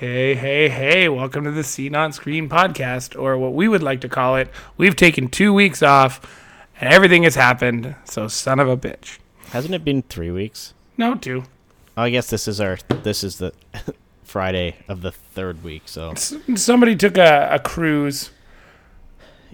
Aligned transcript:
Hey, 0.00 0.34
hey, 0.34 0.70
hey, 0.70 1.10
welcome 1.10 1.44
to 1.44 1.50
the 1.50 1.62
Scene 1.62 1.94
on 1.94 2.12
Screen 2.14 2.48
podcast, 2.48 3.20
or 3.20 3.36
what 3.36 3.52
we 3.52 3.68
would 3.68 3.82
like 3.82 4.00
to 4.00 4.08
call 4.08 4.36
it. 4.36 4.48
We've 4.78 4.96
taken 4.96 5.28
two 5.28 5.52
weeks 5.52 5.82
off, 5.82 6.22
and 6.80 6.90
everything 6.90 7.24
has 7.24 7.34
happened, 7.34 7.94
so 8.06 8.26
son 8.26 8.60
of 8.60 8.68
a 8.68 8.78
bitch. 8.78 9.18
Hasn't 9.50 9.74
it 9.74 9.84
been 9.84 10.00
three 10.02 10.30
weeks? 10.30 10.72
No, 10.96 11.16
two. 11.16 11.42
Oh, 11.98 12.02
I 12.04 12.08
guess 12.10 12.30
this 12.30 12.48
is 12.48 12.62
our 12.62 12.78
this 13.02 13.22
is 13.22 13.36
the 13.36 13.52
Friday 14.24 14.76
of 14.88 15.02
the 15.02 15.12
third 15.12 15.62
week. 15.62 15.82
So 15.84 16.12
S- 16.12 16.34
Somebody 16.56 16.96
took 16.96 17.18
a, 17.18 17.50
a 17.52 17.58
cruise. 17.58 18.30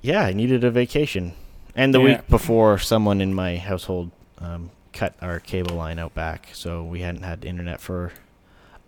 yeah, 0.03 0.23
I 0.23 0.33
needed 0.33 0.63
a 0.63 0.71
vacation, 0.71 1.33
and 1.75 1.93
the 1.93 1.99
Yeah. 1.99 2.05
week 2.05 2.29
before, 2.29 2.79
someone 2.79 3.21
in 3.21 3.35
my 3.35 3.57
household 3.57 4.13
um, 4.39 4.71
cut 4.93 5.15
our 5.21 5.41
cable 5.41 5.75
line 5.75 5.99
out 5.99 6.15
back, 6.15 6.51
so 6.53 6.85
we 6.85 7.01
hadn't 7.01 7.25
had 7.25 7.45
internet 7.45 7.81
for 7.81 8.13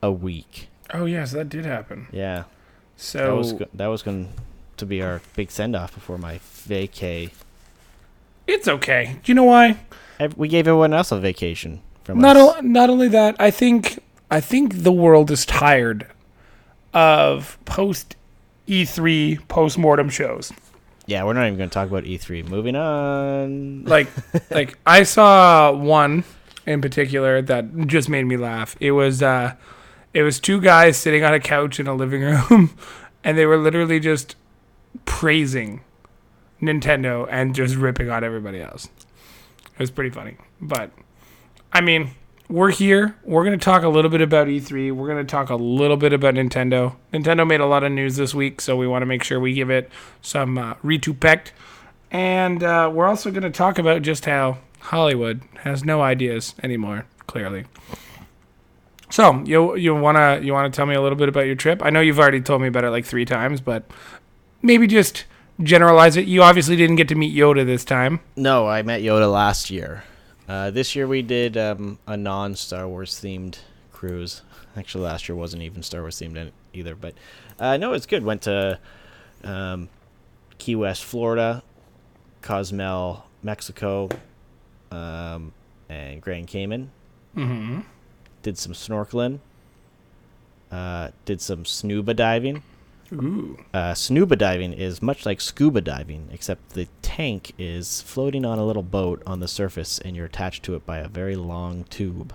a 0.00 0.12
week. 0.12 0.68
Oh, 0.94 1.04
yes, 1.04 1.32
that 1.32 1.48
did 1.48 1.64
happen. 1.66 2.06
Yeah, 2.12 2.44
So, 2.96 3.18
that 3.18 3.34
was 3.36 3.52
go- 3.52 3.68
that 3.74 3.86
was 3.88 4.02
going 4.02 4.28
to 4.78 4.86
be 4.86 5.02
our 5.02 5.20
big 5.36 5.50
send 5.50 5.74
off 5.76 5.94
before 5.94 6.18
my 6.18 6.38
vacay. 6.68 7.30
it's 8.46 8.66
okay. 8.68 9.16
Do 9.22 9.30
you 9.30 9.34
know 9.34 9.44
why? 9.44 9.76
We 10.36 10.48
gave 10.48 10.66
everyone 10.66 10.92
else 10.94 11.12
a 11.12 11.18
vacation 11.20 11.80
from 12.04 12.18
Not, 12.18 12.36
o- 12.36 12.60
not 12.62 12.88
only 12.90 13.08
that, 13.08 13.36
I 13.38 13.50
think 13.50 13.98
I 14.30 14.40
think 14.40 14.82
the 14.82 14.92
world 14.92 15.30
is 15.30 15.44
tired 15.46 16.06
of 16.94 17.58
post 17.64 18.16
E3 18.66 19.46
post 19.48 19.78
mortem 19.78 20.08
shows. 20.08 20.52
yeah, 21.06 21.22
we're 21.24 21.32
not 21.34 21.46
even 21.46 21.56
going 21.58 21.70
to 21.70 21.74
talk 21.74 21.88
about 21.88 22.04
E3. 22.04 22.48
Moving 22.48 22.76
on. 22.76 23.84
like 23.84 24.08
like 24.50 24.78
I 24.86 25.02
saw 25.04 25.72
one 25.72 26.24
in 26.66 26.80
particular 26.80 27.40
that 27.42 27.86
just 27.86 28.08
made 28.08 28.24
me 28.24 28.36
laugh. 28.36 28.76
It 28.80 28.92
was 28.92 29.22
uh 29.22 29.54
it 30.14 30.22
was 30.22 30.40
two 30.40 30.60
guys 30.60 30.96
sitting 30.96 31.24
on 31.24 31.34
a 31.34 31.40
couch 31.40 31.78
in 31.78 31.86
a 31.86 31.94
living 31.94 32.22
room 32.22 32.76
and 33.24 33.36
they 33.36 33.46
were 33.46 33.58
literally 33.58 34.00
just 34.00 34.36
praising 35.04 35.82
Nintendo 36.60 37.26
and 37.30 37.54
just 37.54 37.76
ripping 37.76 38.10
on 38.10 38.24
everybody 38.24 38.60
else. 38.60 38.88
It 39.72 39.78
was 39.78 39.90
pretty 39.90 40.10
funny. 40.10 40.36
But 40.60 40.90
I 41.72 41.80
mean, 41.80 42.12
we're 42.48 42.70
here. 42.70 43.16
We're 43.24 43.44
going 43.44 43.58
to 43.58 43.64
talk 43.64 43.82
a 43.82 43.88
little 43.88 44.10
bit 44.10 44.22
about 44.22 44.48
E3. 44.48 44.92
We're 44.92 45.06
going 45.06 45.24
to 45.24 45.30
talk 45.30 45.50
a 45.50 45.56
little 45.56 45.96
bit 45.96 46.12
about 46.12 46.34
Nintendo. 46.34 46.96
Nintendo 47.12 47.46
made 47.46 47.60
a 47.60 47.66
lot 47.66 47.84
of 47.84 47.92
news 47.92 48.16
this 48.16 48.34
week, 48.34 48.60
so 48.60 48.76
we 48.76 48.86
want 48.86 49.02
to 49.02 49.06
make 49.06 49.22
sure 49.22 49.38
we 49.38 49.52
give 49.52 49.70
it 49.70 49.90
some 50.22 50.56
uh, 50.56 50.74
retupect. 50.76 51.50
And 52.10 52.62
uh, 52.64 52.90
we're 52.92 53.06
also 53.06 53.30
going 53.30 53.42
to 53.42 53.50
talk 53.50 53.78
about 53.78 54.00
just 54.02 54.24
how 54.24 54.58
Hollywood 54.80 55.42
has 55.58 55.84
no 55.84 56.00
ideas 56.00 56.54
anymore. 56.62 57.04
Clearly. 57.26 57.66
So 59.10 59.42
you 59.44 59.76
you 59.76 59.94
wanna 59.94 60.40
you 60.42 60.52
wanna 60.52 60.70
tell 60.70 60.86
me 60.86 60.94
a 60.94 61.00
little 61.00 61.16
bit 61.16 61.28
about 61.28 61.46
your 61.46 61.54
trip? 61.54 61.82
I 61.84 61.90
know 61.90 62.00
you've 62.00 62.18
already 62.18 62.40
told 62.40 62.60
me 62.62 62.68
about 62.68 62.84
it 62.84 62.90
like 62.90 63.04
three 63.04 63.24
times, 63.24 63.60
but 63.60 63.84
maybe 64.62 64.86
just 64.86 65.24
generalize 65.62 66.16
it. 66.16 66.26
You 66.26 66.42
obviously 66.42 66.76
didn't 66.76 66.96
get 66.96 67.08
to 67.08 67.14
meet 67.14 67.36
Yoda 67.36 67.64
this 67.64 67.84
time. 67.84 68.20
No, 68.36 68.66
I 68.66 68.82
met 68.82 69.02
Yoda 69.02 69.30
last 69.32 69.70
year. 69.70 70.04
Uh, 70.48 70.70
this 70.70 70.96
year 70.96 71.06
we 71.06 71.22
did 71.22 71.56
um, 71.56 71.98
a 72.06 72.16
non 72.16 72.54
Star 72.54 72.88
Wars 72.88 73.14
themed 73.14 73.58
cruise. 73.92 74.42
Actually, 74.76 75.04
last 75.04 75.28
year 75.28 75.36
wasn't 75.36 75.62
even 75.62 75.82
Star 75.82 76.00
Wars 76.02 76.16
themed 76.20 76.52
either. 76.72 76.94
But 76.94 77.14
uh, 77.58 77.76
no, 77.76 77.92
it's 77.92 78.06
good. 78.06 78.24
Went 78.24 78.42
to 78.42 78.78
um, 79.44 79.88
Key 80.58 80.76
West, 80.76 81.04
Florida, 81.04 81.62
Cozumel, 82.42 83.24
Mexico, 83.42 84.08
um, 84.90 85.52
and 85.88 86.20
Grand 86.20 86.46
Cayman. 86.46 86.90
Mm-hmm. 87.36 87.80
Did 88.48 88.56
some 88.56 88.72
snorkeling. 88.72 89.40
Uh, 90.72 91.10
did 91.26 91.42
some 91.42 91.64
snuba 91.64 92.16
diving. 92.16 92.62
Ooh. 93.12 93.58
Uh, 93.74 93.92
snuba 93.92 94.38
diving 94.38 94.72
is 94.72 95.02
much 95.02 95.26
like 95.26 95.42
scuba 95.42 95.82
diving, 95.82 96.30
except 96.32 96.70
the 96.70 96.88
tank 97.02 97.52
is 97.58 98.00
floating 98.00 98.46
on 98.46 98.58
a 98.58 98.64
little 98.64 98.82
boat 98.82 99.22
on 99.26 99.40
the 99.40 99.48
surface, 99.48 99.98
and 99.98 100.16
you're 100.16 100.24
attached 100.24 100.62
to 100.62 100.74
it 100.76 100.86
by 100.86 100.96
a 100.96 101.08
very 101.08 101.36
long 101.36 101.84
tube. 101.90 102.32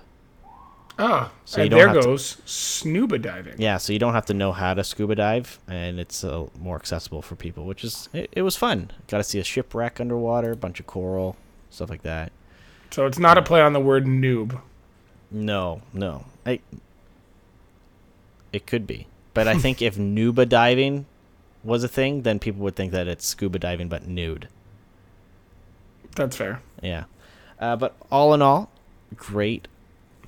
Ah, 1.00 1.32
So 1.46 1.64
and 1.64 1.72
there 1.72 1.88
have 1.88 1.98
to- 1.98 2.04
goes 2.04 2.38
snuba 2.46 3.20
diving. 3.20 3.56
Yeah, 3.60 3.78
so 3.78 3.92
you 3.92 3.98
don't 3.98 4.14
have 4.14 4.28
to 4.28 4.36
know 4.36 4.52
how 4.52 4.76
to 4.76 4.84
scuba 4.84 5.16
dive, 5.16 5.58
and 5.68 6.00
it's 6.00 6.24
uh, 6.24 6.46
more 6.60 6.76
accessible 6.76 7.24
for 7.24 7.36
people, 7.36 7.66
which 7.66 7.84
is 7.84 8.08
it, 8.14 8.30
it 8.34 8.44
was 8.44 8.56
fun. 8.56 8.92
Got 9.08 9.18
to 9.18 9.24
see 9.24 9.40
a 9.40 9.44
shipwreck 9.44 10.00
underwater, 10.00 10.52
a 10.52 10.56
bunch 10.56 10.80
of 10.80 10.86
coral, 10.86 11.38
stuff 11.72 11.90
like 11.90 12.04
that. 12.04 12.32
So 12.92 13.08
it's 13.08 13.18
not 13.18 13.40
a 13.40 13.42
play 13.42 13.62
on 13.62 13.74
the 13.74 13.80
word 13.80 14.06
noob. 14.06 14.62
No, 15.34 15.82
no, 15.92 16.26
I. 16.46 16.60
It 18.54 18.68
could 18.68 18.86
be, 18.86 19.08
but 19.34 19.48
I 19.48 19.58
think 19.58 19.82
if 19.82 19.98
nuba 19.98 20.48
diving 20.48 21.08
was 21.64 21.84
a 21.84 21.88
thing, 21.88 22.22
then 22.22 22.38
people 22.40 22.62
would 22.62 22.76
think 22.76 22.92
that 22.92 23.08
it's 23.08 23.26
scuba 23.26 23.58
diving 23.58 23.90
but 23.90 24.08
nude. 24.08 24.48
That's 26.16 26.38
fair. 26.38 26.62
Yeah. 26.82 27.06
Uh, 27.60 27.76
but 27.76 27.96
all 28.12 28.34
in 28.34 28.42
all, 28.42 28.70
great, 29.16 29.68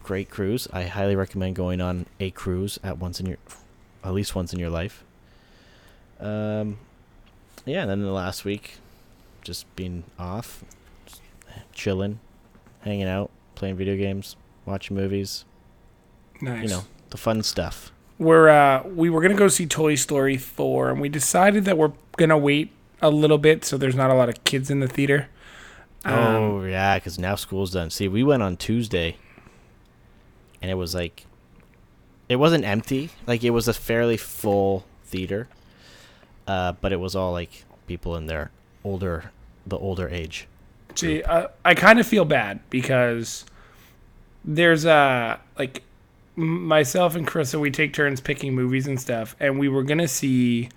great 0.01 0.29
cruise. 0.29 0.67
I 0.73 0.83
highly 0.83 1.15
recommend 1.15 1.55
going 1.55 1.81
on 1.81 2.05
a 2.19 2.31
cruise 2.31 2.79
at 2.83 2.97
once 2.97 3.19
in 3.19 3.27
your, 3.27 3.37
at 4.03 4.13
least 4.13 4.35
once 4.35 4.53
in 4.53 4.59
your 4.59 4.69
life. 4.69 5.03
Um, 6.19 6.77
yeah. 7.65 7.81
And 7.81 7.91
then 7.91 8.01
the 8.01 8.11
last 8.11 8.45
week, 8.45 8.77
just 9.43 9.73
being 9.75 10.03
off, 10.17 10.63
just 11.05 11.21
chilling, 11.73 12.19
hanging 12.81 13.07
out, 13.07 13.29
playing 13.53 13.75
video 13.75 13.95
games, 13.95 14.35
watching 14.65 14.95
movies. 14.95 15.45
Nice. 16.41 16.63
You 16.63 16.69
know, 16.69 16.83
the 17.09 17.17
fun 17.17 17.43
stuff. 17.43 17.91
we're 18.17 18.49
uh 18.49 18.83
we 18.83 19.09
were 19.09 19.21
gonna 19.21 19.35
go 19.35 19.47
see 19.47 19.65
Toy 19.65 19.95
Story 19.95 20.37
four, 20.37 20.89
and 20.89 20.99
we 21.01 21.09
decided 21.09 21.65
that 21.65 21.77
we're 21.77 21.93
gonna 22.17 22.37
wait 22.37 22.71
a 23.01 23.09
little 23.09 23.37
bit 23.37 23.65
so 23.65 23.77
there's 23.77 23.95
not 23.95 24.09
a 24.09 24.13
lot 24.13 24.29
of 24.29 24.43
kids 24.43 24.69
in 24.69 24.79
the 24.79 24.87
theater. 24.87 25.27
Um, 26.03 26.13
oh 26.13 26.63
yeah, 26.63 26.97
because 26.97 27.17
now 27.17 27.35
school's 27.35 27.71
done. 27.71 27.89
See, 27.89 28.07
we 28.07 28.23
went 28.23 28.43
on 28.43 28.57
Tuesday, 28.57 29.17
and 30.61 30.69
it 30.69 30.75
was 30.75 30.93
like, 30.93 31.25
it 32.29 32.35
wasn't 32.37 32.63
empty. 32.63 33.09
Like 33.25 33.43
it 33.43 33.49
was 33.51 33.67
a 33.67 33.73
fairly 33.73 34.17
full 34.17 34.85
theater, 35.05 35.47
uh, 36.47 36.73
but 36.73 36.91
it 36.93 36.99
was 36.99 37.15
all 37.15 37.31
like 37.31 37.65
people 37.87 38.15
in 38.15 38.27
their 38.27 38.51
older, 38.83 39.31
the 39.65 39.77
older 39.77 40.07
age. 40.07 40.47
See, 40.95 41.23
uh, 41.23 41.47
I 41.65 41.73
kind 41.75 41.99
of 41.99 42.07
feel 42.07 42.23
bad 42.23 42.59
because 42.69 43.45
there's 44.45 44.85
uh 44.85 45.37
like 45.57 45.83
myself 46.35 47.15
and 47.15 47.27
Carissa, 47.27 47.59
we 47.59 47.71
take 47.71 47.93
turns 47.93 48.21
picking 48.21 48.53
movies 48.53 48.87
and 48.87 48.99
stuff, 48.99 49.35
and 49.39 49.59
we 49.59 49.67
were 49.67 49.83
gonna 49.83 50.07
see 50.07 50.69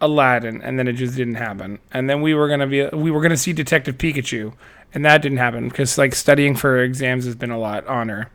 Aladdin, 0.00 0.60
and 0.62 0.78
then 0.78 0.88
it 0.88 0.94
just 0.94 1.16
didn't 1.16 1.34
happen. 1.36 1.78
And 1.92 2.08
then 2.08 2.20
we 2.22 2.34
were 2.34 2.48
gonna 2.48 2.66
be 2.66 2.86
we 2.86 3.10
were 3.10 3.20
gonna 3.20 3.36
see 3.36 3.52
Detective 3.52 3.98
Pikachu, 3.98 4.52
and 4.92 5.04
that 5.04 5.22
didn't 5.22 5.38
happen 5.38 5.68
because 5.68 5.98
like 5.98 6.14
studying 6.14 6.56
for 6.56 6.82
exams 6.82 7.24
has 7.24 7.34
been 7.34 7.50
a 7.50 7.58
lot 7.58 7.86
on 7.86 8.08
her. 8.08 8.30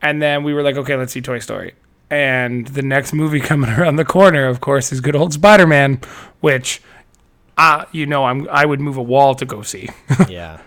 And 0.00 0.20
then 0.20 0.42
we 0.44 0.52
were 0.52 0.62
like, 0.62 0.76
okay, 0.76 0.96
let's 0.96 1.12
see 1.12 1.20
Toy 1.20 1.38
Story. 1.38 1.74
And 2.10 2.66
the 2.68 2.82
next 2.82 3.12
movie 3.12 3.40
coming 3.50 3.70
around 3.70 3.96
the 3.96 4.04
corner, 4.04 4.46
of 4.46 4.60
course, 4.60 4.92
is 4.92 5.00
good 5.00 5.16
old 5.16 5.32
Spider 5.32 5.66
Man, 5.66 6.00
which, 6.40 6.82
uh, 7.56 7.84
you 7.92 8.06
know, 8.06 8.24
I'm 8.24 8.48
I 8.50 8.64
would 8.66 8.80
move 8.80 8.96
a 8.96 9.02
wall 9.02 9.34
to 9.36 9.44
go 9.44 9.62
see. 9.62 9.88
yeah, 10.28 10.60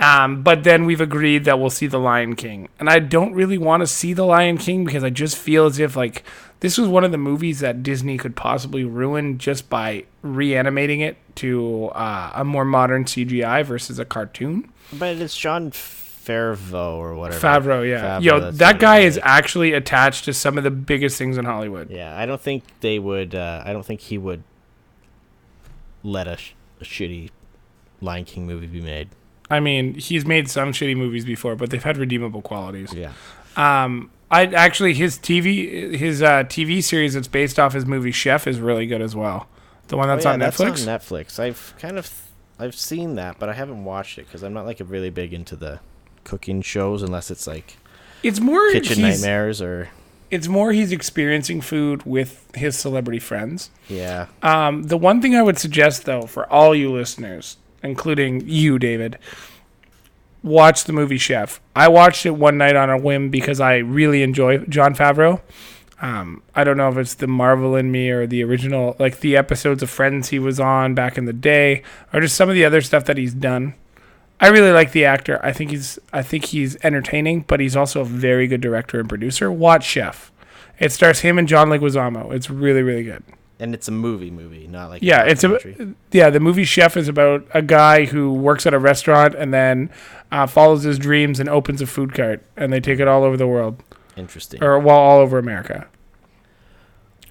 Um, 0.00 0.42
but 0.44 0.62
then 0.62 0.84
we've 0.84 1.00
agreed 1.00 1.44
that 1.44 1.58
we'll 1.58 1.70
see 1.70 1.88
The 1.88 1.98
Lion 1.98 2.36
King. 2.36 2.68
And 2.78 2.88
I 2.88 3.00
don't 3.00 3.32
really 3.32 3.58
want 3.58 3.80
to 3.80 3.86
see 3.86 4.12
The 4.12 4.24
Lion 4.24 4.56
King 4.56 4.84
because 4.84 5.02
I 5.02 5.10
just 5.10 5.36
feel 5.36 5.66
as 5.66 5.78
if 5.80 5.96
like 5.96 6.22
this 6.60 6.78
was 6.78 6.88
one 6.88 7.02
of 7.02 7.10
the 7.10 7.18
movies 7.18 7.58
that 7.60 7.82
Disney 7.82 8.16
could 8.16 8.36
possibly 8.36 8.84
ruin 8.84 9.38
just 9.38 9.68
by 9.68 10.04
reanimating 10.22 11.00
it 11.00 11.16
to 11.36 11.86
uh, 11.94 12.30
a 12.34 12.44
more 12.44 12.64
modern 12.64 13.04
CGI 13.06 13.64
versus 13.64 13.98
a 13.98 14.04
cartoon. 14.04 14.70
but 14.92 15.16
it's 15.16 15.36
Jon 15.36 15.70
Favreau 15.72 16.96
or 16.96 17.14
whatever. 17.16 17.40
Favreau, 17.40 17.88
yeah. 17.88 18.18
Favreau, 18.20 18.22
Yo, 18.24 18.50
that 18.52 18.78
guy 18.78 18.98
is. 19.00 19.18
actually 19.22 19.72
attached 19.72 20.24
to 20.26 20.32
some 20.32 20.58
of 20.58 20.64
the 20.64 20.70
biggest 20.70 21.16
things 21.18 21.38
in 21.38 21.44
Hollywood. 21.44 21.90
Yeah, 21.90 22.16
I 22.16 22.24
don't 22.26 22.40
think 22.40 22.62
they 22.80 22.98
would. 23.00 23.34
Uh, 23.34 23.62
I 23.64 23.72
don't 23.72 23.84
think 23.86 24.00
he 24.00 24.18
would 24.18 24.42
let 26.02 26.28
a, 26.28 26.36
sh- 26.36 26.52
a 26.80 26.84
shitty 26.84 27.30
Lion 28.00 28.24
King 28.24 28.46
movie 28.46 28.66
be 28.66 28.80
made. 28.80 29.08
I 29.50 29.60
mean, 29.60 29.94
he's 29.94 30.26
made 30.26 30.48
some 30.50 30.72
shitty 30.72 30.96
movies 30.96 31.24
before, 31.24 31.56
but 31.56 31.70
they've 31.70 31.82
had 31.82 31.96
redeemable 31.96 32.42
qualities. 32.42 32.92
Yeah. 32.92 33.12
Um, 33.56 34.10
I 34.30 34.44
actually 34.46 34.94
his 34.94 35.18
TV 35.18 35.96
his 35.96 36.22
uh, 36.22 36.44
TV 36.44 36.82
series 36.82 37.14
that's 37.14 37.28
based 37.28 37.58
off 37.58 37.72
his 37.72 37.86
movie 37.86 38.12
Chef 38.12 38.46
is 38.46 38.60
really 38.60 38.86
good 38.86 39.00
as 39.00 39.16
well. 39.16 39.48
The 39.88 39.96
one 39.96 40.08
that's 40.08 40.26
oh, 40.26 40.28
yeah, 40.28 40.32
on 40.34 40.38
that's 40.40 40.58
Netflix. 40.58 40.86
on 40.86 40.98
Netflix. 40.98 41.38
I've 41.40 41.74
kind 41.78 41.98
of 41.98 42.12
I've 42.58 42.74
seen 42.74 43.14
that, 43.14 43.38
but 43.38 43.48
I 43.48 43.54
haven't 43.54 43.84
watched 43.84 44.18
it 44.18 44.26
because 44.26 44.42
I'm 44.42 44.52
not 44.52 44.66
like 44.66 44.80
a 44.80 44.84
really 44.84 45.10
big 45.10 45.32
into 45.32 45.56
the 45.56 45.80
cooking 46.24 46.60
shows 46.60 47.02
unless 47.02 47.30
it's 47.30 47.46
like 47.46 47.78
it's 48.22 48.38
more 48.40 48.70
Kitchen 48.70 49.00
Nightmares 49.00 49.62
or 49.62 49.88
It's 50.30 50.46
more 50.46 50.72
he's 50.72 50.92
experiencing 50.92 51.62
food 51.62 52.02
with 52.04 52.50
his 52.54 52.76
celebrity 52.76 53.20
friends. 53.20 53.70
yeah. 53.88 54.26
Um, 54.42 54.82
the 54.84 54.98
one 54.98 55.22
thing 55.22 55.34
I 55.34 55.42
would 55.42 55.58
suggest 55.58 56.04
though 56.04 56.22
for 56.22 56.46
all 56.52 56.74
you 56.74 56.92
listeners, 56.92 57.56
including 57.82 58.42
you, 58.46 58.78
David, 58.78 59.18
watch 60.42 60.84
the 60.84 60.92
movie 60.92 61.18
Chef. 61.18 61.60
I 61.74 61.88
watched 61.88 62.26
it 62.26 62.30
one 62.32 62.58
night 62.58 62.76
on 62.76 62.90
a 62.90 62.98
whim 62.98 63.30
because 63.30 63.60
I 63.60 63.76
really 63.76 64.22
enjoy 64.22 64.58
Jon 64.58 64.94
Favreau. 64.94 65.40
Um, 66.00 66.42
I 66.54 66.62
don't 66.62 66.76
know 66.76 66.88
if 66.88 66.96
it's 66.96 67.14
the 67.14 67.26
Marvel 67.26 67.74
in 67.74 67.90
me 67.90 68.10
or 68.10 68.26
the 68.26 68.44
original, 68.44 68.94
like 68.98 69.20
the 69.20 69.36
episodes 69.36 69.82
of 69.82 69.90
Friends 69.90 70.28
he 70.28 70.38
was 70.38 70.60
on 70.60 70.94
back 70.94 71.18
in 71.18 71.24
the 71.24 71.32
day, 71.32 71.82
or 72.12 72.20
just 72.20 72.36
some 72.36 72.48
of 72.48 72.54
the 72.54 72.64
other 72.64 72.80
stuff 72.80 73.04
that 73.06 73.16
he's 73.16 73.34
done. 73.34 73.74
I 74.40 74.48
really 74.48 74.70
like 74.70 74.92
the 74.92 75.04
actor. 75.04 75.40
I 75.44 75.52
think 75.52 75.70
he's 75.72 75.98
I 76.12 76.22
think 76.22 76.46
he's 76.46 76.76
entertaining, 76.84 77.44
but 77.48 77.58
he's 77.58 77.74
also 77.74 78.02
a 78.02 78.04
very 78.04 78.46
good 78.46 78.60
director 78.60 79.00
and 79.00 79.08
producer. 79.08 79.50
Watch 79.50 79.84
Chef. 79.84 80.30
It 80.78 80.92
stars 80.92 81.20
him 81.20 81.38
and 81.38 81.48
John 81.48 81.68
Leguizamo. 81.68 82.32
It's 82.32 82.48
really 82.48 82.82
really 82.82 83.02
good. 83.02 83.24
And 83.60 83.74
it's 83.74 83.88
a 83.88 83.90
movie 83.92 84.30
movie, 84.30 84.68
not 84.68 84.88
like 84.88 85.02
Yeah, 85.02 85.24
it's 85.24 85.42
a 85.42 85.58
yeah. 86.12 86.30
The 86.30 86.38
movie 86.38 86.64
Chef 86.64 86.96
is 86.96 87.08
about 87.08 87.44
a 87.52 87.62
guy 87.62 88.04
who 88.04 88.32
works 88.32 88.66
at 88.66 88.74
a 88.74 88.78
restaurant 88.78 89.34
and 89.34 89.52
then 89.52 89.90
uh, 90.30 90.46
follows 90.46 90.84
his 90.84 90.98
dreams 90.98 91.40
and 91.40 91.48
opens 91.48 91.82
a 91.82 91.86
food 91.86 92.14
cart, 92.14 92.44
and 92.56 92.72
they 92.72 92.78
take 92.78 93.00
it 93.00 93.08
all 93.08 93.24
over 93.24 93.36
the 93.36 93.48
world, 93.48 93.82
interesting. 94.16 94.62
or 94.62 94.78
well, 94.78 94.96
all 94.96 95.18
over 95.18 95.38
America. 95.38 95.88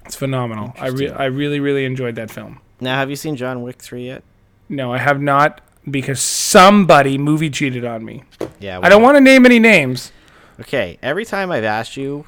It's 0.04 0.16
phenomenal. 0.16 0.74
I 0.78 0.88
re- 0.88 1.10
I 1.10 1.24
really 1.26 1.60
really 1.60 1.84
enjoyed 1.84 2.14
that 2.16 2.30
film. 2.30 2.60
Now, 2.80 2.96
have 2.96 3.10
you 3.10 3.16
seen 3.16 3.36
John 3.36 3.62
Wick 3.62 3.78
three 3.80 4.06
yet? 4.06 4.22
No, 4.68 4.92
I 4.92 4.98
have 4.98 5.20
not 5.20 5.60
because 5.90 6.20
somebody 6.20 7.16
movie 7.16 7.50
cheated 7.50 7.84
on 7.84 8.04
me. 8.04 8.24
Yeah, 8.60 8.80
I 8.82 8.88
don't 8.88 9.02
want 9.02 9.16
to 9.16 9.20
name 9.20 9.46
any 9.46 9.58
names. 9.58 10.12
Okay, 10.60 10.98
every 11.02 11.24
time 11.24 11.50
I've 11.50 11.64
asked 11.64 11.96
you, 11.96 12.26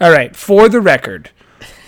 All 0.00 0.10
right, 0.10 0.36
for 0.36 0.68
the 0.68 0.80
record, 0.80 1.30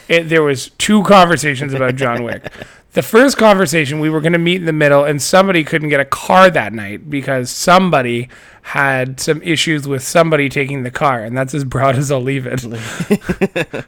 it, 0.09 0.25
there 0.25 0.43
was 0.43 0.71
two 0.79 1.03
conversations 1.05 1.75
about 1.75 1.97
John 1.97 2.23
Wick. 2.23 2.51
The 2.93 3.03
first 3.03 3.37
conversation, 3.37 3.99
we 3.99 4.09
were 4.09 4.21
going 4.21 4.35
to 4.35 4.39
meet 4.39 4.57
in 4.61 4.67
the 4.67 4.73
middle, 4.73 5.03
and 5.03 5.21
somebody 5.21 5.65
couldn't 5.65 5.89
get 5.89 5.99
a 5.99 6.05
car 6.05 6.49
that 6.51 6.73
night 6.73 7.11
because 7.11 7.51
somebody 7.51 8.29
had 8.63 9.19
some 9.19 9.43
issues 9.43 9.89
with 9.89 10.03
somebody 10.03 10.49
taking 10.49 10.85
the 10.85 10.91
car, 10.93 11.25
and 11.25 11.37
that's 11.37 11.55
as 11.55 11.65
broad 11.65 11.97
as 11.97 12.13
I'll 12.13 12.21
leave 12.21 12.47
it. 12.47 12.63
and 12.65 13.85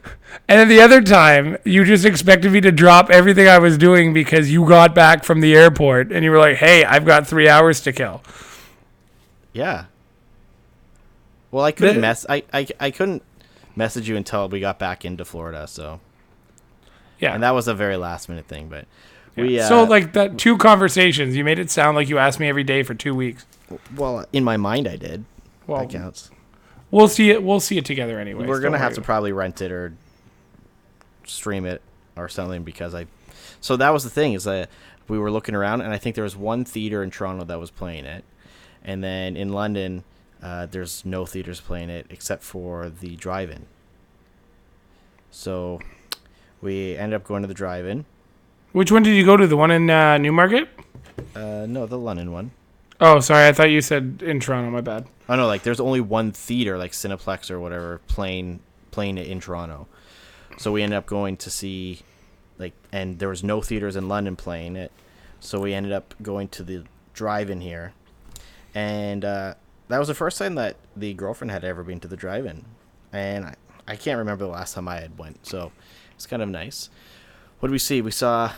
then 0.47 0.67
the 0.67 0.81
other 0.81 1.01
time, 1.01 1.57
you 1.63 1.85
just 1.85 2.03
expected 2.03 2.51
me 2.51 2.59
to 2.61 2.71
drop 2.71 3.09
everything 3.09 3.47
I 3.47 3.59
was 3.59 3.77
doing 3.77 4.13
because 4.13 4.51
you 4.51 4.67
got 4.67 4.93
back 4.93 5.23
from 5.23 5.39
the 5.39 5.55
airport, 5.55 6.11
and 6.11 6.25
you 6.25 6.31
were 6.31 6.39
like, 6.39 6.57
"Hey, 6.57 6.83
I've 6.83 7.05
got 7.05 7.25
three 7.25 7.47
hours 7.47 7.79
to 7.81 7.93
kill." 7.93 8.21
yeah. 9.53 9.85
Well, 11.49 11.63
I 11.63 11.71
couldn't 11.71 12.01
mess. 12.01 12.25
I, 12.29 12.43
I 12.53 12.67
I 12.79 12.91
couldn't 12.91 13.23
message 13.75 14.09
you 14.09 14.15
until 14.15 14.49
we 14.49 14.59
got 14.59 14.77
back 14.79 15.05
into 15.05 15.25
Florida. 15.25 15.67
So, 15.67 15.99
Yeah. 17.19 17.33
and 17.33 17.43
that 17.43 17.51
was 17.51 17.67
a 17.67 17.73
very 17.73 17.97
last 17.97 18.29
minute 18.29 18.45
thing. 18.47 18.69
But 18.69 18.85
we 19.35 19.59
uh, 19.59 19.67
so 19.67 19.83
like 19.83 20.13
that 20.13 20.37
two 20.37 20.57
conversations, 20.57 21.35
you 21.35 21.43
made 21.43 21.59
it 21.59 21.69
sound 21.69 21.95
like 21.95 22.09
you 22.09 22.17
asked 22.17 22.39
me 22.39 22.47
every 22.47 22.63
day 22.63 22.83
for 22.83 22.93
two 22.93 23.15
weeks. 23.15 23.45
well, 23.95 24.25
in 24.33 24.43
my 24.43 24.57
mind, 24.57 24.87
I 24.87 24.95
did. 24.95 25.25
Well, 25.65 25.81
that 25.81 25.89
counts. 25.89 26.29
We'll 26.91 27.09
see 27.09 27.31
it. 27.31 27.43
We'll 27.43 27.59
see 27.59 27.77
it 27.77 27.85
together 27.85 28.19
anyway. 28.19 28.45
We're 28.45 28.61
gonna 28.61 28.77
have 28.77 28.93
to 28.93 29.01
probably 29.01 29.31
rent 29.31 29.61
it 29.61 29.71
or 29.71 29.93
stream 31.25 31.65
it 31.65 31.81
or 32.15 32.29
something 32.29 32.63
because 32.63 32.95
I. 32.95 33.07
So 33.59 33.75
that 33.77 33.89
was 33.91 34.03
the 34.03 34.09
thing 34.09 34.33
is 34.33 34.45
that 34.45 34.69
we 35.07 35.17
were 35.17 35.31
looking 35.31 35.55
around 35.55 35.81
and 35.81 35.91
I 35.93 35.97
think 35.97 36.15
there 36.15 36.23
was 36.23 36.35
one 36.35 36.63
theater 36.65 37.03
in 37.03 37.11
Toronto 37.11 37.43
that 37.45 37.59
was 37.59 37.71
playing 37.71 38.05
it, 38.05 38.23
and 38.83 39.03
then 39.03 39.35
in 39.35 39.51
London, 39.51 40.03
uh, 40.41 40.65
there's 40.67 41.05
no 41.05 41.25
theaters 41.25 41.59
playing 41.59 41.89
it 41.89 42.05
except 42.09 42.43
for 42.43 42.89
the 42.89 43.15
drive-in. 43.15 43.65
So, 45.31 45.81
we 46.61 46.95
ended 46.95 47.15
up 47.15 47.27
going 47.27 47.41
to 47.41 47.47
the 47.47 47.53
drive-in. 47.53 48.05
Which 48.71 48.91
one 48.91 49.03
did 49.03 49.15
you 49.15 49.25
go 49.25 49.37
to? 49.37 49.47
The 49.47 49.57
one 49.57 49.71
in 49.71 49.89
uh, 49.89 50.17
Newmarket? 50.17 50.69
Uh, 51.35 51.65
no, 51.67 51.85
the 51.85 51.97
London 51.97 52.31
one. 52.31 52.51
Oh, 52.99 53.19
sorry. 53.19 53.47
I 53.47 53.53
thought 53.53 53.69
you 53.69 53.81
said 53.81 54.21
in 54.25 54.39
Toronto. 54.39 54.69
My 54.71 54.81
bad. 54.81 55.07
Oh 55.29 55.35
know, 55.35 55.47
like 55.47 55.63
there's 55.63 55.79
only 55.79 56.01
one 56.01 56.31
theater, 56.31 56.77
like 56.77 56.91
Cineplex 56.91 57.51
or 57.51 57.59
whatever, 57.59 58.01
playing 58.07 58.59
playing 58.91 59.17
it 59.17 59.27
in 59.27 59.39
Toronto. 59.39 59.87
So 60.57 60.71
we 60.71 60.81
ended 60.81 60.97
up 60.97 61.05
going 61.05 61.37
to 61.37 61.51
see, 61.51 61.99
like, 62.57 62.73
and 62.91 63.19
there 63.19 63.29
was 63.29 63.43
no 63.43 63.61
theaters 63.61 63.95
in 63.95 64.07
London 64.07 64.35
playing 64.35 64.75
it. 64.75 64.91
So 65.39 65.59
we 65.59 65.73
ended 65.73 65.91
up 65.91 66.15
going 66.21 66.47
to 66.49 66.63
the 66.63 66.83
drive-in 67.13 67.61
here, 67.61 67.93
and 68.73 69.23
uh, 69.23 69.53
that 69.87 69.99
was 69.99 70.07
the 70.07 70.15
first 70.15 70.39
time 70.39 70.55
that 70.55 70.77
the 70.95 71.13
girlfriend 71.13 71.51
had 71.51 71.63
ever 71.63 71.83
been 71.83 71.99
to 71.99 72.07
the 72.07 72.17
drive-in, 72.17 72.65
and 73.13 73.45
I, 73.45 73.55
I 73.87 73.95
can't 73.95 74.17
remember 74.17 74.45
the 74.45 74.51
last 74.51 74.73
time 74.73 74.87
I 74.87 74.99
had 74.99 75.17
went. 75.19 75.45
So 75.45 75.71
it's 76.17 76.25
kind 76.27 76.41
of 76.41 76.49
nice. 76.49 76.89
What 77.59 77.69
did 77.69 77.71
we 77.71 77.79
see? 77.79 78.01
We 78.01 78.11
saw 78.11 78.51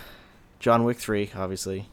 John 0.59 0.83
Wick 0.85 0.97
three, 0.97 1.29
obviously. 1.35 1.87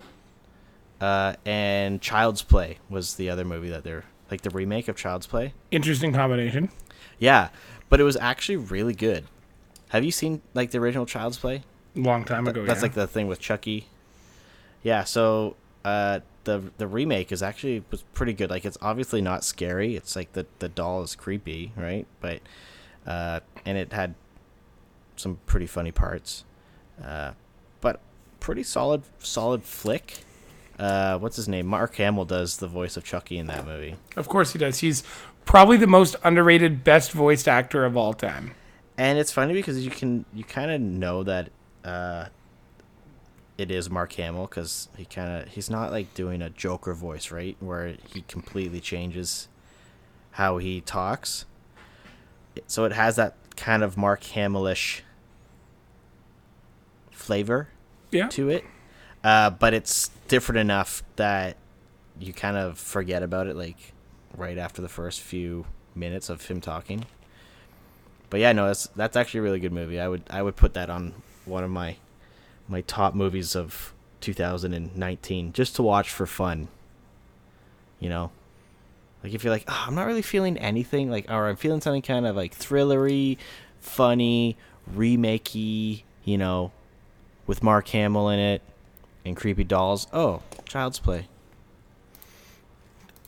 Uh, 1.01 1.35
and 1.45 2.01
Child's 2.01 2.43
Play 2.43 2.79
was 2.89 3.17
the 3.17 3.29
other 3.29 3.45
movie 3.45 3.69
that 3.69 3.85
they're 3.85 4.05
like 4.31 4.41
the 4.41 4.51
remake 4.51 4.89
of 4.89 4.97
Child's 4.97 5.27
Play. 5.27 5.53
Interesting 5.71 6.13
combination. 6.13 6.71
Yeah, 7.19 7.49
but 7.89 8.01
it 8.01 8.05
was 8.05 8.17
actually 8.17 8.57
really 8.57 8.95
good. 8.95 9.25
Have 9.91 10.05
you 10.05 10.11
seen 10.11 10.41
like 10.55 10.71
the 10.71 10.79
original 10.79 11.05
Child's 11.05 11.37
Play? 11.37 11.65
Long 11.95 12.25
time 12.25 12.45
Th- 12.45 12.57
ago. 12.57 12.65
That's 12.65 12.79
yeah. 12.79 12.83
like 12.83 12.95
the 12.95 13.07
thing 13.07 13.27
with 13.27 13.41
Chucky. 13.41 13.89
Yeah, 14.83 15.05
so 15.05 15.57
uh, 15.85 16.21
the 16.45 16.71
the 16.79 16.87
remake 16.87 17.31
is 17.33 17.43
actually 17.43 17.85
was 17.91 18.03
pretty 18.15 18.33
good. 18.33 18.51
Like 18.51 18.65
it's 18.65 18.79
obviously 18.81 19.21
not 19.21 19.45
scary. 19.45 19.97
It's 19.97 20.17
like 20.17 20.33
the 20.33 20.47
the 20.61 20.69
doll 20.69 21.03
is 21.03 21.15
creepy, 21.15 21.73
right? 21.77 22.07
But 22.21 22.41
uh, 23.07 23.41
and 23.67 23.77
it 23.77 23.93
had 23.93 24.15
some 25.17 25.39
pretty 25.47 25.67
funny 25.67 25.93
parts. 25.93 26.45
Uh, 27.03 27.33
but 27.81 28.01
pretty 28.41 28.63
solid 28.63 29.03
solid 29.19 29.63
flick. 29.63 30.19
Uh, 30.79 31.19
what's 31.19 31.37
his 31.37 31.49
name? 31.49 31.67
Mark 31.67 31.95
Hamill 31.97 32.25
does 32.25 32.59
the 32.59 32.69
voice 32.69 32.97
of 32.97 33.05
Chucky 33.05 33.39
in 33.39 33.47
that 33.47 33.67
movie. 33.67 33.97
Of 34.15 34.29
course 34.29 34.53
he 34.53 34.59
does. 34.59 34.81
He's 34.81 35.03
probably 35.45 35.79
the 35.79 35.87
most 35.87 36.17
underrated, 36.23 36.85
best 36.85 37.13
voiced 37.13 37.49
actor 37.49 37.85
of 37.85 37.97
all 37.97 38.13
time. 38.13 38.55
And 38.99 39.19
it's 39.19 39.33
funny 39.33 39.53
because 39.53 39.85
you 39.85 39.91
can 39.91 40.25
you 40.33 40.45
kind 40.45 40.71
of 40.71 40.81
know 40.81 41.23
that 41.23 41.51
uh, 41.85 42.27
it 43.59 43.71
is 43.71 43.89
Mark 43.91 44.13
Hamill 44.13 44.47
because 44.47 44.89
he 44.97 45.05
kind 45.05 45.43
of 45.43 45.49
he's 45.49 45.71
not 45.71 45.91
like 45.91 46.13
doing 46.15 46.43
a 46.43 46.51
Joker 46.51 46.95
voice, 46.95 47.31
right? 47.31 47.57
Where 47.61 47.97
he 48.13 48.23
completely 48.23 48.81
changes 48.81 49.49
how 50.33 50.59
he 50.59 50.81
talks. 50.81 51.47
So 52.67 52.85
it 52.85 52.93
has 52.93 53.17
that 53.17 53.35
kind 53.57 53.83
of 53.83 53.97
Mark 53.97 54.23
Hamill-ish 54.25 55.03
flavor 57.27 57.69
Yeah. 58.13 58.29
to 58.29 58.49
it, 58.49 58.65
uh, 59.25 59.51
but 59.51 59.75
it's 59.75 60.11
different 60.29 60.61
enough 60.61 61.03
that 61.17 61.57
you 62.21 62.33
kind 62.33 62.57
of 62.57 62.79
forget 62.79 63.23
about 63.23 63.47
it 63.47 63.57
like 63.57 63.93
right 64.37 64.57
after 64.59 64.81
the 64.81 64.89
first 64.89 65.21
few 65.21 65.67
minutes 65.95 66.29
of 66.29 66.47
him 66.47 66.61
talking. 66.61 67.05
But 68.31 68.41
yeah, 68.41 68.53
no, 68.53 68.67
that's 68.69 68.87
that's 68.97 69.17
actually 69.17 69.41
a 69.41 69.43
really 69.43 69.61
good 69.61 69.73
movie. 69.73 70.01
I 70.01 70.09
would 70.09 70.23
I 70.31 70.43
would 70.43 70.57
put 70.57 70.75
that 70.75 70.89
on 70.91 71.15
one 71.45 71.65
of 71.65 71.71
my 71.71 71.97
my 72.69 72.81
top 72.83 73.15
movies 73.15 73.55
of 73.57 73.93
2019 74.21 75.53
just 75.53 75.77
to 75.77 75.83
watch 75.83 76.11
for 76.11 76.27
fun. 76.27 76.69
You 78.01 78.09
know, 78.09 78.31
like 79.25 79.33
if 79.35 79.43
you're 79.45 79.53
like, 79.53 79.65
oh, 79.69 79.85
I'm 79.87 79.95
not 79.95 80.07
really 80.07 80.23
feeling 80.23 80.59
anything, 80.59 81.11
like, 81.11 81.31
or 81.31 81.49
I'm 81.49 81.57
feeling 81.57 81.81
something 81.81 82.03
kind 82.03 82.27
of 82.27 82.37
like 82.37 82.55
thrillery, 82.57 83.39
funny, 83.81 84.57
remakey, 84.95 86.03
you 86.25 86.37
know, 86.39 86.73
with 87.47 87.63
Mark 87.63 87.89
Hamill 87.89 88.29
in 88.29 88.39
it 88.39 88.63
and 89.25 89.37
creepy 89.37 89.65
dolls. 89.65 90.07
Oh, 90.13 90.43
Child's 90.65 90.99
Play. 90.99 91.29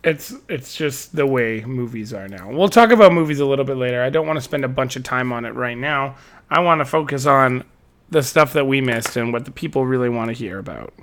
It's 0.05 0.35
it's 0.49 0.77
just 0.77 1.17
the 1.17 1.27
way 1.27 1.65
movies 1.65 2.15
are 2.15 2.29
now. 2.29 2.51
We'll 2.51 2.69
talk 2.69 2.91
about 2.91 3.13
movies 3.13 3.41
a 3.41 3.47
little 3.47 3.65
bit 3.65 3.77
later. 3.77 4.03
I 4.03 4.11
don't 4.11 4.27
want 4.27 4.37
to 4.37 4.41
spend 4.43 4.65
a 4.65 4.69
bunch 4.69 4.97
of 4.97 5.03
time 5.03 5.33
on 5.33 5.45
it 5.45 5.55
right 5.55 5.77
now. 5.77 6.17
I 6.51 6.61
want 6.61 6.81
to 6.81 6.85
focus 6.85 7.27
on 7.27 7.65
the 8.11 8.23
stuff 8.23 8.53
that 8.55 8.67
we 8.67 8.81
missed 8.81 9.17
and 9.17 9.33
what 9.33 9.45
the 9.45 9.51
people 9.51 9.85
really 9.85 10.09
want 10.09 10.29
to 10.29 10.35
hear 10.35 10.59
about. 10.59 10.95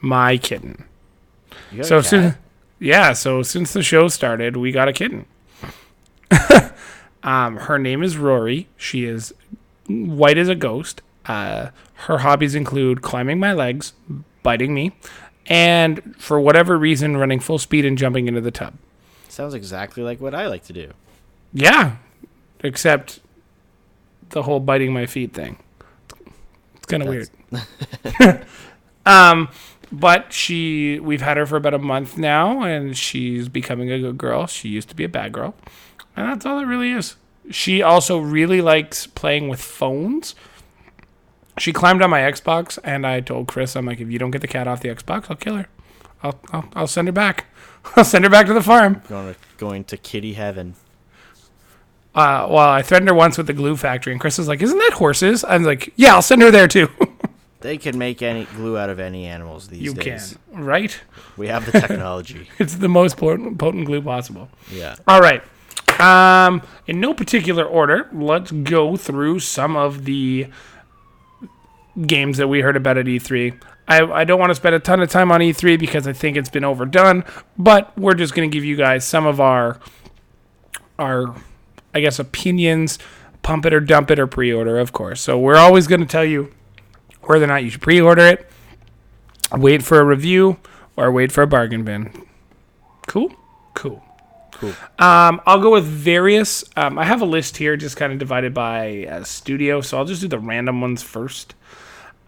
My 0.00 0.38
kitten. 0.38 0.84
So 1.82 2.00
soon, 2.00 2.36
yeah. 2.78 3.12
So 3.12 3.42
since 3.42 3.72
the 3.72 3.82
show 3.82 4.08
started, 4.08 4.56
we 4.56 4.70
got 4.70 4.88
a 4.88 4.92
kitten. 4.92 5.26
um, 7.22 7.56
her 7.56 7.78
name 7.78 8.02
is 8.02 8.16
Rory. 8.16 8.68
She 8.76 9.04
is 9.04 9.34
white 9.88 10.38
as 10.38 10.48
a 10.48 10.54
ghost. 10.54 11.02
Uh, 11.28 11.70
her 11.94 12.18
hobbies 12.18 12.54
include 12.54 13.02
climbing 13.02 13.40
my 13.40 13.52
legs, 13.52 13.92
biting 14.42 14.74
me, 14.74 14.92
and 15.46 16.14
for 16.18 16.40
whatever 16.40 16.78
reason, 16.78 17.16
running 17.16 17.40
full 17.40 17.58
speed 17.58 17.84
and 17.84 17.98
jumping 17.98 18.28
into 18.28 18.40
the 18.40 18.50
tub. 18.50 18.74
Sounds 19.28 19.54
exactly 19.54 20.02
like 20.02 20.20
what 20.20 20.34
I 20.34 20.46
like 20.46 20.64
to 20.64 20.72
do. 20.72 20.92
Yeah, 21.52 21.96
except 22.60 23.20
the 24.30 24.42
whole 24.42 24.60
biting 24.60 24.92
my 24.92 25.06
feet 25.06 25.32
thing. 25.32 25.58
It's 26.76 26.86
kind 26.86 27.02
of 27.02 27.08
weird. 27.08 27.28
Um, 29.06 29.48
but 29.92 30.32
she, 30.32 30.98
we've 30.98 31.22
had 31.22 31.36
her 31.36 31.46
for 31.46 31.56
about 31.56 31.72
a 31.72 31.78
month 31.78 32.18
now, 32.18 32.62
and 32.62 32.96
she's 32.96 33.48
becoming 33.48 33.90
a 33.90 34.00
good 34.00 34.18
girl. 34.18 34.46
She 34.46 34.68
used 34.68 34.88
to 34.90 34.96
be 34.96 35.04
a 35.04 35.08
bad 35.08 35.32
girl, 35.32 35.54
and 36.16 36.28
that's 36.28 36.44
all 36.44 36.58
it 36.58 36.64
really 36.64 36.90
is. 36.90 37.16
She 37.50 37.80
also 37.80 38.18
really 38.18 38.60
likes 38.60 39.06
playing 39.06 39.48
with 39.48 39.60
phones. 39.62 40.34
She 41.58 41.72
climbed 41.72 42.02
on 42.02 42.10
my 42.10 42.20
Xbox, 42.20 42.78
and 42.84 43.06
I 43.06 43.20
told 43.20 43.48
Chris, 43.48 43.76
"I'm 43.76 43.86
like, 43.86 44.00
if 44.00 44.10
you 44.10 44.18
don't 44.18 44.30
get 44.30 44.42
the 44.42 44.48
cat 44.48 44.68
off 44.68 44.80
the 44.80 44.88
Xbox, 44.90 45.26
I'll 45.30 45.36
kill 45.36 45.56
her. 45.56 45.66
I'll, 46.22 46.38
I'll, 46.52 46.68
I'll 46.74 46.86
send 46.86 47.08
her 47.08 47.12
back. 47.12 47.46
I'll 47.96 48.04
send 48.04 48.24
her 48.24 48.30
back 48.30 48.46
to 48.46 48.54
the 48.54 48.62
farm." 48.62 49.02
Going 49.08 49.34
to, 49.34 49.40
going 49.56 49.84
to 49.84 49.96
kitty 49.96 50.34
heaven. 50.34 50.74
Uh, 52.14 52.46
well, 52.48 52.68
I 52.70 52.80
threatened 52.82 53.08
her 53.08 53.14
once 53.14 53.36
with 53.36 53.46
the 53.46 53.52
glue 53.52 53.76
factory, 53.76 54.12
and 54.12 54.20
Chris 54.20 54.38
was 54.38 54.48
like, 54.48 54.62
"Isn't 54.62 54.78
that 54.78 54.92
horses?" 54.94 55.44
I'm 55.46 55.64
like, 55.64 55.92
"Yeah, 55.96 56.14
I'll 56.14 56.22
send 56.22 56.42
her 56.42 56.50
there 56.50 56.68
too." 56.68 56.88
They 57.60 57.78
can 57.78 57.98
make 57.98 58.22
any 58.22 58.44
glue 58.44 58.76
out 58.78 58.90
of 58.90 59.00
any 59.00 59.24
animals 59.24 59.66
these 59.68 59.80
you 59.80 59.94
can, 59.94 60.02
days. 60.18 60.38
right? 60.52 61.00
We 61.36 61.48
have 61.48 61.64
the 61.66 61.72
technology. 61.80 62.48
It's 62.58 62.76
the 62.76 62.88
most 62.88 63.16
potent, 63.16 63.58
potent 63.58 63.86
glue 63.86 64.02
possible. 64.02 64.50
yeah. 64.70 64.94
All 65.08 65.20
right. 65.20 65.42
Um, 65.98 66.62
in 66.86 67.00
no 67.00 67.12
particular 67.14 67.64
order, 67.64 68.08
let's 68.12 68.52
go 68.52 68.96
through 68.96 69.40
some 69.40 69.74
of 69.74 70.04
the 70.04 70.46
games 72.06 72.38
that 72.38 72.48
we 72.48 72.60
heard 72.60 72.76
about 72.76 72.98
at 72.98 73.06
E3. 73.06 73.60
I, 73.88 74.02
I 74.02 74.24
don't 74.24 74.40
want 74.40 74.50
to 74.50 74.54
spend 74.54 74.74
a 74.74 74.80
ton 74.80 75.00
of 75.00 75.10
time 75.10 75.30
on 75.30 75.40
E3 75.40 75.78
because 75.78 76.06
I 76.06 76.12
think 76.12 76.36
it's 76.36 76.50
been 76.50 76.64
overdone, 76.64 77.24
but 77.56 77.96
we're 77.96 78.14
just 78.14 78.34
going 78.34 78.50
to 78.50 78.54
give 78.54 78.64
you 78.64 78.76
guys 78.76 79.06
some 79.06 79.26
of 79.26 79.40
our 79.40 79.78
our 80.98 81.34
I 81.94 82.00
guess 82.00 82.18
opinions, 82.18 82.98
pump 83.42 83.64
it 83.64 83.72
or 83.72 83.80
dump 83.80 84.10
it 84.10 84.18
or 84.18 84.26
pre-order, 84.26 84.78
of 84.78 84.92
course. 84.92 85.20
So 85.20 85.38
we're 85.38 85.56
always 85.56 85.86
going 85.86 86.00
to 86.02 86.06
tell 86.06 86.24
you 86.24 86.52
whether 87.22 87.44
or 87.44 87.48
not 87.48 87.64
you 87.64 87.70
should 87.70 87.80
pre-order 87.80 88.26
it, 88.26 88.50
wait 89.52 89.82
for 89.82 89.98
a 89.98 90.04
review, 90.04 90.58
or 90.96 91.10
wait 91.10 91.32
for 91.32 91.42
a 91.42 91.46
bargain 91.46 91.84
bin. 91.84 92.26
Cool? 93.06 93.32
Cool. 93.74 94.02
Cool. 94.52 94.74
Um, 94.98 95.40
I'll 95.46 95.60
go 95.60 95.72
with 95.72 95.84
various. 95.84 96.64
Um, 96.76 96.98
I 96.98 97.04
have 97.04 97.22
a 97.22 97.26
list 97.26 97.56
here, 97.56 97.76
just 97.76 97.96
kind 97.96 98.12
of 98.12 98.18
divided 98.18 98.52
by 98.52 99.06
uh, 99.06 99.24
studio. 99.24 99.80
So 99.80 99.98
I'll 99.98 100.04
just 100.04 100.20
do 100.20 100.28
the 100.28 100.38
random 100.38 100.80
ones 100.80 101.02
first. 101.02 101.54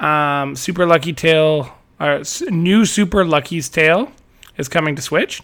Um, 0.00 0.54
Super 0.56 0.86
Lucky 0.86 1.12
Tail, 1.12 1.74
s- 2.00 2.42
new 2.42 2.84
Super 2.84 3.24
Lucky's 3.24 3.68
Tale 3.68 4.10
is 4.56 4.68
coming 4.68 4.94
to 4.96 5.02
Switch. 5.02 5.42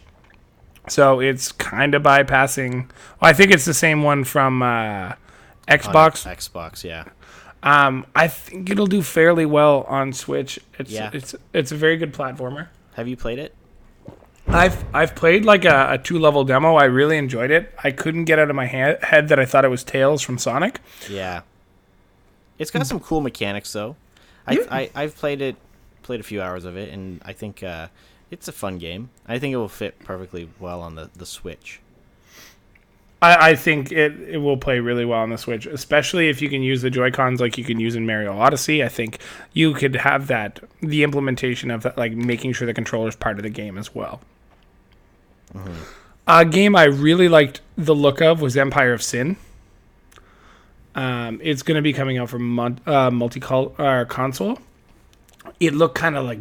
So 0.89 1.21
it's 1.21 1.51
kind 1.53 1.95
of 1.95 2.03
bypassing. 2.03 2.89
Well, 3.21 3.31
I 3.31 3.33
think 3.33 3.51
it's 3.51 3.65
the 3.65 3.75
same 3.75 4.03
one 4.03 4.23
from 4.25 4.63
uh, 4.63 4.67
On 4.67 5.15
Xbox. 5.69 6.27
Xbox, 6.27 6.85
yeah. 6.85 7.05
Um, 7.63 8.05
I 8.15 8.29
think 8.29 8.69
it'll 8.69 8.87
do 8.87 9.01
fairly 9.01 9.47
well 9.47 9.83
on 9.89 10.13
Switch. 10.13 10.61
It's 10.79 10.91
Yeah. 10.91 11.09
it's 11.15 11.35
it's 11.55 11.73
a 11.73 11.77
very 11.77 11.97
good 11.97 12.13
platformer. 12.13 12.69
Have 12.95 13.09
you 13.09 13.17
played 13.17 13.39
it? 13.39 13.55
I've 14.47 14.85
I've 14.95 15.15
played 15.15 15.47
like 15.47 15.65
a, 15.65 15.93
a 15.93 15.99
two 15.99 16.19
level 16.19 16.45
demo. 16.45 16.75
I 16.77 16.85
really 16.85 17.17
enjoyed 17.17 17.51
it. 17.51 17.73
I 17.83 17.91
couldn't 17.91 18.25
get 18.27 18.39
out 18.39 18.51
of 18.51 18.57
my 18.57 18.67
ha- 18.67 18.99
head 19.01 19.29
that 19.29 19.39
I 19.41 19.47
thought 19.47 19.65
it 19.65 19.69
was 19.69 19.83
Tails 19.83 20.21
from 20.21 20.37
Sonic. 20.37 20.81
Yeah. 21.09 21.41
It's 22.59 22.71
got 22.71 22.87
some 22.87 23.01
cool 23.01 23.23
mechanics 23.23 23.73
though. 23.73 23.97
I. 24.47 24.67
I 24.71 24.91
I've 24.95 25.17
played 25.17 25.41
it, 25.41 25.57
played 26.03 26.21
a 26.21 26.25
few 26.25 26.41
hours 26.43 26.65
of 26.65 26.77
it, 26.77 26.93
and 26.93 27.21
I 27.25 27.33
think 27.33 27.63
uh, 27.63 27.89
it's 28.31 28.49
a 28.49 28.53
fun 28.53 28.79
game. 28.79 29.11
I 29.27 29.39
think 29.39 29.53
it 29.53 29.57
will 29.57 29.69
fit 29.69 29.99
perfectly 30.01 30.49
well 30.61 30.81
on 30.81 30.95
the 30.95 31.11
the 31.15 31.27
Switch. 31.27 31.81
I, 33.23 33.51
I 33.51 33.55
think 33.55 33.91
it, 33.91 34.21
it 34.21 34.39
will 34.39 34.59
play 34.59 34.81
really 34.81 35.05
well 35.05 35.21
on 35.21 35.31
the 35.31 35.39
Switch, 35.39 35.67
especially 35.67 36.29
if 36.29 36.43
you 36.43 36.51
can 36.51 36.63
use 36.63 36.83
the 36.83 36.91
Joy 36.91 37.11
Cons 37.11 37.41
like 37.41 37.57
you 37.57 37.65
can 37.65 37.81
use 37.81 37.97
in 37.97 38.07
Mario 38.07 38.37
Odyssey. 38.37 38.85
I 38.85 38.89
think 38.89 39.19
you 39.55 39.73
could 39.73 39.97
have 39.97 40.27
that 40.27 40.61
the 40.81 41.03
implementation 41.03 41.71
of 41.71 41.83
that, 41.85 41.97
like 41.97 42.13
making 42.13 42.53
sure 42.53 42.67
the 42.67 42.75
controller 42.75 43.09
is 43.09 43.17
part 43.17 43.39
of 43.39 43.43
the 43.43 43.51
game 43.51 43.79
as 43.79 43.95
well. 43.95 44.21
A 46.27 46.45
game 46.45 46.75
I 46.77 46.85
really 46.85 47.29
liked 47.29 47.61
the 47.77 47.95
look 47.95 48.21
of 48.21 48.41
was 48.41 48.57
Empire 48.57 48.93
of 48.93 49.03
Sin. 49.03 49.37
Um, 50.95 51.41
it's 51.43 51.63
going 51.63 51.77
to 51.77 51.83
be 51.83 51.93
coming 51.93 52.19
out 52.19 52.31
for 52.31 52.39
mon- 52.39 52.81
uh, 52.87 53.11
multi 53.11 53.43
uh, 53.43 54.05
console. 54.05 54.59
It 55.61 55.75
looked 55.75 55.97
kind 55.97 56.17
of 56.17 56.25
like 56.25 56.39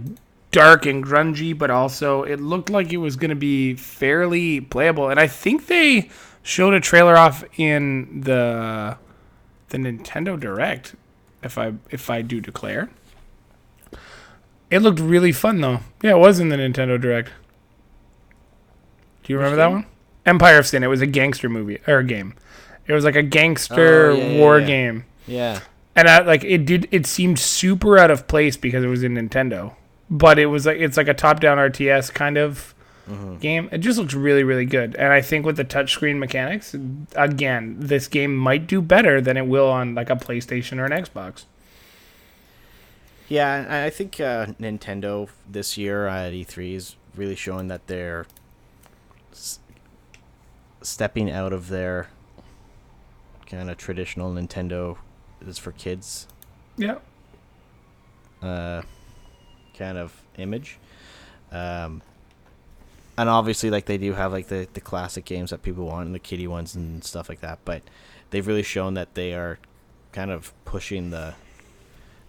dark 0.51 0.85
and 0.85 1.03
grungy, 1.03 1.57
but 1.57 1.69
also 1.71 2.23
it 2.23 2.39
looked 2.39 2.69
like 2.69 2.93
it 2.93 2.97
was 2.97 3.15
going 3.15 3.29
to 3.29 3.35
be 3.35 3.73
fairly 3.75 4.61
playable. 4.61 5.09
And 5.09 5.19
I 5.19 5.27
think 5.27 5.67
they 5.67 6.09
showed 6.43 6.73
a 6.73 6.79
trailer 6.79 7.17
off 7.17 7.43
in 7.57 8.21
the 8.21 8.97
the 9.69 9.77
Nintendo 9.77 10.39
Direct, 10.39 10.95
if 11.41 11.57
I 11.57 11.73
if 11.89 12.09
I 12.09 12.21
do 12.21 12.39
declare. 12.39 12.89
It 14.69 14.79
looked 14.79 14.99
really 14.99 15.31
fun 15.31 15.61
though. 15.61 15.79
Yeah, 16.01 16.11
it 16.11 16.19
was 16.19 16.39
in 16.39 16.49
the 16.49 16.55
Nintendo 16.55 16.99
Direct. 16.99 17.31
Do 19.23 19.33
you 19.33 19.37
remember 19.37 19.57
that 19.57 19.71
one? 19.71 19.85
Empire 20.25 20.59
of 20.59 20.67
Sin. 20.67 20.83
It 20.83 20.87
was 20.87 21.01
a 21.01 21.07
gangster 21.07 21.49
movie 21.49 21.79
or 21.87 21.99
a 21.99 22.03
game. 22.03 22.33
It 22.87 22.93
was 22.93 23.03
like 23.05 23.15
a 23.15 23.23
gangster 23.23 24.11
Oh, 24.11 24.13
yeah, 24.15 24.23
yeah, 24.27 24.39
war 24.39 24.59
yeah. 24.59 24.65
game. 24.67 25.05
Yeah. 25.27 25.59
And 25.95 26.07
I, 26.09 26.21
like 26.21 26.43
it 26.43 26.65
did 26.65 26.87
it 26.91 27.05
seemed 27.05 27.39
super 27.39 27.97
out 27.97 28.11
of 28.11 28.27
place 28.27 28.57
because 28.57 28.83
it 28.83 28.87
was 28.87 29.03
in 29.03 29.13
Nintendo. 29.15 29.75
But 30.09 30.37
it 30.39 30.47
was 30.47 30.65
like 30.65 30.77
it's 30.79 30.97
like 30.97 31.07
a 31.07 31.13
top-down 31.13 31.57
RTS 31.57 32.13
kind 32.13 32.37
of 32.37 32.73
game. 33.39 33.67
It 33.71 33.79
just 33.79 33.99
looks 33.99 34.13
really 34.13 34.43
really 34.43 34.65
good. 34.65 34.95
And 34.95 35.11
I 35.13 35.21
think 35.21 35.45
with 35.45 35.55
the 35.57 35.65
touchscreen 35.65 36.17
mechanics, 36.19 36.75
again, 37.15 37.75
this 37.79 38.07
game 38.07 38.35
might 38.35 38.65
do 38.67 38.81
better 38.81 39.21
than 39.21 39.37
it 39.37 39.45
will 39.47 39.69
on 39.69 39.93
like 39.95 40.09
a 40.09 40.15
PlayStation 40.15 40.77
or 40.79 40.85
an 40.85 40.91
Xbox. 40.91 41.45
Yeah, 43.29 43.83
I 43.85 43.89
think 43.89 44.19
uh, 44.19 44.47
Nintendo 44.59 45.29
this 45.49 45.77
year 45.77 46.07
at 46.07 46.33
E3 46.33 46.75
is 46.75 46.95
really 47.15 47.35
showing 47.35 47.67
that 47.69 47.87
they're 47.87 48.25
s- 49.31 49.59
stepping 50.81 51.31
out 51.31 51.53
of 51.53 51.69
their 51.69 52.09
kind 53.45 53.69
of 53.69 53.77
traditional 53.77 54.33
Nintendo 54.33 54.97
is 55.45 55.57
for 55.57 55.71
kids 55.73 56.27
Yeah. 56.77 56.97
uh, 58.41 58.81
kind 59.77 59.97
of 59.97 60.13
image. 60.37 60.77
Um, 61.51 62.01
and 63.17 63.29
obviously, 63.29 63.69
like 63.69 63.85
they 63.85 63.97
do 63.97 64.13
have 64.13 64.31
like 64.31 64.47
the, 64.47 64.67
the 64.73 64.81
classic 64.81 65.25
games 65.25 65.51
that 65.51 65.61
people 65.61 65.85
want 65.85 66.05
and 66.07 66.15
the 66.15 66.19
kiddie 66.19 66.47
ones 66.47 66.75
and 66.75 67.03
stuff 67.03 67.29
like 67.29 67.41
that. 67.41 67.59
But 67.63 67.83
they've 68.31 68.45
really 68.45 68.63
shown 68.63 68.95
that 68.95 69.13
they 69.13 69.33
are 69.33 69.59
kind 70.11 70.31
of 70.31 70.51
pushing 70.65 71.09
the 71.11 71.35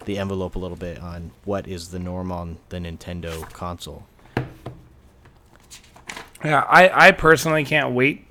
the 0.05 0.19
envelope 0.19 0.55
a 0.55 0.59
little 0.59 0.77
bit 0.77 0.99
on 0.99 1.31
what 1.45 1.67
is 1.67 1.89
the 1.89 1.97
norm 1.97 2.31
on 2.31 2.57
the 2.69 2.77
Nintendo 2.77 3.41
console. 3.51 4.05
Yeah, 6.43 6.61
I, 6.69 7.07
I 7.07 7.11
personally 7.11 7.63
can't 7.65 7.93
wait 7.95 8.27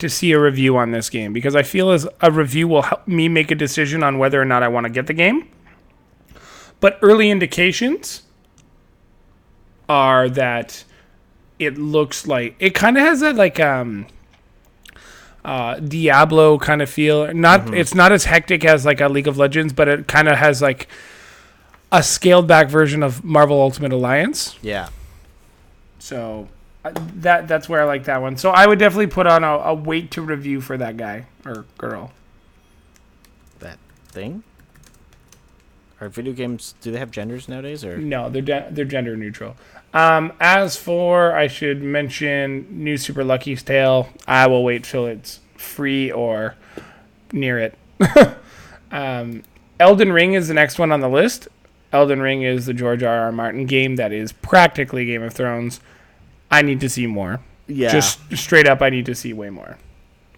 to 0.00 0.08
see 0.08 0.32
a 0.32 0.40
review 0.40 0.76
on 0.76 0.90
this 0.90 1.10
game 1.10 1.32
because 1.32 1.54
I 1.54 1.62
feel 1.62 1.90
as 1.90 2.06
a 2.20 2.30
review 2.30 2.68
will 2.68 2.82
help 2.82 3.06
me 3.06 3.28
make 3.28 3.50
a 3.50 3.54
decision 3.54 4.02
on 4.02 4.18
whether 4.18 4.40
or 4.40 4.44
not 4.44 4.62
I 4.62 4.68
want 4.68 4.84
to 4.84 4.90
get 4.90 5.06
the 5.06 5.12
game. 5.14 5.48
But 6.80 6.98
early 7.02 7.30
indications 7.30 8.22
are 9.88 10.28
that 10.30 10.84
it 11.58 11.76
looks 11.76 12.26
like 12.26 12.56
it 12.58 12.74
kind 12.74 12.96
of 12.96 13.02
has 13.02 13.20
that 13.20 13.36
like 13.36 13.60
um 13.60 14.06
uh 15.44 15.74
Diablo 15.80 16.58
kind 16.58 16.82
of 16.82 16.88
feel. 16.88 17.32
Not 17.34 17.74
it's 17.74 17.94
not 17.94 18.12
as 18.12 18.24
hectic 18.24 18.64
as 18.64 18.84
like 18.86 19.00
a 19.00 19.08
League 19.08 19.28
of 19.28 19.36
Legends, 19.36 19.72
but 19.72 19.88
it 19.88 20.08
kind 20.08 20.28
of 20.28 20.38
has 20.38 20.62
like 20.62 20.88
a 21.92 22.02
scaled 22.02 22.46
back 22.46 22.68
version 22.68 23.02
of 23.02 23.24
Marvel 23.24 23.60
Ultimate 23.60 23.92
Alliance. 23.92 24.56
Yeah. 24.62 24.88
So 25.98 26.48
that 26.82 27.46
that's 27.46 27.68
where 27.68 27.80
I 27.80 27.84
like 27.84 28.04
that 28.04 28.22
one. 28.22 28.36
So 28.36 28.50
I 28.50 28.66
would 28.66 28.78
definitely 28.78 29.08
put 29.08 29.26
on 29.26 29.44
a, 29.44 29.58
a 29.58 29.74
wait 29.74 30.10
to 30.12 30.22
review 30.22 30.60
for 30.60 30.76
that 30.78 30.96
guy 30.96 31.26
or 31.44 31.66
girl. 31.78 32.12
That 33.58 33.78
thing? 34.08 34.42
Are 36.00 36.08
video 36.08 36.32
games 36.32 36.74
do 36.80 36.90
they 36.90 36.98
have 36.98 37.10
genders 37.10 37.48
nowadays 37.48 37.84
or 37.84 37.98
No, 37.98 38.30
they're 38.30 38.40
de- 38.40 38.68
they're 38.70 38.86
gender 38.86 39.16
neutral. 39.16 39.56
Um, 39.92 40.32
as 40.40 40.76
for 40.76 41.34
I 41.34 41.46
should 41.48 41.82
mention 41.82 42.66
new 42.70 42.96
Super 42.96 43.24
Lucky's 43.24 43.62
Tale. 43.62 44.08
I 44.26 44.46
will 44.46 44.64
wait 44.64 44.84
till 44.84 45.06
it's 45.06 45.40
free 45.56 46.10
or 46.10 46.54
near 47.32 47.58
it. 47.58 47.78
um, 48.90 49.42
Elden 49.78 50.12
Ring 50.12 50.32
is 50.32 50.48
the 50.48 50.54
next 50.54 50.78
one 50.78 50.92
on 50.92 51.00
the 51.00 51.08
list. 51.08 51.48
Elden 51.92 52.22
Ring 52.22 52.42
is 52.42 52.66
the 52.66 52.72
George 52.74 53.02
R. 53.02 53.24
R. 53.24 53.32
Martin 53.32 53.66
game 53.66 53.96
that 53.96 54.12
is 54.12 54.32
practically 54.32 55.04
Game 55.04 55.22
of 55.22 55.34
Thrones. 55.34 55.80
I 56.50 56.62
need 56.62 56.80
to 56.80 56.88
see 56.88 57.06
more. 57.06 57.40
Yeah. 57.66 57.92
Just 57.92 58.36
straight 58.36 58.66
up, 58.66 58.82
I 58.82 58.90
need 58.90 59.06
to 59.06 59.14
see 59.14 59.32
way 59.32 59.50
more 59.50 59.78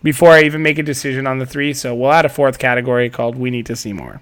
before 0.02 0.31
I 0.31 0.42
even 0.42 0.62
make 0.62 0.78
a 0.78 0.83
decision 0.83 1.26
on 1.26 1.38
the 1.38 1.47
three. 1.47 1.73
So 1.73 1.95
we'll 1.95 2.12
add 2.12 2.25
a 2.26 2.28
fourth 2.28 2.59
category 2.59 3.09
called 3.09 3.37
"We 3.37 3.50
need 3.50 3.66
to 3.66 3.76
see 3.76 3.92
more." 3.92 4.21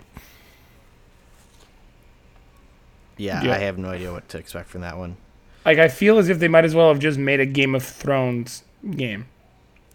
yeah, 3.21 3.43
yeah. 3.43 3.53
I 3.53 3.59
have 3.59 3.79
no 3.79 3.91
idea 3.91 4.13
what 4.13 4.29
to 4.31 4.39
expect 4.39 4.69
from 4.69 4.81
that 4.81 4.97
one. 4.97 5.17
Like 5.65 5.79
I 5.79 5.89
feel 5.89 6.19
as 6.19 6.29
if 6.29 6.39
they 6.39 6.49
might 6.49 6.65
as 6.65 6.75
well 6.75 6.89
have 6.89 6.99
just 6.99 7.19
made 7.19 7.39
a 7.39 7.47
Game 7.47 7.75
of 7.75 7.85
Thrones 7.85 8.65
game. 8.91 9.27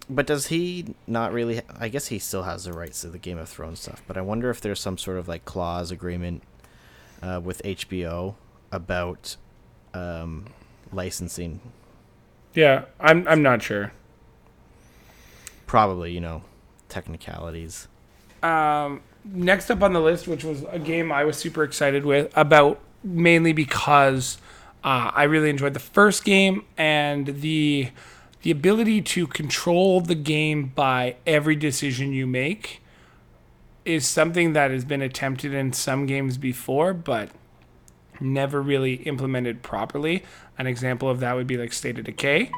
But 0.07 0.27
does 0.27 0.47
he 0.47 0.93
not 1.07 1.33
really? 1.33 1.61
I 1.79 1.89
guess 1.89 2.07
he 2.07 2.19
still 2.19 2.43
has 2.43 2.65
the 2.65 2.73
rights 2.73 3.01
to 3.01 3.07
the 3.07 3.17
Game 3.17 3.39
of 3.39 3.49
Thrones 3.49 3.79
stuff. 3.79 4.03
But 4.07 4.17
I 4.17 4.21
wonder 4.21 4.51
if 4.51 4.61
there's 4.61 4.79
some 4.79 4.97
sort 4.97 5.17
of 5.17 5.27
like 5.27 5.43
clause 5.45 5.89
agreement 5.89 6.43
uh, 7.23 7.41
with 7.43 7.63
HBO 7.63 8.35
about 8.71 9.37
um, 9.95 10.45
licensing. 10.93 11.59
Yeah, 12.55 12.85
I'm 12.99 13.27
I'm 13.27 13.43
not 13.43 13.61
sure. 13.61 13.91
Probably, 15.67 16.11
you 16.11 16.21
know, 16.21 16.41
technicalities. 16.89 17.87
Um, 18.41 19.01
next 19.25 19.69
up 19.69 19.83
on 19.83 19.93
the 19.93 19.99
list, 19.99 20.27
which 20.27 20.43
was 20.43 20.63
a 20.69 20.79
game 20.79 21.11
I 21.11 21.25
was 21.25 21.37
super 21.37 21.63
excited 21.63 22.05
with 22.05 22.31
about 22.35 22.79
mainly 23.03 23.53
because 23.53 24.37
uh, 24.83 25.11
I 25.13 25.23
really 25.23 25.49
enjoyed 25.49 25.73
the 25.73 25.79
first 25.79 26.23
game 26.23 26.65
and 26.77 27.27
the 27.41 27.89
the 28.41 28.51
ability 28.51 29.01
to 29.01 29.25
control 29.25 30.01
the 30.01 30.15
game 30.15 30.67
by 30.75 31.15
every 31.25 31.55
decision 31.55 32.13
you 32.13 32.27
make 32.27 32.81
is 33.83 34.07
something 34.07 34.53
that 34.53 34.71
has 34.71 34.85
been 34.85 35.01
attempted 35.01 35.53
in 35.53 35.73
some 35.73 36.05
games 36.05 36.37
before, 36.37 36.93
but 36.93 37.29
never 38.21 38.61
really 38.61 38.95
implemented 38.95 39.61
properly. 39.61 40.23
An 40.57 40.67
example 40.67 41.09
of 41.09 41.19
that 41.19 41.35
would 41.35 41.47
be 41.47 41.57
like 41.57 41.73
State 41.73 41.97
of 41.97 42.05
Decay. 42.05 42.51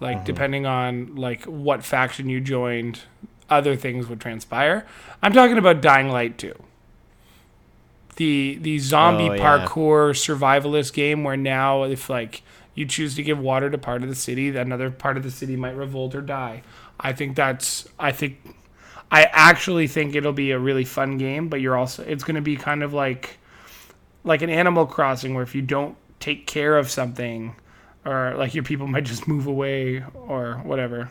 Like 0.00 0.18
mm-hmm. 0.18 0.24
depending 0.24 0.66
on 0.66 1.14
like 1.16 1.44
what 1.44 1.84
faction 1.84 2.28
you 2.28 2.40
joined, 2.40 3.00
other 3.48 3.76
things 3.76 4.08
would 4.08 4.20
transpire. 4.20 4.86
I'm 5.22 5.32
talking 5.32 5.58
about 5.58 5.80
Dying 5.80 6.08
Light 6.08 6.38
2. 6.38 6.54
The 8.16 8.58
the 8.60 8.78
zombie 8.78 9.30
Oh, 9.30 9.34
yeah. 9.34 9.42
parkour 9.42 10.12
survivalist 10.12 10.92
game 10.92 11.24
where 11.24 11.36
now 11.36 11.84
if 11.84 12.10
like 12.10 12.42
you 12.74 12.86
choose 12.86 13.14
to 13.16 13.22
give 13.22 13.38
water 13.38 13.70
to 13.70 13.78
part 13.78 14.02
of 14.02 14.08
the 14.08 14.14
city, 14.14 14.54
another 14.56 14.90
part 14.90 15.16
of 15.16 15.22
the 15.22 15.30
city 15.30 15.56
might 15.56 15.76
revolt 15.76 16.14
or 16.14 16.20
die. 16.20 16.62
I 16.98 17.12
think 17.12 17.36
that's 17.36 17.88
I 17.98 18.12
think 18.12 18.38
I 19.10 19.24
actually 19.24 19.88
think 19.88 20.14
it'll 20.14 20.32
be 20.32 20.52
a 20.52 20.58
really 20.58 20.84
fun 20.84 21.18
game, 21.18 21.48
but 21.48 21.60
you're 21.60 21.76
also 21.76 22.02
it's 22.02 22.24
going 22.24 22.36
to 22.36 22.42
be 22.42 22.56
kind 22.56 22.82
of 22.82 22.92
like 22.92 23.38
like 24.24 24.42
an 24.42 24.50
Animal 24.50 24.86
Crossing 24.86 25.34
where 25.34 25.42
if 25.42 25.54
you 25.54 25.62
don't 25.62 25.96
take 26.20 26.46
care 26.46 26.76
of 26.76 26.90
something 26.90 27.56
or 28.04 28.34
like 28.36 28.54
your 28.54 28.64
people 28.64 28.86
might 28.88 29.04
just 29.04 29.26
move 29.28 29.46
away 29.46 30.04
or 30.14 30.60
whatever. 30.64 31.10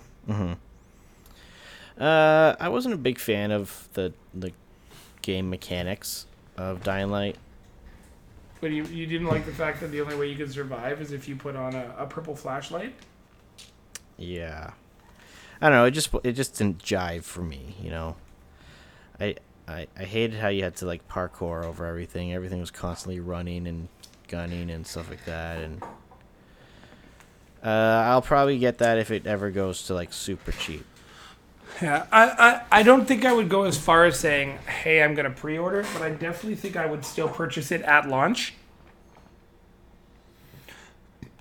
Uh, 2.00 2.56
I 2.60 2.70
wasn't 2.70 2.96
a 2.96 2.98
big 2.98 3.20
fan 3.20 3.52
of 3.52 3.90
the 3.94 4.14
the 4.34 4.52
game 5.22 5.50
mechanics 5.50 6.26
of 6.58 6.84
Dying 6.84 7.12
Light. 7.12 7.36
But 8.60 8.72
you, 8.72 8.86
you 8.86 9.08
didn't 9.08 9.28
like 9.28 9.46
the 9.46 9.52
fact 9.52 9.82
that 9.82 9.88
the 9.88 10.02
only 10.02 10.16
way 10.16 10.28
you 10.28 10.36
could 10.36 10.52
survive 10.52 11.02
is 11.02 11.12
if 11.12 11.28
you 11.28 11.36
put 11.36 11.56
on 11.56 11.74
a, 11.74 11.96
a 11.98 12.06
purple 12.06 12.36
flashlight? 12.36 12.94
Yeah, 14.18 14.72
I 15.60 15.70
don't 15.70 15.78
know. 15.78 15.86
It 15.86 15.92
just 15.92 16.10
it 16.24 16.34
just 16.34 16.58
didn't 16.58 16.80
jive 16.80 17.24
for 17.24 17.42
me. 17.42 17.76
You 17.82 17.90
know, 17.90 18.16
I 19.20 19.36
I 19.68 19.88
I 19.98 20.04
hated 20.04 20.40
how 20.40 20.50
you 20.50 20.64
had 20.64 20.76
to 20.78 20.86
like 20.86 21.08
parkour 21.08 21.64
over 21.64 21.86
everything. 21.86 22.34
Everything 22.34 22.60
was 22.60 22.72
constantly 22.72 23.20
running 23.20 23.68
and 23.68 23.88
gunning 24.28 24.70
and 24.70 24.86
stuff 24.86 25.10
like 25.10 25.26
that. 25.26 25.60
And 25.60 25.84
uh, 27.64 27.68
I'll 28.08 28.22
probably 28.22 28.58
get 28.58 28.78
that 28.80 28.98
if 28.98 29.12
it 29.12 29.28
ever 29.28 29.52
goes 29.52 29.84
to 29.88 29.94
like 29.94 30.14
super 30.14 30.52
cheap. 30.52 30.86
Yeah, 31.82 32.06
I, 32.12 32.30
I, 32.30 32.80
I 32.80 32.84
don't 32.84 33.06
think 33.06 33.26
I 33.26 33.34
would 33.34 33.50
go 33.50 33.64
as 33.64 33.78
far 33.78 34.06
as 34.06 34.20
saying, 34.20 34.58
hey, 34.68 35.02
I'm 35.02 35.16
going 35.16 35.26
to 35.26 35.32
pre 35.32 35.58
order 35.58 35.80
it, 35.80 35.88
but 35.94 36.02
I 36.02 36.10
definitely 36.10 36.56
think 36.56 36.76
I 36.76 36.86
would 36.86 37.06
still 37.06 37.30
purchase 37.30 37.72
it 37.72 37.82
at 37.84 38.08
launch. 38.08 38.54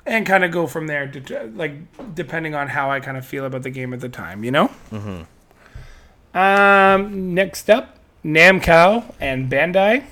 And 0.06 0.24
kind 0.24 0.44
of 0.44 0.50
go 0.50 0.66
from 0.66 0.86
there, 0.86 1.08
to, 1.08 1.52
like, 1.54 2.14
depending 2.14 2.54
on 2.54 2.68
how 2.68 2.90
I 2.90 3.00
kind 3.00 3.16
of 3.16 3.26
feel 3.26 3.44
about 3.44 3.62
the 3.64 3.70
game 3.70 3.92
at 3.92 4.00
the 4.00 4.08
time, 4.08 4.42
you 4.44 4.50
know? 4.50 4.68
Mm-hmm. 4.90 6.36
Um, 6.36 7.34
next 7.34 7.68
up, 7.68 7.98
Namco 8.24 9.14
and 9.20 9.50
Bandai. 9.50 10.04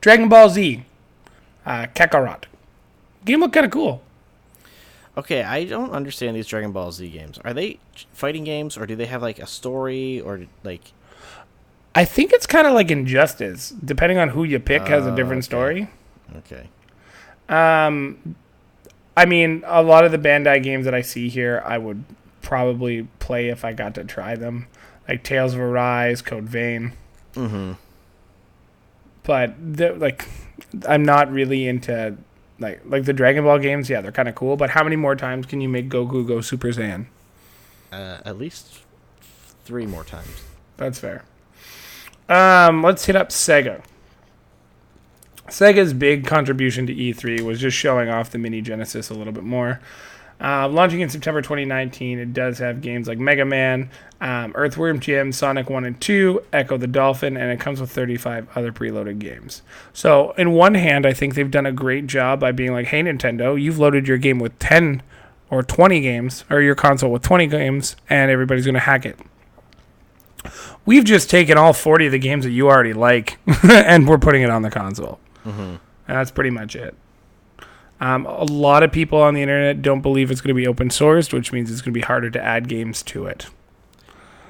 Dragon 0.00 0.28
Ball 0.28 0.48
Z, 0.48 0.84
uh, 1.64 1.86
Kakarot. 1.94 2.44
Game 3.24 3.40
looked 3.40 3.54
kind 3.54 3.66
of 3.66 3.72
cool. 3.72 4.02
Okay, 5.18 5.42
I 5.42 5.64
don't 5.64 5.90
understand 5.92 6.36
these 6.36 6.46
Dragon 6.46 6.72
Ball 6.72 6.92
Z 6.92 7.08
games. 7.08 7.38
Are 7.44 7.52
they 7.54 7.78
fighting 8.12 8.44
games 8.44 8.76
or 8.76 8.86
do 8.86 8.94
they 8.94 9.06
have 9.06 9.22
like 9.22 9.38
a 9.38 9.46
story 9.46 10.20
or 10.20 10.42
like 10.62 10.92
I 11.94 12.04
think 12.04 12.32
it's 12.32 12.46
kind 12.46 12.66
of 12.66 12.74
like 12.74 12.90
Injustice. 12.90 13.70
Depending 13.70 14.18
on 14.18 14.28
who 14.28 14.44
you 14.44 14.60
pick, 14.60 14.82
has 14.82 15.06
a 15.06 15.12
Oh, 15.12 15.16
different 15.16 15.38
okay. 15.40 15.46
story. 15.46 15.88
okay. 16.36 16.68
Um, 17.48 18.36
I 19.16 19.24
mean, 19.24 19.62
a 19.66 19.82
lot 19.82 20.04
of 20.04 20.12
the 20.12 20.18
Bandai 20.18 20.62
games 20.62 20.84
that 20.84 20.94
I 20.94 21.00
see 21.00 21.30
here, 21.30 21.62
I 21.64 21.78
would 21.78 22.04
probably 22.42 23.08
play 23.18 23.48
if 23.48 23.64
I 23.64 23.72
got 23.72 23.94
to 23.94 24.04
try 24.04 24.36
them, 24.36 24.66
like 25.08 25.22
Tales 25.22 25.54
of 25.54 25.60
Arise, 25.60 26.22
Code 26.22 26.44
Vein. 26.44 26.92
Mm-hmm. 27.34 27.72
But 29.22 29.54
like, 29.98 30.28
I'm 30.88 31.04
not 31.04 31.30
really 31.30 31.66
into 31.66 32.16
like 32.58 32.80
like 32.84 33.04
the 33.04 33.12
Dragon 33.12 33.44
Ball 33.44 33.58
games. 33.58 33.90
Yeah, 33.90 34.00
they're 34.00 34.12
kind 34.12 34.28
of 34.28 34.34
cool. 34.34 34.56
But 34.56 34.70
how 34.70 34.84
many 34.84 34.96
more 34.96 35.16
times 35.16 35.46
can 35.46 35.60
you 35.60 35.68
make 35.68 35.88
Goku 35.88 36.26
go 36.26 36.40
Super 36.40 36.68
Saiyan? 36.68 37.06
Uh, 37.92 38.18
at 38.24 38.38
least 38.38 38.80
three 39.64 39.86
more 39.86 40.04
times. 40.04 40.42
That's 40.76 40.98
fair. 40.98 41.24
Um, 42.28 42.82
let's 42.82 43.04
hit 43.04 43.16
up 43.16 43.30
Sega. 43.30 43.82
Sega's 45.48 45.92
big 45.92 46.26
contribution 46.26 46.86
to 46.86 46.94
E3 46.94 47.40
was 47.42 47.60
just 47.60 47.76
showing 47.76 48.08
off 48.08 48.30
the 48.30 48.38
Mini 48.38 48.60
Genesis 48.60 49.10
a 49.10 49.14
little 49.14 49.32
bit 49.32 49.44
more. 49.44 49.80
Uh, 50.38 50.68
launching 50.68 51.00
in 51.00 51.08
September 51.08 51.40
2019, 51.40 52.18
it 52.18 52.32
does 52.32 52.58
have 52.58 52.82
games 52.82 53.08
like 53.08 53.18
Mega 53.18 53.44
Man, 53.44 53.90
um, 54.20 54.52
Earthworm 54.54 55.00
Jim, 55.00 55.32
Sonic 55.32 55.70
1 55.70 55.84
and 55.84 56.00
2, 56.00 56.42
Ecco 56.52 56.76
the 56.76 56.86
Dolphin, 56.86 57.36
and 57.36 57.50
it 57.50 57.58
comes 57.58 57.80
with 57.80 57.90
35 57.90 58.48
other 58.54 58.70
preloaded 58.70 59.18
games. 59.18 59.62
So, 59.94 60.32
in 60.32 60.52
one 60.52 60.74
hand, 60.74 61.06
I 61.06 61.14
think 61.14 61.34
they've 61.34 61.50
done 61.50 61.66
a 61.66 61.72
great 61.72 62.06
job 62.06 62.40
by 62.40 62.52
being 62.52 62.72
like, 62.72 62.88
hey, 62.88 63.02
Nintendo, 63.02 63.60
you've 63.60 63.78
loaded 63.78 64.06
your 64.06 64.18
game 64.18 64.38
with 64.38 64.58
10 64.58 65.02
or 65.48 65.62
20 65.62 66.00
games, 66.00 66.44
or 66.50 66.60
your 66.60 66.74
console 66.74 67.10
with 67.10 67.22
20 67.22 67.46
games, 67.46 67.96
and 68.10 68.30
everybody's 68.30 68.66
going 68.66 68.74
to 68.74 68.80
hack 68.80 69.06
it. 69.06 69.18
We've 70.84 71.04
just 71.04 71.30
taken 71.30 71.56
all 71.56 71.72
40 71.72 72.06
of 72.06 72.12
the 72.12 72.18
games 72.18 72.44
that 72.44 72.50
you 72.50 72.68
already 72.68 72.92
like, 72.92 73.38
and 73.62 74.08
we're 74.08 74.18
putting 74.18 74.42
it 74.42 74.50
on 74.50 74.62
the 74.62 74.70
console. 74.70 75.18
Mm-hmm. 75.44 75.60
And 75.60 75.78
that's 76.06 76.30
pretty 76.30 76.50
much 76.50 76.76
it. 76.76 76.94
Um, 78.00 78.26
a 78.26 78.44
lot 78.44 78.82
of 78.82 78.92
people 78.92 79.20
on 79.20 79.34
the 79.34 79.42
internet 79.42 79.80
don't 79.80 80.02
believe 80.02 80.30
it's 80.30 80.40
going 80.40 80.54
to 80.54 80.60
be 80.60 80.66
open 80.66 80.90
sourced, 80.90 81.32
which 81.32 81.52
means 81.52 81.70
it's 81.70 81.80
going 81.80 81.94
to 81.94 81.98
be 81.98 82.04
harder 82.04 82.30
to 82.30 82.42
add 82.42 82.68
games 82.68 83.02
to 83.04 83.26
it. 83.26 83.46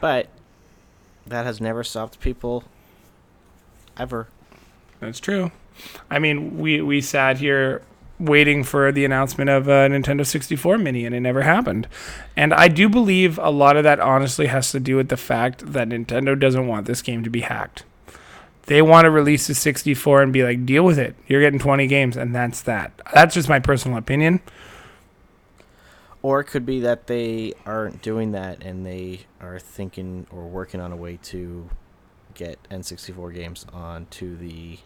But 0.00 0.28
that 1.26 1.46
has 1.46 1.61
never 1.61 1.85
stopped 1.85 2.20
people 2.20 2.64
ever. 3.96 4.28
That's 5.00 5.20
true. 5.20 5.52
I 6.11 6.18
mean, 6.18 6.59
we 6.59 6.80
we 6.80 7.00
sat 7.00 7.38
here 7.38 7.82
waiting 8.18 8.64
for 8.64 8.90
the 8.92 9.04
announcement 9.04 9.50
of 9.50 9.68
a 9.68 9.88
Nintendo 9.88 10.26
64 10.26 10.78
Mini, 10.78 11.04
and 11.04 11.14
it 11.14 11.20
never 11.20 11.42
happened. 11.42 11.87
And 12.35 12.54
I 12.54 12.68
do 12.68 12.88
believe 12.88 13.38
a 13.38 13.50
lot 13.50 13.76
of 13.76 13.85
that 13.85 14.00
honestly 14.00 14.46
has 14.46 14.72
to 14.72 14.80
do 14.80 14.96
with 14.96 15.09
the 15.09 15.16
fact 15.16 15.72
that 15.72 15.88
Nintendo 15.88 16.38
doesn't 16.38 16.66
want 16.66 16.87
this 16.87 17.02
game 17.02 17.22
to 17.24 17.30
be 17.30 17.42
hacked. 17.42 17.85
They 18.66 18.83
want 18.83 19.05
to 19.05 19.11
release 19.11 19.46
the 19.46 19.55
64 19.55 20.22
and 20.22 20.33
be 20.33 20.42
like, 20.42 20.66
deal 20.66 20.85
with 20.85 20.98
it. 20.98 21.14
You're 21.26 21.40
getting 21.40 21.59
20 21.59 21.87
games, 21.87 22.16
and 22.16 22.35
that's 22.35 22.62
that. 22.62 23.00
That's 23.14 23.35
just 23.35 23.48
my 23.48 23.61
personal 23.61 23.96
opinion. 23.96 24.40
Or 26.22 26.40
it 26.40 26.46
could 26.46 26.66
be 26.66 26.81
that 26.81 27.07
they 27.07 27.52
aren't 27.64 28.02
doing 28.02 28.33
that 28.33 28.64
and 28.64 28.85
they 28.85 29.20
are 29.40 29.61
thinking 29.61 30.26
or 30.33 30.48
working 30.48 30.81
on 30.81 30.90
a 30.90 30.96
way 30.96 31.20
to 31.24 31.70
get 32.35 32.59
N64 32.68 33.33
games 33.33 33.64
onto 33.72 34.37
the 34.37 34.79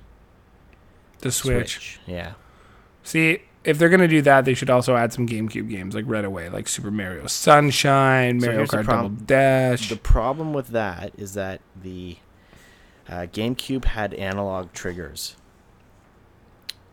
The 1.20 1.32
Switch. 1.32 1.98
Yeah. 2.06 2.34
See, 3.02 3.42
if 3.64 3.78
they're 3.78 3.88
gonna 3.88 4.06
do 4.06 4.20
that, 4.20 4.44
they 4.44 4.52
should 4.52 4.68
also 4.68 4.96
add 4.96 5.14
some 5.14 5.26
GameCube 5.26 5.70
games 5.70 5.94
like 5.94 6.04
right 6.06 6.26
away, 6.26 6.50
like 6.50 6.68
Super 6.68 6.90
Mario 6.90 7.26
Sunshine, 7.26 8.38
Mario 8.38 8.66
the 8.66 8.76
Kart 8.76 8.86
Double 8.86 9.08
Dash. 9.08 9.88
The 9.88 9.96
problem 9.96 10.52
with 10.52 10.68
that 10.68 11.12
is 11.16 11.32
that 11.34 11.62
the 11.80 12.18
uh, 13.10 13.26
GameCube 13.26 13.84
had 13.84 14.14
analog 14.14 14.72
triggers. 14.72 15.36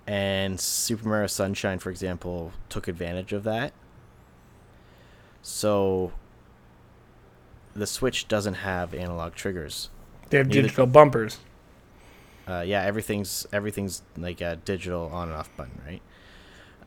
And 0.06 0.60
Super 0.60 1.08
Mario 1.08 1.28
Sunshine, 1.28 1.80
for 1.80 1.90
example, 1.90 2.54
took 2.70 2.88
advantage 2.88 3.34
of 3.34 3.44
that. 3.44 3.74
So 5.42 6.12
the 7.74 7.86
Switch 7.88 8.28
doesn't 8.28 8.56
have 8.56 8.94
analog 8.94 9.36
triggers. 9.36 9.90
they 10.30 10.38
have 10.38 10.48
neither- 10.48 10.64
digital 10.64 10.88
bumpers. 10.88 11.40
Uh, 12.48 12.64
yeah, 12.66 12.82
everything's 12.84 13.46
everything's 13.52 14.02
like 14.18 14.40
a 14.40 14.56
digital 14.64 15.10
on 15.12 15.28
and 15.28 15.38
off 15.38 15.50
button, 15.58 15.82
right? 15.86 16.02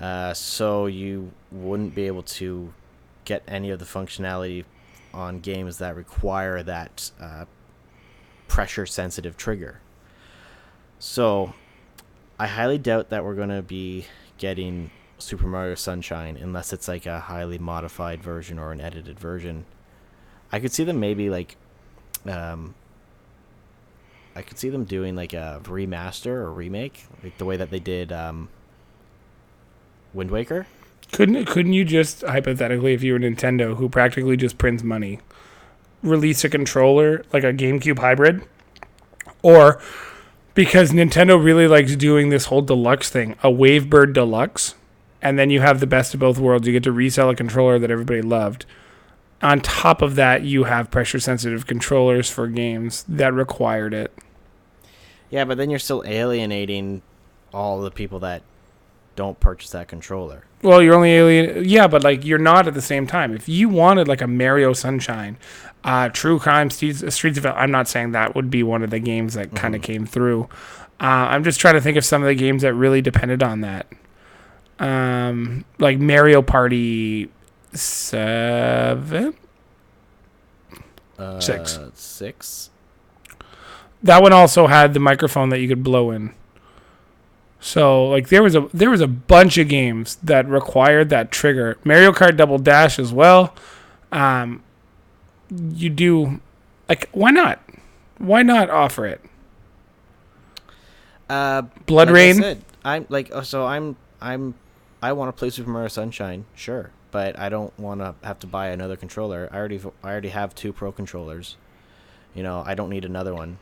Uh, 0.01 0.33
so 0.33 0.87
you 0.87 1.33
wouldn't 1.53 1.95
be 1.95 2.07
able 2.07 2.23
to 2.23 2.73
get 3.27 3.43
any 3.47 3.71
of 3.71 3.79
the 3.79 3.85
functionality 3.85 4.65
on 5.13 5.41
games 5.41 5.77
that 5.77 5.95
require 5.95 6.63
that 6.63 7.11
uh, 7.21 7.45
pressure 8.51 8.85
sensitive 8.85 9.37
trigger. 9.37 9.81
So 10.99 11.55
I 12.37 12.49
highly 12.49 12.79
doubt 12.79 13.09
that 13.11 13.25
we're 13.25 13.37
going 13.37 13.49
to 13.49 13.63
be 13.63 14.07
getting 14.39 14.91
Super 15.19 15.47
Mario 15.47 15.77
Sunshine 15.77 16.37
unless 16.37 16.73
it's 16.73 16.89
like 16.89 17.07
a 17.07 17.21
highly 17.21 17.59
modified 17.59 18.23
version 18.23 18.59
or 18.59 18.73
an 18.73 18.81
edited 18.81 19.21
version. 19.21 19.67
I 20.51 20.59
could 20.59 20.73
see 20.73 20.83
them 20.83 20.99
maybe 20.99 21.31
like 21.31 21.57
um, 22.27 22.75
I 24.35 24.43
could 24.43 24.59
see 24.59 24.69
them 24.69 24.85
doing 24.85 25.15
like 25.15 25.33
a 25.33 25.61
remaster 25.63 26.27
or 26.27 26.53
remake, 26.53 27.07
like 27.23 27.39
the 27.39 27.45
way 27.45 27.57
that 27.57 27.71
they 27.71 27.79
did 27.79 28.11
um, 28.11 28.49
Wind 30.13 30.33
Waker. 30.33 30.67
Couldn't 31.13 31.45
couldn't 31.45 31.73
you 31.73 31.85
just 31.85 32.23
hypothetically, 32.23 32.95
if 32.95 33.05
you 33.05 33.13
were 33.13 33.21
Nintendo, 33.21 33.77
who 33.77 33.89
practically 33.89 34.37
just 34.37 34.59
prints 34.59 34.83
money, 34.83 35.21
release 36.03 36.45
a 36.45 36.49
controller 36.49 37.25
like 37.33 37.45
a 37.45 37.53
GameCube 37.53 37.99
hybrid, 37.99 38.43
or 39.43 39.81
because 40.55 40.91
Nintendo 40.91 41.43
really 41.43 41.69
likes 41.69 41.97
doing 41.97 42.29
this 42.31 42.47
whole 42.47 42.63
deluxe 42.63 43.11
thing, 43.11 43.33
a 43.43 43.49
Wavebird 43.49 44.13
Deluxe, 44.13 44.75
and 45.23 45.39
then 45.39 45.51
you 45.51 45.61
have 45.61 45.81
the 45.81 45.87
best 45.87 46.15
of 46.15 46.21
both 46.21 46.39
worlds. 46.39 46.67
You 46.67 46.73
get 46.73 46.83
to 46.85 46.93
resell 46.93 47.31
a 47.31 47.37
controller 47.37 47.79
that 47.79 47.91
everybody 47.91 48.23
loved. 48.23 48.67
On 49.43 49.61
top 49.61 50.03
of 50.03 50.17
that, 50.17 50.43
you 50.43 50.65
have 50.65 50.91
pressure 50.91 51.21
sensitive 51.21 51.67
controllers 51.67 52.29
for 52.29 52.47
games 52.47 53.05
that 53.09 53.33
required 53.33 53.95
it. 53.95 54.13
Yeah, 55.31 55.45
but 55.45 55.57
then 55.57 55.71
you're 55.71 55.79
still 55.79 56.03
alienating 56.05 57.03
all 57.55 57.81
the 57.81 57.91
people 57.91 58.19
that 58.21 58.43
don't 59.17 59.41
purchase 59.41 59.71
that 59.71 59.89
controller. 59.89 60.45
Well, 60.63 60.83
you're 60.83 60.95
only 60.95 61.13
alien. 61.13 61.65
Yeah, 61.65 61.87
but 61.87 62.05
like 62.05 62.25
you're 62.25 62.39
not 62.39 62.67
at 62.67 62.75
the 62.75 62.83
same 62.83 63.07
time. 63.07 63.35
If 63.35 63.49
you 63.49 63.69
wanted 63.69 64.09
like 64.09 64.21
a 64.21 64.27
Mario 64.27 64.73
Sunshine, 64.73 65.39
uh, 65.85 66.09
True 66.11 66.39
Crime, 66.39 66.71
Streets, 66.71 67.15
Streets 67.15 67.39
of 67.39 67.47
I'm 67.47 67.71
not 67.71 67.89
saying 67.89 68.13
that 68.13 68.35
would 68.35 68.51
be 68.51 68.63
one 68.63 68.83
of 68.83 68.91
the 68.91 68.99
games 68.99 69.35
that 69.35 69.55
kind 69.55 69.75
of 69.75 69.83
came 69.83 70.07
through. 70.07 70.49
Uh, 71.01 71.29
I'm 71.31 71.45
just 71.45 71.61
trying 71.61 71.75
to 71.75 71.81
think 71.81 71.97
of 71.97 72.05
some 72.05 72.23
of 72.23 72.29
the 72.29 72.35
games 72.35 72.63
that 72.63 72.75
really 72.75 73.01
depended 73.01 73.43
on 73.43 73.63
that. 73.63 73.87
Um, 74.79 75.65
like 75.79 75.99
Mario 75.99 76.43
Party 76.43 77.31
Seven. 77.73 79.35
Uh, 81.19 81.41
Six. 81.41 81.79
Six. 81.95 82.71
That 84.03 84.23
one 84.23 84.33
also 84.33 84.67
had 84.67 84.95
the 84.95 85.01
microphone 85.01 85.51
that 85.51 85.61
you 85.61 85.69
could 85.69 85.83
blow 85.83 86.11
in. 86.11 86.35
So 87.61 88.07
like 88.09 88.29
there 88.29 88.43
was 88.43 88.55
a 88.55 88.69
there 88.73 88.91
was 88.91 89.03
a 89.03 89.07
bunch 89.07 89.59
of 89.59 89.69
games 89.69 90.17
that 90.23 90.49
required 90.49 91.11
that 91.11 91.31
trigger. 91.31 91.79
Mario 91.85 92.13
Kart 92.13 92.37
Double 92.37 92.59
Dash 92.59 92.99
as 92.99 93.13
well. 93.13 93.55
Um, 94.11 94.63
you 95.51 95.91
do 95.91 96.41
like 96.89 97.09
why 97.13 97.31
not? 97.31 97.61
Why 98.19 98.43
not 98.43 98.71
offer 98.71 99.07
it? 99.07 99.21
Uh, 101.29 101.63
Blood 101.87 102.09
like 102.09 102.13
I 102.13 102.13
Rain. 102.13 102.35
said, 102.37 102.65
I'm 102.85 103.07
like 103.09 103.31
oh, 103.33 103.43
so 103.43 103.67
I'm 103.67 103.97
I'm 104.21 104.55
I 105.03 105.13
want 105.13 105.35
to 105.35 105.39
play 105.39 105.51
Super 105.51 105.71
Mario 105.71 105.89
Sunshine, 105.89 106.45
sure, 106.55 106.91
but 107.11 107.39
I 107.39 107.49
don't 107.49 107.77
want 107.79 108.01
to 108.01 108.15
have 108.25 108.39
to 108.41 108.47
buy 108.47 108.69
another 108.69 108.97
controller. 108.97 109.49
I 109.53 109.57
already 109.57 109.81
I 110.03 110.11
already 110.11 110.29
have 110.31 110.55
two 110.55 110.73
Pro 110.73 110.93
controllers. 110.93 111.57
You 112.35 112.43
know, 112.43 112.63
I 112.67 112.75
don't 112.75 112.91
need 112.91 113.05
another 113.05 113.35
one. 113.35 113.59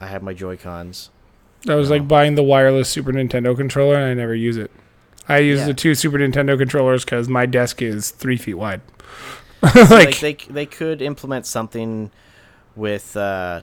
I 0.00 0.06
have 0.08 0.22
my 0.22 0.34
Joy 0.34 0.56
Cons. 0.56 1.10
I 1.68 1.76
was 1.76 1.90
like 1.90 2.06
buying 2.06 2.34
the 2.34 2.42
wireless 2.42 2.88
Super 2.88 3.12
Nintendo 3.12 3.56
controller, 3.56 3.96
and 3.96 4.04
I 4.04 4.14
never 4.14 4.34
use 4.34 4.56
it. 4.56 4.70
I 5.28 5.38
use 5.38 5.60
Yeah. 5.60 5.66
the 5.66 5.74
two 5.74 5.94
Super 5.94 6.18
Nintendo 6.18 6.58
controllers 6.58 7.04
because 7.04 7.28
my 7.28 7.46
desk 7.46 7.80
is 7.80 8.10
three 8.10 8.36
feet 8.36 8.54
wide. 8.54 8.82
like, 9.74 9.90
like, 9.90 10.18
they 10.20 10.34
they 10.50 10.66
could 10.66 11.00
implement 11.02 11.46
something 11.46 12.10
with 12.76 13.16
uh 13.16 13.62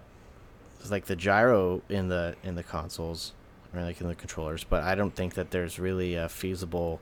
like 0.90 1.06
the 1.06 1.16
gyro 1.16 1.82
in 1.90 2.08
the 2.10 2.36
in 2.44 2.56
the 2.56 2.64
consoles 2.64 3.34
or 3.74 3.82
like 3.82 4.02
in 4.02 4.08
the 4.08 4.16
controllers 4.16 4.64
but 4.64 4.84
i 4.84 4.96
don't 4.96 5.16
think 5.16 5.36
that 5.36 5.52
there's 5.52 5.78
really 5.80 6.16
a 6.16 6.28
feasible 6.28 7.00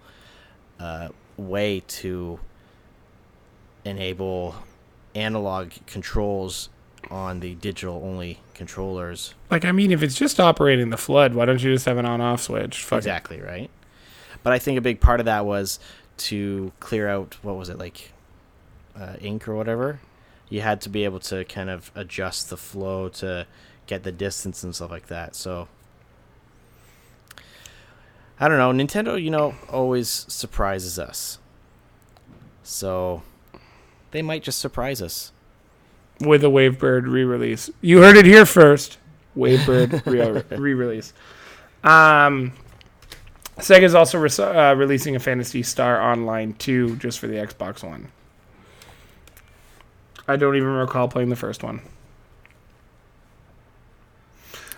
uh 0.80 1.08
way 1.38 1.82
to 1.88 2.40
enable 3.86 4.54
analog 5.16 5.72
controls 5.88 6.70
on 7.10 7.40
the 7.40 7.56
digital 7.56 8.02
only 8.04 8.40
controllers 8.54 9.34
like 9.50 9.64
I 9.64 9.72
mean, 9.72 9.92
if 9.92 10.04
it's 10.04 10.16
just 10.16 10.40
operating 10.40 10.90
the 10.90 10.98
flood, 10.98 11.34
why 11.34 11.46
don't 11.46 11.64
you 11.64 11.74
just 11.74 11.86
have 11.86 11.98
an 11.98 12.06
on-off 12.06 12.42
switch? 12.42 12.84
Fuck 12.84 12.98
it. 12.98 13.00
exactly 13.00 13.42
right 13.42 13.70
but 14.44 14.54
i 14.54 14.60
think 14.60 14.78
a 14.78 14.82
big 14.82 15.00
part 15.00 15.20
of 15.20 15.26
that 15.26 15.46
was 15.46 15.80
to 16.18 16.72
clear 16.80 17.08
out 17.08 17.38
what 17.42 17.56
was 17.56 17.70
it 17.70 17.78
like 17.78 18.12
uh, 19.00 19.14
ink 19.22 19.48
or 19.48 19.56
whatever 19.56 20.00
you 20.50 20.62
had 20.62 20.82
to 20.82 20.90
be 20.90 21.04
able 21.06 21.20
to 21.20 21.46
kind 21.46 21.70
of 21.70 21.92
adjust 21.96 22.50
the 22.50 22.58
flow 22.58 23.08
to 23.08 23.46
get 23.88 24.04
the 24.04 24.12
distance 24.12 24.64
and 24.64 24.76
stuff 24.76 24.92
like 24.92 25.08
that 25.08 25.36
so 25.36 25.68
i 28.40 28.48
don't 28.48 28.58
know 28.58 28.72
nintendo 28.72 29.22
you 29.22 29.30
know 29.30 29.56
always 29.70 30.26
surprises 30.28 31.00
us 31.00 31.40
so 32.64 33.24
they 34.12 34.22
might 34.22 34.44
just 34.44 34.60
surprise 34.60 35.02
us 35.02 35.32
with 36.22 36.44
a 36.44 36.48
Wavebird 36.48 37.12
re-release. 37.12 37.70
You 37.82 38.00
heard 38.00 38.18
it 38.18 38.26
here 38.26 38.46
first. 38.46 38.98
Wavebird 39.36 40.06
re- 40.52 40.58
re-release. 40.58 41.14
Um, 41.84 42.54
Sega's 43.58 43.96
also 43.96 44.20
re- 44.20 44.30
uh, 44.30 44.74
releasing 44.76 45.16
a 45.16 45.20
Phantasy 45.20 45.64
Star 45.64 46.02
Online 46.02 46.54
2 46.54 46.98
just 46.98 47.20
for 47.20 47.28
the 47.28 47.36
Xbox 47.36 47.84
One. 47.84 48.10
I 50.30 50.36
don't 50.36 50.56
even 50.56 50.70
recall 50.70 51.08
playing 51.08 51.30
the 51.30 51.36
first 51.36 51.64
one. 51.64 51.82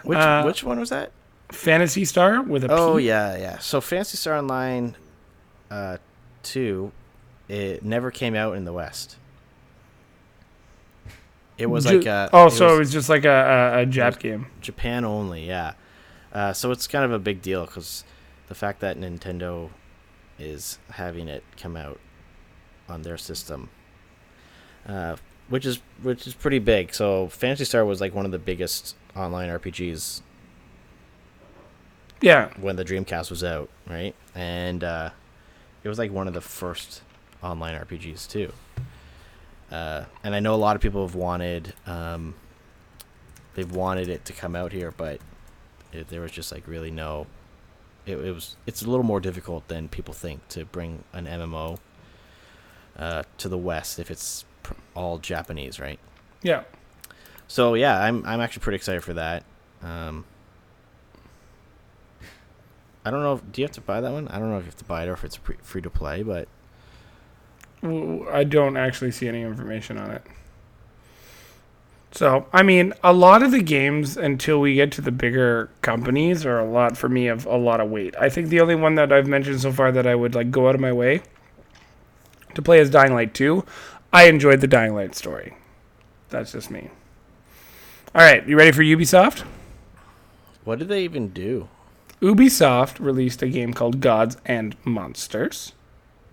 which 0.03 0.17
Uh, 0.17 0.43
which 0.43 0.63
one 0.63 0.79
was 0.79 0.89
that 0.89 1.11
Phantasy 1.51 2.05
Star 2.05 2.41
with 2.41 2.63
a 2.63 2.69
P. 2.69 2.73
Oh 2.73 2.97
yeah, 2.97 3.37
yeah. 3.37 3.57
So 3.59 3.81
Phantasy 3.81 4.17
Star 4.17 4.37
Online, 4.37 4.95
uh, 5.69 5.97
two, 6.43 6.91
it 7.47 7.83
never 7.83 8.11
came 8.11 8.35
out 8.35 8.55
in 8.55 8.65
the 8.65 8.73
West. 8.73 9.17
It 11.57 11.65
was 11.69 11.85
Ju- 11.85 11.97
like 11.97 12.07
a 12.07 12.29
oh, 12.33 12.47
it 12.47 12.51
so 12.51 12.65
was 12.65 12.73
it 12.73 12.79
was 12.79 12.91
just 12.93 13.09
like 13.09 13.25
a, 13.25 13.29
a, 13.75 13.81
a 13.81 13.85
Jap 13.85 14.19
game. 14.19 14.47
Japan 14.61 15.05
only, 15.05 15.45
yeah. 15.45 15.73
Uh, 16.33 16.53
so 16.53 16.71
it's 16.71 16.87
kind 16.87 17.03
of 17.03 17.11
a 17.11 17.19
big 17.19 17.41
deal 17.41 17.65
because 17.65 18.03
the 18.47 18.55
fact 18.55 18.79
that 18.79 18.97
Nintendo 18.97 19.69
is 20.39 20.79
having 20.91 21.27
it 21.27 21.43
come 21.57 21.75
out 21.75 21.99
on 22.87 23.01
their 23.01 23.17
system, 23.17 23.69
uh, 24.87 25.17
which 25.51 25.65
is 25.65 25.81
which 26.01 26.25
is 26.25 26.33
pretty 26.33 26.59
big. 26.59 26.93
So 26.93 27.27
Phantasy 27.27 27.65
Star 27.65 27.83
was 27.83 27.99
like 27.99 28.15
one 28.15 28.25
of 28.25 28.31
the 28.31 28.39
biggest 28.39 28.95
online 29.17 29.49
RPGs 29.49 30.21
Yeah, 32.21 32.49
when 32.59 32.77
the 32.77 32.85
Dreamcast 32.85 33.29
was 33.29 33.43
out, 33.43 33.69
right? 33.85 34.15
And 34.33 34.81
uh, 34.81 35.09
it 35.83 35.89
was 35.89 35.99
like 35.99 36.09
one 36.09 36.29
of 36.29 36.33
the 36.33 36.41
first 36.41 37.01
online 37.43 37.75
RPGs 37.75 38.29
too. 38.29 38.53
Uh, 39.69 40.05
and 40.23 40.33
I 40.33 40.39
know 40.39 40.53
a 40.53 40.55
lot 40.55 40.77
of 40.77 40.81
people 40.81 41.05
have 41.05 41.15
wanted, 41.15 41.73
um, 41.85 42.33
they've 43.55 43.71
wanted 43.71 44.07
it 44.07 44.23
to 44.25 44.33
come 44.33 44.55
out 44.55 44.71
here, 44.71 44.93
but 44.95 45.19
it, 45.91 46.07
there 46.07 46.21
was 46.21 46.31
just 46.31 46.51
like 46.51 46.65
really 46.65 46.91
no. 46.91 47.27
It, 48.05 48.17
it 48.17 48.31
was 48.31 48.55
it's 48.65 48.81
a 48.81 48.89
little 48.89 49.03
more 49.03 49.19
difficult 49.19 49.67
than 49.67 49.89
people 49.89 50.13
think 50.13 50.47
to 50.49 50.63
bring 50.63 51.03
an 51.11 51.25
MMO 51.25 51.77
uh, 52.97 53.23
to 53.37 53.49
the 53.49 53.57
West 53.57 53.99
if 53.99 54.09
it's 54.09 54.45
all 54.95 55.17
Japanese, 55.17 55.79
right? 55.79 55.99
yeah. 56.41 56.63
So 57.47 57.73
yeah, 57.73 57.99
I'm 57.99 58.25
I'm 58.25 58.39
actually 58.39 58.61
pretty 58.61 58.77
excited 58.77 59.03
for 59.03 59.13
that. 59.13 59.43
Um, 59.83 60.23
I 63.03 63.11
don't 63.11 63.23
know. 63.23 63.33
If, 63.33 63.51
do 63.51 63.61
you 63.61 63.65
have 63.65 63.73
to 63.73 63.81
buy 63.81 63.99
that 63.99 64.11
one? 64.11 64.27
I 64.29 64.39
don't 64.39 64.49
know 64.51 64.57
if 64.57 64.63
you 64.63 64.67
have 64.67 64.77
to 64.77 64.85
buy 64.85 65.03
it 65.03 65.09
or 65.09 65.13
if 65.13 65.23
it's 65.23 65.37
pre- 65.37 65.57
free 65.61 65.81
to 65.81 65.89
play. 65.89 66.23
But 66.23 66.47
I 67.83 68.43
don't 68.43 68.77
actually 68.77 69.11
see 69.11 69.27
any 69.27 69.41
information 69.41 69.97
on 69.97 70.11
it. 70.11 70.23
So, 72.13 72.45
I 72.51 72.61
mean, 72.61 72.93
a 73.03 73.13
lot 73.13 73.41
of 73.41 73.51
the 73.51 73.61
games 73.61 74.17
until 74.17 74.59
we 74.59 74.75
get 74.75 74.91
to 74.93 75.01
the 75.01 75.11
bigger 75.11 75.69
companies 75.81 76.45
are 76.45 76.59
a 76.59 76.69
lot 76.69 76.97
for 76.97 77.07
me 77.07 77.27
of 77.27 77.45
a 77.45 77.55
lot 77.55 77.79
of 77.79 77.89
weight. 77.89 78.15
I 78.19 78.29
think 78.29 78.49
the 78.49 78.59
only 78.59 78.75
one 78.75 78.95
that 78.95 79.13
I've 79.13 79.27
mentioned 79.27 79.61
so 79.61 79.71
far 79.71 79.91
that 79.93 80.05
I 80.05 80.13
would 80.13 80.35
like 80.35 80.51
go 80.51 80.67
out 80.67 80.75
of 80.75 80.81
my 80.81 80.91
way 80.91 81.21
to 82.53 82.61
play 82.61 82.79
is 82.79 82.89
Dying 82.89 83.13
Light 83.13 83.33
2. 83.33 83.63
I 84.13 84.25
enjoyed 84.25 84.61
the 84.61 84.67
Dying 84.67 84.93
Light 84.93 85.15
story. 85.15 85.55
That's 86.29 86.51
just 86.51 86.69
me. 86.71 86.89
All 88.13 88.21
right, 88.21 88.45
you 88.47 88.57
ready 88.57 88.71
for 88.71 88.81
Ubisoft? 88.83 89.45
what 90.63 90.77
did 90.79 90.89
they 90.89 91.03
even 91.03 91.29
do? 91.29 91.67
Ubisoft 92.21 92.99
released 92.99 93.41
a 93.41 93.47
game 93.47 93.73
called 93.73 93.99
Gods 93.99 94.37
and 94.45 94.75
Monsters. 94.85 95.73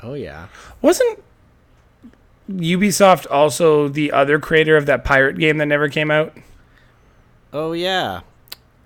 Oh 0.01 0.13
yeah, 0.15 0.49
Wasn't 0.83 1.23
Ubisoft 2.51 3.27
also 3.31 3.89
the 3.89 4.13
other 4.13 4.39
creator 4.39 4.77
of 4.77 4.87
that 4.87 5.05
pirate 5.05 5.39
game 5.39 5.57
that 5.59 5.67
never 5.67 5.89
came 5.89 6.11
out? 6.11 6.37
oh 7.53 7.73
yeah. 7.73 8.21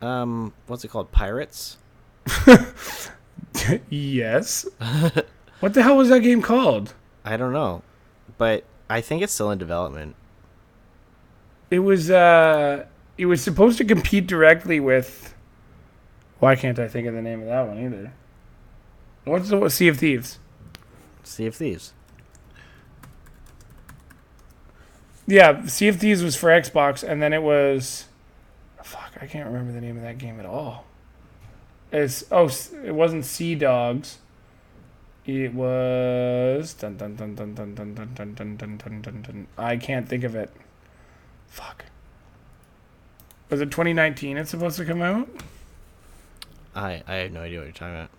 Um, 0.00 0.52
what's 0.66 0.84
it 0.84 0.88
called? 0.88 1.12
Pirates. 1.12 1.76
yes. 3.88 4.66
what 5.60 5.74
the 5.74 5.82
hell 5.82 5.96
was 5.96 6.08
that 6.08 6.20
game 6.20 6.42
called? 6.42 6.94
I 7.24 7.36
don't 7.36 7.52
know, 7.52 7.82
but 8.38 8.64
I 8.88 9.00
think 9.00 9.22
it's 9.22 9.32
still 9.32 9.50
in 9.50 9.58
development. 9.58 10.16
It 11.70 11.80
was 11.80 12.10
uh 12.10 12.86
it 13.16 13.26
was 13.26 13.42
supposed 13.42 13.78
to 13.78 13.84
compete 13.84 14.26
directly 14.26 14.80
with 14.80 15.34
Why 16.38 16.56
can't 16.56 16.78
I 16.78 16.88
think 16.88 17.06
of 17.06 17.14
the 17.14 17.22
name 17.22 17.40
of 17.40 17.46
that 17.46 17.66
one 17.66 17.78
either? 17.78 18.12
What's 19.24 19.50
the 19.50 19.68
Sea 19.68 19.88
of 19.88 19.98
Thieves? 19.98 20.38
Sea 21.22 21.46
of 21.46 21.54
Thieves. 21.54 21.92
Yeah, 25.26 25.66
Sea 25.66 25.88
of 25.88 25.96
Thieves 25.96 26.22
was 26.22 26.36
for 26.36 26.48
Xbox 26.48 27.06
and 27.08 27.22
then 27.22 27.32
it 27.32 27.42
was 27.42 28.06
fuck, 28.82 29.12
I 29.20 29.26
can't 29.26 29.46
remember 29.46 29.72
the 29.72 29.80
name 29.80 29.96
of 29.96 30.02
that 30.02 30.18
game 30.18 30.40
at 30.40 30.46
all. 30.46 30.84
It's 31.92 32.24
oh, 32.30 32.50
it 32.84 32.94
wasn't 32.94 33.24
Sea 33.24 33.54
Dogs. 33.54 34.18
It 35.24 35.54
was 35.54 36.74
dun 36.74 36.96
dun 36.96 37.14
dun 37.14 37.34
dun 37.34 37.54
dun 37.54 37.74
dun 37.74 37.94
dun 37.94 38.14
dun 38.14 38.34
dun 38.34 38.56
dun 38.56 38.76
dun 38.78 39.02
dun 39.02 39.22
dun. 39.22 39.46
I 39.56 39.76
can't 39.76 40.08
think 40.08 40.24
of 40.24 40.34
it. 40.34 40.50
Fuck. 41.46 41.84
Was 43.50 43.60
it 43.60 43.70
2019? 43.70 44.36
It's 44.36 44.50
supposed 44.50 44.76
to 44.78 44.84
come 44.84 45.02
out. 45.02 45.28
I 46.74 47.02
I 47.06 47.14
have 47.16 47.32
no 47.32 47.42
idea 47.42 47.58
what 47.58 47.64
you're 47.64 47.72
talking 47.72 47.94
about. 47.94 48.10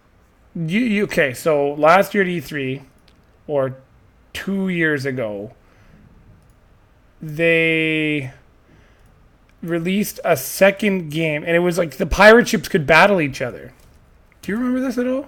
You, 0.55 0.79
you 0.79 1.03
okay? 1.05 1.33
So 1.33 1.73
last 1.73 2.13
year 2.13 2.23
at 2.23 2.29
E3, 2.29 2.83
or 3.47 3.77
two 4.31 4.69
years 4.69 5.05
ago, 5.05 5.53
they 7.21 8.31
released 9.61 10.19
a 10.23 10.37
second 10.37 11.09
game, 11.09 11.43
and 11.43 11.55
it 11.55 11.59
was 11.59 11.77
like 11.77 11.97
the 11.97 12.05
pirate 12.05 12.47
ships 12.47 12.67
could 12.67 12.85
battle 12.85 13.19
each 13.19 13.41
other. 13.41 13.73
Do 14.41 14.51
you 14.51 14.57
remember 14.57 14.81
this 14.81 14.97
at 14.97 15.07
all? 15.07 15.27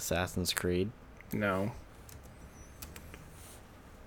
Assassin's 0.00 0.54
Creed. 0.54 0.90
No. 1.30 1.72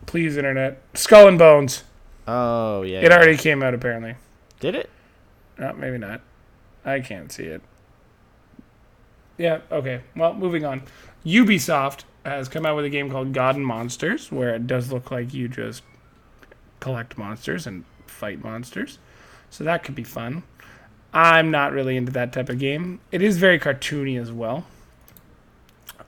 Please, 0.07 0.37
internet. 0.37 0.81
Skull 0.95 1.27
and 1.27 1.37
Bones. 1.37 1.83
Oh 2.27 2.81
yeah. 2.81 3.01
It 3.01 3.11
already 3.11 3.37
came 3.37 3.61
out 3.61 3.75
apparently. 3.75 4.15
did 4.59 4.73
it. 4.73 4.89
Oh, 5.59 5.73
maybe 5.73 5.99
not. 5.99 6.21
I 6.83 6.99
can't 6.99 7.31
see 7.31 7.43
it. 7.43 7.61
Yeah, 9.37 9.59
okay. 9.71 10.01
Well, 10.15 10.33
moving 10.33 10.65
on. 10.65 10.81
Ubisoft 11.25 12.05
has 12.25 12.49
come 12.49 12.65
out 12.65 12.75
with 12.75 12.85
a 12.85 12.89
game 12.89 13.11
called 13.11 13.31
God 13.31 13.55
and 13.55 13.65
Monsters, 13.65 14.31
where 14.31 14.55
it 14.55 14.65
does 14.65 14.91
look 14.91 15.11
like 15.11 15.31
you 15.31 15.47
just 15.47 15.83
collect 16.79 17.19
monsters 17.19 17.67
and 17.67 17.85
fight 18.07 18.43
monsters. 18.43 18.97
So 19.51 19.63
that 19.63 19.83
could 19.83 19.95
be 19.95 20.03
fun. 20.03 20.41
I'm 21.13 21.51
not 21.51 21.71
really 21.71 21.95
into 21.97 22.11
that 22.13 22.33
type 22.33 22.49
of 22.49 22.57
game. 22.57 22.99
It 23.11 23.21
is 23.21 23.37
very 23.37 23.59
cartoony 23.59 24.19
as 24.19 24.31
well. 24.31 24.65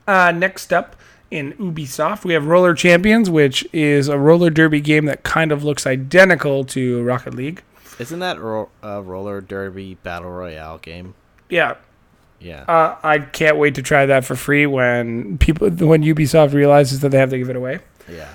Uh, 0.08 0.32
next 0.32 0.72
up 0.72 0.96
in 1.32 1.54
Ubisoft, 1.54 2.24
we 2.24 2.34
have 2.34 2.46
Roller 2.48 2.74
Champions, 2.74 3.30
which 3.30 3.68
is 3.74 4.08
a 4.08 4.18
roller 4.18 4.50
derby 4.50 4.80
game 4.82 5.06
that 5.06 5.24
kind 5.24 5.52
of 5.52 5.64
looks 5.64 5.86
identical 5.88 6.64
to 6.66 7.04
Rocket 7.04 7.34
League. 7.34 7.64
Isn't 7.98 8.20
that 8.20 8.40
ro- 8.40 8.70
a 8.84 9.02
roller 9.02 9.42
derby 9.42 9.96
battle 10.04 10.30
royale 10.30 10.78
game? 10.78 11.16
Yeah, 11.50 11.76
Yeah. 12.40 12.64
Uh, 12.68 12.98
I 13.02 13.20
can't 13.20 13.58
wait 13.58 13.76
to 13.76 13.82
try 13.82 14.06
that 14.06 14.26
for 14.26 14.36
free 14.36 14.66
when 14.66 15.38
people 15.38 15.70
when 15.70 16.04
Ubisoft 16.04 16.54
realizes 16.54 17.00
that 17.00 17.10
they 17.10 17.18
have 17.18 17.30
to 17.32 17.38
give 17.38 17.50
it 17.50 17.56
away. 17.56 17.80
yeah. 18.10 18.28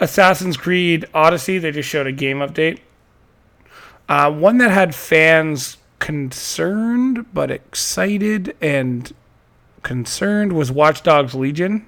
Assassin's 0.00 0.56
Creed 0.56 1.06
Odyssey, 1.14 1.58
they 1.58 1.70
just 1.70 1.88
showed 1.88 2.06
a 2.08 2.12
game 2.12 2.38
update. 2.38 2.80
Uh, 4.08 4.30
one 4.30 4.58
that 4.58 4.70
had 4.72 4.94
fans 4.94 5.76
concerned 6.00 7.24
but 7.32 7.50
excited 7.50 8.54
and 8.60 9.14
concerned 9.84 10.52
was 10.52 10.72
Watch 10.72 11.04
Dogs 11.04 11.34
Legion. 11.34 11.86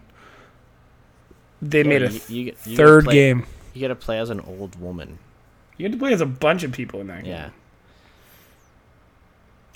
They 1.61 1.79
Yeah, 1.83 1.89
made 1.89 2.03
a 2.05 2.13
you- 2.13 2.21
you 2.29 2.53
you 2.65 2.77
third 2.77 3.05
play- 3.05 3.15
game. 3.15 3.47
You 3.75 3.81
got 3.83 3.89
to 3.89 3.95
play 3.97 4.19
as 4.21 4.31
an 4.31 4.41
old 4.41 4.81
woman. 4.81 5.19
You 5.77 5.85
had 5.85 5.93
to 5.93 5.99
play 5.99 6.13
as 6.13 6.21
a 6.21 6.27
bunch 6.27 6.63
of 6.63 6.71
people 6.73 7.01
in 7.01 7.09
that 7.09 7.25
game. 7.25 7.33
Yeah. 7.33 7.51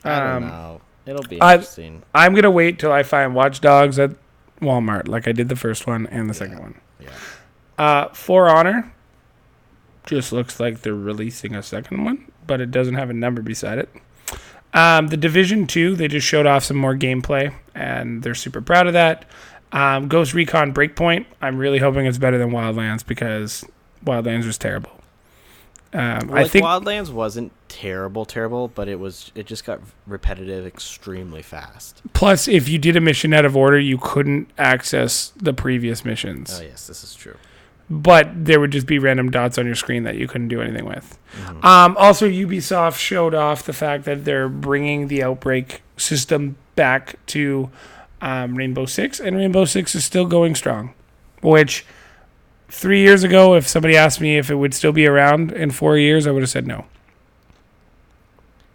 I 0.05 0.21
don't 0.21 0.43
um, 0.45 0.49
know. 0.49 0.81
It'll 1.07 1.23
be 1.23 1.37
interesting. 1.37 2.03
I, 2.15 2.25
am 2.27 2.35
gonna 2.35 2.51
wait 2.51 2.79
till 2.79 2.93
I 2.93 3.03
find 3.03 3.35
Watch 3.35 3.61
Dogs 3.61 3.99
at 3.99 4.13
Walmart, 4.61 5.09
like 5.09 5.27
I 5.27 5.33
did 5.33 5.49
the 5.49 5.57
first 5.57 5.87
one 5.87 6.07
and 6.07 6.31
the 6.31 6.35
second 6.35 6.59
one. 6.61 6.75
yeah. 7.01 7.09
Uh, 7.79 8.09
For 8.09 8.49
Honor 8.49 8.93
just 10.07 10.33
looks 10.33 10.59
like 10.61 10.83
they're 10.83 10.95
releasing 10.95 11.55
a 11.55 11.63
second 11.63 12.05
one, 12.05 12.31
but 12.47 12.61
it 12.61 12.71
doesn't 12.71 12.95
have 12.95 13.11
a 13.11 13.15
number 13.15 13.43
beside 13.43 13.79
it. 13.79 13.89
Um, 14.73 15.09
the 15.09 15.17
Division 15.17 15.67
2, 15.67 15.97
they 15.97 16.09
just 16.09 16.27
showed 16.27 16.47
off 16.47 16.65
some 16.65 16.77
more 16.77 16.95
gameplay, 16.95 17.53
and 17.75 18.23
they're 18.23 18.35
super 18.35 18.61
proud 18.61 18.87
of 18.87 18.93
that. 18.93 19.25
Um, 19.73 20.09
Ghost 20.09 20.35
Recon 20.35 20.73
Breakpoint, 20.75 21.27
I'm 21.41 21.57
really 21.59 21.79
hoping 21.79 22.07
it's 22.07 22.19
better 22.19 22.39
than 22.39 22.51
Wildlands 22.51 23.05
because 23.07 23.65
Wildlands 24.05 24.47
was 24.47 24.59
terrible. 24.59 24.93
Um, 25.93 26.29
Well, 26.29 26.39
I 26.39 26.43
like 26.43 26.51
think 26.53 26.65
Wildlands 26.65 27.11
wasn't 27.11 27.51
terrible, 27.69 28.25
terrible, 28.25 28.69
but 28.69 28.87
it 28.89 29.01
was. 29.01 29.33
It 29.35 29.47
just 29.47 29.65
got 29.65 29.81
repetitive 30.07 30.65
extremely 30.65 31.43
fast. 31.43 32.01
plus 32.13 32.47
if 32.47 32.69
you 32.69 32.79
did 32.79 32.95
a 32.97 33.01
mission 33.01 33.35
out 33.35 33.45
of 33.45 33.57
order, 33.57 33.79
you 33.79 33.99
couldn't 33.99 34.49
access 34.57 35.33
the 35.37 35.53
previous 35.53 36.05
missions. 36.05 36.61
Oh 36.61 36.63
yes, 36.63 36.87
this 36.87 37.03
is 37.03 37.15
true. 37.17 37.37
But 37.91 38.29
there 38.33 38.61
would 38.61 38.71
just 38.71 38.87
be 38.87 38.99
random 39.01 39.31
dots 39.31 39.59
on 39.59 39.67
your 39.67 39.75
screen 39.75 40.05
that 40.05 40.17
you 40.17 40.29
couldn't 40.29 40.49
do 40.49 40.63
anything 40.63 40.85
with. 40.85 41.19
Mhm. 41.37 41.65
Um, 41.65 41.97
also, 41.99 42.29
Ubisoft 42.29 42.99
showed 42.99 43.35
off 43.35 43.65
the 43.65 43.73
fact 43.73 44.05
that 44.05 44.25
they're 44.25 44.49
bringing 44.49 45.09
the 45.09 45.23
Outbreak 45.25 45.83
system 45.97 46.57
back 46.77 47.17
to 47.27 47.69
um, 48.23 48.55
Rainbow 48.55 48.87
Six, 48.87 49.19
and 49.19 49.37
Rainbow 49.37 49.65
Six 49.65 49.95
is 49.95 50.05
still 50.05 50.27
going 50.27 50.55
strong. 50.55 50.93
Which 51.41 51.85
three 52.69 53.01
years 53.01 53.25
ago, 53.25 53.55
if 53.55 53.67
somebody 53.67 53.97
asked 53.97 54.21
me 54.21 54.39
if 54.39 54.51
it 54.51 54.57
would 54.57 54.75
still 54.75 54.93
be 54.93 55.07
around 55.07 55.53
in 55.53 55.71
four 55.71 55.97
years, 55.97 56.27
I 56.27 56.31
would 56.31 56.43
have 56.43 56.51
said 56.51 56.67
no. 56.67 56.85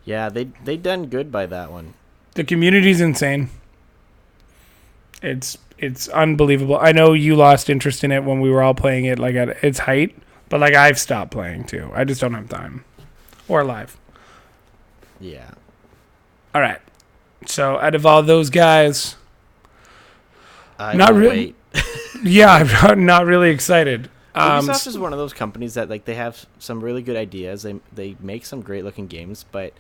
Yeah, 0.04 0.30
they 0.30 0.50
they 0.64 0.78
done 0.78 1.08
good 1.08 1.32
by 1.32 1.46
that 1.46 1.72
one. 1.72 1.94
The 2.34 2.44
community's 2.44 3.00
insane. 3.02 3.50
It's 5.22 5.58
it's 5.78 6.08
unbelievable. 6.10 6.78
I 6.80 6.92
know 6.92 7.14
you 7.14 7.36
lost 7.36 7.70
interest 7.70 8.04
in 8.04 8.12
it 8.12 8.24
when 8.24 8.40
we 8.40 8.50
were 8.50 8.62
all 8.64 8.74
playing 8.74 9.06
it 9.06 9.20
like 9.20 9.36
at 9.36 9.64
its 9.64 9.80
height, 9.80 10.16
but 10.50 10.60
like 10.60 10.74
I've 10.74 11.00
stopped 11.00 11.32
playing 11.32 11.66
too. 11.66 11.90
I 11.94 12.04
just 12.04 12.22
don't 12.22 12.34
have 12.34 12.50
time 12.50 12.84
or 13.48 13.64
live. 13.64 13.98
Yeah. 15.20 15.52
All 16.54 16.62
right. 16.62 16.80
So 17.46 17.78
out 17.80 17.96
of 17.96 18.06
all 18.06 18.24
those 18.24 18.50
guys, 18.50 19.16
I 20.80 20.96
Not 20.96 21.14
really- 21.14 21.56
yeah, 22.24 22.68
I'm 22.82 23.06
not 23.06 23.26
really 23.26 23.50
excited. 23.50 24.10
Um, 24.34 24.68
Ubisoft 24.68 24.88
is 24.88 24.98
one 24.98 25.14
of 25.14 25.20
those 25.20 25.32
companies 25.34 25.76
that 25.76 25.90
like 25.90 26.06
they 26.06 26.16
have 26.16 26.46
some 26.60 26.82
really 26.82 27.02
good 27.02 27.16
ideas. 27.16 27.64
They 27.64 27.76
they 27.94 28.16
make 28.20 28.46
some 28.46 28.62
great 28.62 28.84
looking 28.84 29.08
games, 29.08 29.46
but 29.50 29.74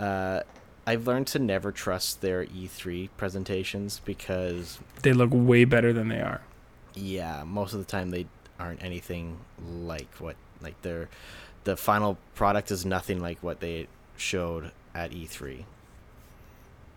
uh, 0.00 0.40
I've 0.88 1.06
learned 1.06 1.26
to 1.28 1.38
never 1.38 1.70
trust 1.72 2.20
their 2.22 2.46
E3 2.46 3.10
presentations 3.16 4.00
because 4.04 4.78
they 5.02 5.12
look 5.12 5.30
way 5.32 5.64
better 5.64 5.92
than 5.92 6.08
they 6.08 6.20
are. 6.20 6.40
yeah, 6.94 7.44
most 7.44 7.74
of 7.74 7.78
the 7.78 7.84
time 7.84 8.10
they 8.10 8.26
aren't 8.58 8.82
anything 8.82 9.38
like 9.60 10.08
what 10.18 10.36
like 10.60 10.80
their 10.82 11.08
the 11.64 11.76
final 11.76 12.16
product 12.34 12.70
is 12.70 12.84
nothing 12.84 13.20
like 13.20 13.38
what 13.42 13.60
they 13.60 13.86
showed 14.16 14.72
at 14.94 15.12
E 15.12 15.26
E3. 15.26 15.64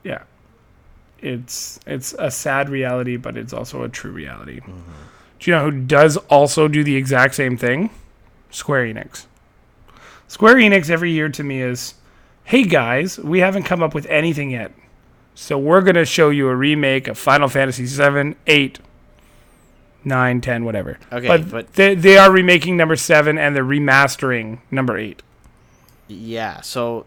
Yeah. 0.04 0.24
It's 1.20 1.80
it's 1.86 2.16
a 2.18 2.32
sad 2.32 2.70
reality, 2.70 3.18
but 3.18 3.38
it's 3.38 3.54
also 3.54 3.84
a 3.84 3.90
true 3.90 4.12
reality. 4.12 4.60
Mm-hmm. 4.62 5.04
Do 5.40 5.52
you 5.52 5.56
know 5.58 5.64
who 5.66 5.82
does 5.82 6.18
also 6.18 6.68
do 6.68 6.84
the 6.84 6.96
exact 6.96 7.36
same 7.36 7.58
thing? 7.58 7.90
Square 8.50 8.86
Enix. 8.94 9.26
Square 10.28 10.56
Enix 10.56 10.90
every 10.90 11.12
year 11.12 11.30
to 11.30 11.44
me 11.44 11.62
is, 11.62 11.94
hey 12.52 12.64
guys, 12.64 13.18
we 13.18 13.40
haven't 13.40 13.64
come 13.64 13.82
up 13.82 13.96
with 13.96 14.06
anything 14.08 14.52
yet. 14.52 14.74
So 15.36 15.58
we're 15.58 15.80
going 15.80 15.96
to 15.96 16.04
show 16.04 16.32
you 16.32 16.50
a 16.50 16.56
remake 16.56 17.08
of 17.08 17.18
Final 17.18 17.48
Fantasy 17.48 17.88
7, 17.88 18.36
8, 18.46 18.80
9, 20.04 20.42
10, 20.42 20.66
whatever. 20.66 21.00
Okay, 21.14 21.28
but, 21.30 21.50
but- 21.50 21.74
they, 21.76 21.96
they 21.96 22.18
are 22.18 22.30
remaking 22.30 22.76
number 22.76 22.98
7 22.98 23.38
and 23.38 23.56
they're 23.56 23.64
remastering 23.64 24.60
number 24.70 24.98
8. 24.98 25.24
Yeah, 26.10 26.60
so 26.60 27.06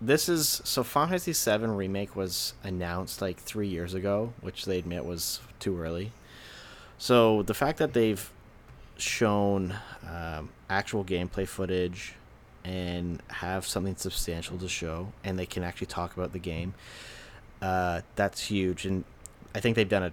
this 0.00 0.28
is 0.28 0.60
so 0.64 0.82
Final 0.82 1.10
Fantasy 1.10 1.32
7 1.32 1.70
remake 1.70 2.16
was 2.16 2.54
announced 2.64 3.22
like 3.22 3.38
three 3.38 3.68
years 3.68 3.94
ago, 3.94 4.32
which 4.40 4.64
they 4.64 4.80
admit 4.80 5.04
was 5.04 5.38
too 5.60 5.78
early. 5.78 6.10
So 6.98 7.44
the 7.44 7.54
fact 7.54 7.78
that 7.78 7.92
they've 7.92 8.28
shown 8.98 9.76
um, 10.04 10.48
actual 10.68 11.04
gameplay 11.04 11.46
footage 11.46 12.15
and 12.66 13.22
have 13.28 13.64
something 13.64 13.94
substantial 13.96 14.58
to 14.58 14.68
show, 14.68 15.12
and 15.22 15.38
they 15.38 15.46
can 15.46 15.62
actually 15.62 15.86
talk 15.86 16.16
about 16.16 16.32
the 16.32 16.38
game, 16.38 16.74
uh, 17.62 18.00
that's 18.16 18.48
huge. 18.48 18.84
And 18.84 19.04
I 19.54 19.60
think 19.60 19.76
they've 19.76 19.88
done 19.88 20.02
it 20.02 20.12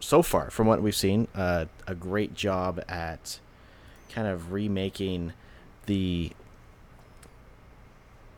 so 0.00 0.22
far, 0.22 0.50
from 0.50 0.66
what 0.66 0.80
we've 0.80 0.96
seen, 0.96 1.28
uh, 1.34 1.66
a 1.86 1.94
great 1.94 2.34
job 2.34 2.82
at 2.88 3.38
kind 4.10 4.26
of 4.26 4.52
remaking 4.52 5.32
the 5.86 6.32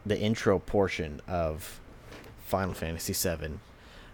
the 0.07 0.19
intro 0.19 0.59
portion 0.59 1.21
of 1.27 1.81
Final 2.47 2.75
Fantasy 2.75 3.15
VII. 3.15 3.55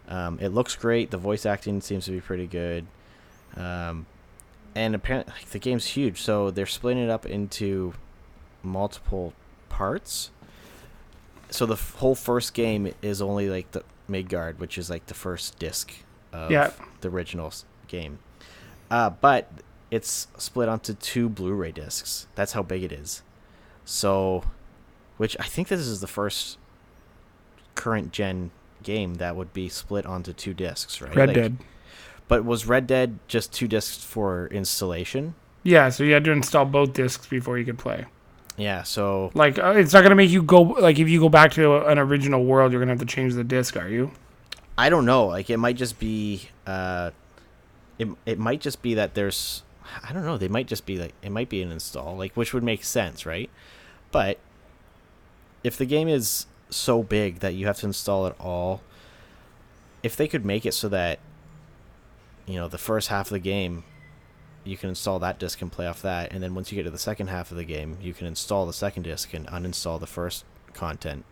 Um, 0.07 0.39
it 0.41 0.49
looks 0.51 0.77
great. 0.77 1.11
The 1.11 1.19
voice 1.19 1.45
acting 1.45 1.81
seems 1.81 2.05
to 2.05 2.13
be 2.13 2.21
pretty 2.21 2.47
good, 2.47 2.87
um, 3.57 4.07
and 4.75 4.95
apparently 4.95 5.35
the 5.51 5.59
game's 5.59 5.87
huge. 5.87 6.21
So 6.21 6.51
they're 6.51 6.67
splitting 6.67 7.03
it 7.03 7.11
up 7.11 7.25
into 7.25 7.95
multiple 8.63 9.33
parts. 9.69 10.31
So 11.51 11.67
the 11.67 11.75
f- 11.75 11.95
whole 11.97 12.15
first 12.15 12.55
game 12.55 12.93
is 13.03 13.21
only 13.21 13.49
like 13.49 13.71
the 13.73 13.83
Midgard, 14.09 14.59
which 14.61 14.79
is 14.79 14.89
like 14.91 15.07
the 15.07 15.15
first 15.15 15.59
disc 15.59 15.93
of 16.33 16.51
Yeah. 16.51 16.71
the 17.01 17.09
original 17.09 17.53
game. 17.89 18.19
Uh, 18.91 19.11
but 19.11 19.51
it's 19.91 20.29
split 20.39 20.69
onto 20.69 20.95
two 20.95 21.29
Blu-ray 21.29 21.73
discs. 21.73 22.27
That's 22.35 22.53
how 22.53 22.63
big 22.63 22.83
it 22.85 22.93
is. 22.93 23.23
So 23.85 24.45
which 25.17 25.37
I 25.41 25.45
think 25.45 25.69
this 25.69 25.81
is 25.81 26.01
the 26.01 26.07
first 26.07 26.59
current 27.75 28.13
gen 28.13 28.51
game 28.83 29.15
that 29.15 29.37
would 29.37 29.53
be 29.53 29.69
split 29.69 30.07
onto 30.07 30.33
two 30.33 30.55
discs, 30.55 31.01
right? 31.01 31.15
Red 31.15 31.29
Like- 31.29 31.35
Dead. 31.37 31.57
But 32.29 32.45
was 32.45 32.67
Red 32.67 32.87
Dead 32.87 33.19
just 33.27 33.53
two 33.53 33.67
discs 33.67 34.05
for 34.05 34.47
installation? 34.49 35.35
Yeah, 35.65 35.89
so 35.89 36.05
you 36.05 36.15
had 36.15 36.25
to 36.25 36.31
install 36.31 36.65
both 36.65 36.93
discs 36.93 37.27
before 37.27 37.59
you 37.59 37.65
could 37.65 37.79
play. 37.79 38.07
Yeah, 38.61 38.83
so 38.83 39.31
Like, 39.35 39.59
uh, 39.59 39.75
it's 39.77 39.93
not 39.93 40.01
going 40.01 40.11
to 40.11 40.17
make 40.17 40.31
you 40.31 40.43
go, 40.43 40.61
like, 40.63 40.99
if 40.99 41.09
you 41.09 41.19
go 41.19 41.29
back 41.29 41.53
to 41.53 41.87
an 41.87 41.99
original 41.99 42.45
world, 42.45 42.73
you're 42.73 42.81
going 42.81 42.89
to 42.89 42.93
have 42.93 43.09
to 43.09 43.15
change 43.15 43.35
the 43.35 43.45
disc, 43.45 43.77
are 43.77 43.89
you? 43.89 44.11
I 44.81 44.89
don't 44.89 45.05
know. 45.05 45.27
Like 45.27 45.51
it 45.51 45.59
might 45.59 45.77
just 45.77 45.99
be 45.99 46.49
uh, 46.67 47.11
it 47.99 48.09
it 48.25 48.39
might 48.39 48.63
just 48.63 48.81
be 48.81 48.95
that 48.95 49.13
there's 49.13 49.63
I 50.03 50.15
don't 50.15 50.25
know. 50.25 50.39
They 50.39 50.49
might 50.49 50.67
just 50.67 50.87
be 50.87 50.97
like 50.97 51.13
it 51.21 51.31
might 51.31 51.51
be 51.51 51.61
an 51.61 51.71
install, 51.71 52.17
like 52.17 52.35
which 52.35 52.55
would 52.55 52.63
make 52.63 52.83
sense, 52.83 53.27
right? 53.27 53.51
But 54.11 54.39
if 55.63 55.77
the 55.77 55.85
game 55.85 56.09
is 56.09 56.47
so 56.71 57.03
big 57.03 57.41
that 57.41 57.53
you 57.53 57.67
have 57.67 57.77
to 57.81 57.87
install 57.87 58.27
it 58.27 58.35
all, 58.41 58.81
if 60.03 60.17
they 60.17 60.27
could 60.27 60.47
make 60.47 60.65
it 60.65 60.73
so 60.73 60.89
that 60.89 61.19
you 62.47 62.55
know 62.55 62.67
the 62.67 62.79
first 62.79 63.09
half 63.09 63.27
of 63.27 63.33
the 63.33 63.39
game 63.39 63.85
you 64.65 64.77
can 64.77 64.89
install 64.91 65.19
that 65.19 65.39
disc 65.39 65.61
and 65.63 65.73
play 65.73 65.87
off 65.87 66.03
that 66.03 66.33
and 66.33 66.43
then 66.43 66.55
once 66.55 66.71
you 66.71 66.77
get 66.77 66.83
to 66.85 66.91
the 66.91 66.99
second 66.99 67.29
half 67.29 67.51
of 67.51 67.57
the 67.57 67.65
game 67.65 67.97
you 68.03 68.13
can 68.13 68.27
install 68.27 68.67
the 68.67 68.73
second 68.73 69.03
disc 69.05 69.33
and 69.35 69.47
uninstall 69.49 69.99
the 69.99 70.07
first 70.07 70.45
content 70.75 71.25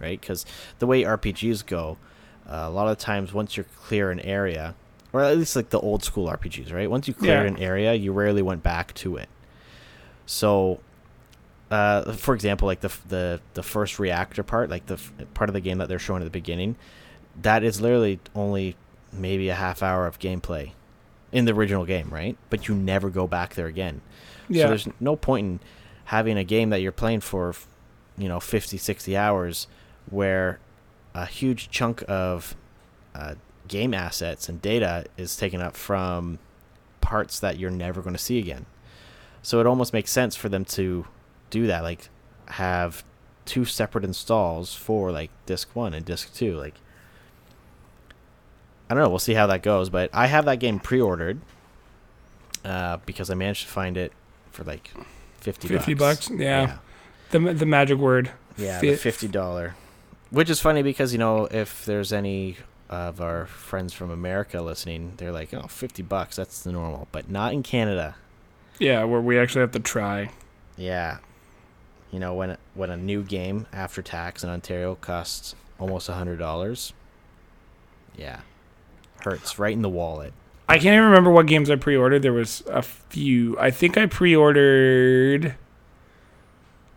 right? 0.00 0.20
Because 0.20 0.44
the 0.78 0.86
way 0.86 1.02
rpgs 1.02 1.64
go 1.66 1.96
uh, 2.48 2.64
a 2.66 2.70
lot 2.70 2.88
of 2.88 2.98
times 2.98 3.32
once 3.32 3.56
you're 3.56 3.66
clear 3.84 4.10
an 4.10 4.20
area 4.20 4.74
or 5.12 5.22
at 5.22 5.36
least 5.38 5.56
like 5.56 5.70
the 5.70 5.80
old 5.80 6.04
school 6.04 6.26
rpgs 6.28 6.72
right? 6.72 6.90
Once 6.90 7.08
you 7.08 7.14
clear 7.14 7.42
Yeah. 7.42 7.48
an 7.48 7.58
area 7.58 7.94
you 7.94 8.12
rarely 8.12 8.42
went 8.42 8.62
back 8.62 8.94
to 8.94 9.16
it. 9.16 9.28
So 10.26 10.80
uh, 11.70 12.12
for 12.12 12.34
example 12.34 12.66
like 12.66 12.80
the 12.80 12.92
the 13.08 13.40
the 13.54 13.62
first 13.62 13.98
reactor 13.98 14.42
part 14.42 14.70
like 14.70 14.86
the 14.86 14.94
f- 14.94 15.12
part 15.34 15.50
of 15.50 15.54
the 15.54 15.60
game 15.60 15.78
that 15.78 15.88
they're 15.88 15.98
showing 15.98 16.22
at 16.22 16.24
the 16.26 16.30
beginning 16.30 16.76
that 17.42 17.64
is 17.64 17.80
literally 17.80 18.20
only 18.34 18.76
maybe 19.12 19.48
a 19.48 19.54
half 19.54 19.82
hour 19.82 20.06
of 20.06 20.18
gameplay 20.18 20.70
in 21.34 21.44
the 21.44 21.52
original 21.52 21.84
game 21.84 22.08
right 22.10 22.36
but 22.48 22.66
you 22.68 22.74
never 22.74 23.10
go 23.10 23.26
back 23.26 23.54
there 23.54 23.66
again 23.66 24.00
Yeah. 24.48 24.62
so 24.64 24.68
there's 24.68 24.88
no 25.00 25.16
point 25.16 25.44
in 25.46 25.60
having 26.06 26.38
a 26.38 26.44
game 26.44 26.70
that 26.70 26.80
you're 26.82 26.92
playing 26.92 27.20
for, 27.20 27.54
you 28.18 28.28
know, 28.28 28.38
50, 28.38 28.76
60 28.76 29.16
hours 29.16 29.66
where 30.10 30.58
a 31.14 31.24
huge 31.26 31.70
chunk 31.70 32.04
of 32.08 32.54
uh, 33.14 33.34
game 33.68 33.94
assets 33.94 34.48
and 34.48 34.60
data 34.60 35.06
is 35.16 35.34
taken 35.36 35.62
up 35.62 35.74
from 35.76 36.38
parts 37.00 37.40
that 37.40 37.58
you're 37.58 37.70
never 37.70 38.02
going 38.02 38.12
to 38.14 38.20
see 38.22 38.38
again. 38.38 38.66
So 39.42 39.60
it 39.60 39.66
almost 39.66 39.92
makes 39.94 40.10
sense 40.10 40.36
for 40.36 40.50
them 40.50 40.64
to 40.76 41.06
do 41.48 41.66
that, 41.68 41.82
like 41.82 42.10
have 42.48 43.02
two 43.46 43.64
separate 43.64 44.04
installs 44.04 44.74
for 44.74 45.10
like 45.10 45.30
disc 45.46 45.70
one 45.74 45.94
and 45.94 46.04
disc 46.04 46.34
two. 46.34 46.54
Like, 46.58 46.74
I 48.88 48.94
don't 48.94 49.02
know. 49.02 49.08
We'll 49.08 49.18
see 49.18 49.34
how 49.34 49.46
that 49.46 49.62
goes, 49.62 49.88
but 49.90 50.10
I 50.12 50.26
have 50.26 50.44
that 50.44 50.60
game 50.60 50.78
pre-ordered 50.78 51.40
uh, 52.64 52.98
because 53.06 53.30
I 53.30 53.34
managed 53.34 53.62
to 53.62 53.68
find 53.68 53.96
it 53.96 54.12
for 54.50 54.64
like 54.64 54.90
fifty. 55.40 55.68
50 55.68 55.94
bucks. 55.94 56.28
bucks? 56.28 56.40
Yeah. 56.40 56.78
The, 57.30 57.38
the 57.38 57.66
magic 57.66 57.98
word. 57.98 58.30
Yeah, 58.56 58.80
the 58.80 58.96
fifty 58.96 59.26
dollar. 59.28 59.74
Which 60.30 60.50
is 60.50 60.60
funny 60.60 60.82
because 60.82 61.12
you 61.12 61.18
know 61.18 61.46
if 61.46 61.84
there's 61.84 62.12
any 62.12 62.56
of 62.88 63.20
our 63.20 63.46
friends 63.46 63.92
from 63.92 64.10
America 64.10 64.60
listening, 64.60 65.14
they're 65.16 65.32
like, 65.32 65.52
"Oh, 65.52 65.66
50 65.66 66.02
bucks, 66.02 66.36
that's 66.36 66.62
the 66.62 66.72
normal," 66.72 67.08
but 67.10 67.30
not 67.30 67.52
in 67.52 67.62
Canada. 67.62 68.16
Yeah, 68.78 69.04
where 69.04 69.20
we 69.20 69.38
actually 69.38 69.62
have 69.62 69.72
to 69.72 69.80
try. 69.80 70.30
Yeah, 70.76 71.18
you 72.12 72.18
know 72.20 72.34
when 72.34 72.56
when 72.74 72.90
a 72.90 72.96
new 72.96 73.22
game 73.22 73.66
after 73.72 74.02
tax 74.02 74.44
in 74.44 74.50
Ontario 74.50 74.94
costs 74.96 75.54
almost 75.78 76.08
a 76.08 76.14
hundred 76.14 76.38
dollars. 76.38 76.92
Yeah, 78.16 78.40
hurts 79.20 79.58
right 79.58 79.72
in 79.72 79.82
the 79.82 79.88
wallet. 79.88 80.32
I 80.68 80.74
can't 80.78 80.94
even 80.94 81.04
remember 81.04 81.30
what 81.30 81.46
games 81.46 81.70
I 81.70 81.76
pre-ordered. 81.76 82.22
There 82.22 82.32
was 82.32 82.62
a 82.66 82.82
few. 82.82 83.58
I 83.58 83.70
think 83.70 83.98
I 83.98 84.06
pre-ordered 84.06 85.56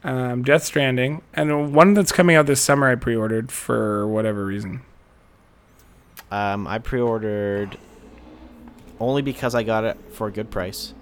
um, 0.03 0.43
Death 0.43 0.63
Stranding, 0.63 1.21
and 1.33 1.73
one 1.73 1.93
that's 1.93 2.11
coming 2.11 2.35
out 2.35 2.45
this 2.45 2.61
summer. 2.61 2.89
I 2.89 2.95
pre-ordered 2.95 3.51
for 3.51 4.07
whatever 4.07 4.45
reason. 4.45 4.81
Um, 6.31 6.65
I 6.65 6.79
pre-ordered 6.79 7.77
only 8.99 9.21
because 9.21 9.53
I 9.53 9.63
got 9.63 9.83
it 9.83 9.97
for 10.11 10.27
a 10.27 10.31
good 10.31 10.49
price. 10.49 10.93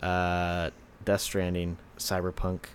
Uh, 0.00 0.70
Death 1.04 1.20
Stranding, 1.20 1.78
Cyberpunk. 1.98 2.66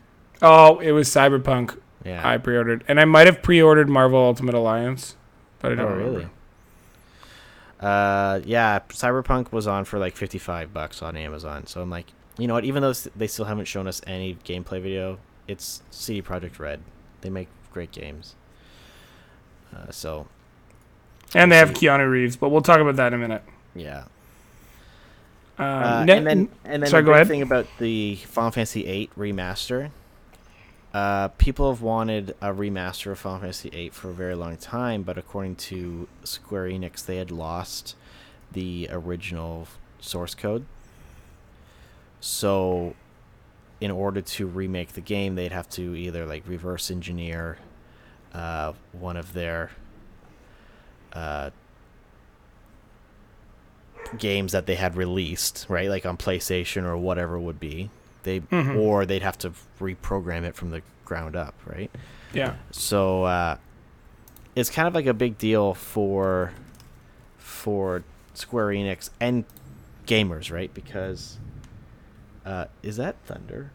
Oh, 0.41 0.79
it 0.79 0.91
was 0.91 1.09
Cyberpunk. 1.09 1.77
Yeah. 2.05 2.27
I 2.27 2.37
pre-ordered, 2.37 2.83
and 2.87 2.99
I 2.99 3.05
might 3.05 3.25
have 3.27 3.41
pre-ordered 3.41 3.89
Marvel 3.89 4.19
Ultimate 4.19 4.53
Alliance, 4.53 5.15
but 5.59 5.71
I 5.71 5.75
don't 5.75 5.85
oh, 5.85 5.95
remember. 5.95 6.11
really? 6.19 6.29
Uh, 7.79 8.39
yeah, 8.45 8.79
Cyberpunk 8.89 9.51
was 9.51 9.67
on 9.67 9.85
for 9.85 9.99
like 9.99 10.15
55 10.15 10.73
bucks 10.73 11.01
on 11.01 11.15
Amazon. 11.15 11.67
So 11.67 11.81
I'm 11.81 11.89
like, 11.89 12.07
you 12.37 12.47
know 12.47 12.53
what? 12.55 12.65
Even 12.65 12.81
though 12.81 12.93
they 12.93 13.27
still 13.27 13.45
haven't 13.45 13.65
shown 13.65 13.87
us 13.87 14.01
any 14.07 14.35
gameplay 14.45 14.81
video, 14.81 15.19
it's 15.47 15.81
CD 15.91 16.21
Projekt 16.21 16.59
Red. 16.59 16.81
They 17.21 17.29
make 17.29 17.47
great 17.71 17.91
games. 17.91 18.35
Uh, 19.75 19.91
so 19.91 20.27
And 21.35 21.51
they 21.51 21.57
have 21.57 21.71
Keanu 21.71 22.09
Reeves, 22.09 22.35
but 22.35 22.49
we'll 22.49 22.61
talk 22.61 22.79
about 22.79 22.95
that 22.95 23.07
in 23.07 23.13
a 23.13 23.17
minute. 23.17 23.43
yeah. 23.75 24.05
Um, 25.59 25.65
Uh, 25.65 26.05
and 26.09 26.27
then 26.27 26.49
and 26.65 26.83
then 26.83 26.89
sorry, 26.89 27.01
the 27.01 27.07
go 27.07 27.13
ahead. 27.13 27.27
thing 27.27 27.41
about 27.41 27.65
the 27.79 28.15
Final 28.15 28.51
Fantasy 28.51 28.83
VIII 28.83 29.09
remaster. 29.17 29.89
Uh, 30.97 31.27
people 31.27 31.71
have 31.71 31.83
wanted 31.83 32.31
a 32.41 32.47
remaster 32.47 33.11
of 33.11 33.19
Final 33.19 33.41
Fantasy 33.41 33.69
VIII 33.69 33.89
for 33.89 34.09
a 34.09 34.13
very 34.13 34.33
long 34.33 34.57
time, 34.57 35.03
but 35.03 35.15
according 35.15 35.55
to 35.55 36.07
Square 36.23 36.69
Enix, 36.69 37.05
they 37.05 37.17
had 37.17 37.29
lost 37.29 37.95
the 38.51 38.89
original 38.89 39.67
source 39.99 40.33
code. 40.33 40.65
So, 42.19 42.95
in 43.79 43.91
order 43.91 44.21
to 44.21 44.47
remake 44.47 44.93
the 44.93 45.01
game, 45.01 45.35
they'd 45.35 45.51
have 45.51 45.69
to 45.69 45.95
either 45.95 46.25
like 46.25 46.41
reverse 46.47 46.89
engineer 46.89 47.59
uh, 48.33 48.73
one 48.91 49.17
of 49.17 49.33
their 49.33 49.69
uh, 51.13 51.51
games 54.17 54.51
that 54.51 54.65
they 54.65 54.73
had 54.73 54.95
released, 54.95 55.67
right? 55.69 55.91
Like 55.91 56.07
on 56.07 56.17
PlayStation 56.17 56.85
or 56.85 56.97
whatever 56.97 57.37
would 57.37 57.59
be. 57.59 57.91
They 58.27 58.41
Mhm. 58.41 58.77
or 58.77 59.05
they'd 59.05 59.21
have 59.23 59.37
to 59.39 59.51
reprogram 59.79 60.43
it 60.43 60.53
from 60.55 60.69
the 60.71 60.81
ground 61.05 61.35
up, 61.37 61.55
right? 61.65 61.89
yeah, 62.33 62.55
So 62.71 63.23
uh, 63.23 63.55
it's 64.55 64.69
kind 64.69 64.85
of 64.87 64.93
like 64.93 65.05
a 65.05 65.13
big 65.13 65.37
deal 65.37 65.73
for 65.73 66.51
for 67.37 68.03
Square 68.33 68.67
Enix 68.67 69.09
and 69.21 69.45
gamers, 70.05 70.51
right? 70.51 70.71
Because 70.73 71.37
uh, 72.45 72.65
is 72.83 72.97
that 72.97 73.15
thunder? 73.25 73.71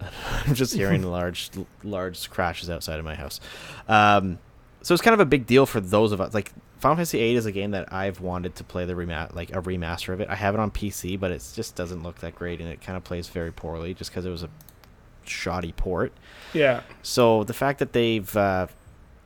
I'm 0.46 0.54
just 0.54 0.74
hearing 0.74 1.02
large 1.18 1.50
large 1.82 2.30
crashes 2.30 2.70
outside 2.70 2.98
of 2.98 3.04
my 3.04 3.14
house. 3.16 3.40
Um, 3.88 4.38
so 4.82 4.94
it's 4.94 5.02
kind 5.02 5.14
of 5.14 5.20
a 5.20 5.26
big 5.26 5.46
deal 5.46 5.66
for 5.66 5.80
those 5.80 6.12
of 6.12 6.20
us. 6.20 6.32
Like 6.32 6.52
Final 6.78 6.96
Fantasy 6.96 7.18
VIII 7.18 7.36
is 7.36 7.46
a 7.46 7.52
game 7.52 7.70
that 7.70 7.92
I've 7.92 8.20
wanted 8.20 8.54
to 8.56 8.64
play 8.64 8.84
the 8.84 8.92
remat 8.92 9.34
like 9.34 9.50
a 9.50 9.62
remaster 9.62 10.12
of 10.12 10.20
it. 10.20 10.28
I 10.28 10.34
have 10.34 10.54
it 10.54 10.60
on 10.60 10.70
PC, 10.70 11.18
but 11.18 11.30
it 11.30 11.42
just 11.54 11.74
doesn't 11.74 12.02
look 12.02 12.18
that 12.18 12.34
great, 12.34 12.60
and 12.60 12.68
it 12.68 12.80
kind 12.82 12.96
of 12.96 13.04
plays 13.04 13.28
very 13.28 13.50
poorly 13.50 13.94
just 13.94 14.10
because 14.10 14.26
it 14.26 14.30
was 14.30 14.42
a 14.42 14.50
shoddy 15.24 15.72
port. 15.72 16.12
yeah. 16.52 16.82
So 17.02 17.44
the 17.44 17.54
fact 17.54 17.78
that 17.78 17.92
they've 17.92 18.36
uh, 18.36 18.66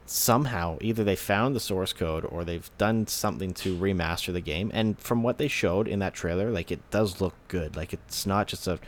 somehow 0.06 0.78
either 0.80 1.04
they 1.04 1.16
found 1.16 1.54
the 1.54 1.60
source 1.60 1.92
code 1.92 2.24
or 2.24 2.44
they've 2.44 2.70
done 2.78 3.06
something 3.06 3.52
to 3.54 3.76
remaster 3.76 4.32
the 4.32 4.40
game, 4.40 4.70
and 4.72 4.98
from 4.98 5.22
what 5.22 5.38
they 5.38 5.48
showed 5.48 5.88
in 5.88 5.98
that 5.98 6.14
trailer, 6.14 6.50
like 6.50 6.70
it 6.70 6.88
does 6.90 7.20
look 7.20 7.34
good. 7.48 7.76
Like 7.76 7.92
it's 7.92 8.26
not 8.26 8.46
just 8.46 8.68
a, 8.68 8.78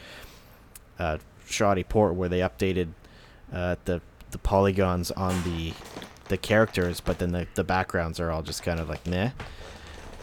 a 0.98 1.18
shoddy 1.46 1.84
port 1.84 2.14
where 2.14 2.28
they 2.28 2.40
updated 2.40 2.88
uh, 3.52 3.76
the 3.84 4.00
the 4.30 4.38
polygons 4.38 5.10
on 5.10 5.42
the 5.44 5.72
the 6.32 6.38
characters, 6.38 7.00
but 7.00 7.18
then 7.18 7.30
the 7.30 7.46
the 7.54 7.62
backgrounds 7.62 8.18
are 8.18 8.30
all 8.30 8.42
just 8.42 8.62
kind 8.62 8.80
of 8.80 8.88
like 8.88 9.06
meh. 9.06 9.30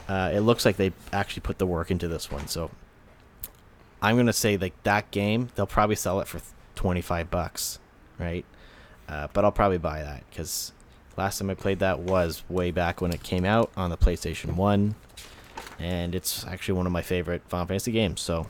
Uh, 0.08 0.32
it 0.34 0.42
looks 0.42 0.66
like 0.66 0.76
they 0.76 0.92
actually 1.14 1.42
put 1.42 1.60
the 1.60 1.66
work 1.68 1.92
into 1.92 2.08
this 2.08 2.32
one, 2.32 2.48
so 2.48 2.72
I'm 4.02 4.18
gonna 4.18 4.34
say 4.34 4.58
like 4.58 4.82
that 4.84 5.12
game 5.12 5.50
they'll 5.56 5.68
probably 5.68 5.96
sell 5.96 6.20
it 6.20 6.28
for 6.28 6.42
25 6.76 7.30
bucks, 7.30 7.80
right? 8.18 8.46
Uh, 9.08 9.28
but 9.34 9.46
I'll 9.46 9.52
probably 9.52 9.78
buy 9.78 10.02
that 10.02 10.24
because 10.30 10.72
last 11.18 11.40
time 11.40 11.50
I 11.50 11.54
played 11.54 11.80
that 11.80 12.00
was 12.00 12.44
way 12.50 12.72
back 12.72 13.02
when 13.02 13.12
it 13.12 13.24
came 13.24 13.46
out 13.46 13.72
on 13.78 13.90
the 13.90 13.98
PlayStation 13.98 14.56
One, 14.56 14.96
and 15.80 16.16
it's 16.16 16.46
actually 16.46 16.76
one 16.76 16.86
of 16.86 16.92
my 16.92 17.02
favorite 17.02 17.44
Final 17.48 17.68
Fantasy 17.68 17.92
games. 17.92 18.22
So 18.22 18.48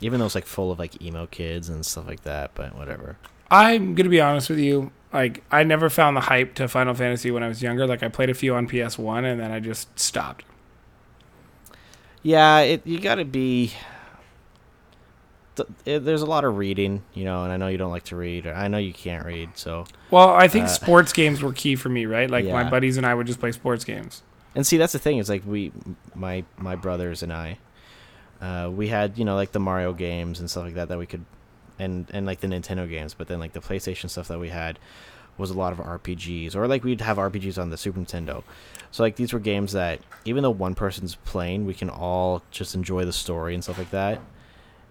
even 0.00 0.20
though 0.20 0.26
it's 0.26 0.34
like 0.34 0.46
full 0.46 0.70
of 0.70 0.78
like 0.78 1.00
emo 1.02 1.26
kids 1.26 1.68
and 1.68 1.84
stuff 1.84 2.06
like 2.06 2.22
that, 2.24 2.52
but 2.54 2.76
whatever. 2.76 3.16
I'm 3.50 3.94
gonna 3.94 4.08
be 4.08 4.20
honest 4.20 4.50
with 4.50 4.58
you. 4.58 4.90
Like, 5.12 5.44
I 5.50 5.62
never 5.62 5.90
found 5.90 6.16
the 6.16 6.22
hype 6.22 6.54
to 6.54 6.68
Final 6.68 6.94
Fantasy 6.94 7.30
when 7.30 7.42
I 7.42 7.48
was 7.48 7.62
younger. 7.62 7.86
Like, 7.86 8.02
I 8.02 8.08
played 8.08 8.30
a 8.30 8.34
few 8.34 8.54
on 8.54 8.66
PS 8.66 8.98
One, 8.98 9.24
and 9.24 9.38
then 9.40 9.50
I 9.52 9.60
just 9.60 9.98
stopped. 9.98 10.44
Yeah, 12.22 12.60
it 12.60 12.86
you 12.86 12.98
got 13.00 13.16
to 13.16 13.24
be. 13.24 13.72
th- 15.56 15.68
it- 15.84 16.04
There's 16.04 16.22
a 16.22 16.26
lot 16.26 16.44
of 16.44 16.56
reading, 16.56 17.02
you 17.14 17.24
know, 17.24 17.42
and 17.44 17.52
I 17.52 17.56
know 17.56 17.68
you 17.68 17.78
don't 17.78 17.90
like 17.90 18.04
to 18.04 18.16
read. 18.16 18.46
Or 18.46 18.54
I 18.54 18.68
know 18.68 18.78
you 18.78 18.92
can't 18.92 19.24
read, 19.26 19.50
so 19.58 19.84
Well, 20.10 20.30
I 20.30 20.48
think 20.48 20.66
Uh, 20.66 20.68
sports 20.68 21.12
games 21.12 21.42
were 21.42 21.52
key 21.52 21.76
for 21.76 21.88
me, 21.88 22.06
right? 22.06 22.30
Like, 22.30 22.44
my 22.62 22.70
buddies 22.70 22.96
and 22.96 23.04
I 23.06 23.14
would 23.14 23.26
just 23.26 23.40
play 23.40 23.52
sports 23.52 23.84
games. 23.84 24.22
And 24.54 24.66
see, 24.66 24.76
that's 24.76 24.92
the 24.92 24.98
thing 24.98 25.18
is 25.18 25.28
like 25.30 25.42
we, 25.46 25.72
my 26.14 26.44
my 26.58 26.76
brothers 26.76 27.22
and 27.22 27.32
I, 27.32 27.58
uh, 28.40 28.70
we 28.70 28.88
had 28.88 29.16
you 29.18 29.24
know 29.24 29.34
like 29.34 29.52
the 29.52 29.58
Mario 29.60 29.92
games 29.94 30.40
and 30.40 30.50
stuff 30.50 30.64
like 30.64 30.74
that 30.74 30.88
that 30.88 30.98
we 30.98 31.06
could, 31.06 31.24
and 31.78 32.06
and 32.12 32.26
like 32.26 32.40
the 32.40 32.46
Nintendo 32.46 32.88
games, 32.88 33.14
but 33.14 33.28
then 33.28 33.40
like 33.40 33.52
the 33.52 33.60
PlayStation 33.60 34.10
stuff 34.10 34.28
that 34.28 34.38
we 34.38 34.48
had 34.48 34.78
was 35.38 35.50
a 35.50 35.54
lot 35.54 35.72
of 35.72 35.78
RPGs, 35.78 36.54
or 36.54 36.66
like 36.66 36.84
we'd 36.84 37.00
have 37.00 37.16
RPGs 37.16 37.60
on 37.60 37.70
the 37.70 37.76
Super 37.76 38.00
Nintendo. 38.00 38.42
So 38.90 39.02
like 39.02 39.16
these 39.16 39.32
were 39.32 39.38
games 39.38 39.72
that 39.72 40.00
even 40.24 40.42
though 40.42 40.50
one 40.50 40.74
person's 40.74 41.14
playing, 41.16 41.66
we 41.66 41.74
can 41.74 41.88
all 41.88 42.42
just 42.50 42.74
enjoy 42.74 43.04
the 43.04 43.12
story 43.12 43.54
and 43.54 43.62
stuff 43.62 43.78
like 43.78 43.90
that. 43.90 44.20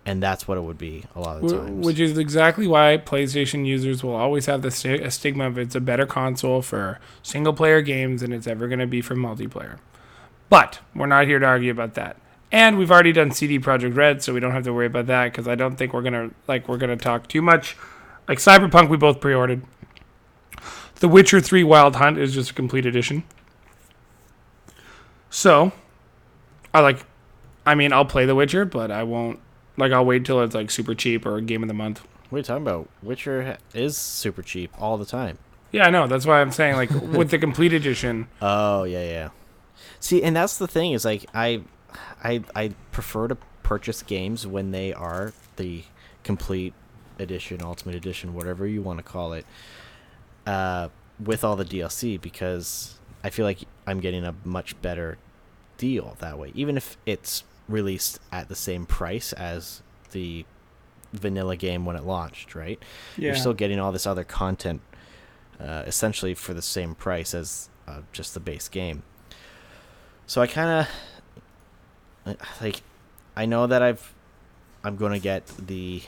And 0.03 0.21
that's 0.21 0.47
what 0.47 0.57
it 0.57 0.61
would 0.61 0.79
be 0.79 1.03
a 1.15 1.19
lot 1.19 1.37
of 1.37 1.47
the 1.47 1.57
times. 1.57 1.85
Which 1.85 1.99
is 1.99 2.17
exactly 2.17 2.65
why 2.65 2.99
PlayStation 3.05 3.67
users 3.67 4.03
will 4.03 4.15
always 4.15 4.47
have 4.47 4.63
the 4.63 4.69
a 5.03 5.11
stigma 5.11 5.45
of 5.45 5.59
it's 5.59 5.75
a 5.75 5.79
better 5.79 6.07
console 6.07 6.63
for 6.63 6.99
single 7.21 7.53
player 7.53 7.83
games 7.83 8.21
than 8.21 8.33
it's 8.33 8.47
ever 8.47 8.67
going 8.67 8.79
to 8.79 8.87
be 8.87 9.01
for 9.01 9.15
multiplayer. 9.15 9.77
But 10.49 10.79
we're 10.95 11.05
not 11.05 11.27
here 11.27 11.37
to 11.37 11.45
argue 11.45 11.69
about 11.69 11.93
that. 11.93 12.17
And 12.51 12.77
we've 12.77 12.91
already 12.91 13.13
done 13.13 13.31
CD 13.31 13.59
Projekt 13.59 13.95
Red, 13.95 14.21
so 14.21 14.33
we 14.33 14.39
don't 14.39 14.51
have 14.51 14.63
to 14.65 14.73
worry 14.73 14.87
about 14.87 15.07
that 15.07 15.31
because 15.31 15.47
I 15.47 15.55
don't 15.55 15.75
think 15.77 15.93
we're 15.93 16.01
gonna 16.01 16.31
like 16.47 16.67
we're 16.67 16.77
gonna 16.77 16.97
talk 16.97 17.27
too 17.27 17.41
much. 17.41 17.77
Like 18.27 18.39
Cyberpunk, 18.39 18.89
we 18.89 18.97
both 18.97 19.21
pre-ordered. 19.21 19.61
The 20.95 21.07
Witcher 21.07 21.39
3 21.41 21.63
Wild 21.63 21.95
Hunt 21.95 22.17
is 22.19 22.33
just 22.33 22.51
a 22.51 22.53
complete 22.53 22.85
edition. 22.85 23.23
So, 25.29 25.71
I 26.73 26.81
like. 26.81 27.05
I 27.65 27.75
mean, 27.75 27.93
I'll 27.93 28.05
play 28.05 28.25
The 28.25 28.35
Witcher, 28.35 28.65
but 28.65 28.91
I 28.91 29.03
won't. 29.03 29.39
Like, 29.77 29.91
I'll 29.91 30.05
wait 30.05 30.25
till 30.25 30.41
it's 30.41 30.53
like 30.53 30.69
super 30.69 30.93
cheap 30.93 31.25
or 31.25 31.39
game 31.41 31.63
of 31.63 31.67
the 31.67 31.73
month. 31.73 32.01
what 32.29 32.37
are 32.37 32.39
you 32.39 32.43
talking 32.43 32.63
about? 32.63 32.89
Witcher 33.01 33.57
is 33.73 33.97
super 33.97 34.41
cheap 34.41 34.71
all 34.79 34.97
the 34.97 35.05
time. 35.05 35.37
Yeah, 35.71 35.87
I 35.87 35.89
know. 35.89 36.07
That's 36.07 36.25
why 36.25 36.41
I'm 36.41 36.51
saying, 36.51 36.75
like, 36.75 36.89
with 36.89 37.31
the 37.31 37.39
complete 37.39 37.71
edition, 37.71 38.27
Oh 38.41 38.83
yeah, 38.83 39.03
yeah. 39.03 39.29
See, 39.99 40.21
and 40.21 40.35
that's 40.35 40.57
the 40.57 40.67
thing 40.67 40.91
is 40.91 41.05
like 41.05 41.25
I, 41.33 41.61
I, 42.23 42.43
I 42.55 42.73
prefer 42.91 43.27
to 43.27 43.37
purchase 43.63 44.01
games 44.03 44.45
when 44.45 44.71
they 44.71 44.93
are 44.93 45.33
the 45.55 45.83
complete 46.23 46.73
edition, 47.19 47.61
ultimate 47.61 47.95
edition, 47.95 48.33
whatever 48.33 48.67
you 48.67 48.81
want 48.81 48.97
to 48.99 49.03
call 49.03 49.33
it, 49.33 49.45
uh, 50.45 50.89
with 51.23 51.43
all 51.43 51.55
the 51.55 51.65
DLC 51.65 52.19
because 52.19 52.97
I 53.23 53.29
feel 53.29 53.45
like 53.45 53.59
I'm 53.85 53.99
getting 53.99 54.25
a 54.25 54.33
much 54.43 54.79
better 54.81 55.17
deal 55.77 56.17
that 56.19 56.37
way, 56.37 56.51
even 56.55 56.77
if 56.77 56.97
it's 57.05 57.43
released 57.67 58.19
at 58.31 58.49
the 58.49 58.55
same 58.55 58.85
price 58.85 59.33
as 59.33 59.81
the 60.11 60.45
vanilla 61.13 61.55
game 61.55 61.85
when 61.85 61.95
it 61.95 62.03
launched, 62.03 62.55
right? 62.55 62.81
yeah. 63.17 63.27
You're 63.27 63.35
still 63.35 63.53
getting 63.53 63.79
all 63.79 63.91
this 63.91 64.07
other 64.07 64.23
content 64.23 64.81
uh, 65.59 65.83
essentially 65.85 66.33
for 66.33 66.53
the 66.53 66.61
same 66.61 66.95
price 66.95 67.33
as 67.33 67.69
uh, 67.87 68.01
just 68.11 68.33
the 68.33 68.39
base 68.39 68.67
game. 68.67 69.03
So 70.25 70.41
I 70.41 70.47
kind 70.47 70.69
of 70.69 70.87
like 72.61 72.81
I 73.35 73.45
know 73.45 73.67
that 73.67 73.81
I've 73.81 74.13
I'm 74.83 74.95
going 74.95 75.13
to 75.13 75.19
get 75.19 75.47
the 75.47 76.01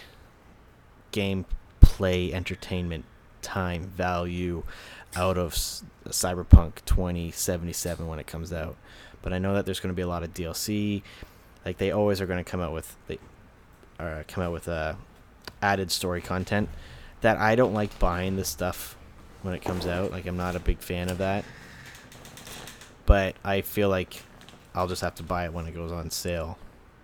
gameplay 1.12 2.34
entertainment 2.34 3.06
time 3.42 3.84
value 3.84 4.64
out 5.16 5.38
of 5.38 5.54
Cyberpunk 5.54 6.84
2077 6.86 8.08
when 8.08 8.20
it 8.20 8.26
comes 8.26 8.52
out. 8.52 8.76
But 9.22 9.32
I 9.32 9.38
know 9.38 9.54
that 9.54 9.66
there's 9.66 9.80
going 9.80 9.94
to 9.94 9.96
be 9.96 10.02
a 10.02 10.08
lot 10.08 10.24
of 10.24 10.34
DLC. 10.34 11.04
Like 11.66 11.78
they 11.78 11.92
always 11.92 12.20
are 12.20 12.26
going 12.26 12.44
to 12.44 12.50
come 12.50 12.62
out 12.62 12.74
with 12.74 12.96
they 13.08 13.20
uh, 14.00 14.24
come 14.28 14.44
out 14.44 14.52
with 14.52 14.68
uh, 14.68 14.96
added 15.62 15.92
story 15.92 16.22
content 16.22 16.70
that 17.22 17.38
I 17.38 17.56
don't 17.56 17.74
like 17.74 17.98
buying 18.00 18.36
this 18.36 18.50
stuff 18.50 18.98
when 19.44 19.54
it 19.54 19.62
comes 19.62 19.86
out. 19.86 20.12
Like 20.12 20.26
I'm 20.26 20.38
not 20.38 20.56
a 20.56 20.60
big 20.60 20.80
fan 20.80 21.10
of 21.10 21.20
that. 21.20 21.46
But 23.06 23.36
I 23.44 23.62
feel 23.62 23.90
like 23.90 24.24
I'll 24.76 24.88
just 24.88 25.02
have 25.02 25.16
to 25.16 25.24
buy 25.24 25.46
it 25.46 25.54
when 25.54 25.68
it 25.68 25.74
goes 25.74 25.92
on 25.92 26.10
sale. 26.10 26.58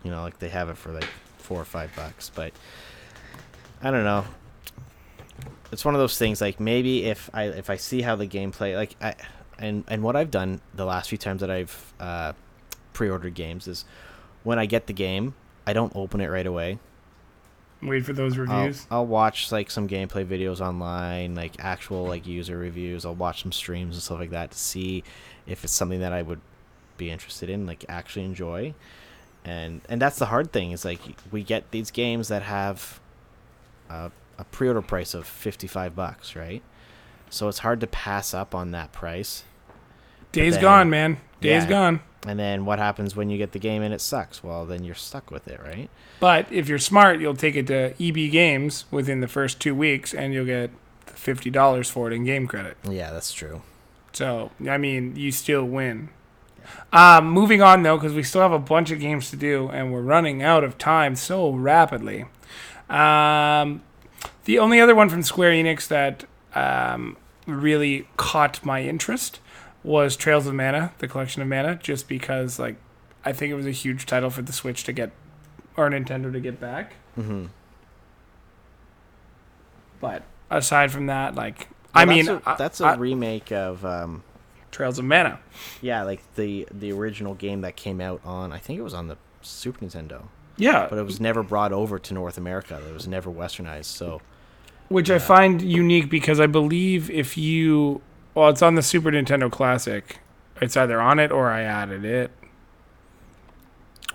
You 0.03 0.11
know, 0.11 0.22
like 0.22 0.39
they 0.39 0.49
have 0.49 0.70
it 0.70 0.78
for 0.78 0.91
like 0.91 1.07
four 1.38 1.59
or 1.59 1.65
five 1.65 1.95
bucks. 1.95 2.32
But 2.34 2.53
I 3.82 3.91
don't 3.91 4.03
know. 4.03 4.26
It's 5.72 5.86
one 5.86 5.93
of 5.93 5.99
those 5.99 6.17
things. 6.17 6.41
Like 6.41 6.59
maybe 6.59 7.05
if 7.05 7.30
I 7.34 7.43
if 7.45 7.70
I 7.70 7.76
see 7.76 8.01
how 8.01 8.15
the 8.15 8.28
gameplay 8.28 8.76
like 8.76 8.95
I 9.01 9.15
and 9.57 9.84
and 9.88 10.03
what 10.03 10.15
I've 10.15 10.32
done 10.32 10.61
the 10.74 10.86
last 10.86 11.09
few 11.09 11.17
times 11.17 11.41
that 11.41 11.51
I've 11.51 11.93
uh, 11.99 12.34
pre-ordered 12.93 13.34
games 13.34 13.67
is 13.67 13.86
when 14.43 14.57
I 14.57 14.65
get 14.65 14.88
the 14.88 14.93
game, 14.93 15.36
I 15.67 15.74
don't 15.74 15.95
open 15.95 16.22
it 16.22 16.28
right 16.28 16.47
away. 16.47 16.80
Wait 17.82 18.03
for 18.03 18.13
those 18.13 18.38
I'll, 18.38 18.45
reviews. 18.45 18.88
I'll 18.91 19.05
watch 19.05 19.51
like 19.51 19.72
some 19.72 19.88
gameplay 19.88 20.26
videos 20.26 20.59
online, 20.59 21.36
like 21.36 21.53
actual 21.59 22.05
like 22.05 22.26
user 22.26 22.57
reviews. 22.57 23.05
I'll 23.05 23.15
watch 23.15 23.43
some 23.43 23.51
streams 23.51 23.95
and 23.95 24.03
stuff 24.03 24.20
like 24.20 24.32
that 24.32 24.51
to 24.51 24.57
see 24.57 25.03
if 25.45 25.63
it's 25.63 25.74
something 25.74 25.99
that 26.01 26.11
I 26.11 26.22
would 26.22 26.41
be 26.99 27.09
interested 27.09 27.49
in, 27.49 27.65
like 27.65 27.83
actually 27.89 28.25
enjoy. 28.25 28.75
And 29.43 29.81
and 29.89 29.99
that's 30.01 30.19
the 30.19 30.27
hard 30.27 30.51
thing 30.51 30.71
is 30.71 30.85
like 30.85 30.99
we 31.31 31.41
get 31.43 31.71
these 31.71 31.89
games 31.89 32.27
that 32.27 32.43
have 32.43 32.99
a, 33.89 34.11
a 34.37 34.43
pre-order 34.43 34.81
price 34.81 35.13
of 35.15 35.25
fifty 35.25 35.65
five 35.65 35.95
bucks, 35.95 36.35
right? 36.35 36.61
So 37.31 37.47
it's 37.47 37.59
hard 37.59 37.79
to 37.81 37.87
pass 37.87 38.33
up 38.33 38.53
on 38.53 38.71
that 38.71 38.91
price. 38.91 39.43
Days 40.31 40.53
then- 40.55 40.61
gone, 40.61 40.89
man. 40.89 41.17
Days 41.41 41.63
Yeah. 41.63 41.69
gone. 41.69 41.99
And 42.27 42.37
then 42.37 42.65
what 42.65 42.79
happens 42.79 43.15
when 43.15 43.29
you 43.29 43.37
get 43.37 43.53
the 43.53 43.59
game 43.59 43.81
and 43.81 43.93
it 43.93 44.01
sucks? 44.01 44.43
Well, 44.43 44.65
then 44.65 44.83
you're 44.83 44.93
stuck 44.93 45.31
with 45.31 45.47
it, 45.47 45.57
right? 45.63 45.89
But 46.19 46.51
if 46.51 46.67
you're 46.67 46.77
smart, 46.77 47.21
you'll 47.21 47.33
take 47.33 47.55
it 47.55 47.65
to 47.67 47.93
EB 47.97 48.29
Games 48.29 48.83
within 48.91 49.21
the 49.21 49.27
first 49.29 49.61
two 49.61 49.73
weeks, 49.73 50.13
and 50.13 50.33
you'll 50.33 50.45
get 50.45 50.69
fifty 51.05 51.49
dollars 51.49 51.89
for 51.89 52.11
it 52.11 52.13
in 52.13 52.25
game 52.25 52.45
credit. 52.45 52.75
Yeah, 52.87 53.11
that's 53.11 53.31
true. 53.31 53.61
So 54.11 54.51
I 54.67 54.77
mean, 54.77 55.15
you 55.15 55.31
still 55.31 55.63
win. 55.63 56.09
Um, 56.91 57.30
moving 57.30 57.62
on 57.62 57.84
though, 57.84 57.97
because 57.97 58.14
we 58.14 58.24
still 58.24 58.41
have 58.41 58.51
a 58.51 58.60
bunch 58.60 58.91
of 58.91 58.99
games 58.99 59.30
to 59.32 59.36
do, 59.36 59.70
and 59.70 59.91
we're 59.91 60.01
running 60.01 60.41
out 60.41 60.64
of 60.64 60.78
time 60.78 61.16
so 61.16 61.51
rapidly. 61.51 62.26
Um, 62.89 63.84
the 64.45 64.57
only 64.60 64.80
other 64.82 64.95
one 64.95 65.10
from 65.10 65.22
Square 65.24 65.51
Enix 65.51 65.88
that 65.88 66.26
um, 66.55 67.18
really 67.45 68.07
caught 68.18 68.66
my 68.66 68.82
interest 68.82 69.39
was 69.84 70.16
Trials 70.16 70.47
of 70.47 70.55
Mana, 70.55 70.93
the 70.97 71.07
collection 71.07 71.41
of 71.41 71.47
mana, 71.47 71.76
just 71.76 72.07
because 72.07 72.60
like 72.60 72.76
I 73.24 73.32
think 73.32 73.51
it 73.51 73.55
was 73.55 73.66
a 73.66 73.72
huge 73.72 74.05
title 74.05 74.30
for 74.30 74.41
the 74.41 74.53
Switch 74.53 74.84
to 74.86 74.91
get 74.91 75.12
or 75.78 75.89
Nintendo 75.89 76.32
to 76.32 76.39
get 76.39 76.60
back. 76.60 76.93
Mm-hmm. 77.18 77.45
But 80.01 80.24
aside 80.49 80.91
from 80.91 81.07
that, 81.07 81.36
like 81.36 81.70
I 81.93 82.05
mean, 82.05 82.26
that's 82.26 82.47
a, 82.47 82.55
that's 82.57 82.82
a 82.82 82.86
I- 82.86 82.95
remake 82.95 83.51
of 83.51 83.86
um, 83.86 84.24
Trials 84.72 84.99
of 84.99 85.05
Mana. 85.05 85.39
Yeah, 85.82 86.03
like 86.03 86.22
the 86.36 86.67
the 86.72 86.91
original 86.91 87.34
game 87.36 87.61
that 87.61 87.76
came 87.76 88.01
out 88.01 88.22
on 88.24 88.51
I 88.51 88.57
think 88.59 88.80
it 88.80 88.84
was 88.84 88.93
on 88.93 89.07
the 89.07 89.17
Super 89.41 89.86
Nintendo, 89.86 90.24
Yeah, 90.57 90.88
but 90.89 90.97
it 90.99 91.03
was 91.03 91.20
never 91.20 91.43
brought 91.43 91.72
over 91.72 91.97
to 91.99 92.13
North 92.13 92.38
America. 92.38 92.82
It 92.88 92.93
was 92.93 93.07
never 93.07 93.30
westernized. 93.32 93.86
So 93.86 94.22
which 94.89 95.09
I 95.09 95.15
uh, 95.15 95.20
find 95.20 95.61
unique 95.61 96.09
because 96.09 96.39
I 96.39 96.47
believe 96.47 97.09
if 97.09 97.38
you 97.38 98.01
well, 98.36 98.49
it's 98.49 98.61
on 98.61 98.76
the 98.76 98.82
Super 98.84 99.11
Nintendo 99.11 99.51
Classic. 99.51 100.20
It's 100.61 100.76
either 100.76 100.99
on 101.01 101.20
it 101.20 101.32
or 101.32 101.49
I 101.49 101.61
added 101.61 102.03
it. 102.05 102.32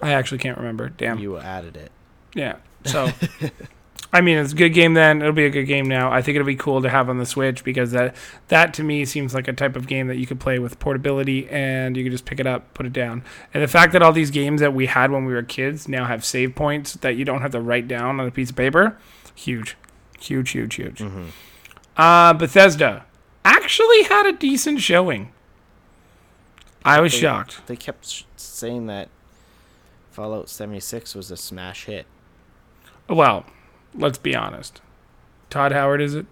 I 0.02 0.12
actually 0.12 0.38
can't 0.38 0.58
remember. 0.58 0.90
Damn. 0.90 1.18
you 1.18 1.38
added 1.38 1.76
it. 1.76 1.90
Yeah. 2.34 2.56
So, 2.84 3.10
I 4.14 4.20
mean, 4.20 4.38
it's 4.38 4.52
a 4.52 4.56
good 4.56 4.68
game 4.70 4.94
then. 4.94 5.20
It'll 5.20 5.32
be 5.32 5.44
a 5.44 5.50
good 5.50 5.64
game 5.64 5.86
now. 5.86 6.12
I 6.12 6.22
think 6.22 6.36
it'll 6.36 6.46
be 6.46 6.54
cool 6.54 6.80
to 6.82 6.88
have 6.88 7.08
on 7.10 7.18
the 7.18 7.26
Switch 7.26 7.64
because 7.64 7.90
that 7.90 8.14
that 8.46 8.72
to 8.74 8.84
me 8.84 9.04
seems 9.04 9.34
like 9.34 9.48
a 9.48 9.52
type 9.52 9.74
of 9.74 9.88
game 9.88 10.06
that 10.06 10.18
you 10.18 10.26
could 10.26 10.38
play 10.38 10.60
with 10.60 10.78
portability 10.78 11.48
and 11.50 11.96
you 11.96 12.04
could 12.04 12.12
just 12.12 12.24
pick 12.24 12.38
it 12.38 12.46
up, 12.46 12.72
put 12.74 12.86
it 12.86 12.92
down. 12.92 13.24
And 13.52 13.60
the 13.60 13.66
fact 13.68 13.92
that 13.92 14.02
all 14.02 14.12
these 14.12 14.30
games 14.30 14.60
that 14.60 14.72
we 14.72 14.86
had 14.86 15.10
when 15.10 15.24
we 15.24 15.32
were 15.34 15.42
kids 15.42 15.88
now 15.88 16.04
have 16.04 16.24
save 16.24 16.54
points 16.54 16.92
that 16.94 17.16
you 17.16 17.24
don't 17.24 17.42
have 17.42 17.50
to 17.50 17.60
write 17.60 17.88
down 17.88 18.20
on 18.20 18.26
a 18.28 18.30
piece 18.30 18.50
of 18.50 18.56
paper, 18.56 18.96
huge, 19.34 19.76
huge, 20.20 20.50
huge, 20.50 20.76
huge. 20.76 21.00
Mm-hmm. 21.00 21.24
Uh, 21.96 22.34
Bethesda 22.34 23.06
actually 23.44 24.04
had 24.04 24.26
a 24.26 24.32
decent 24.32 24.80
showing. 24.80 25.32
I 26.84 27.00
was 27.00 27.12
They- 27.12 27.18
shocked. 27.18 27.66
They 27.66 27.74
kept 27.76 28.24
saying 28.36 28.86
that 28.86 29.08
Fallout 30.12 30.48
76 30.48 31.16
was 31.16 31.32
a 31.32 31.36
smash 31.36 31.86
hit. 31.86 32.06
Well, 33.08 33.44
let's 33.96 34.18
be 34.18 34.34
honest. 34.34 34.80
Todd 35.50 35.72
Howard 35.72 36.00
is 36.00 36.14
it? 36.14 36.26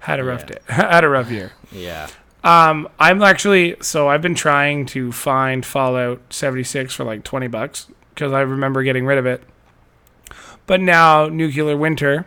Had 0.00 0.20
a 0.20 0.24
rough 0.24 0.40
Yeah. 0.42 0.46
day. 0.46 0.58
Had 0.68 1.04
a 1.04 1.08
rough 1.08 1.30
year. 1.30 1.52
Yeah. 1.72 2.08
Um, 2.42 2.88
I'm 2.98 3.22
actually 3.22 3.76
so 3.80 4.08
I've 4.08 4.20
been 4.22 4.34
trying 4.34 4.84
to 4.86 5.10
find 5.12 5.64
Fallout 5.64 6.20
76 6.30 6.94
for 6.94 7.04
like 7.04 7.24
20 7.24 7.46
bucks 7.48 7.86
because 8.10 8.32
I 8.32 8.40
remember 8.42 8.82
getting 8.82 9.06
rid 9.06 9.16
of 9.18 9.24
it. 9.26 9.42
But 10.66 10.80
now 10.80 11.26
Nuclear 11.28 11.76
Winter, 11.76 12.26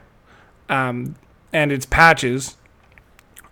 um, 0.69 1.15
and 1.53 1.71
its 1.71 1.85
patches 1.85 2.57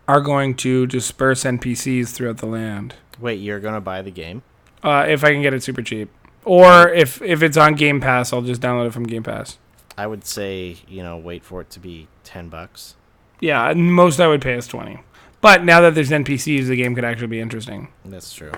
are 0.08 0.22
going 0.22 0.56
to 0.56 0.86
disperse 0.88 1.44
NPCs 1.44 2.10
throughout 2.10 2.38
the 2.38 2.46
land. 2.46 2.96
Wait, 3.20 3.40
you're 3.40 3.60
gonna 3.60 3.82
buy 3.82 4.02
the 4.02 4.12
game? 4.12 4.42
Uh, 4.84 5.06
if 5.08 5.24
I 5.24 5.32
can 5.32 5.42
get 5.42 5.54
it 5.54 5.64
super 5.64 5.82
cheap, 5.82 6.10
or 6.44 6.90
if 6.90 7.22
if 7.22 7.42
it's 7.42 7.58
on 7.58 7.74
Game 7.76 8.02
Pass, 8.02 8.34
I'll 8.34 8.42
just 8.42 8.62
download 8.62 8.88
it 8.88 8.94
from 8.94 9.06
Game 9.06 9.24
Pass. 9.24 9.58
I 9.98 10.08
would 10.08 10.26
say 10.26 10.78
you 10.88 11.04
know 11.04 11.18
wait 11.18 11.44
for 11.44 11.62
it 11.62 11.70
to 11.72 11.80
be 11.80 12.08
ten 12.24 12.50
bucks. 12.50 12.96
Yeah, 13.40 13.74
most 13.74 14.20
I 14.20 14.28
would 14.28 14.42
pay 14.42 14.54
is 14.54 14.66
20. 14.66 15.00
But 15.42 15.64
now 15.66 15.82
that 15.82 15.94
there's 15.94 16.10
NPCs, 16.10 16.68
the 16.68 16.76
game 16.78 16.96
could 16.96 17.04
actually 17.04 17.28
be 17.28 17.42
interesting. 17.42 17.90
That's 18.06 18.34
true. 18.34 18.54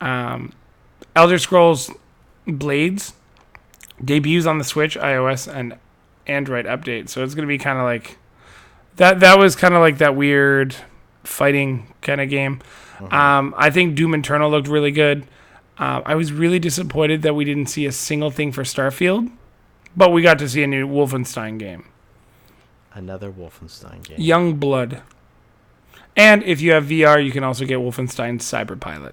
Um, 0.00 0.52
Elder 1.14 1.38
Scrolls 1.38 1.90
Blades 2.46 3.12
debuts 4.04 4.46
on 4.46 4.58
the 4.58 4.64
Switch, 4.64 4.96
iOS, 4.96 5.52
and 5.52 5.76
Android 6.26 6.64
update. 6.64 7.08
So 7.10 7.22
it's 7.22 7.34
going 7.34 7.46
to 7.46 7.48
be 7.48 7.58
kind 7.58 7.78
of 7.78 7.84
like 7.84 8.16
that. 8.96 9.20
That 9.20 9.38
was 9.38 9.54
kind 9.54 9.74
of 9.74 9.80
like 9.80 9.98
that 9.98 10.16
weird 10.16 10.74
fighting 11.22 11.92
kind 12.00 12.20
of 12.20 12.30
game. 12.30 12.60
Mhm. 12.98 13.12
Um, 13.12 13.54
I 13.56 13.70
think 13.70 13.94
Doom 13.94 14.14
Eternal 14.14 14.50
looked 14.50 14.68
really 14.68 14.90
good. 14.90 15.26
Uh, 15.78 16.00
I 16.04 16.14
was 16.16 16.32
really 16.32 16.58
disappointed 16.58 17.22
that 17.22 17.34
we 17.34 17.44
didn't 17.44 17.66
see 17.66 17.86
a 17.86 17.92
single 17.92 18.30
thing 18.30 18.50
for 18.50 18.62
Starfield, 18.64 19.30
but 19.98 20.12
we 20.12 20.22
got 20.22 20.38
to 20.38 20.48
see 20.48 20.62
a 20.62 20.66
new 20.66 20.86
Wolfenstein 20.88 21.58
game, 21.58 21.84
Another 22.94 23.30
Wolfenstein 23.30 24.02
game. 24.02 24.18
Young 24.20 24.54
Blood. 24.54 25.02
And 26.16 26.42
if 26.44 26.60
you 26.60 26.72
have 26.72 26.84
VR, 26.86 27.24
you 27.24 27.30
can 27.32 27.44
also 27.44 27.64
get 27.64 27.78
Wolfenstein 27.78 28.38
Cyberpilot. 28.40 29.12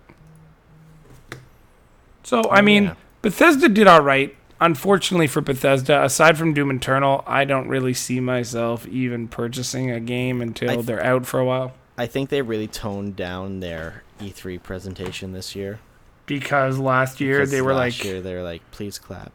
So, 2.23 2.41
I 2.43 2.59
Oh, 2.59 2.61
mean, 2.61 2.83
yeah. 2.85 2.93
Bethesda 3.21 3.69
did 3.69 3.87
all 3.87 4.01
right. 4.01 4.35
Unfortunately 4.61 5.27
for 5.27 5.41
Bethesda, 5.41 6.03
aside 6.03 6.37
from 6.37 6.53
Doom 6.53 6.71
Eternal, 6.71 7.23
I 7.27 7.43
don't 7.43 7.67
really 7.67 7.93
see 7.93 8.19
myself 8.19 8.87
even 8.87 9.27
purchasing 9.27 9.91
a 9.91 9.99
game 9.99 10.41
until 10.41 10.69
th- 10.75 10.85
they're 10.85 11.03
out 11.03 11.25
for 11.25 11.39
a 11.39 11.45
while. 11.45 11.73
I 11.97 12.07
think 12.07 12.29
they 12.29 12.41
really 12.41 12.67
toned 12.67 13.15
down 13.15 13.59
their 13.59 14.03
E3 14.19 14.61
presentation 14.63 15.33
this 15.33 15.55
year. 15.55 15.79
Because 16.25 16.79
last 16.79 17.19
year 17.21 17.37
Because 17.39 17.51
they 17.51 17.61
were 17.61 17.73
last 17.73 17.99
like, 17.99 18.05
year 18.05 18.21
they 18.21 18.33
were 18.33 18.41
like, 18.43 18.61
please 18.71 18.97
clap. 18.97 19.33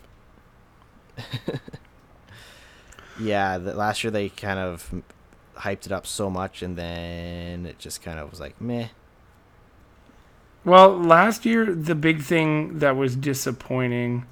yeah, 3.21 3.59
the, 3.59 3.75
last 3.75 4.05
year 4.05 4.11
they 4.11 4.29
kind 4.29 4.59
of 4.59 5.03
hyped 5.59 5.87
it 5.87 5.93
up 5.93 6.07
so 6.07 6.31
much, 6.31 6.63
and 6.63 6.77
then 6.77 7.67
it 7.67 7.79
just 7.79 8.03
kind 8.03 8.19
of 8.19 8.31
was 8.31 8.41
like, 8.41 8.61
meh. 8.61 8.89
Well, 10.65 10.97
last 10.97 11.47
year 11.47 11.75
the 11.75 11.95
big 11.95 12.23
thing 12.23 12.81
that 12.81 12.97
was 12.97 13.17
disappointing 13.17 14.27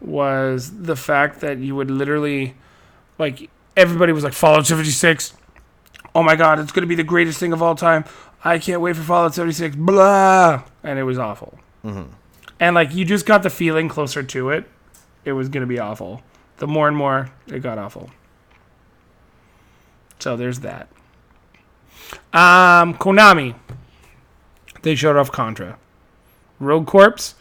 was 0.00 0.82
the 0.82 0.96
fact 0.96 1.40
that 1.40 1.58
you 1.58 1.74
would 1.74 1.90
literally 1.90 2.54
like 3.18 3.50
everybody 3.76 4.12
was 4.12 4.24
like 4.24 4.32
Fallout 4.32 4.66
76. 4.66 5.34
Oh 6.14 6.22
my 6.22 6.36
god, 6.36 6.58
it's 6.58 6.72
going 6.72 6.82
to 6.82 6.88
be 6.88 6.94
the 6.94 7.04
greatest 7.04 7.38
thing 7.38 7.52
of 7.52 7.62
all 7.62 7.74
time. 7.74 8.04
I 8.44 8.58
can't 8.58 8.80
wait 8.80 8.96
for 8.96 9.02
Fallout 9.02 9.34
76. 9.34 9.76
Blah, 9.76 10.62
and 10.82 10.98
it 10.98 11.02
was 11.02 11.18
awful. 11.18 11.58
hmm 11.82 12.04
And 12.58 12.74
like 12.74 12.94
you 12.94 13.04
just 13.04 13.26
got 13.26 13.42
the 13.42 13.50
feeling 13.50 13.88
closer 13.88 14.22
to 14.22 14.50
it, 14.50 14.68
it 15.26 15.32
was 15.32 15.50
going 15.50 15.60
to 15.60 15.66
be 15.66 15.78
awful. 15.78 16.22
The 16.58 16.66
more 16.66 16.88
and 16.88 16.96
more 16.96 17.30
it 17.48 17.58
got 17.58 17.76
awful. 17.76 18.08
So 20.18 20.36
there's 20.36 20.60
that. 20.60 20.88
Um, 22.32 22.94
Konami. 22.94 23.54
They 24.82 24.94
showed 24.94 25.16
off 25.16 25.30
Contra. 25.30 25.78
Rogue 26.60 26.86
Corps, 26.86 27.34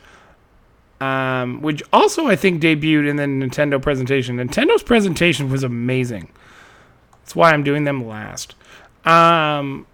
um, 0.99 1.61
which 1.61 1.81
also 1.93 2.27
I 2.27 2.35
think 2.35 2.61
debuted 2.61 3.07
in 3.07 3.15
the 3.15 3.23
Nintendo 3.23 3.81
presentation. 3.81 4.37
Nintendo's 4.37 4.83
presentation 4.83 5.49
was 5.49 5.63
amazing. 5.63 6.29
That's 7.21 7.35
why 7.35 7.51
I'm 7.51 7.63
doing 7.63 7.85
them 7.85 8.05
last. 8.05 8.55
Um, 9.05 9.85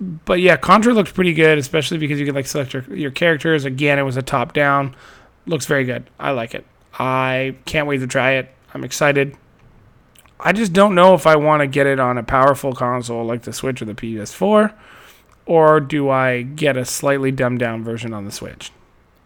but 0.00 0.40
yeah, 0.40 0.56
Contra 0.56 0.92
looks 0.92 1.12
pretty 1.12 1.32
good, 1.32 1.58
especially 1.58 1.98
because 1.98 2.18
you 2.18 2.26
can 2.26 2.34
like 2.34 2.46
select 2.46 2.74
your, 2.74 2.82
your 2.94 3.10
characters. 3.10 3.64
Again, 3.64 3.98
it 3.98 4.02
was 4.02 4.16
a 4.16 4.22
top 4.22 4.52
down. 4.52 4.94
Looks 5.46 5.66
very 5.66 5.84
good. 5.84 6.10
I 6.18 6.32
like 6.32 6.54
it. 6.54 6.66
I 6.98 7.56
can't 7.64 7.86
wait 7.86 7.98
to 7.98 8.06
try 8.06 8.32
it. 8.32 8.54
I'm 8.74 8.84
excited. 8.84 9.36
I 10.38 10.52
just 10.52 10.72
don't 10.72 10.94
know 10.94 11.14
if 11.14 11.26
I 11.26 11.36
want 11.36 11.60
to 11.60 11.66
get 11.66 11.86
it 11.86 12.00
on 12.00 12.16
a 12.16 12.22
powerful 12.22 12.72
console 12.72 13.24
like 13.24 13.42
the 13.42 13.52
Switch 13.52 13.82
or 13.82 13.84
the 13.84 13.94
PS4, 13.94 14.72
or 15.46 15.80
do 15.80 16.08
I 16.08 16.42
get 16.42 16.76
a 16.76 16.84
slightly 16.84 17.30
dumbed 17.30 17.58
down 17.58 17.84
version 17.84 18.14
on 18.14 18.24
the 18.24 18.32
Switch? 18.32 18.72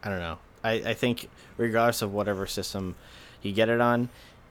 I 0.03 0.09
don't 0.09 0.19
know. 0.19 0.39
I, 0.63 0.73
I 0.73 0.95
think 0.95 1.29
regardless 1.57 2.03
of 2.03 2.13
whatever 2.13 2.47
system 2.47 2.97
you 3.43 3.53
get 3.53 3.69
it 3.69 3.81
on, 3.81 4.09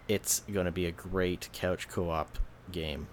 it's 0.07 0.41
going 0.51 0.65
to 0.65 0.71
be 0.71 0.85
a 0.85 0.91
great 0.91 1.49
couch 1.53 1.89
co-op 1.89 2.37
game. 2.71 3.07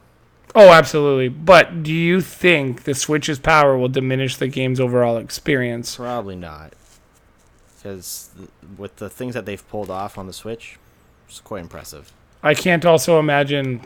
Oh, 0.55 0.70
absolutely. 0.70 1.28
But 1.28 1.82
do 1.82 1.92
you 1.92 2.20
think 2.20 2.82
the 2.82 2.94
Switch's 2.94 3.38
power 3.38 3.76
will 3.78 3.88
diminish 3.88 4.36
the 4.36 4.48
game's 4.48 4.80
overall 4.80 5.16
experience? 5.16 5.96
Probably 5.96 6.36
not, 6.36 6.74
because 7.81 8.31
with 8.76 8.97
the 8.97 9.09
things 9.09 9.35
that 9.35 9.47
they've 9.47 9.66
pulled 9.68 9.91
off 9.91 10.18
on 10.18 10.26
the 10.26 10.33
Switch, 10.33 10.78
it's 11.28 11.41
quite 11.41 11.62
impressive. 11.62 12.12
I 12.43 12.55
can't 12.55 12.85
also 12.85 13.18
imagine 13.18 13.83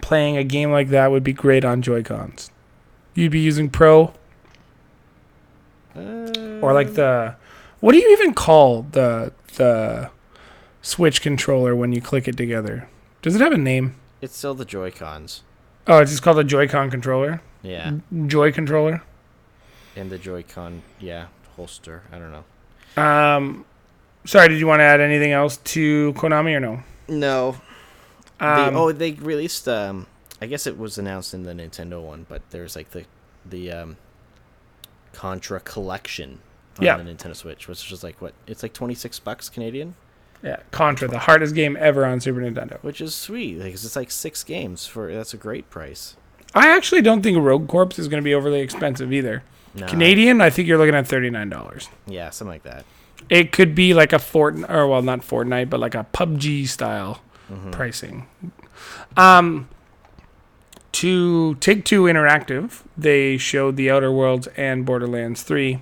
playing 0.00 0.36
a 0.36 0.44
game 0.44 0.70
like 0.70 0.88
that 0.90 1.10
would 1.10 1.24
be 1.24 1.32
great 1.32 1.64
on 1.64 1.82
Joy-Cons. 1.82 2.50
You'd 3.14 3.32
be 3.32 3.40
using 3.40 3.70
Pro 3.70 4.12
uh, 5.96 6.58
or 6.60 6.72
like 6.74 6.94
the 6.94 7.34
what 7.80 7.92
do 7.92 7.98
you 7.98 8.12
even 8.12 8.34
call 8.34 8.82
the 8.82 9.32
the 9.54 10.10
Switch 10.82 11.22
controller 11.22 11.74
when 11.74 11.92
you 11.92 12.00
click 12.00 12.28
it 12.28 12.36
together? 12.36 12.88
Does 13.22 13.34
it 13.34 13.40
have 13.40 13.52
a 13.52 13.58
name? 13.58 13.96
It's 14.20 14.36
still 14.36 14.54
the 14.54 14.64
Joy 14.64 14.90
Cons. 14.90 15.42
Oh, 15.86 15.98
it's 15.98 16.10
just 16.10 16.22
called 16.22 16.36
the 16.38 16.44
Joy-Con 16.44 16.90
controller. 16.90 17.40
Yeah, 17.62 17.94
Joy 18.26 18.52
controller. 18.52 19.02
and 19.96 20.10
the 20.10 20.18
Joy-Con, 20.18 20.82
yeah, 21.00 21.26
holster. 21.56 22.02
I 22.12 22.18
don't 22.18 22.30
know. 22.32 22.44
Um, 22.96 23.64
sorry, 24.24 24.48
did 24.48 24.58
you 24.58 24.66
want 24.66 24.80
to 24.80 24.84
add 24.84 25.00
anything 25.00 25.32
else 25.32 25.58
to 25.58 26.12
Konami 26.14 26.54
or 26.56 26.60
no? 26.60 26.82
No. 27.08 27.56
Um, 28.40 28.74
they, 28.74 28.78
oh, 28.80 28.92
they 28.92 29.12
released. 29.12 29.68
Um, 29.68 30.06
I 30.40 30.46
guess 30.46 30.66
it 30.66 30.78
was 30.78 30.98
announced 30.98 31.32
in 31.34 31.44
the 31.44 31.52
Nintendo 31.52 32.02
one, 32.02 32.26
but 32.28 32.42
there's 32.50 32.76
like 32.76 32.90
the 32.90 33.04
the 33.44 33.70
um, 33.72 33.96
Contra 35.12 35.60
collection 35.60 36.40
on 36.78 36.84
Yeah. 36.84 36.96
the 36.98 37.04
Nintendo 37.04 37.34
Switch, 37.34 37.68
which 37.68 37.78
is 37.78 37.84
just 37.84 38.04
like 38.04 38.20
what? 38.20 38.34
It's 38.46 38.62
like 38.62 38.72
twenty 38.74 38.94
six 38.94 39.18
bucks 39.18 39.48
Canadian, 39.48 39.94
yeah, 40.42 40.56
Contra, 40.72 41.08
the 41.08 41.20
hardest 41.20 41.54
game 41.54 41.76
ever 41.80 42.04
on 42.04 42.20
Super 42.20 42.40
Nintendo. 42.40 42.78
which 42.82 43.00
is 43.00 43.14
sweet. 43.14 43.58
Like 43.58 43.72
it's 43.72 43.96
like 43.96 44.10
six 44.10 44.44
games 44.44 44.86
for 44.86 45.12
that's 45.12 45.32
a 45.32 45.38
great 45.38 45.70
price. 45.70 46.16
I 46.54 46.68
actually 46.68 47.02
don't 47.02 47.22
think 47.22 47.38
Rogue 47.38 47.68
Corps 47.68 47.98
is 47.98 48.08
going 48.08 48.22
to 48.22 48.24
be 48.24 48.34
overly 48.34 48.60
expensive 48.60 49.12
either. 49.12 49.42
No, 49.76 49.86
Canadian, 49.86 50.40
I 50.40 50.50
think 50.50 50.66
you're 50.68 50.78
looking 50.78 50.94
at 50.94 51.06
thirty 51.06 51.30
nine 51.30 51.48
dollars. 51.48 51.88
yeah, 52.06 52.30
something 52.30 52.52
like 52.52 52.62
that. 52.64 52.84
It 53.28 53.50
could 53.52 53.74
be 53.74 53.92
like 53.94 54.12
a 54.12 54.16
Fortnite, 54.18 54.70
or 54.70 54.86
well, 54.86 55.02
not 55.02 55.20
Fortnite, 55.20 55.68
but 55.70 55.80
like 55.80 55.94
a 55.94 56.06
PUBG 56.12 56.66
style 56.68 57.20
Mhm. 57.52 57.72
pricing. 57.72 58.26
Um, 59.16 59.68
to 60.92 61.54
Take 61.56 61.84
Two 61.84 62.04
Interactive, 62.04 62.82
they 62.96 63.36
showed 63.36 63.76
The 63.76 63.90
Outer 63.90 64.10
Worlds 64.12 64.46
and 64.56 64.84
Borderlands 64.86 65.42
3. 65.42 65.80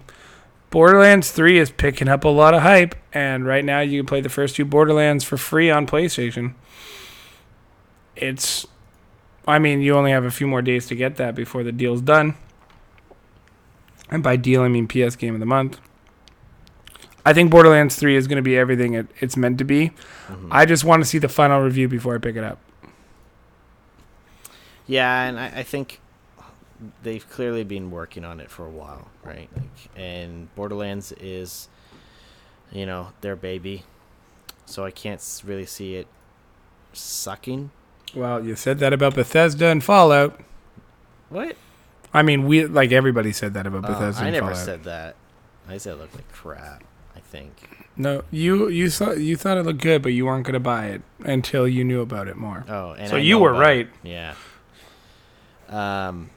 Borderlands 0.71 1.31
3 1.31 1.59
is 1.59 1.71
picking 1.71 2.09
up 2.09 2.25
a 2.25 2.29
lot 2.29 2.53
of 2.55 2.63
hype, 2.63 2.97
and 3.13 3.47
right 3.47 3.65
now 3.65 3.81
you 3.81 4.01
can 4.01 4.07
play 4.07 4.21
the 4.21 4.29
first 4.29 4.57
two 4.57 4.65
Borderlands 4.65 5.23
for 5.23 5.37
free 5.37 5.71
on 5.71 5.87
PlayStation. 5.87 6.55
It's, 8.17 8.67
I 9.47 9.59
mean, 9.59 9.81
you 9.83 9.95
only 9.95 10.11
have 10.11 10.25
a 10.25 10.31
few 10.31 10.47
more 10.47 10.63
days 10.63 10.87
to 10.87 10.95
get 10.95 11.17
that 11.17 11.35
before 11.35 11.63
the 11.63 11.73
deal's 11.73 12.01
done. 12.01 12.35
And 14.11 14.23
by 14.23 14.37
deal, 14.37 14.63
I 14.63 14.69
mean 14.69 14.87
PS 14.87 15.17
Game 15.17 15.35
of 15.35 15.41
the 15.41 15.47
Month. 15.47 15.81
I 17.27 17.33
think 17.33 17.51
Borderlands 17.51 17.97
3 17.97 18.17
is 18.17 18.27
going 18.27 18.37
to 18.37 18.43
be 18.43 18.57
everything 18.57 18.95
it, 18.95 19.07
it's 19.19 19.37
meant 19.37 19.57
to 19.59 19.65
be. 19.65 19.93
Mhm. 20.29 20.49
I 20.51 20.67
just 20.67 20.85
want 20.85 21.03
to 21.03 21.09
see 21.09 21.19
the 21.19 21.29
final 21.29 21.61
review 21.61 21.89
before 21.89 22.15
I 22.15 22.19
pick 22.19 22.37
it 22.37 22.45
up. 22.45 22.59
Yeah, 24.87 25.23
and 25.23 25.41
I, 25.41 25.47
I 25.47 25.63
think 25.63 26.01
they've 27.03 27.27
clearly 27.31 27.65
been 27.65 27.91
working 27.91 28.25
on 28.25 28.41
it 28.41 28.51
for 28.51 28.67
a 28.67 28.71
while, 28.71 29.09
right? 29.23 29.49
Like, 29.57 29.89
and 29.97 30.55
Borderlands 30.55 31.13
is, 31.13 31.69
you 32.71 32.85
know, 32.85 33.09
their 33.23 33.37
baby, 33.37 33.85
so 34.67 34.85
I 34.85 34.91
can't 34.91 35.43
really 35.47 35.65
see 35.65 35.95
it 35.95 36.07
sucking. 36.93 37.71
Well, 38.15 38.45
you 38.45 38.55
said 38.55 38.79
that 38.81 38.93
about 38.93 39.15
Bethesda 39.15 39.67
and 39.69 39.83
Fallout. 39.83 40.39
What? 41.31 41.57
I 42.15 42.23
mean, 42.23 42.47
we 42.47 42.65
like 42.67 42.93
everybody 42.93 43.33
said 43.33 43.53
that 43.55 43.67
about 43.67 43.85
Uh, 43.85 43.89
Bethesda 43.89 44.23
I 44.23 44.27
and 44.29 44.35
never 44.35 44.47
Fallout. 44.53 44.65
said 44.65 44.85
that. 44.85 45.17
I 45.69 45.77
said 45.79 45.95
it 45.95 45.97
looked 45.97 46.15
like 46.15 46.31
crap. 46.33 46.85
I 47.17 47.21
think. 47.21 47.69
no, 47.97 48.23
you 48.31 48.69
you 48.69 48.89
thought 48.91 49.19
you 49.19 49.37
thought 49.37 49.57
it 49.59 49.65
looked 49.65 49.81
good, 49.83 50.03
but 50.03 50.13
you 50.13 50.27
weren't 50.27 50.45
going 50.47 50.55
to 50.55 50.61
buy 50.61 50.87
it 50.87 51.03
until 51.21 51.67
you 51.67 51.85
knew 51.85 52.01
about 52.01 52.29
it 52.29 52.37
more. 52.37 52.65
Oh, 52.69 52.93
and 52.93 53.09
So 53.11 53.17
I 53.17 53.21
you 53.21 53.39
were 53.39 53.53
right. 53.53 53.89
it. 53.89 54.09
Yeah. 54.09 54.35
Um, 55.69 56.31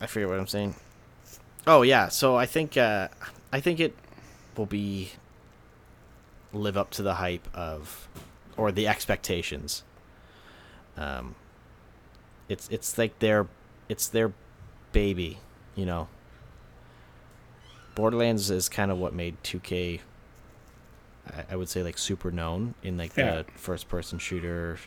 I 0.00 0.06
forget 0.06 0.28
what 0.28 0.38
I'm 0.38 0.46
saying. 0.46 0.74
Oh 1.66 1.82
yeah, 1.82 2.08
so 2.08 2.36
I 2.36 2.46
think 2.46 2.76
uh, 2.76 3.08
I 3.52 3.60
think 3.60 3.78
it 3.80 3.94
will 4.56 4.66
be 4.66 5.10
live 6.52 6.76
up 6.76 6.90
to 6.92 7.02
the 7.02 7.14
hype 7.14 7.46
of 7.54 8.08
or 8.56 8.72
the 8.72 8.88
expectations. 8.88 9.82
Um, 10.96 11.34
it's 12.48 12.68
it's 12.68 12.96
like 12.98 13.18
their 13.18 13.46
it's 13.88 14.08
their 14.08 14.32
baby, 14.92 15.38
you 15.74 15.86
know. 15.86 16.08
Borderlands 17.94 18.50
is 18.50 18.68
kind 18.68 18.90
of 18.90 18.98
what 18.98 19.12
made 19.12 19.42
2K 19.42 20.00
I, 21.28 21.44
I 21.52 21.56
would 21.56 21.68
say 21.68 21.82
like 21.82 21.98
super 21.98 22.30
known 22.30 22.74
in 22.82 22.96
like 22.96 23.16
Yeah. 23.16 23.42
the 23.42 23.44
first 23.56 23.88
person 23.88 24.18
shooter 24.18 24.78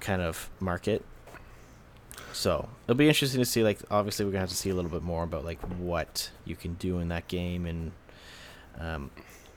kind 0.00 0.22
of 0.22 0.48
market. 0.58 1.04
So 2.32 2.68
it'll 2.84 2.96
be 2.96 3.08
interesting 3.08 3.40
to 3.40 3.44
see. 3.44 3.62
Like, 3.62 3.78
obviously, 3.90 4.24
we're 4.24 4.32
gonna 4.32 4.40
have 4.40 4.48
to 4.48 4.56
see 4.56 4.70
a 4.70 4.74
little 4.74 4.90
bit 4.90 5.02
more 5.02 5.22
about 5.22 5.44
like 5.44 5.60
what 5.78 6.30
you 6.46 6.56
can 6.56 6.74
do 6.74 6.98
in 6.98 7.08
that 7.08 7.28
game 7.28 7.66
and 7.66 7.92
um, 8.80 9.10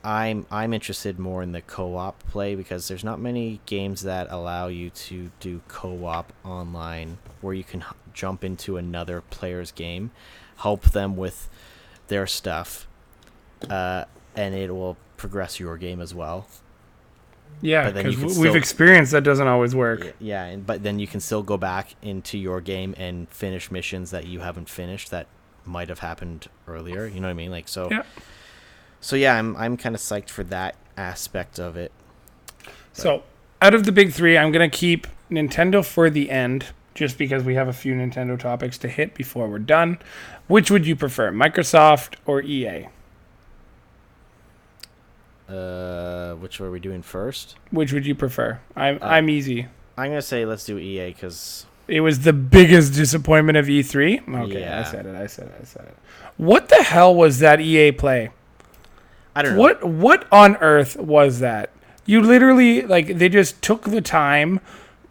I'm 0.04 0.46
I'm 0.50 0.72
interested 0.72 1.18
more 1.18 1.42
in 1.42 1.52
the 1.52 1.60
co-op 1.62 2.18
play 2.28 2.54
because 2.54 2.86
there's 2.88 3.02
not 3.04 3.18
many 3.20 3.60
games 3.66 4.02
that 4.02 4.28
allow 4.30 4.68
you 4.68 4.90
to 4.90 5.30
do 5.40 5.60
co-op 5.68 6.32
online 6.44 7.18
where 7.40 7.54
you 7.54 7.64
can 7.64 7.80
h- 7.80 7.86
jump 8.12 8.44
into 8.44 8.76
another 8.76 9.20
player's 9.20 9.72
game, 9.72 10.10
help 10.58 10.82
them 10.92 11.16
with 11.16 11.48
their 12.08 12.26
stuff, 12.26 12.86
uh, 13.68 14.04
and 14.36 14.54
it 14.54 14.70
will 14.72 14.96
progress 15.16 15.58
your 15.58 15.76
game 15.76 16.00
as 16.00 16.14
well. 16.14 16.46
Yeah, 17.62 17.84
But 17.86 17.94
then 17.94 18.04
you 18.10 18.16
because 18.18 18.38
we've 18.38 18.48
still- 18.50 18.56
experienced 18.56 19.12
that 19.12 19.24
doesn't 19.24 19.46
always 19.48 19.74
work. 19.74 20.14
Yeah, 20.20 20.44
and 20.44 20.64
but 20.66 20.82
then 20.82 20.98
you 20.98 21.06
can 21.06 21.20
still 21.20 21.42
go 21.42 21.56
back 21.56 21.94
into 22.02 22.38
your 22.38 22.60
game 22.60 22.94
and 22.98 23.28
finish 23.30 23.70
missions 23.70 24.10
that 24.12 24.26
you 24.26 24.40
haven't 24.40 24.68
finished 24.68 25.10
that 25.10 25.26
might 25.64 25.88
have 25.88 25.98
happened 26.00 26.46
earlier. 26.68 27.06
You 27.06 27.18
know 27.20 27.26
what 27.28 27.32
I 27.32 27.34
mean? 27.34 27.50
Like 27.50 27.66
so. 27.66 27.88
Yeah. 27.90 28.02
So 29.00 29.16
yeah, 29.16 29.36
I'm 29.36 29.56
I'm 29.56 29.76
kind 29.76 29.94
of 29.94 30.00
psyched 30.00 30.30
for 30.30 30.44
that 30.44 30.74
aspect 30.96 31.58
of 31.58 31.76
it. 31.76 31.92
So, 32.92 33.24
out 33.60 33.74
of 33.74 33.84
the 33.84 33.92
big 33.92 34.12
three, 34.12 34.38
I'm 34.38 34.50
going 34.52 34.68
to 34.68 34.74
keep 34.74 35.06
Nintendo 35.30 35.84
for 35.84 36.08
the 36.08 36.30
end, 36.30 36.66
just 36.94 37.18
because 37.18 37.44
we 37.44 37.54
have 37.54 37.68
a 37.68 37.72
few 37.74 37.94
Nintendo 37.94 38.38
topics 38.38 38.78
to 38.78 38.88
hit 38.88 39.14
before 39.14 39.48
we're 39.48 39.58
done. 39.58 39.98
Which 40.46 40.70
would 40.70 40.86
you 40.86 40.96
prefer, 40.96 41.30
Microsoft 41.30 42.14
or 42.24 42.40
EA? 42.40 42.88
Uh, 45.48 46.34
which 46.36 46.60
are 46.60 46.70
we 46.70 46.80
doing 46.80 47.02
first? 47.02 47.56
Which 47.70 47.92
would 47.92 48.06
you 48.06 48.14
prefer? 48.14 48.60
I'm 48.74 48.96
Uh, 49.00 49.06
I'm 49.06 49.28
easy. 49.30 49.68
I'm 49.96 50.10
gonna 50.10 50.22
say 50.22 50.44
let's 50.44 50.64
do 50.64 50.78
EA 50.78 51.12
because 51.12 51.66
It 51.88 52.00
was 52.00 52.20
the 52.20 52.32
biggest 52.32 52.94
disappointment 52.94 53.56
of 53.56 53.66
E3. 53.66 54.22
Okay, 54.46 54.66
I 54.66 54.82
said 54.82 55.06
it. 55.06 55.14
I 55.14 55.26
said 55.28 55.48
it. 55.48 55.54
I 55.60 55.64
said 55.64 55.84
it. 55.84 55.96
What 56.36 56.68
the 56.68 56.82
hell 56.82 57.14
was 57.14 57.38
that 57.38 57.60
EA 57.60 57.92
play? 57.92 58.30
I 59.36 59.42
don't 59.42 59.54
know. 59.54 59.60
What 59.60 59.84
what 59.84 60.26
on 60.32 60.56
earth 60.56 60.96
was 60.96 61.40
that? 61.40 61.70
You 62.06 62.22
literally 62.22 62.82
like 62.82 63.18
they 63.18 63.28
just 63.28 63.60
took 63.62 63.82
the 63.82 64.00
time 64.00 64.60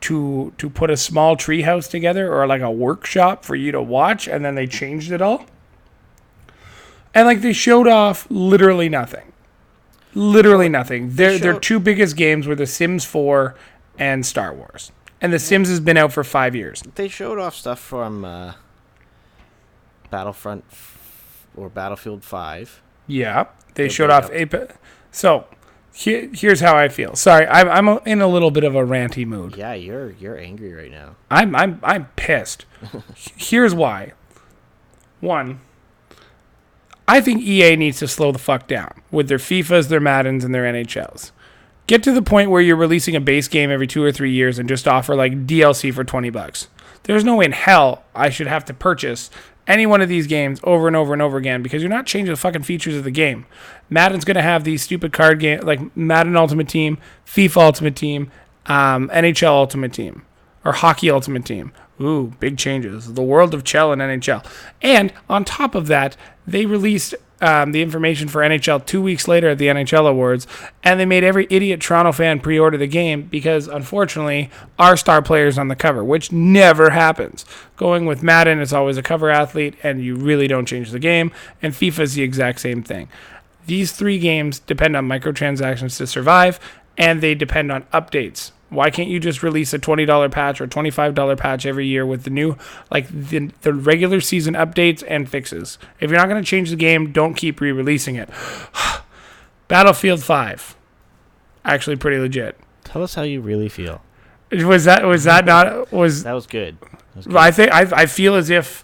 to 0.01 0.51
to 0.57 0.69
put 0.69 0.89
a 0.89 0.97
small 0.97 1.37
treehouse 1.37 1.89
together 1.89 2.33
or 2.33 2.47
like 2.47 2.61
a 2.61 2.71
workshop 2.71 3.45
for 3.45 3.55
you 3.55 3.71
to 3.71 3.81
watch 3.81 4.27
and 4.27 4.43
then 4.43 4.55
they 4.55 4.65
changed 4.67 5.11
it 5.11 5.21
all. 5.21 5.45
And 7.13 7.27
like 7.27 7.41
they 7.41 7.53
showed 7.53 7.87
off 7.87 8.27
literally 8.29 8.89
nothing. 8.89 9.31
Literally 10.13 10.69
nothing. 10.69 11.15
Their 11.15 11.37
their 11.37 11.59
two 11.59 11.79
biggest 11.79 12.15
games 12.17 12.47
were 12.47 12.55
The 12.55 12.65
Sims 12.67 13.05
4 13.05 13.55
and 13.97 14.25
Star 14.25 14.53
Wars. 14.53 14.91
And 15.21 15.31
The 15.31 15.39
Sims 15.39 15.69
has 15.69 15.79
been 15.79 15.97
out 15.97 16.13
for 16.13 16.23
5 16.23 16.55
years. 16.55 16.81
They 16.95 17.07
showed 17.07 17.39
off 17.39 17.55
stuff 17.55 17.79
from 17.79 18.25
uh, 18.25 18.53
Battlefront 20.09 20.63
f- 20.71 21.47
or 21.55 21.69
Battlefield 21.69 22.23
Five. 22.23 22.81
Yeah, 23.07 23.45
they 23.75 23.87
showed 23.89 24.09
off 24.09 24.25
up. 24.25 24.31
Ape. 24.33 24.55
So, 25.11 25.45
here, 25.93 26.29
here's 26.33 26.59
how 26.59 26.75
I 26.75 26.89
feel. 26.89 27.15
Sorry, 27.15 27.45
I'm 27.47 27.69
I'm 27.69 27.87
a- 27.87 28.01
in 28.05 28.21
a 28.21 28.27
little 28.27 28.51
bit 28.51 28.63
of 28.65 28.75
a 28.75 28.79
ranty 28.81 29.25
mood. 29.25 29.55
Yeah, 29.55 29.73
you're 29.73 30.11
you're 30.11 30.37
angry 30.37 30.73
right 30.73 30.91
now. 30.91 31.15
I'm 31.31 31.55
I'm 31.55 31.79
I'm 31.83 32.07
pissed. 32.15 32.65
Here's 33.15 33.73
why. 33.73 34.11
One, 35.21 35.61
I 37.07 37.21
think 37.21 37.41
EA 37.41 37.75
needs 37.75 37.99
to 37.99 38.07
slow 38.07 38.31
the 38.31 38.39
fuck 38.39 38.67
down 38.67 39.01
with 39.11 39.27
their 39.29 39.37
FIFAs, 39.37 39.87
their 39.89 39.99
Maddens, 39.99 40.43
and 40.43 40.53
their 40.53 40.63
NHLs. 40.63 41.31
Get 41.87 42.01
to 42.03 42.11
the 42.11 42.21
point 42.21 42.49
where 42.49 42.61
you're 42.61 42.75
releasing 42.75 43.15
a 43.15 43.21
base 43.21 43.47
game 43.47 43.69
every 43.69 43.85
two 43.87 44.03
or 44.03 44.11
three 44.11 44.31
years 44.31 44.57
and 44.57 44.67
just 44.67 44.87
offer 44.87 45.15
like 45.15 45.45
DLC 45.45 45.93
for 45.93 46.03
twenty 46.03 46.29
bucks. 46.29 46.67
There's 47.03 47.23
no 47.23 47.35
way 47.35 47.45
in 47.45 47.51
hell 47.51 48.03
I 48.15 48.29
should 48.31 48.47
have 48.47 48.65
to 48.65 48.73
purchase 48.73 49.29
any 49.67 49.85
one 49.85 50.01
of 50.01 50.09
these 50.09 50.27
games 50.27 50.59
over 50.63 50.87
and 50.87 50.95
over 50.95 51.13
and 51.13 51.21
over 51.21 51.37
again 51.37 51.63
because 51.63 51.81
you're 51.81 51.89
not 51.89 52.05
changing 52.05 52.33
the 52.33 52.39
fucking 52.39 52.63
features 52.63 52.95
of 52.95 53.03
the 53.03 53.11
game. 53.11 53.45
Madden's 53.89 54.25
gonna 54.25 54.41
have 54.41 54.63
these 54.63 54.83
stupid 54.83 55.13
card 55.13 55.39
game 55.39 55.61
like 55.61 55.95
Madden 55.95 56.35
Ultimate 56.35 56.67
Team, 56.67 56.97
FIFA 57.25 57.57
Ultimate 57.57 57.95
Team, 57.95 58.31
um, 58.67 59.09
NHL 59.09 59.49
Ultimate 59.49 59.93
Team 59.93 60.23
or 60.63 60.73
Hockey 60.73 61.09
Ultimate 61.09 61.45
Team. 61.45 61.71
Ooh, 62.01 62.33
big 62.39 62.57
changes. 62.57 63.13
The 63.13 63.23
world 63.23 63.53
of 63.53 63.63
Chell 63.63 63.93
and 63.93 64.01
NHL. 64.01 64.45
And 64.81 65.13
on 65.29 65.45
top 65.45 65.75
of 65.75 65.87
that, 65.87 66.17
they 66.45 66.65
released 66.65 67.15
um, 67.41 67.71
the 67.71 67.81
information 67.81 68.27
for 68.27 68.41
NHL 68.41 68.85
two 68.85 69.01
weeks 69.01 69.27
later 69.27 69.49
at 69.49 69.57
the 69.57 69.67
NHL 69.67 70.07
Awards, 70.09 70.47
and 70.83 70.99
they 70.99 71.05
made 71.05 71.23
every 71.23 71.47
idiot 71.49 71.81
Toronto 71.81 72.11
fan 72.11 72.39
pre 72.39 72.57
order 72.57 72.77
the 72.77 72.87
game 72.87 73.23
because, 73.23 73.67
unfortunately, 73.67 74.49
our 74.79 74.95
star 74.95 75.21
player's 75.21 75.57
on 75.57 75.67
the 75.67 75.75
cover, 75.75 76.03
which 76.03 76.31
never 76.31 76.91
happens. 76.91 77.45
Going 77.77 78.05
with 78.05 78.23
Madden, 78.23 78.59
it's 78.59 78.73
always 78.73 78.97
a 78.97 79.03
cover 79.03 79.29
athlete, 79.29 79.75
and 79.83 80.03
you 80.03 80.15
really 80.15 80.47
don't 80.47 80.65
change 80.65 80.91
the 80.91 80.99
game, 80.99 81.31
and 81.61 81.73
FIFA's 81.73 82.13
the 82.13 82.23
exact 82.23 82.61
same 82.61 82.83
thing. 82.83 83.09
These 83.65 83.91
three 83.91 84.19
games 84.19 84.59
depend 84.59 84.95
on 84.95 85.07
microtransactions 85.07 85.97
to 85.97 86.07
survive, 86.07 86.59
and 86.97 87.21
they 87.21 87.35
depend 87.35 87.71
on 87.71 87.83
updates. 87.93 88.51
Why 88.69 88.89
can't 88.89 89.09
you 89.09 89.19
just 89.19 89.43
release 89.43 89.73
a 89.73 89.79
twenty 89.79 90.05
dollar 90.05 90.27
patch 90.27 90.59
or 90.59 90.67
twenty 90.67 90.89
five 90.89 91.13
dollar 91.13 91.35
patch 91.35 91.65
every 91.65 91.85
year 91.87 92.05
with 92.05 92.23
the 92.23 92.29
new, 92.29 92.57
like 92.89 93.07
the, 93.07 93.51
the 93.61 93.73
regular 93.73 94.19
season 94.19 94.53
updates 94.55 95.03
and 95.07 95.29
fixes? 95.29 95.77
If 95.99 96.09
you're 96.09 96.19
not 96.19 96.29
going 96.29 96.43
to 96.43 96.47
change 96.47 96.71
the 96.71 96.75
game, 96.75 97.11
don't 97.11 97.35
keep 97.35 97.61
re 97.61 97.71
releasing 97.71 98.15
it. 98.15 98.29
Battlefield 99.67 100.23
Five, 100.23 100.75
actually 101.63 101.95
pretty 101.95 102.17
legit. 102.17 102.57
Tell 102.83 103.03
us 103.03 103.15
how 103.15 103.23
you 103.23 103.41
really 103.41 103.69
feel. 103.69 104.01
Was 104.51 104.85
that 104.85 105.05
was 105.05 105.23
that 105.25 105.45
not 105.45 105.91
was 105.91 106.23
That 106.23 106.33
was 106.33 106.47
good. 106.47 106.77
That 106.81 107.15
was 107.15 107.27
good. 107.27 107.35
I 107.35 107.51
think 107.51 107.71
I, 107.71 107.81
I 108.01 108.05
feel 108.07 108.35
as 108.35 108.49
if, 108.49 108.83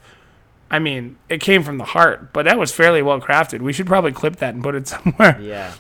I 0.69 0.79
mean, 0.79 1.17
it 1.29 1.39
came 1.41 1.63
from 1.63 1.77
the 1.77 1.86
heart, 1.86 2.34
but 2.34 2.45
that 2.45 2.57
was 2.57 2.71
fairly 2.71 3.01
well 3.01 3.19
crafted. 3.19 3.61
We 3.61 3.73
should 3.73 3.88
probably 3.88 4.11
clip 4.11 4.38
that 4.38 4.53
and 4.53 4.63
put 4.63 4.75
it 4.75 4.88
somewhere. 4.89 5.39
Yeah. 5.41 5.73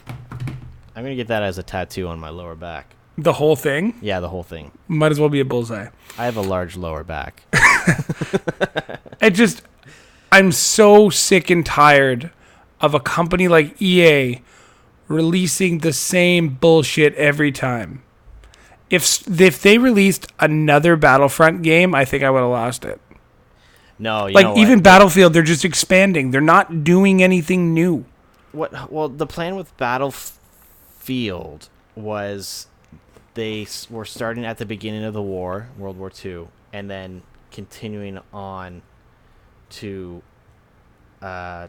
I'm 0.95 1.03
gonna 1.03 1.15
get 1.15 1.27
that 1.27 1.43
as 1.43 1.57
a 1.57 1.63
tattoo 1.63 2.07
on 2.07 2.19
my 2.19 2.29
lower 2.29 2.55
back. 2.55 2.95
The 3.23 3.33
whole 3.33 3.55
thing 3.55 3.93
Yeah, 4.01 4.19
the 4.19 4.29
whole 4.29 4.43
thing. 4.43 4.71
might 4.87 5.11
as 5.11 5.19
well 5.19 5.29
be 5.29 5.39
a 5.39 5.45
bullseye. 5.45 5.87
I 6.17 6.25
have 6.25 6.37
a 6.37 6.41
large 6.41 6.75
lower 6.77 7.03
back. 7.03 7.43
It 9.21 9.31
just, 9.35 9.61
I'm 10.31 10.51
so 10.51 11.09
sick 11.11 11.51
and 11.51 11.63
tired 11.63 12.31
of 12.79 12.95
a 12.95 12.99
company 12.99 13.47
like 13.47 13.79
EA 13.79 14.41
releasing 15.07 15.79
the 15.79 15.93
same 15.93 16.49
bullshit 16.49 17.13
every 17.15 17.51
time. 17.51 18.01
If 18.89 19.39
if 19.39 19.61
they 19.61 19.77
released 19.77 20.25
another 20.39 20.95
Battlefront 20.95 21.61
game, 21.61 21.93
I 21.93 22.03
think 22.03 22.23
I 22.23 22.31
would 22.31 22.39
have 22.39 22.49
lost 22.49 22.83
it. 22.83 22.99
No, 23.99 24.25
you 24.25 24.33
like 24.33 24.57
even 24.57 24.79
what? 24.79 24.83
Battlefield, 24.83 25.33
they're 25.33 25.43
just 25.43 25.63
expanding. 25.63 26.31
They're 26.31 26.41
not 26.41 26.83
doing 26.83 27.21
anything 27.21 27.73
new. 27.75 28.05
what? 28.53 28.91
Well, 28.91 29.07
the 29.07 29.27
plan 29.27 29.55
with 29.55 29.69
Battlefield 29.77 31.69
was 31.95 32.67
they 33.33 33.67
were 33.89 34.05
starting 34.05 34.45
at 34.45 34.57
the 34.57 34.65
beginning 34.65 35.03
of 35.03 35.13
the 35.13 35.21
war, 35.21 35.69
World 35.77 35.97
War 35.97 36.11
II, 36.23 36.47
and 36.73 36.89
then 36.89 37.21
continuing 37.51 38.19
on 38.33 38.81
to, 39.69 40.21
uh, 41.21 41.67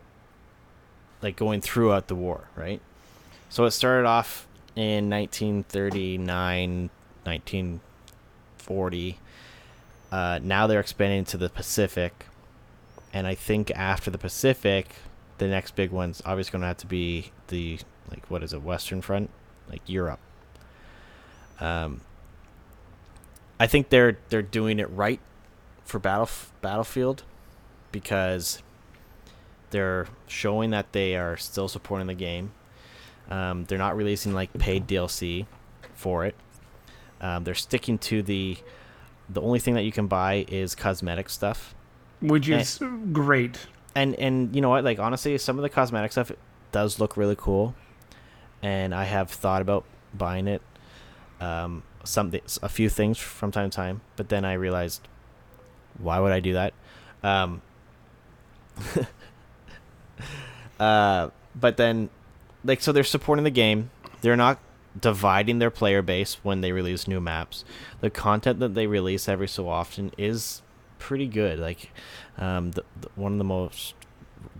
like 1.20 1.36
going 1.36 1.60
throughout 1.60 2.08
the 2.08 2.14
war, 2.14 2.48
right? 2.56 2.80
So 3.48 3.64
it 3.64 3.70
started 3.72 4.06
off 4.06 4.46
in 4.74 5.10
1939, 5.10 6.90
1940. 7.24 9.18
Uh, 10.10 10.40
now 10.42 10.66
they're 10.66 10.80
expanding 10.80 11.24
to 11.26 11.36
the 11.36 11.48
Pacific, 11.48 12.26
and 13.12 13.26
I 13.26 13.34
think 13.34 13.70
after 13.72 14.10
the 14.10 14.18
Pacific, 14.18 14.94
the 15.38 15.46
next 15.48 15.76
big 15.76 15.90
one's 15.90 16.22
obviously 16.24 16.52
going 16.52 16.62
to 16.62 16.68
have 16.68 16.76
to 16.78 16.86
be 16.86 17.30
the 17.48 17.78
like 18.10 18.30
what 18.30 18.42
is 18.42 18.52
it, 18.52 18.62
Western 18.62 19.00
Front, 19.00 19.30
like 19.70 19.80
Europe. 19.86 20.20
Um, 21.62 22.00
I 23.60 23.68
think 23.68 23.90
they're 23.90 24.18
they're 24.28 24.42
doing 24.42 24.80
it 24.80 24.90
right 24.90 25.20
for 25.84 26.00
battle 26.00 26.28
Battlefield 26.60 27.22
because 27.92 28.62
they're 29.70 30.08
showing 30.26 30.70
that 30.70 30.92
they 30.92 31.16
are 31.16 31.36
still 31.36 31.68
supporting 31.68 32.08
the 32.08 32.14
game. 32.14 32.50
Um, 33.30 33.64
they're 33.64 33.78
not 33.78 33.96
releasing 33.96 34.34
like 34.34 34.52
paid 34.54 34.88
DLC 34.88 35.46
for 35.94 36.26
it. 36.26 36.34
Um, 37.20 37.44
they're 37.44 37.54
sticking 37.54 37.98
to 37.98 38.22
the 38.22 38.56
the 39.28 39.40
only 39.40 39.60
thing 39.60 39.74
that 39.74 39.82
you 39.82 39.92
can 39.92 40.08
buy 40.08 40.44
is 40.48 40.74
cosmetic 40.74 41.30
stuff. 41.30 41.74
Which 42.20 42.48
is 42.48 42.80
great. 43.12 43.58
And 43.94 44.16
and 44.16 44.54
you 44.54 44.60
know 44.60 44.70
what? 44.70 44.82
Like 44.82 44.98
honestly, 44.98 45.38
some 45.38 45.56
of 45.56 45.62
the 45.62 45.68
cosmetic 45.68 46.10
stuff 46.10 46.32
does 46.72 46.98
look 46.98 47.16
really 47.16 47.36
cool, 47.36 47.76
and 48.60 48.92
I 48.92 49.04
have 49.04 49.30
thought 49.30 49.62
about 49.62 49.84
buying 50.12 50.48
it. 50.48 50.62
Um, 51.42 51.82
some 52.04 52.30
thi- 52.30 52.42
a 52.62 52.68
few 52.68 52.88
things 52.88 53.18
from 53.18 53.50
time 53.50 53.70
to 53.70 53.74
time, 53.74 54.00
but 54.16 54.28
then 54.28 54.44
I 54.44 54.52
realized, 54.54 55.08
why 55.98 56.20
would 56.20 56.32
I 56.32 56.40
do 56.40 56.52
that? 56.52 56.72
Um, 57.22 57.62
uh, 60.80 61.30
but 61.54 61.76
then, 61.76 62.10
like, 62.64 62.80
so 62.80 62.92
they're 62.92 63.04
supporting 63.04 63.44
the 63.44 63.50
game. 63.50 63.90
They're 64.20 64.36
not 64.36 64.60
dividing 64.98 65.58
their 65.58 65.70
player 65.70 66.02
base 66.02 66.34
when 66.42 66.60
they 66.60 66.70
release 66.70 67.08
new 67.08 67.20
maps. 67.20 67.64
The 68.00 68.10
content 68.10 68.60
that 68.60 68.74
they 68.74 68.86
release 68.86 69.28
every 69.28 69.48
so 69.48 69.68
often 69.68 70.12
is 70.16 70.62
pretty 70.98 71.26
good. 71.26 71.58
Like, 71.58 71.90
um, 72.38 72.72
the, 72.72 72.84
the, 73.00 73.08
one 73.16 73.32
of 73.32 73.38
the 73.38 73.44
most 73.44 73.94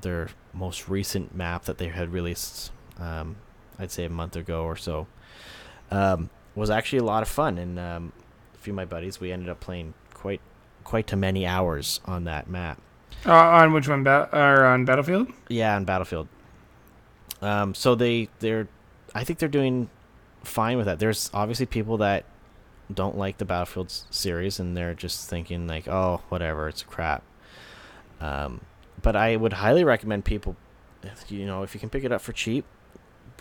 their 0.01 0.29
most 0.53 0.89
recent 0.89 1.35
map 1.35 1.65
that 1.65 1.79
they 1.79 1.89
had 1.89 2.13
released. 2.13 2.73
Um, 2.99 3.37
I'd 3.79 3.91
say 3.91 4.05
a 4.05 4.11
month 4.11 4.37
ago 4.37 4.65
or 4.65 4.77
so. 4.77 5.07
Um, 5.91 6.31
was 6.55 6.71
actually 6.71 6.99
a 7.01 7.05
lot 7.05 7.23
of 7.23 7.29
fun, 7.29 7.59
and 7.59 7.79
um, 7.79 8.13
a 8.55 8.59
few 8.59 8.73
of 8.73 8.77
my 8.77 8.85
buddies 8.85 9.21
we 9.21 9.33
ended 9.33 9.49
up 9.49 9.61
playing 9.61 9.95
quite 10.15 10.41
quite 10.85 11.07
too 11.07 11.17
many 11.17 11.47
hours 11.47 12.01
on 12.05 12.25
that 12.25 12.49
map. 12.49 12.81
Uh, 13.25 13.33
on 13.33 13.73
which 13.73 13.89
one? 13.89 14.03
Ba- 14.03 14.29
or 14.33 14.65
on 14.65 14.85
Battlefield? 14.85 15.29
Yeah, 15.49 15.77
on 15.77 15.85
Battlefield. 15.85 16.29
Um, 17.41 17.75
so 17.75 17.95
they 17.95 18.29
they're, 18.41 18.69
I 19.15 19.25
think 19.25 19.39
they're 19.39 19.49
doing 19.49 19.91
fine 20.45 20.77
with 20.77 20.87
that. 20.87 20.99
There's 20.99 21.31
obviously 21.33 21.67
people 21.67 21.99
that 21.99 22.25
don't 22.93 23.17
like 23.17 23.39
the 23.39 23.45
Battlefield 23.45 23.91
series 24.11 24.59
and 24.61 24.77
they're 24.77 24.95
just 24.95 25.29
thinking 25.29 25.67
like, 25.67 25.89
oh, 25.89 26.23
whatever, 26.29 26.69
it's 26.69 26.83
crap. 26.83 27.23
Um, 28.21 28.61
but 29.01 29.17
I 29.17 29.37
would 29.37 29.55
highly 29.55 29.85
recommend 29.85 30.25
people, 30.25 30.57
you 31.29 31.47
know, 31.47 31.63
if 31.63 31.75
you 31.75 31.81
can 31.81 31.91
pick 31.91 32.05
it 32.05 32.13
up 32.13 32.21
for 32.21 32.33
cheap, 32.33 32.65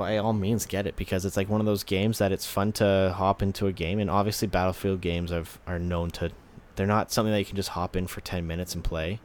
by 0.02 0.18
all 0.18 0.34
means 0.34 0.66
get 0.66 0.88
it 0.88 0.96
because 0.96 1.26
it's 1.26 1.38
like 1.38 1.48
one 1.48 1.60
of 1.60 1.68
those 1.68 1.84
games 1.84 2.18
that 2.18 2.32
it's 2.32 2.46
fun 2.46 2.72
to 2.74 3.14
hop 3.16 3.44
into 3.44 3.68
a 3.68 3.72
game 3.72 4.00
and 4.00 4.10
obviously 4.10 4.48
Battlefield 4.48 5.00
games 5.00 5.32
are 5.32 5.46
are 5.68 5.78
known 5.78 6.10
to, 6.12 6.32
they're 6.76 6.88
not 6.88 7.12
something 7.12 7.32
that 7.32 7.40
you 7.40 7.46
can 7.46 7.56
just 7.56 7.70
hop 7.70 7.96
in 7.96 8.08
for 8.08 8.20
ten 8.22 8.48
minutes 8.48 8.74
and 8.74 8.84
play. 8.84 9.20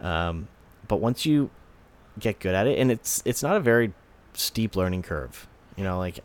Um, 0.00 0.46
but 0.86 1.00
once 1.00 1.26
you 1.26 1.50
get 2.18 2.38
good 2.38 2.54
at 2.54 2.66
it, 2.66 2.78
and 2.78 2.92
it's 2.92 3.22
it's 3.24 3.42
not 3.42 3.56
a 3.56 3.60
very 3.60 3.92
steep 4.34 4.76
learning 4.76 5.02
curve. 5.02 5.48
You 5.76 5.82
know, 5.82 5.98
like 5.98 6.20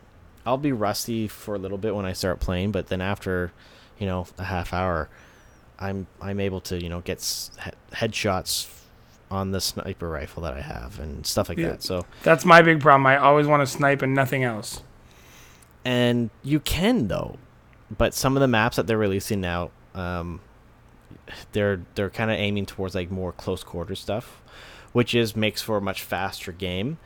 I'll 0.46 0.56
be 0.56 0.72
rusty 0.72 1.26
for 1.26 1.54
a 1.54 1.58
little 1.58 1.78
bit 1.78 1.94
when 1.94 2.06
I 2.06 2.12
start 2.12 2.38
playing, 2.38 2.70
but 2.72 2.86
then 2.86 3.00
after, 3.00 3.52
you 3.98 4.06
know, 4.06 4.26
a 4.38 4.44
half 4.44 4.72
hour, 4.72 5.08
I'm 5.80 6.06
I'm 6.20 6.38
able 6.38 6.60
to 6.62 6.80
you 6.80 6.88
know 6.88 7.00
get 7.00 7.18
headshots 7.18 8.81
on 9.32 9.50
the 9.52 9.60
sniper 9.60 10.08
rifle 10.08 10.42
that 10.42 10.54
I 10.54 10.60
have 10.60 11.00
and 11.00 11.26
stuff 11.26 11.48
like 11.48 11.58
Yeah. 11.58 11.70
that. 11.70 11.82
So 11.82 12.04
That's 12.22 12.44
my 12.44 12.60
big 12.62 12.80
problem. 12.80 13.06
I 13.06 13.16
always 13.16 13.46
want 13.46 13.60
to 13.62 13.66
snipe 13.66 14.02
and 14.02 14.14
nothing 14.14 14.44
else. 14.44 14.82
and 15.84 16.30
you 16.42 16.60
can 16.60 17.08
though, 17.08 17.36
but 17.96 18.14
some 18.14 18.36
of 18.36 18.40
the 18.40 18.46
maps 18.48 18.76
that 18.76 18.86
they're 18.86 18.98
releasing 18.98 19.40
now, 19.40 19.70
um, 19.94 20.40
they're 21.52 21.80
they're 21.94 22.10
kind 22.10 22.30
of 22.30 22.36
aiming 22.38 22.66
towards 22.66 22.94
like 22.94 23.10
more 23.10 23.32
close 23.32 23.64
quarter 23.64 23.94
stuff, 23.94 24.40
which 24.92 25.14
is 25.14 25.34
makes 25.34 25.60
for 25.62 25.76
a 25.76 25.80
much 25.80 26.02
faster 26.02 26.52
game. 26.52 26.98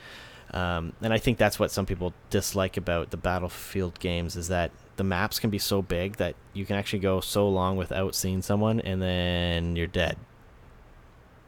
Um, 0.52 0.92
and 1.02 1.12
I 1.12 1.18
think 1.18 1.38
that's 1.38 1.58
what 1.58 1.70
some 1.70 1.86
people 1.86 2.12
dislike 2.30 2.76
about 2.76 3.10
the 3.10 3.16
Battlefield 3.16 3.98
games 3.98 4.36
is 4.36 4.48
that 4.48 4.70
the 4.96 5.04
maps 5.04 5.38
can 5.40 5.50
be 5.50 5.58
so 5.58 5.82
big 5.82 6.16
that 6.16 6.34
you 6.54 6.64
can 6.64 6.76
actually 6.76 7.00
go 7.00 7.20
so 7.20 7.48
long 7.48 7.76
without 7.76 8.14
seeing 8.14 8.42
someone, 8.42 8.80
and 8.80 9.02
then 9.02 9.74
you're 9.76 9.86
dead. 9.88 10.16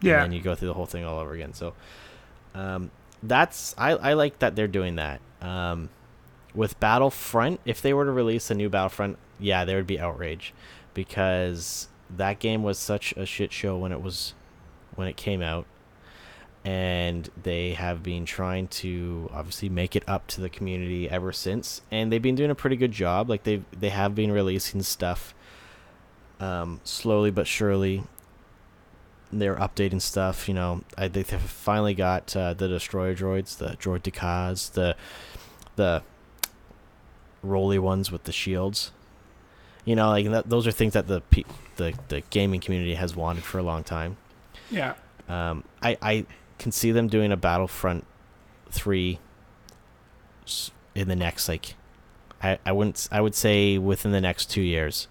Yeah. 0.00 0.24
And 0.24 0.32
you 0.34 0.40
go 0.40 0.54
through 0.54 0.68
the 0.68 0.74
whole 0.74 0.86
thing 0.86 1.04
all 1.04 1.18
over 1.18 1.32
again. 1.32 1.54
So 1.54 1.74
um, 2.54 2.90
that's 3.22 3.74
I, 3.78 3.90
I 3.90 4.12
like 4.14 4.38
that 4.40 4.56
they're 4.56 4.68
doing 4.68 4.96
that. 4.96 5.20
Um, 5.40 5.90
with 6.54 6.78
Battlefront, 6.80 7.60
if 7.64 7.82
they 7.82 7.92
were 7.92 8.04
to 8.04 8.10
release 8.10 8.50
a 8.50 8.54
new 8.54 8.68
Battlefront, 8.68 9.18
yeah, 9.38 9.64
there 9.64 9.76
would 9.76 9.86
be 9.86 10.00
outrage 10.00 10.52
because 10.94 11.88
that 12.10 12.38
game 12.38 12.62
was 12.62 12.78
such 12.78 13.12
a 13.16 13.26
shit 13.26 13.52
show 13.52 13.76
when 13.76 13.92
it 13.92 14.02
was 14.02 14.34
when 14.94 15.08
it 15.08 15.16
came 15.16 15.42
out. 15.42 15.66
And 16.64 17.30
they 17.40 17.72
have 17.74 18.02
been 18.02 18.26
trying 18.26 18.68
to 18.68 19.30
obviously 19.32 19.68
make 19.68 19.96
it 19.96 20.02
up 20.06 20.26
to 20.28 20.40
the 20.40 20.50
community 20.50 21.08
ever 21.08 21.32
since, 21.32 21.80
and 21.90 22.12
they've 22.12 22.20
been 22.20 22.34
doing 22.34 22.50
a 22.50 22.54
pretty 22.54 22.76
good 22.76 22.92
job. 22.92 23.30
Like 23.30 23.44
they 23.44 23.62
they 23.72 23.90
have 23.90 24.14
been 24.14 24.32
releasing 24.32 24.82
stuff 24.82 25.34
um, 26.40 26.80
slowly 26.84 27.30
but 27.30 27.46
surely 27.46 28.04
they're 29.32 29.56
updating 29.56 30.00
stuff. 30.00 30.48
You 30.48 30.54
know, 30.54 30.82
I 30.96 31.08
think 31.08 31.28
they've 31.28 31.40
finally 31.40 31.94
got 31.94 32.34
uh, 32.36 32.54
the 32.54 32.68
destroyer 32.68 33.14
droids, 33.14 33.56
the 33.58 33.76
droidekas, 33.76 34.72
the 34.72 34.96
the 35.76 36.02
roly 37.42 37.78
ones 37.78 38.10
with 38.10 38.24
the 38.24 38.32
shields. 38.32 38.92
You 39.84 39.96
know, 39.96 40.10
like 40.10 40.28
that, 40.30 40.50
those 40.50 40.66
are 40.66 40.72
things 40.72 40.92
that 40.92 41.06
the 41.06 41.20
pe- 41.20 41.44
the 41.76 41.94
the 42.08 42.22
gaming 42.30 42.60
community 42.60 42.94
has 42.94 43.16
wanted 43.16 43.44
for 43.44 43.58
a 43.58 43.62
long 43.62 43.84
time. 43.84 44.16
Yeah. 44.70 44.94
Um, 45.28 45.64
I 45.82 45.96
I 46.02 46.26
can 46.58 46.72
see 46.72 46.92
them 46.92 47.08
doing 47.08 47.32
a 47.32 47.36
Battlefront 47.36 48.04
three 48.70 49.18
in 50.94 51.08
the 51.08 51.16
next 51.16 51.48
like 51.48 51.74
I 52.42 52.58
I 52.66 52.72
wouldn't 52.72 53.08
I 53.10 53.20
would 53.20 53.34
say 53.34 53.78
within 53.78 54.12
the 54.12 54.20
next 54.20 54.50
two 54.50 54.62
years. 54.62 55.08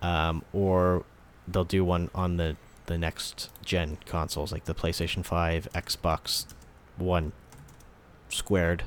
Um, 0.00 0.42
or 0.52 1.04
they'll 1.46 1.62
do 1.62 1.84
one 1.84 2.10
on 2.12 2.36
the 2.36 2.56
the 2.92 2.98
next 2.98 3.50
gen 3.64 3.98
consoles 4.04 4.52
like 4.52 4.66
the 4.66 4.74
PlayStation 4.74 5.24
Five, 5.24 5.68
Xbox 5.74 6.46
One, 6.96 7.32
squared. 8.28 8.84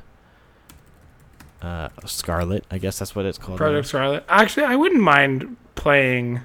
Uh, 1.61 1.89
Scarlett, 2.05 2.63
I 2.69 2.77
guess 2.77 2.99
that's 2.99 3.15
what 3.15 3.25
it's 3.25 3.37
called. 3.39 3.59
now. 3.59 3.65
Project 3.65 3.87
Scarlett. 3.87 4.23
Actually, 4.29 4.67
I 4.67 4.75
wouldn't 4.75 5.01
mind 5.01 5.57
playing 5.73 6.41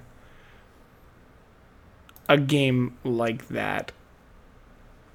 a 2.29 2.39
game 2.39 2.97
like 3.05 3.49
that. 3.49 3.93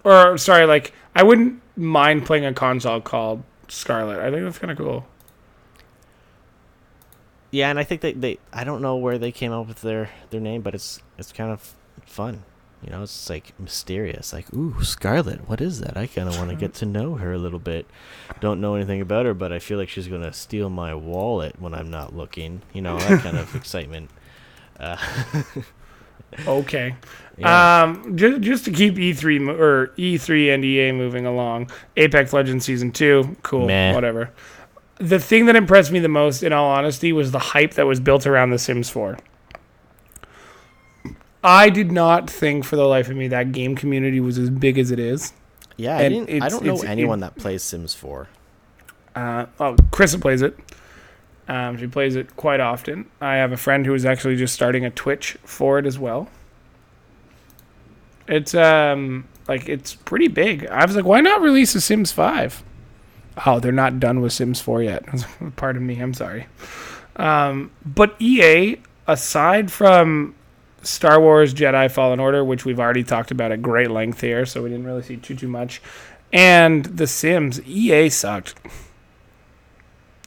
Or 0.03 0.37
sorry, 0.37 0.65
like 0.67 0.93
I 1.15 1.23
wouldn't 1.23 1.61
mind 1.75 2.25
playing 2.25 2.45
a 2.45 2.53
console 2.53 3.01
called 3.01 3.43
Scarlett. 3.67 4.19
I 4.19 4.29
think 4.29 4.43
that's 4.43 4.59
kind 4.59 4.71
of 4.71 4.77
cool. 4.77 5.07
Yeah, 7.49 7.69
and 7.69 7.79
I 7.79 7.83
think 7.83 8.01
they, 8.01 8.13
they 8.13 8.37
I 8.53 8.63
don't 8.63 8.81
know 8.81 8.97
where 8.97 9.17
they 9.17 9.31
came 9.31 9.51
up 9.51 9.67
with 9.67 9.81
their 9.81 10.09
their 10.29 10.41
name, 10.41 10.61
but 10.61 10.75
it's 10.75 11.01
it's 11.17 11.31
kind 11.31 11.51
of 11.51 11.73
fun. 12.05 12.43
You 12.83 12.91
know, 12.91 13.01
it's 13.03 13.29
like 13.29 13.59
mysterious. 13.59 14.31
Like, 14.31 14.53
ooh, 14.53 14.83
Scarlett, 14.83 15.49
what 15.49 15.59
is 15.59 15.79
that? 15.81 15.97
I 15.97 16.05
kind 16.05 16.29
of 16.29 16.37
want 16.37 16.51
to 16.51 16.55
get 16.55 16.73
to 16.75 16.85
know 16.85 17.15
her 17.15 17.33
a 17.33 17.37
little 17.37 17.57
bit. 17.59 17.87
Don't 18.41 18.61
know 18.61 18.75
anything 18.75 19.01
about 19.01 19.25
her, 19.25 19.33
but 19.33 19.51
I 19.51 19.57
feel 19.59 19.79
like 19.79 19.89
she's 19.89 20.07
gonna 20.07 20.33
steal 20.33 20.69
my 20.69 20.93
wallet 20.93 21.59
when 21.59 21.73
I'm 21.73 21.89
not 21.89 22.15
looking. 22.15 22.61
You 22.73 22.81
know, 22.83 22.99
that 22.99 23.21
kind 23.23 23.37
of 23.37 23.55
excitement. 23.55 24.11
Uh, 24.79 24.97
Okay. 26.47 26.95
yeah. 27.37 27.83
Um, 27.83 28.17
just 28.17 28.41
just 28.41 28.65
to 28.65 28.71
keep 28.71 28.95
E3 28.95 29.39
mo- 29.41 29.55
or 29.55 29.87
E3 29.97 30.53
and 30.53 30.65
EA 30.65 30.91
moving 30.91 31.25
along, 31.25 31.69
Apex 31.95 32.33
Legends 32.33 32.65
season 32.65 32.91
two, 32.91 33.37
cool, 33.41 33.67
Meh. 33.67 33.93
whatever. 33.93 34.31
The 34.97 35.19
thing 35.19 35.45
that 35.45 35.55
impressed 35.55 35.91
me 35.91 35.99
the 35.99 36.09
most, 36.09 36.43
in 36.43 36.51
all 36.51 36.69
honesty, 36.69 37.13
was 37.13 37.31
the 37.31 37.39
hype 37.39 37.75
that 37.75 37.85
was 37.85 37.99
built 38.01 38.25
around 38.27 38.49
The 38.49 38.59
Sims 38.59 38.89
4. 38.89 39.17
I 41.45 41.69
did 41.69 41.91
not 41.91 42.29
think 42.29 42.65
for 42.65 42.75
the 42.75 42.85
life 42.87 43.07
of 43.07 43.15
me 43.15 43.27
that 43.27 43.51
game 43.51 43.75
community 43.75 44.19
was 44.19 44.37
as 44.39 44.49
big 44.49 44.79
as 44.79 44.89
it 44.89 44.99
is. 44.99 45.31
yeah, 45.77 45.97
I 45.97 46.09
didn't. 46.09 46.41
I 46.41 46.49
don't 46.49 46.65
know 46.65 46.81
anyone 46.81 47.19
that 47.19 47.35
plays 47.37 47.61
Sims 47.61 47.93
4. 47.93 48.27
Uh, 49.15 49.45
oh, 49.59 49.75
Krista 49.91 50.19
plays 50.19 50.41
it. 50.41 50.57
Um, 51.47 51.77
she 51.77 51.85
plays 51.85 52.15
it 52.15 52.35
quite 52.35 52.59
often. 52.59 53.09
I 53.21 53.35
have 53.35 53.51
a 53.51 53.57
friend 53.57 53.85
who 53.85 53.93
is 53.93 54.05
actually 54.05 54.35
just 54.35 54.55
starting 54.55 54.83
a 54.83 54.89
Twitch 54.89 55.37
for 55.43 55.77
it 55.77 55.85
as 55.85 55.99
well. 55.99 56.27
It's 58.27 58.55
um 58.55 59.27
like 59.47 59.69
it's 59.69 59.93
pretty 59.93 60.27
big. 60.27 60.65
I 60.65 60.83
was 60.83 60.95
like, 60.95 61.05
why 61.05 61.21
not 61.21 61.41
release 61.41 61.75
a 61.75 61.81
Sims 61.81 62.11
Five? 62.11 62.63
Oh, 63.45 63.59
they're 63.59 63.71
not 63.71 63.99
done 63.99 64.21
with 64.21 64.33
Sims 64.33 64.59
Four 64.59 64.81
yet. 64.81 65.05
Pardon 65.55 65.85
me, 65.85 65.99
I'm 65.99 66.15
sorry. 66.15 66.47
Um, 67.17 67.69
but 67.85 68.15
EA, 68.19 68.77
aside 69.07 69.71
from 69.71 70.33
Star 70.85 71.19
Wars 71.19 71.53
Jedi 71.53 71.89
Fallen 71.91 72.19
Order, 72.19 72.43
which 72.43 72.63
we've 72.65 72.79
already 72.79 73.03
talked 73.03 73.31
about 73.31 73.51
at 73.51 73.61
great 73.61 73.89
length 73.91 74.21
here, 74.21 74.45
so 74.45 74.63
we 74.63 74.69
didn't 74.69 74.85
really 74.85 75.01
see 75.01 75.17
too 75.17 75.35
too 75.35 75.47
much, 75.47 75.81
and 76.31 76.85
The 76.85 77.07
Sims, 77.07 77.61
EA 77.67 78.09
sucked. 78.09 78.55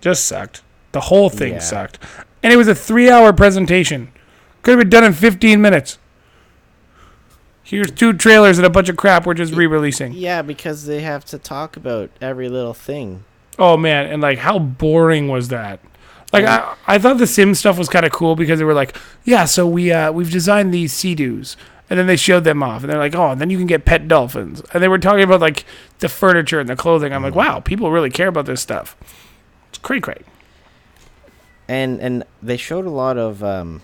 Just 0.01 0.25
sucked. 0.27 0.63
The 0.93 1.01
whole 1.03 1.29
thing 1.31 1.55
Yeah. 1.55 1.59
sucked. 1.61 1.99
And 2.43 2.53
it 2.53 2.57
was 2.57 2.69
a 2.69 2.75
three 2.75 3.11
hour 3.11 3.33
presentation. 3.33 4.09
Could 4.63 4.73
have 4.73 4.81
been 4.81 4.91
done 4.91 5.05
in 5.05 5.13
15 5.13 5.61
minutes. 5.61 5.99
Here's 7.63 7.91
two 7.91 8.13
trailers 8.15 8.59
and 8.59 8.67
a 8.67 8.71
bunch 8.71 8.89
of 8.89 8.97
crap 8.97 9.27
we're 9.27 9.35
just 9.35 9.53
re 9.55 9.67
releasing. 9.67 10.13
Yeah, 10.13 10.41
because 10.43 10.87
they 10.87 11.01
have 11.01 11.25
to 11.27 11.39
talk 11.39 11.77
about 11.77 12.11
every 12.21 12.49
little 12.49 12.73
thing. 12.75 13.25
Oh, 13.59 13.77
man. 13.77 14.07
And 14.07 14.23
like, 14.23 14.39
how 14.39 14.59
boring 14.59 15.29
was 15.29 15.49
that? 15.49 15.81
Like, 16.33 16.45
I, 16.45 16.75
I 16.87 16.99
thought 16.99 17.19
the 17.19 17.27
Sim 17.27 17.55
stuff 17.55 17.79
was 17.79 17.89
kind 17.89 18.05
of 18.05 18.13
cool 18.13 18.37
because 18.37 18.59
they 18.59 18.65
were 18.65 18.75
like, 18.75 18.97
yeah, 19.25 19.45
so 19.47 19.67
we, 19.67 19.91
uh, 19.93 20.13
we've 20.13 20.31
designed 20.31 20.75
these 20.75 20.93
Sea-Doos. 20.93 21.57
And 21.91 21.99
then 21.99 22.07
they 22.07 22.17
showed 22.17 22.45
them 22.45 22.63
off. 22.63 22.83
And 22.83 22.93
they're 22.93 22.99
like, 22.99 23.15
oh, 23.15 23.31
and 23.31 23.41
then 23.41 23.49
you 23.49 23.57
can 23.57 23.67
get 23.67 23.87
pet 23.87 24.07
dolphins. 24.09 24.61
And 24.75 24.83
they 24.83 24.89
were 24.89 24.99
talking 24.99 25.23
about 25.23 25.41
like 25.41 25.65
the 26.01 26.09
furniture 26.11 26.61
and 26.61 26.69
the 26.69 26.77
clothing. 26.77 27.15
I'm 27.15 27.23
like, 27.23 27.35
wow, 27.35 27.61
people 27.61 27.91
really 27.91 28.11
care 28.11 28.29
about 28.29 28.45
this 28.45 28.61
stuff. 28.61 28.95
It's 29.71 29.79
cray 29.79 29.99
cray. 30.01 30.21
And 31.67 31.99
and 32.01 32.25
they 32.43 32.57
showed 32.59 32.85
a 32.87 32.91
lot 32.91 33.17
of 33.17 33.43
um, 33.43 33.81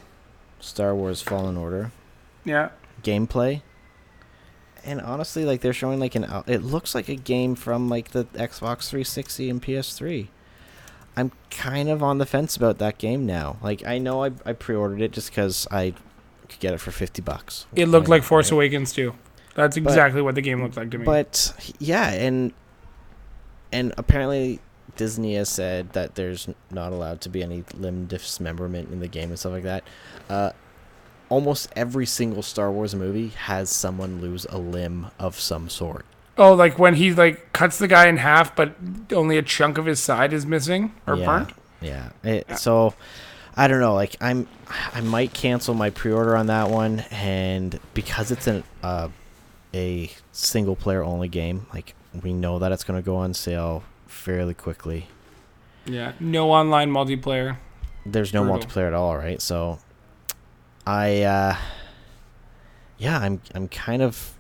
Star 0.61 0.95
Wars 0.95 1.23
Fallen 1.23 1.57
Order 1.57 1.93
Yeah. 2.45 2.71
gameplay. 3.03 3.63
And 4.85 5.01
honestly, 5.01 5.47
like 5.47 5.63
they're 5.63 5.73
showing 5.73 5.99
like 5.99 6.15
an 6.15 6.27
it 6.47 6.63
looks 6.63 6.95
like 6.95 7.09
a 7.09 7.15
game 7.17 7.55
from 7.55 7.89
like 7.89 8.11
the 8.11 8.25
Xbox 8.35 8.89
360 8.91 9.49
and 9.49 9.63
PS3. 9.63 10.29
I'm 11.17 11.33
kind 11.51 11.89
of 11.89 12.03
on 12.03 12.19
the 12.19 12.27
fence 12.27 12.57
about 12.57 12.79
that 12.79 12.99
game 12.99 13.27
now. 13.27 13.57
Like 13.63 13.85
I 13.87 13.99
know 13.99 14.25
I 14.25 14.33
I 14.45 14.53
pre-ordered 14.53 15.01
it 15.01 15.13
just 15.13 15.33
cuz 15.33 15.67
I 15.71 15.95
could 16.49 16.61
get 16.61 16.75
it 16.75 16.79
for 16.79 16.91
50 16.91 17.23
bucks. 17.23 17.67
It 17.75 17.87
looked 17.87 18.09
like 18.09 18.23
Force 18.23 18.51
right? 18.51 18.57
Awakens 18.57 18.93
too. 18.93 19.15
That's 19.55 19.77
exactly 19.77 20.21
what 20.21 20.35
the 20.35 20.43
game 20.43 20.63
looked 20.63 20.77
like 20.77 20.91
to 20.91 20.99
me. 20.99 21.05
But 21.05 21.75
yeah, 21.79 22.11
and 22.11 22.53
and 23.73 23.95
apparently 23.97 24.61
Disney 24.97 25.35
has 25.35 25.49
said 25.49 25.93
that 25.93 26.15
there's 26.15 26.49
not 26.71 26.93
allowed 26.93 27.21
to 27.23 27.29
be 27.29 27.43
any 27.43 27.65
limb 27.75 28.07
dismemberment 28.07 28.91
in 28.91 29.01
the 29.01 29.09
game 29.09 29.31
and 29.31 29.39
stuff 29.39 29.53
like 29.53 29.63
that. 29.65 29.85
Uh, 30.29 30.51
almost 31.29 31.69
every 31.75 32.07
single 32.07 32.43
Star 32.43 32.71
Wars 32.71 32.95
movie 32.95 33.29
has 33.29 33.71
someone 33.71 34.21
lose 34.21 34.47
a 34.51 34.59
limb 34.59 35.09
of 35.19 35.39
some 35.39 35.69
sort. 35.69 36.05
Oh, 36.37 36.55
like 36.55 36.79
when 36.79 36.95
he 36.95 37.13
like 37.15 37.53
cuts 37.53 37.79
the 37.79 37.87
guy 37.87 38.09
in 38.09 38.17
half, 38.17 38.57
but 38.57 38.75
only 39.13 39.39
a 39.39 39.43
chunk 39.43 39.79
of 39.79 39.87
his 39.87 40.01
side 40.01 40.33
is 40.33 40.45
missing 40.45 40.93
or 41.07 41.17
yeah, 41.17 41.25
burnt. 41.25 41.53
Yeah. 41.81 42.11
It, 42.25 42.59
so 42.59 42.95
I 43.57 43.69
don't 43.69 43.81
know. 43.81 43.95
Like 43.95 44.17
I'm, 44.21 44.49
I 44.93 45.01
might 45.01 45.33
cancel 45.33 45.75
my 45.75 45.91
pre-order 45.91 46.37
on 46.37 46.47
that 46.47 46.71
one, 46.71 47.01
and 47.11 47.79
because 47.95 48.33
it's 48.33 48.47
an 48.49 48.65
uh, 48.83 49.11
a 49.73 50.11
single 50.33 50.75
player 50.75 51.05
only 51.05 51.29
game, 51.29 51.67
like 51.73 51.95
we 52.23 52.33
know 52.33 52.59
that 52.59 52.73
it's 52.73 52.83
gonna 52.83 53.03
go 53.03 53.17
on 53.17 53.33
sale 53.35 53.85
fairly 54.07 54.55
quickly. 54.55 55.09
Yeah, 55.87 56.13
no 56.19 56.51
online 56.51 56.91
multiplayer. 56.91 57.59
There's 58.07 58.35
no 58.35 58.43
Brutal. 58.43 58.61
multiplayer 58.61 58.87
at 58.89 58.95
all, 58.95 59.17
right? 59.17 59.41
So 59.41 59.79
I, 60.87 61.23
uh, 61.23 61.57
yeah, 62.99 63.19
I'm 63.19 63.41
I'm 63.55 63.69
kind 63.69 64.03
of. 64.03 64.35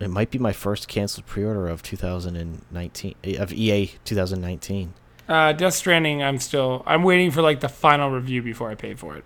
It 0.00 0.10
might 0.10 0.30
be 0.30 0.38
my 0.38 0.52
first 0.52 0.88
canceled 0.88 1.26
pre-order 1.26 1.68
of 1.68 1.82
2019 1.82 3.14
eh, 3.24 3.36
of 3.40 3.52
EA 3.52 3.92
2019. 4.04 4.92
Uh, 5.28 5.52
Death 5.52 5.74
Stranding, 5.74 6.22
I'm 6.22 6.38
still 6.38 6.82
I'm 6.86 7.02
waiting 7.02 7.30
for 7.30 7.40
like 7.42 7.60
the 7.60 7.68
final 7.68 8.10
review 8.10 8.42
before 8.42 8.70
I 8.70 8.74
pay 8.74 8.94
for 8.94 9.16
it. 9.16 9.24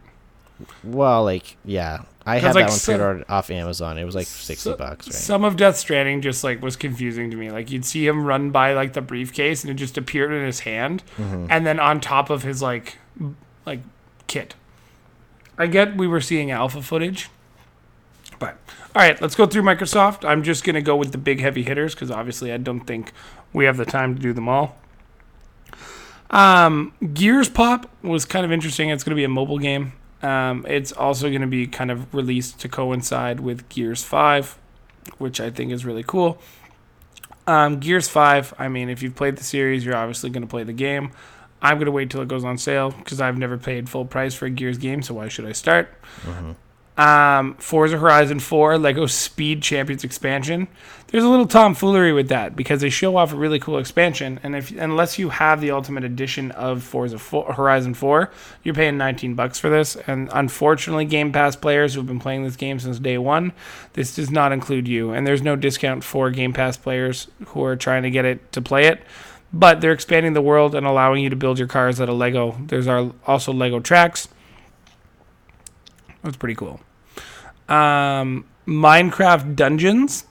Well, 0.84 1.24
like 1.24 1.56
yeah, 1.64 2.02
I 2.26 2.38
had 2.38 2.54
like, 2.54 2.66
that 2.66 2.70
one 2.70 2.78
pre-ordered 2.80 3.24
off 3.28 3.50
Amazon. 3.50 3.96
It 3.98 4.04
was 4.04 4.14
like 4.14 4.26
sixty 4.26 4.70
So- 4.70 4.76
bucks, 4.76 5.06
right? 5.06 5.14
Some 5.14 5.44
of 5.44 5.56
Death 5.56 5.76
Stranding 5.76 6.20
just 6.20 6.44
like 6.44 6.60
was 6.62 6.76
confusing 6.76 7.30
to 7.30 7.36
me. 7.36 7.50
Like 7.50 7.70
you'd 7.70 7.84
see 7.84 8.06
him 8.06 8.24
run 8.24 8.50
by 8.50 8.74
like 8.74 8.92
the 8.92 9.00
briefcase 9.00 9.62
and 9.64 9.70
it 9.70 9.74
just 9.74 9.96
appeared 9.96 10.32
in 10.32 10.44
his 10.44 10.60
hand, 10.60 11.02
Mhm. 11.16 11.46
and 11.50 11.66
then 11.66 11.80
on 11.80 12.00
top 12.00 12.28
of 12.30 12.42
his 12.42 12.60
like 12.62 12.98
like 13.66 13.80
kit. 14.26 14.54
I 15.56 15.66
get 15.66 15.96
we 15.96 16.06
were 16.06 16.20
seeing 16.20 16.50
alpha 16.52 16.82
footage, 16.82 17.28
but 18.38 18.56
all 18.94 19.02
right, 19.02 19.20
let's 19.20 19.34
go 19.34 19.46
through 19.46 19.62
Microsoft. 19.62 20.26
I'm 20.28 20.42
just 20.42 20.64
gonna 20.64 20.82
go 20.82 20.96
with 20.96 21.12
the 21.12 21.18
big 21.18 21.40
heavy 21.40 21.62
hitters 21.62 21.94
because 21.94 22.10
obviously 22.10 22.52
I 22.52 22.56
don't 22.56 22.80
think 22.80 23.12
we 23.52 23.64
have 23.64 23.76
the 23.76 23.84
time 23.86 24.14
to 24.14 24.20
do 24.20 24.32
them 24.32 24.48
all. 24.48 24.76
Um, 26.30 26.92
Gears 27.14 27.48
Pop 27.48 27.90
was 28.02 28.24
kind 28.24 28.44
of 28.44 28.52
interesting. 28.52 28.90
It's 28.90 29.02
going 29.02 29.12
to 29.12 29.16
be 29.16 29.24
a 29.24 29.28
mobile 29.28 29.58
game. 29.58 29.92
Um, 30.22 30.66
it's 30.68 30.92
also 30.92 31.28
going 31.30 31.40
to 31.40 31.46
be 31.46 31.66
kind 31.66 31.90
of 31.90 32.12
released 32.14 32.60
to 32.60 32.68
coincide 32.68 33.40
with 33.40 33.68
Gears 33.70 34.04
5, 34.04 34.58
which 35.16 35.40
I 35.40 35.50
think 35.50 35.72
is 35.72 35.86
really 35.86 36.02
cool. 36.02 36.38
Um, 37.46 37.80
Gears 37.80 38.08
5, 38.08 38.52
I 38.58 38.68
mean, 38.68 38.90
if 38.90 39.02
you've 39.02 39.14
played 39.14 39.36
the 39.36 39.44
series, 39.44 39.86
you're 39.86 39.96
obviously 39.96 40.28
going 40.28 40.42
to 40.42 40.48
play 40.48 40.64
the 40.64 40.72
game. 40.74 41.12
I'm 41.62 41.78
going 41.78 41.86
to 41.86 41.92
wait 41.92 42.10
till 42.10 42.20
it 42.20 42.28
goes 42.28 42.44
on 42.44 42.58
sale 42.58 42.90
because 42.90 43.20
I've 43.22 43.38
never 43.38 43.56
paid 43.56 43.88
full 43.88 44.04
price 44.04 44.34
for 44.34 44.44
a 44.46 44.50
Gears 44.50 44.76
game, 44.76 45.00
so 45.02 45.14
why 45.14 45.28
should 45.28 45.46
I 45.46 45.52
start? 45.52 45.88
Mhm. 46.24 46.56
Um, 46.98 47.54
Forza 47.54 47.96
Horizon 47.96 48.40
4, 48.40 48.76
Lego 48.76 49.06
Speed 49.06 49.62
Champions 49.62 50.02
expansion. 50.02 50.66
There's 51.06 51.22
a 51.22 51.28
little 51.28 51.46
tomfoolery 51.46 52.12
with 52.12 52.28
that 52.28 52.56
because 52.56 52.80
they 52.80 52.90
show 52.90 53.16
off 53.16 53.32
a 53.32 53.36
really 53.36 53.60
cool 53.60 53.78
expansion, 53.78 54.40
and 54.42 54.56
if 54.56 54.72
unless 54.72 55.16
you 55.16 55.28
have 55.28 55.60
the 55.60 55.70
Ultimate 55.70 56.02
Edition 56.02 56.50
of 56.50 56.82
Forza 56.82 57.18
4, 57.18 57.54
Horizon 57.54 57.94
4, 57.94 58.32
you're 58.64 58.74
paying 58.74 58.98
19 58.98 59.34
bucks 59.34 59.60
for 59.60 59.70
this. 59.70 59.94
And 60.08 60.28
unfortunately, 60.32 61.04
Game 61.04 61.30
Pass 61.30 61.54
players 61.54 61.94
who've 61.94 62.04
been 62.04 62.18
playing 62.18 62.42
this 62.42 62.56
game 62.56 62.80
since 62.80 62.98
day 62.98 63.16
one, 63.16 63.52
this 63.92 64.16
does 64.16 64.32
not 64.32 64.50
include 64.50 64.88
you, 64.88 65.12
and 65.12 65.24
there's 65.24 65.40
no 65.40 65.54
discount 65.54 66.02
for 66.02 66.30
Game 66.30 66.52
Pass 66.52 66.76
players 66.76 67.28
who 67.46 67.62
are 67.62 67.76
trying 67.76 68.02
to 68.02 68.10
get 68.10 68.24
it 68.24 68.50
to 68.52 68.60
play 68.60 68.86
it. 68.86 69.02
But 69.52 69.80
they're 69.80 69.92
expanding 69.92 70.32
the 70.32 70.42
world 70.42 70.74
and 70.74 70.84
allowing 70.84 71.22
you 71.22 71.30
to 71.30 71.36
build 71.36 71.58
your 71.60 71.68
cars 71.68 72.00
out 72.00 72.08
of 72.08 72.16
Lego. 72.16 72.58
There's 72.66 72.88
also 72.88 73.52
Lego 73.52 73.78
tracks. 73.78 74.28
That's 76.22 76.36
pretty 76.36 76.56
cool. 76.56 76.80
Um, 77.68 78.44
Minecraft 78.66 79.56
Dungeons 79.56 80.24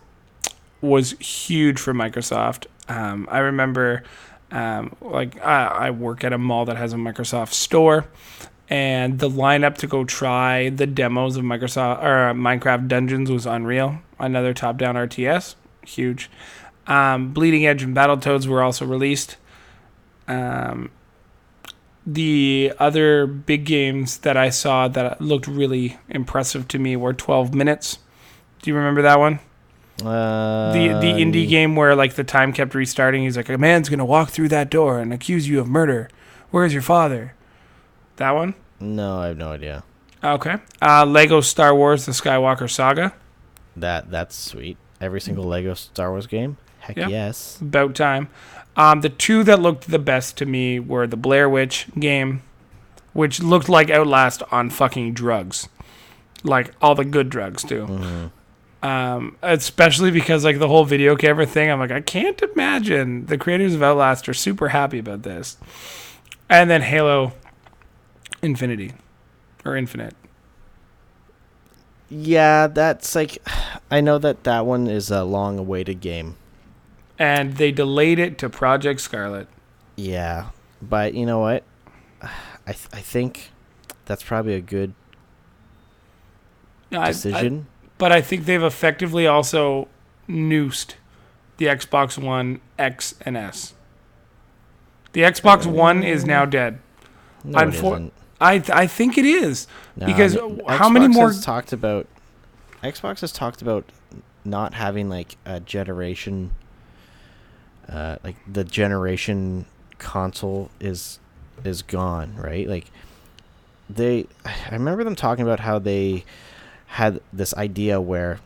was 0.81 1.11
huge 1.19 1.79
for 1.79 1.93
Microsoft. 1.93 2.65
Um, 2.87 3.27
I 3.31 3.39
remember, 3.39 4.03
um, 4.51 4.95
like, 5.01 5.43
I, 5.43 5.65
I 5.65 5.91
work 5.91 6.23
at 6.23 6.33
a 6.33 6.37
mall 6.37 6.65
that 6.65 6.77
has 6.77 6.93
a 6.93 6.97
Microsoft 6.97 7.53
store, 7.53 8.05
and 8.69 9.19
the 9.19 9.29
lineup 9.29 9.77
to 9.77 9.87
go 9.87 10.03
try 10.03 10.69
the 10.69 10.87
demos 10.87 11.35
of 11.35 11.43
Microsoft 11.43 12.03
or 12.03 12.29
uh, 12.29 12.33
Minecraft 12.33 12.87
Dungeons 12.87 13.31
was 13.31 13.45
unreal. 13.45 13.99
Another 14.19 14.53
top-down 14.53 14.95
RTS, 14.95 15.55
huge. 15.85 16.29
Um, 16.85 17.33
Bleeding 17.33 17.65
Edge 17.65 17.83
and 17.83 17.95
Battletoads 17.95 18.47
were 18.47 18.61
also 18.61 18.85
released. 18.85 19.37
Um, 20.27 20.89
the 22.07 22.73
other 22.79 23.27
big 23.27 23.65
games 23.65 24.19
that 24.19 24.37
I 24.37 24.49
saw 24.49 24.87
that 24.87 25.19
looked 25.21 25.45
really 25.45 25.97
impressive 26.09 26.67
to 26.69 26.79
me 26.79 26.95
were 26.95 27.13
12 27.13 27.53
Minutes. 27.53 27.99
Do 28.61 28.71
you 28.71 28.75
remember 28.77 29.01
that 29.03 29.19
one? 29.19 29.39
Uh, 30.03 30.71
The 30.73 30.87
the 30.99 31.11
indie 31.21 31.47
game 31.47 31.75
where 31.75 31.95
like 31.95 32.13
the 32.15 32.23
time 32.23 32.53
kept 32.53 32.73
restarting. 32.73 33.23
He's 33.23 33.35
like, 33.35 33.49
a 33.49 33.57
man's 33.57 33.89
gonna 33.89 34.05
walk 34.05 34.29
through 34.29 34.49
that 34.49 34.69
door 34.69 34.99
and 34.99 35.11
accuse 35.11 35.47
you 35.49 35.59
of 35.59 35.67
murder. 35.67 36.09
Where's 36.51 36.71
your 36.73 36.81
father? 36.81 37.33
That 38.17 38.31
one. 38.31 38.53
No, 38.79 39.19
I 39.19 39.27
have 39.27 39.37
no 39.37 39.49
idea. 39.51 39.83
Okay. 40.23 40.55
Uh, 40.81 41.05
Lego 41.05 41.41
Star 41.41 41.75
Wars: 41.75 42.05
The 42.05 42.11
Skywalker 42.11 42.69
Saga. 42.69 43.13
That 43.75 44.09
that's 44.11 44.35
sweet. 44.35 44.77
Every 45.01 45.19
single 45.21 45.45
Lego 45.45 45.73
Star 45.73 46.11
Wars 46.11 46.25
game. 46.27 46.57
Heck 46.79 46.95
Yeah. 46.97 47.07
yes. 47.09 47.59
About 47.61 47.95
time. 47.95 48.29
Um, 48.77 49.01
the 49.01 49.09
two 49.09 49.43
that 49.43 49.59
looked 49.59 49.89
the 49.89 49.99
best 49.99 50.37
to 50.37 50.45
me 50.45 50.79
were 50.79 51.07
the 51.07 51.17
Blair 51.17 51.49
Witch 51.49 51.87
game, 51.99 52.43
which 53.13 53.41
looked 53.41 53.67
like 53.67 53.89
Outlast 53.89 54.43
on 54.51 54.69
fucking 54.69 55.13
drugs, 55.13 55.67
like 56.43 56.73
all 56.81 56.93
the 56.95 57.03
good 57.03 57.29
drugs 57.29 57.63
too. 57.63 57.85
Mhm. 57.87 58.31
um, 58.87 59.35
especially 59.41 60.11
because 60.11 60.45
like 60.45 60.59
the 60.59 60.67
whole 60.67 60.85
video 60.85 61.15
camera 61.15 61.47
thing. 61.47 61.71
I'm 61.71 61.79
like, 61.79 61.91
I 61.91 61.99
can't 62.01 62.39
imagine 62.41 63.25
the 63.25 63.37
creators 63.37 63.73
of 63.73 63.81
Outlast 63.81 64.29
are 64.29 64.33
super 64.35 64.69
happy 64.69 64.99
about 64.99 65.23
this. 65.23 65.57
And 66.47 66.69
then 66.69 66.83
Halo 66.83 67.33
Infinity 68.43 68.93
or 69.65 69.75
Infinite. 69.75 70.13
Yeah, 72.09 72.67
that's 72.67 73.15
like. 73.15 73.39
I 73.91 74.01
know 74.01 74.17
that 74.19 74.43
that 74.43 74.65
one 74.65 74.87
is 74.87 75.09
a 75.09 75.23
long-awaited 75.23 75.99
game. 76.01 76.35
And 77.19 77.57
they 77.57 77.71
delayed 77.71 78.19
it 78.19 78.37
to 78.39 78.49
Project 78.49 79.01
Scarlett. 79.01 79.47
Yeah, 79.95 80.49
but 80.81 81.13
you 81.15 81.25
know 81.25 81.39
what? 81.39 81.63
I 82.21 82.73
th- 82.73 82.87
I 82.93 82.99
think 82.99 83.51
that's 84.05 84.23
probably 84.23 84.53
a 84.53 84.61
good 84.61 84.93
I- 86.91 86.97
I- 86.97 87.07
decision. 87.07 87.67
but 87.97 88.11
I 88.11 88.21
think 88.21 88.45
they've 88.45 88.61
effectively 88.63 89.25
also 89.27 89.87
noosed 90.27 90.95
the 91.57 91.65
Xbox 91.65 92.17
One 92.21 92.61
X 92.77 93.15
and 93.21 93.35
S. 93.35 93.73
The 95.13 95.21
Xbox 95.21 95.63
mm. 95.63 95.71
One 95.71 96.03
is 96.03 96.25
now 96.25 96.45
dead. 96.45 96.79
no, 97.43 97.59
it 97.59 97.69
unfor- 97.69 97.93
isn't. 97.93 98.13
I 98.39 98.59
th- 98.59 98.69
I 98.69 98.85
think 98.85 99.17
it 99.17 99.25
is. 99.25 99.67
Nah, 99.95 100.05
because 100.05 100.35
how 100.67 100.89
many 100.89 101.07
Xbox 101.07 101.13
more- 101.13 101.27
Has 101.29 101.43
talked 101.43 101.73
about 101.73 102.05
Xbox 102.83 103.21
has 103.21 103.31
talked 103.31 103.63
about 103.63 103.85
not 104.45 104.75
having 104.75 105.09
like 105.09 105.37
a 105.45 105.59
generation, 105.59 106.51
uh, 107.89 108.17
like 108.23 108.35
the 108.51 108.63
generation 108.63 109.65
console 109.97 110.69
is 110.79 111.19
is 111.63 111.81
gone, 111.81 112.35
right? 112.35 112.67
Like 112.67 112.91
they, 113.89 114.27
I 114.45 114.69
remember 114.71 115.03
them 115.03 115.15
talking 115.15 115.43
about 115.43 115.61
how 115.61 115.79
they 115.79 116.25
had 116.87 117.21
this 117.31 117.53
idea 117.55 117.99
where 118.01 118.39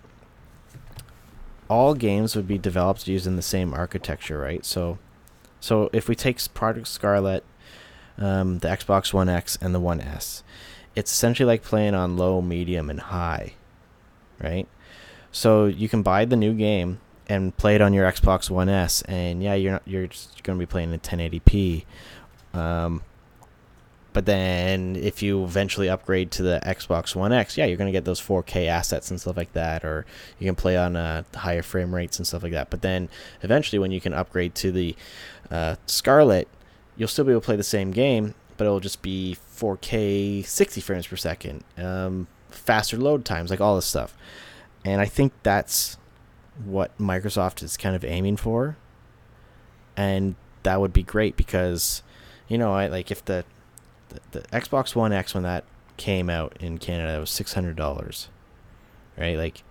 all 1.67 1.93
games 1.93 2.35
would 2.35 2.47
be 2.47 2.57
developed 2.57 3.07
using 3.07 3.35
the 3.35 3.41
same 3.41 3.73
architecture, 3.73 4.37
right? 4.39 4.65
So, 4.65 4.97
so 5.59 5.89
if 5.93 6.07
we 6.07 6.15
take 6.15 6.41
Project 6.53 6.87
Scarlett, 6.87 7.43
um, 8.17 8.59
the 8.59 8.67
Xbox 8.67 9.13
One 9.13 9.29
X 9.29 9.57
and 9.61 9.73
the 9.73 9.79
One 9.79 10.01
S, 10.01 10.43
it's 10.95 11.11
essentially 11.11 11.47
like 11.47 11.63
playing 11.63 11.95
on 11.95 12.17
low, 12.17 12.41
medium, 12.41 12.89
and 12.89 12.99
high, 12.99 13.53
right? 14.41 14.67
So 15.31 15.65
you 15.65 15.87
can 15.87 16.03
buy 16.03 16.25
the 16.25 16.35
new 16.35 16.53
game 16.53 16.99
and 17.31 17.55
play 17.55 17.75
it 17.75 17.81
on 17.81 17.93
your 17.93 18.11
Xbox 18.11 18.49
One 18.49 18.67
S, 18.67 19.03
and 19.03 19.41
yeah, 19.41 19.53
you're 19.53 19.71
not, 19.71 19.83
you're 19.85 20.07
just 20.07 20.43
going 20.43 20.59
to 20.59 20.61
be 20.61 20.69
playing 20.69 20.91
in 20.91 20.99
1080p. 20.99 21.85
Um, 22.53 23.03
but 24.11 24.25
then 24.25 24.97
if 24.97 25.23
you 25.23 25.45
eventually 25.45 25.87
upgrade 25.87 26.31
to 26.31 26.43
the 26.43 26.59
Xbox 26.65 27.15
One 27.15 27.31
X, 27.31 27.57
yeah, 27.57 27.65
you're 27.65 27.77
going 27.77 27.87
to 27.87 27.93
get 27.93 28.03
those 28.03 28.19
4K 28.19 28.67
assets 28.67 29.09
and 29.09 29.21
stuff 29.21 29.37
like 29.37 29.53
that, 29.53 29.85
or 29.85 30.05
you 30.39 30.45
can 30.45 30.55
play 30.55 30.75
on 30.75 30.97
uh, 30.97 31.23
higher 31.33 31.61
frame 31.61 31.95
rates 31.95 32.17
and 32.17 32.27
stuff 32.27 32.43
like 32.43 32.51
that. 32.51 32.69
But 32.69 32.81
then 32.81 33.07
eventually, 33.43 33.79
when 33.79 33.91
you 33.91 34.01
can 34.01 34.13
upgrade 34.13 34.53
to 34.55 34.73
the 34.73 34.93
uh, 35.49 35.75
Scarlett, 35.85 36.49
you'll 36.97 37.07
still 37.07 37.23
be 37.23 37.31
able 37.31 37.39
to 37.39 37.45
play 37.45 37.55
the 37.55 37.63
same 37.63 37.91
game, 37.91 38.35
but 38.57 38.65
it'll 38.65 38.81
just 38.81 39.01
be 39.01 39.37
4K, 39.55 40.45
60 40.45 40.81
frames 40.81 41.07
per 41.07 41.15
second, 41.15 41.63
um, 41.77 42.27
faster 42.49 42.97
load 42.97 43.23
times, 43.23 43.49
like 43.49 43.61
all 43.61 43.77
this 43.77 43.85
stuff. 43.85 44.17
And 44.83 44.99
I 44.99 45.05
think 45.05 45.31
that's 45.43 45.95
what 46.65 46.97
Microsoft 46.97 47.63
is 47.63 47.77
kind 47.77 47.95
of 47.95 48.03
aiming 48.03 48.37
for. 48.37 48.77
and 49.97 50.35
that 50.63 50.79
would 50.79 50.93
be 50.93 51.03
great 51.03 51.35
because, 51.35 52.03
you 52.47 52.57
know, 52.57 52.73
I 52.73 52.87
like 52.87 53.11
if 53.11 53.23
the 53.25 53.45
the, 54.09 54.39
the 54.39 54.47
Xbox 54.49 54.95
One 54.95 55.11
X 55.13 55.33
when 55.33 55.43
that 55.43 55.63
came 55.97 56.29
out 56.29 56.57
in 56.59 56.77
Canada 56.77 57.19
was 57.19 57.29
six 57.29 57.53
hundred 57.53 57.75
dollars, 57.75 58.29
right? 59.17 59.37
Like, 59.37 59.63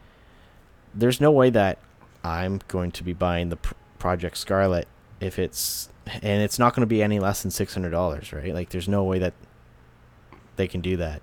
there's 0.95 1.21
no 1.21 1.31
way 1.31 1.51
that 1.51 1.79
I'm 2.25 2.61
going 2.69 2.91
to 2.93 3.05
be 3.05 3.13
buying 3.13 3.49
the 3.51 3.59
Project 3.99 4.37
Scarlett 4.37 4.89
if 5.21 5.39
it's 5.39 5.89
and 6.07 6.43
it's 6.43 6.59
not 6.59 6.75
going 6.75 6.83
to 6.83 6.87
be 6.87 7.03
any 7.03 7.19
less 7.19 7.43
than 7.43 7.51
six 7.51 7.75
hundred 7.75 7.91
dollars, 7.91 8.33
right? 8.33 8.55
Like, 8.55 8.71
there's 8.71 8.89
no 8.89 9.05
way 9.05 9.19
that 9.21 9.35
they 10.57 10.67
can 10.67 10.81
do 10.81 10.97
that, 10.97 11.23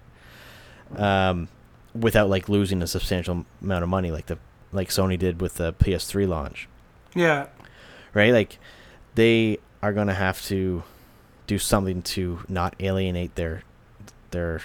um, 0.96 1.50
without 1.94 2.30
like 2.30 2.48
losing 2.50 2.82
a 2.82 2.88
substantial 2.88 3.46
amount 3.62 3.84
of 3.84 3.90
money, 3.90 4.12
like 4.12 4.28
the 4.28 4.38
like 4.72 4.90
Sony 4.90 5.18
did 5.18 5.42
with 5.42 5.56
the 5.56 5.74
PS3 5.74 6.28
launch, 6.28 6.68
Yeah. 7.16 7.48
right? 8.14 8.32
Like, 8.34 8.60
they 9.16 9.58
are 9.82 9.94
going 9.94 10.08
to 10.08 10.14
have 10.14 10.42
to 10.46 10.84
do 11.48 11.58
something 11.58 12.02
to 12.02 12.40
not 12.50 12.76
alienate 12.80 13.36
their 13.36 13.64
their 14.32 14.62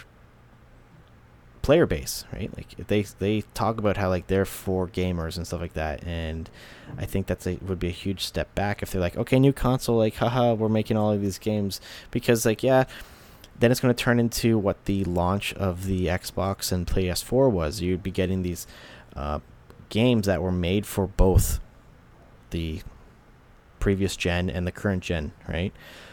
player 1.63 1.87
base, 1.87 2.25
right? 2.33 2.51
Like 2.57 2.89
they 2.89 3.03
they 3.21 3.43
talk 3.55 3.79
about 3.79 3.97
how 3.97 4.09
like 4.09 4.27
they're 4.27 4.45
for 4.45 4.89
gamers 4.89 5.37
and 5.37 5.47
stuff 5.47 5.61
like 5.61 5.75
that, 5.75 6.03
and 6.05 6.51
I 6.99 7.07
think 7.07 7.27
that's 7.29 7.47
a 7.47 7.57
would 7.63 7.79
be 7.79 7.87
a 7.89 7.93
huge 7.93 8.25
step 8.25 8.53
back 8.57 8.83
if 8.83 8.91
they're 8.91 9.01
like, 9.01 9.17
okay, 9.17 9.39
new 9.39 9.53
console, 9.53 9.97
like 9.99 10.17
haha, 10.17 10.55
we're 10.55 10.69
making 10.69 10.97
all 10.97 11.13
of 11.13 11.21
these 11.23 11.39
games 11.39 11.81
because 12.11 12.45
like 12.45 12.63
yeah, 12.65 12.85
then 13.61 13.71
it's 13.71 13.81
going 13.81 13.95
to 13.95 14.03
turn 14.05 14.19
into 14.19 14.59
what 14.59 14.85
the 14.87 15.05
launch 15.05 15.55
of 15.55 15.85
the 15.87 16.07
Xbox 16.07 16.73
and 16.73 16.87
PS4 16.87 17.51
was. 17.51 17.81
You'd 17.81 18.03
be 18.03 18.11
getting 18.11 18.43
these 18.43 18.67
uh, 19.15 19.39
games 19.93 20.27
that 20.27 20.41
were 20.41 20.51
made 20.51 20.87
for 20.87 21.07
both 21.07 21.61
the 22.49 22.81
previous 23.79 24.17
gen 24.17 24.49
and 24.49 24.67
the 24.67 24.73
current 24.73 25.03
gen, 25.03 25.33
right? 25.47 25.71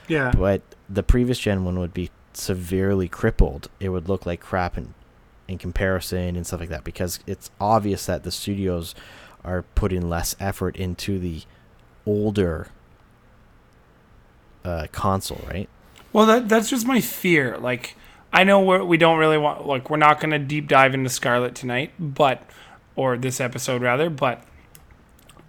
Yeah. 0.09 0.31
but 0.35 0.61
the 0.89 1.01
previous 1.03 1.39
gen 1.39 1.63
one 1.63 1.79
would 1.79 1.93
be 1.93 2.09
severely 2.33 3.07
crippled. 3.07 3.69
It 3.79 3.89
would 3.89 4.09
look 4.09 4.25
like 4.25 4.41
crap 4.41 4.77
in, 4.77 4.95
in 5.47 5.57
comparison 5.59 6.35
and 6.35 6.45
stuff 6.45 6.59
like 6.59 6.69
that 6.69 6.83
because 6.83 7.19
it's 7.25 7.51
obvious 7.61 8.05
that 8.07 8.23
the 8.23 8.31
studios 8.31 8.95
are 9.45 9.61
putting 9.75 10.09
less 10.09 10.35
effort 10.41 10.75
into 10.75 11.19
the 11.19 11.43
older 12.05 12.67
uh, 14.65 14.87
console, 14.91 15.41
right? 15.47 15.69
Well, 16.11 16.25
that 16.25 16.49
that's 16.49 16.69
just 16.69 16.85
my 16.85 16.99
fear. 16.99 17.57
Like, 17.57 17.95
I 18.33 18.43
know 18.43 18.59
we're, 18.59 18.83
we 18.83 18.97
don't 18.97 19.19
really 19.19 19.37
want, 19.37 19.65
like, 19.65 19.89
we're 19.89 19.97
not 19.97 20.19
going 20.19 20.31
to 20.31 20.39
deep 20.39 20.67
dive 20.67 20.93
into 20.93 21.09
Scarlett 21.09 21.55
tonight, 21.55 21.93
but, 21.99 22.43
or 22.99 23.17
this 23.17 23.39
episode 23.39 23.81
rather, 23.81 24.09
but 24.09 24.43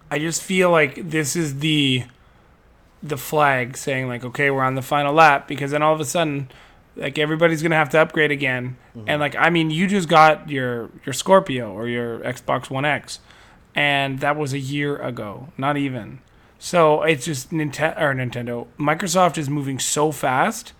I 0.09 0.19
just 0.19 0.41
feel 0.41 0.71
like 0.71 1.09
this 1.09 1.35
is 1.35 1.59
the, 1.59 2.05
the 3.03 3.17
flag 3.17 3.75
saying, 3.75 4.07
like, 4.07 4.23
okay, 4.23 4.49
we're 4.49 4.63
on 4.63 4.75
the 4.75 4.81
final 4.81 5.13
lap, 5.13 5.49
because 5.49 5.71
then 5.71 5.81
all 5.81 5.93
of 5.93 5.99
a 5.99 6.05
sudden, 6.05 6.49
like, 6.95 7.19
everybody's 7.19 7.61
to 7.61 7.69
have 7.71 7.89
to 7.89 7.99
upgrade 7.99 8.31
again. 8.31 8.77
Mm-hmm. 8.95 9.09
And, 9.09 9.19
like, 9.19 9.35
I 9.35 9.49
mean, 9.49 9.69
you 9.69 9.85
just 9.87 10.07
got 10.07 10.49
your, 10.49 10.91
your 11.05 11.11
Scorpio 11.11 11.73
or 11.73 11.89
your 11.89 12.19
Xbox 12.19 12.69
One 12.69 12.85
X, 12.85 13.19
and 13.75 14.19
that 14.19 14.37
was 14.37 14.53
a 14.53 14.59
year 14.59 14.95
ago, 14.95 15.49
not 15.57 15.75
even. 15.75 16.19
So 16.57 17.01
it's 17.03 17.25
just 17.25 17.51
Nintendo 17.51 17.99
or 17.99 18.13
Nintendo. 18.13 18.67
Microsoft 18.79 19.37
is 19.37 19.49
moving 19.49 19.77
so 19.77 20.13
fast 20.13 20.71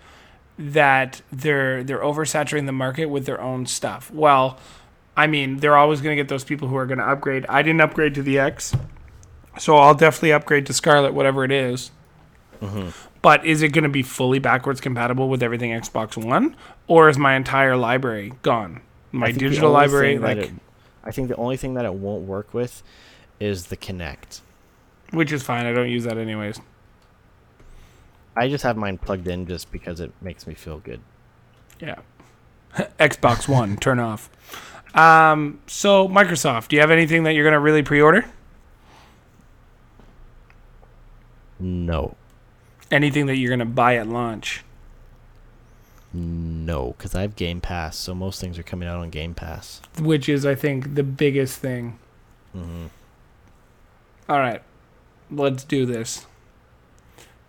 that 0.58 1.22
they're 1.32 1.84
they're 1.84 2.00
oversaturating 2.00 2.68
the 2.68 2.72
market 2.72 3.08
with 3.08 3.26
their 3.26 3.42
own 3.42 3.66
stuff. 3.66 4.12
Well, 4.12 4.60
I 5.16 5.28
mean, 5.28 5.58
they're 5.58 5.76
always 5.78 6.02
going 6.02 6.16
to 6.16 6.22
get 6.22 6.30
those 6.30 6.44
people 6.44 6.68
who 6.68 6.76
are 6.78 6.86
going 6.86 6.98
to 7.00 7.08
upgrade. 7.08 7.46
I 7.50 7.62
didn't 7.62 7.82
upgrade 7.82 8.16
to 8.16 8.24
the 8.24 8.40
X, 8.40 8.74
so 9.60 9.78
I'll 9.78 9.94
definitely 9.94 10.32
upgrade 10.34 10.66
to 10.68 10.74
Scarlett, 10.74 11.14
whatever 11.14 11.44
it 11.44 11.52
is. 11.52 11.92
Mm-hmm. 12.62 12.90
But 13.22 13.46
is 13.46 13.62
it 13.62 13.70
going 13.70 13.84
to 13.84 13.90
be 13.90 14.04
fully 14.04 14.40
backwards 14.40 14.80
compatible 14.82 15.28
with 15.30 15.44
everything 15.44 15.72
Xbox 15.72 16.16
One, 16.24 16.56
or 16.88 17.10
is 17.10 17.18
my 17.18 17.36
entire 17.36 17.76
library 17.76 18.34
gone? 18.42 18.82
My 19.12 19.28
I 19.28 19.30
think 19.32 19.40
the 19.40 19.50
digital 19.50 19.72
library, 19.72 20.18
like, 20.18 20.38
it- 20.38 20.52
I 21.04 21.12
think 21.12 21.28
the 21.30 21.36
only 21.36 21.58
thing 21.58 21.74
that 21.74 21.84
it 21.86 21.94
won't 21.94 22.24
work 22.24 22.54
with 22.54 22.82
is 23.40 23.68
the 23.68 23.78
Kinect. 23.78 24.42
which 25.12 25.32
is 25.32 25.44
fine. 25.44 25.66
I 25.66 25.74
don't 25.74 25.90
use 25.90 26.04
that 26.06 26.18
anyways. 26.18 26.62
I 28.36 28.48
just 28.48 28.64
have 28.64 28.78
mine 28.78 28.98
plugged 28.98 29.28
in 29.28 29.46
just 29.46 29.72
because 29.72 30.00
it 30.00 30.12
makes 30.22 30.48
me 30.48 30.54
feel 30.54 30.80
good. 30.80 31.02
Yeah. 31.80 31.96
Xbox 33.00 33.48
One, 33.48 33.76
turn 33.78 34.00
off. 34.00 34.30
Um, 34.94 35.60
so 35.68 36.08
Microsoft, 36.08 36.68
do 36.68 36.76
you 36.76 36.82
have 36.82 36.92
anything 36.92 37.24
that 37.24 37.34
you're 37.34 37.46
gonna 37.46 37.60
really 37.60 37.84
pre-order? 37.84 38.26
No, 41.60 42.16
Anything 42.90 43.28
that 43.28 43.38
you're 43.38 43.50
gonna 43.52 43.66
buy 43.66 43.96
at 43.98 44.08
launch? 44.08 44.64
no, 46.14 46.94
because 46.98 47.16
I 47.16 47.22
have 47.22 47.38
Game 47.38 47.62
Pass, 47.62 47.96
so 47.96 48.14
most 48.14 48.42
things 48.42 48.60
are 48.60 48.64
coming 48.64 48.90
out 48.90 48.98
on 48.98 49.10
Game 49.10 49.34
Pass. 49.34 49.82
Which 49.98 50.28
is, 50.28 50.46
I 50.46 50.56
think, 50.56 50.96
the 50.96 51.04
biggest 51.04 51.60
thing. 51.60 51.98
hmm 52.52 52.88
All 54.28 54.40
right, 54.40 54.62
let's 55.30 55.64
do 55.64 55.86
this. 55.86 56.26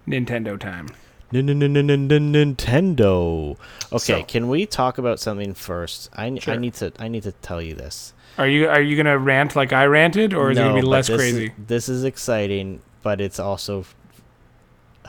Nintendo 0.07 0.57
time. 0.61 0.89
Nintendo. 1.33 3.57
Okay, 3.93 3.99
So- 3.99 4.23
can 4.25 4.49
we 4.49 4.67
talk 4.67 4.99
about 4.99 5.21
something 5.21 5.55
first? 5.55 6.11
I, 6.15 6.27
n- 6.27 6.37
I 6.37 6.41
Sure. 6.41 6.57
need 6.59 6.75
to 6.75 6.93
I 6.99 7.09
need 7.09 7.23
to 7.25 7.33
tell 7.33 7.61
you 7.63 7.75
this. 7.75 8.13
Are 8.39 8.49
you 8.49 8.69
are 8.69 8.81
you 8.81 8.97
gonna 8.97 9.19
rant 9.19 9.55
like 9.57 9.73
I 9.73 9.85
ranted, 9.87 10.33
or 10.35 10.51
is 10.51 10.59
it 10.59 10.63
gonna 10.63 10.75
be 10.75 10.83
less 10.83 11.09
this 11.09 11.21
is- 11.21 11.33
crazy? 11.33 11.53
this 11.59 11.89
is 11.89 12.05
exciting, 12.05 12.81
but 13.03 13.21
it's 13.21 13.39
also 13.39 13.85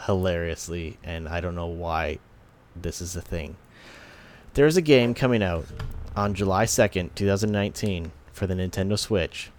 hilariously, 0.06 0.98
and 1.04 1.28
I 1.30 1.40
don't 1.40 1.56
know 1.56 1.68
why 1.68 2.20
this 2.76 3.02
is 3.02 3.16
a 3.16 3.22
thing. 3.22 3.56
There's 4.56 4.76
a 4.78 4.82
game 4.82 5.14
coming 5.14 5.42
out 5.42 5.66
on 6.16 6.34
July 6.34 6.66
2nd, 6.66 7.16
2019 7.16 8.12
for 8.34 8.46
the 8.48 8.54
Nintendo 8.56 8.98
Switch 9.00 9.52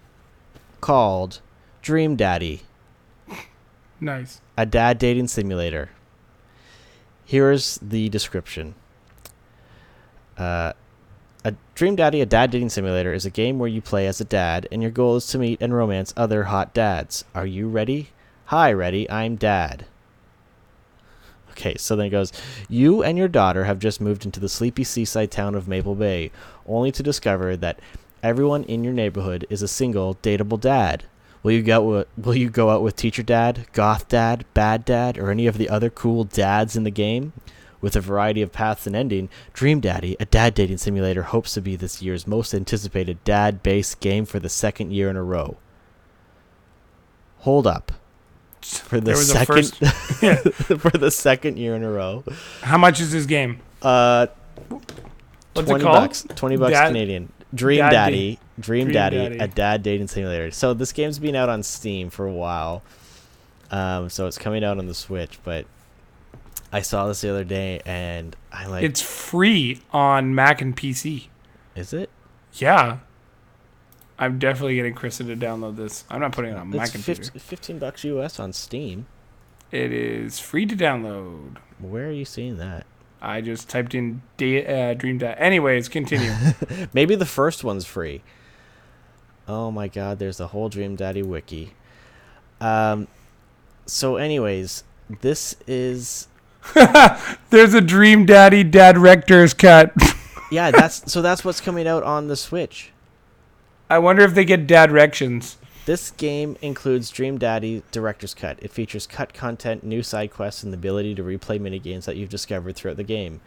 called 0.81 1.39
Dream 1.81 2.15
Daddy, 2.15 2.61
Nice. 3.99 4.41
a 4.57 4.65
dad 4.65 4.99
dating 4.99 5.27
simulator. 5.29 5.89
Here's 7.25 7.79
the 7.81 8.07
description. 8.09 8.75
Uh, 10.37 10.73
a 11.43 11.55
Dream 11.73 11.95
Daddy, 11.95 12.21
a 12.21 12.25
dad 12.25 12.51
dating 12.51 12.69
simulator, 12.69 13.13
is 13.13 13.25
a 13.25 13.31
game 13.31 13.57
where 13.57 13.69
you 13.69 13.81
play 13.81 14.05
as 14.05 14.21
a 14.21 14.25
dad, 14.25 14.67
and 14.71 14.81
your 14.81 14.91
goal 14.91 15.15
is 15.15 15.27
to 15.27 15.39
meet 15.39 15.61
and 15.61 15.73
romance 15.73 16.13
other 16.15 16.45
hot 16.45 16.73
dads. 16.73 17.25
Are 17.33 17.45
you 17.45 17.67
ready? 17.67 18.09
Hi, 18.45 18.71
ready. 18.71 19.09
I'm 19.09 19.35
dad. 19.35 19.85
Okay, 21.51 21.75
so 21.77 21.95
then 21.95 22.07
it 22.07 22.09
goes 22.09 22.33
You 22.67 23.01
and 23.01 23.17
your 23.17 23.27
daughter 23.27 23.63
have 23.63 23.79
just 23.79 24.01
moved 24.01 24.25
into 24.25 24.39
the 24.39 24.49
sleepy 24.49 24.83
seaside 24.83 25.31
town 25.31 25.55
of 25.55 25.67
Maple 25.67 25.95
Bay, 25.95 26.31
only 26.67 26.91
to 26.91 27.01
discover 27.01 27.57
that 27.57 27.79
everyone 28.21 28.63
in 28.65 28.83
your 28.83 28.93
neighborhood 28.93 29.47
is 29.49 29.61
a 29.61 29.67
single, 29.67 30.15
dateable 30.15 30.59
dad. 30.59 31.05
Will 31.45 31.51
you 31.51 31.61
go 31.61 31.81
with, 31.83 32.07
will 32.17 32.33
you 32.35 32.49
go 32.49 32.71
out 32.71 32.81
with 32.81 32.95
teacher 32.95 33.21
dad, 33.21 33.67
goth 33.71 34.07
dad, 34.07 34.45
bad 34.55 34.83
dad, 34.83 35.19
or 35.19 35.29
any 35.29 35.45
of 35.45 35.59
the 35.59 35.69
other 35.69 35.91
cool 35.91 36.23
dads 36.23 36.75
in 36.75 36.83
the 36.85 36.89
game? 36.89 37.33
With 37.81 37.95
a 37.95 38.01
variety 38.01 38.41
of 38.41 38.51
paths 38.51 38.87
and 38.87 38.95
ending, 38.95 39.29
Dream 39.53 39.79
Daddy, 39.79 40.17
a 40.19 40.25
dad 40.25 40.55
dating 40.55 40.77
simulator, 40.79 41.21
hopes 41.21 41.53
to 41.53 41.61
be 41.61 41.75
this 41.75 42.01
year's 42.01 42.25
most 42.25 42.51
anticipated 42.55 43.23
dad-based 43.23 43.99
game 43.99 44.25
for 44.25 44.39
the 44.39 44.49
second 44.49 44.91
year 44.91 45.07
in 45.07 45.15
a 45.15 45.21
row. 45.21 45.57
Hold 47.39 47.67
up. 47.67 47.91
For 48.63 48.99
the 48.99 49.05
There 49.05 49.15
was 49.15 49.29
a 49.29 49.33
second 49.33 49.55
first- 49.75 49.81
Yeah. 50.23 50.35
for 50.77 50.97
the 50.97 51.11
second 51.11 51.59
year 51.59 51.75
in 51.75 51.83
a 51.83 51.91
row. 51.91 52.23
How 52.63 52.79
much 52.79 52.99
is 52.99 53.11
this 53.11 53.27
game? 53.27 53.59
Uh 53.83 54.25
What's 55.53 55.67
20 55.69 55.75
it 55.75 55.83
called? 55.83 55.95
bucks. 55.99 56.25
20 56.35 56.57
bucks 56.57 56.71
Dad- 56.71 56.87
Canadian. 56.87 57.31
Dream 57.53 57.79
Dad 57.79 57.89
Daddy. 57.91 58.39
Dream, 58.59 58.85
Dream 58.85 58.93
Daddy, 58.93 59.17
Daddy. 59.17 59.37
a 59.39 59.47
dad 59.47 59.83
dating 59.83 60.07
simulator. 60.07 60.51
So 60.51 60.73
this 60.73 60.91
game's 60.91 61.19
been 61.19 61.35
out 61.35 61.49
on 61.49 61.63
Steam 61.63 62.09
for 62.09 62.25
a 62.25 62.31
while. 62.33 62.83
Um, 63.71 64.09
so 64.09 64.27
it's 64.27 64.37
coming 64.37 64.63
out 64.63 64.77
on 64.77 64.85
the 64.87 64.93
Switch, 64.93 65.39
but 65.43 65.65
I 66.71 66.81
saw 66.81 67.07
this 67.07 67.21
the 67.21 67.29
other 67.29 67.43
day 67.43 67.81
and 67.85 68.35
I 68.51 68.67
like 68.67 68.83
It's 68.83 69.01
free 69.01 69.81
on 69.91 70.35
Mac 70.35 70.61
and 70.61 70.75
PC. 70.75 71.27
is 71.75 71.93
it? 71.93 72.09
Yeah. 72.53 72.99
I'm 74.17 74.39
definitely 74.39 74.75
getting 74.75 74.93
Kristen 74.93 75.27
to 75.27 75.35
download 75.35 75.75
this. 75.75 76.05
I'm 76.09 76.21
not 76.21 76.31
putting 76.31 76.51
it 76.51 76.57
on 76.57 76.69
my 76.69 76.83
It's 76.83 76.91
computer. 76.91 77.23
15, 77.23 77.39
15 77.41 77.79
bucks 77.79 78.03
US 78.05 78.39
on 78.39 78.53
Steam. 78.53 79.07
It 79.71 79.91
is 79.91 80.39
free 80.39 80.65
to 80.65 80.75
download. 80.75 81.57
Where 81.79 82.07
are 82.07 82.11
you 82.11 82.23
seeing 82.23 82.57
that? 82.57 82.85
I 83.25 83.41
just 83.41 83.69
typed 83.69 83.95
in 83.95 84.21
da- 84.37 84.65
uh, 84.65 84.93
Dream 84.93 85.17
Dad. 85.17 85.37
Anyways, 85.39 85.89
continue. 85.89 86.31
Maybe 86.93 87.15
the 87.15 87.25
first 87.25 87.63
one's 87.63 87.85
free. 87.85 88.21
Oh 89.47 89.71
my 89.71 89.87
god, 89.87 90.19
there's 90.19 90.39
a 90.39 90.47
whole 90.47 90.69
Dream 90.69 90.95
Daddy 90.95 91.21
wiki. 91.21 91.73
Um 92.61 93.07
so 93.85 94.15
anyways, 94.15 94.83
this 95.21 95.55
is 95.67 96.27
There's 97.49 97.73
a 97.73 97.81
Dream 97.81 98.25
Daddy 98.25 98.63
Dadrector's 98.63 99.53
cut. 99.53 99.93
yeah, 100.51 100.71
that's 100.71 101.11
so 101.11 101.21
that's 101.21 101.45
what's 101.45 101.61
coming 101.61 101.87
out 101.87 102.03
on 102.03 102.27
the 102.27 102.35
Switch. 102.35 102.91
I 103.89 103.99
wonder 103.99 104.23
if 104.23 104.33
they 104.33 104.45
get 104.45 104.65
dad 104.65 104.91
rections. 104.91 105.57
This 105.85 106.09
game 106.11 106.57
includes 106.61 107.11
Dream 107.11 107.37
Daddy 107.37 107.83
Director's 107.91 108.33
Cut. 108.33 108.57
It 108.61 108.71
features 108.71 109.05
cut 109.05 109.33
content, 109.33 109.83
new 109.83 110.01
side 110.01 110.31
quests, 110.31 110.63
and 110.63 110.73
the 110.73 110.77
ability 110.77 111.13
to 111.15 111.23
replay 111.23 111.59
minigames 111.59 112.05
that 112.05 112.15
you've 112.17 112.29
discovered 112.29 112.75
throughout 112.75 112.97
the 112.97 113.03
game. 113.03 113.39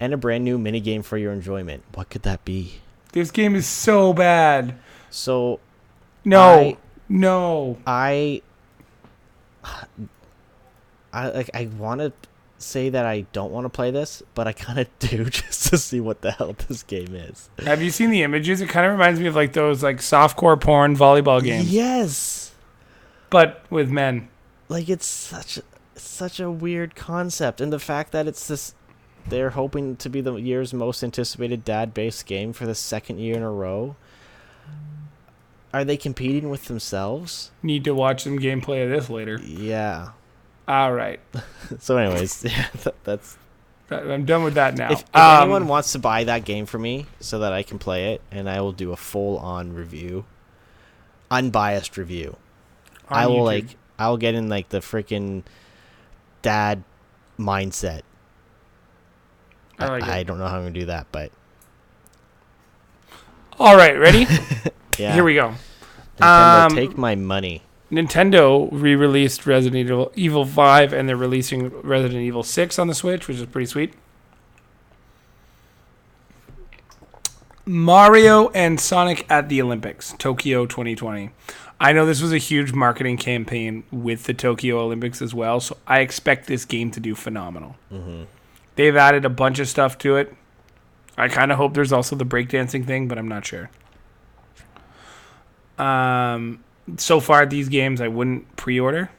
And 0.00 0.12
a 0.12 0.16
brand 0.16 0.44
new 0.44 0.58
minigame 0.58 1.04
for 1.04 1.16
your 1.16 1.32
enjoyment. 1.32 1.84
What 1.94 2.10
could 2.10 2.22
that 2.22 2.44
be? 2.44 2.80
This 3.12 3.30
game 3.30 3.54
is 3.54 3.66
so 3.66 4.12
bad. 4.12 4.74
So 5.10 5.60
No, 6.24 6.40
I- 6.58 6.76
no. 7.08 7.78
I 7.86 8.42
I 11.12 11.28
like 11.30 11.50
I 11.54 11.66
want 11.78 12.00
to 12.00 12.12
say 12.58 12.88
that 12.88 13.04
I 13.06 13.22
don't 13.32 13.52
want 13.52 13.64
to 13.64 13.68
play 13.68 13.90
this, 13.90 14.22
but 14.34 14.46
I 14.46 14.52
kind 14.52 14.78
of 14.78 14.86
do 14.98 15.24
just 15.30 15.68
to 15.70 15.78
see 15.78 16.00
what 16.00 16.22
the 16.22 16.32
hell 16.32 16.56
this 16.68 16.82
game 16.82 17.14
is. 17.14 17.48
Have 17.64 17.82
you 17.82 17.90
seen 17.90 18.10
the 18.10 18.22
images? 18.22 18.60
It 18.60 18.68
kind 18.68 18.86
of 18.86 18.92
reminds 18.92 19.20
me 19.20 19.26
of 19.26 19.34
like 19.36 19.52
those 19.52 19.82
like 19.82 19.98
softcore 19.98 20.60
porn 20.60 20.96
volleyball 20.96 21.42
games, 21.42 21.70
Yes. 21.72 22.54
but 23.30 23.64
with 23.70 23.90
men. 23.90 24.28
Like 24.68 24.88
it's 24.88 25.06
such 25.06 25.60
such 25.94 26.40
a 26.40 26.50
weird 26.50 26.94
concept 26.94 27.60
and 27.60 27.72
the 27.72 27.78
fact 27.78 28.12
that 28.12 28.26
it's 28.26 28.46
this 28.48 28.74
they're 29.28 29.50
hoping 29.50 29.96
to 29.96 30.08
be 30.08 30.20
the 30.20 30.34
year's 30.36 30.72
most 30.74 31.02
anticipated 31.02 31.64
dad-based 31.64 32.26
game 32.26 32.52
for 32.52 32.64
the 32.66 32.74
second 32.74 33.18
year 33.18 33.36
in 33.36 33.42
a 33.42 33.50
row. 33.50 33.96
Are 35.74 35.84
they 35.84 35.96
competing 35.96 36.48
with 36.48 36.66
themselves? 36.66 37.50
Need 37.62 37.84
to 37.84 37.94
watch 37.94 38.22
some 38.24 38.38
gameplay 38.38 38.84
of 38.84 38.90
this 38.90 39.10
later. 39.10 39.38
Yeah. 39.44 40.10
All 40.68 40.92
right, 40.92 41.20
So 41.78 41.96
anyways, 41.96 42.44
yeah, 42.48 42.66
that, 42.84 42.94
that's 43.04 43.38
I'm 43.90 44.24
done 44.24 44.42
with 44.42 44.54
that 44.54 44.74
now. 44.76 44.90
If, 44.90 45.00
if 45.14 45.14
Um, 45.14 45.42
anyone 45.42 45.68
wants 45.68 45.92
to 45.92 45.98
buy 46.00 46.24
that 46.24 46.44
game 46.44 46.66
for 46.66 46.78
me 46.78 47.06
so 47.20 47.38
that 47.40 47.52
I 47.52 47.62
can 47.62 47.78
play 47.78 48.14
it, 48.14 48.22
and 48.32 48.50
I 48.50 48.60
will 48.60 48.72
do 48.72 48.90
a 48.92 48.96
full 48.96 49.38
on 49.38 49.74
review, 49.74 50.24
unbiased 51.30 51.96
review. 51.96 52.36
I 53.08 53.26
will 53.26 53.36
YouTube. 53.36 53.44
like 53.44 53.76
I 53.98 54.08
will 54.08 54.16
get 54.18 54.34
in 54.34 54.48
like 54.48 54.70
the 54.70 54.78
freaking 54.80 55.44
dad 56.42 56.82
mindset. 57.38 58.02
I 59.78 59.86
like 59.88 60.02
I 60.02 60.18
it. 60.18 60.24
don't 60.24 60.38
know 60.38 60.48
how 60.48 60.56
I'm 60.56 60.62
gonna 60.62 60.70
do 60.74 60.86
that, 60.86 61.06
but 61.12 61.30
All 63.58 63.76
right, 63.76 63.98
ready? 63.98 64.26
yeah. 64.98 65.14
Here 65.14 65.24
we 65.24 65.34
go. 65.34 65.54
Nintendo, 66.18 66.66
Um, 66.66 66.74
take 66.74 66.96
my 66.98 67.14
money. 67.14 67.62
Nintendo 67.90 68.68
re-released 68.72 69.46
Resident 69.46 69.76
Evil, 69.86 70.12
Evil 70.16 70.44
5 70.44 70.92
and 70.92 71.08
they're 71.08 71.16
releasing 71.16 71.68
Resident 71.82 72.20
Evil 72.22 72.42
6 72.42 72.78
on 72.78 72.88
the 72.88 72.94
Switch, 72.94 73.28
which 73.28 73.36
is 73.36 73.46
pretty 73.46 73.66
sweet. 73.66 73.94
Mario 77.64 78.48
and 78.50 78.80
Sonic 78.80 79.26
at 79.30 79.48
the 79.48 79.60
Olympics, 79.60 80.14
Tokyo 80.18 80.66
2020. 80.66 81.30
I 81.80 81.92
know 81.92 82.06
this 82.06 82.22
was 82.22 82.32
a 82.32 82.38
huge 82.38 82.72
marketing 82.72 83.16
campaign 83.18 83.84
with 83.90 84.24
the 84.24 84.34
Tokyo 84.34 84.80
Olympics 84.80 85.20
as 85.20 85.34
well, 85.34 85.60
so 85.60 85.76
I 85.86 86.00
expect 86.00 86.46
this 86.46 86.64
game 86.64 86.90
to 86.92 87.00
do 87.00 87.14
phenomenal. 87.14 87.76
hmm 87.90 88.24
They've 88.76 88.94
added 88.96 89.24
a 89.24 89.30
bunch 89.30 89.58
of 89.58 89.68
stuff 89.68 89.96
to 89.98 90.16
it. 90.16 90.34
I 91.16 91.28
kind 91.28 91.50
of 91.50 91.56
hope 91.56 91.72
there's 91.72 91.92
also 91.92 92.14
the 92.14 92.26
breakdancing 92.26 92.84
thing, 92.86 93.08
but 93.08 93.16
I'm 93.16 93.26
not 93.26 93.46
sure. 93.46 93.70
Um, 95.78 96.62
so 96.96 97.20
far, 97.20 97.46
these 97.46 97.68
games 97.68 98.00
I 98.00 98.08
wouldn't 98.08 98.56
pre-order. 98.56 99.10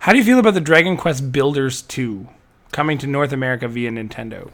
How 0.00 0.12
do 0.12 0.18
you 0.18 0.24
feel 0.24 0.38
about 0.38 0.54
the 0.54 0.60
Dragon 0.60 0.96
Quest 0.96 1.32
Builders 1.32 1.82
2 1.82 2.28
coming 2.72 2.98
to 2.98 3.06
North 3.06 3.32
America 3.32 3.66
via 3.66 3.90
Nintendo? 3.90 4.50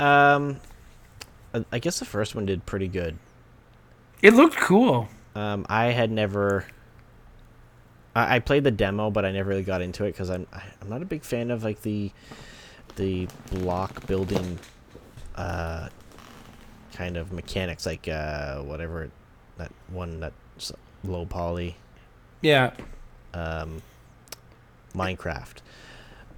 Um, 0.00 0.58
I- 1.70 1.78
guess 1.78 1.98
the 1.98 2.04
first 2.04 2.34
one 2.34 2.46
did 2.46 2.66
pretty 2.66 2.88
good. 2.88 3.18
It 4.22 4.34
looked 4.34 4.56
cool. 4.56 5.08
Um, 5.34 5.66
I 5.68 5.86
had 5.86 6.10
never. 6.10 6.66
I, 8.14 8.36
I 8.36 8.38
played 8.38 8.64
the 8.64 8.70
demo, 8.70 9.10
but 9.10 9.24
I 9.24 9.32
never 9.32 9.48
really 9.50 9.62
got 9.62 9.82
into 9.82 10.04
it 10.04 10.12
because 10.12 10.30
I'm 10.30 10.46
I, 10.52 10.62
I'm 10.80 10.88
not 10.88 11.02
a 11.02 11.06
big 11.06 11.22
fan 11.24 11.50
of 11.50 11.64
like 11.64 11.82
the 11.82 12.10
the 12.96 13.26
block 13.50 14.06
building 14.06 14.58
uh 15.34 15.88
kind 16.94 17.16
of 17.16 17.32
mechanics, 17.32 17.86
like 17.86 18.06
uh 18.08 18.60
whatever 18.60 19.10
that 19.58 19.70
one 19.88 20.20
that's 20.20 20.72
low 21.04 21.26
poly 21.26 21.76
Yeah, 22.40 22.72
um 23.34 23.82
Minecraft. 24.94 25.56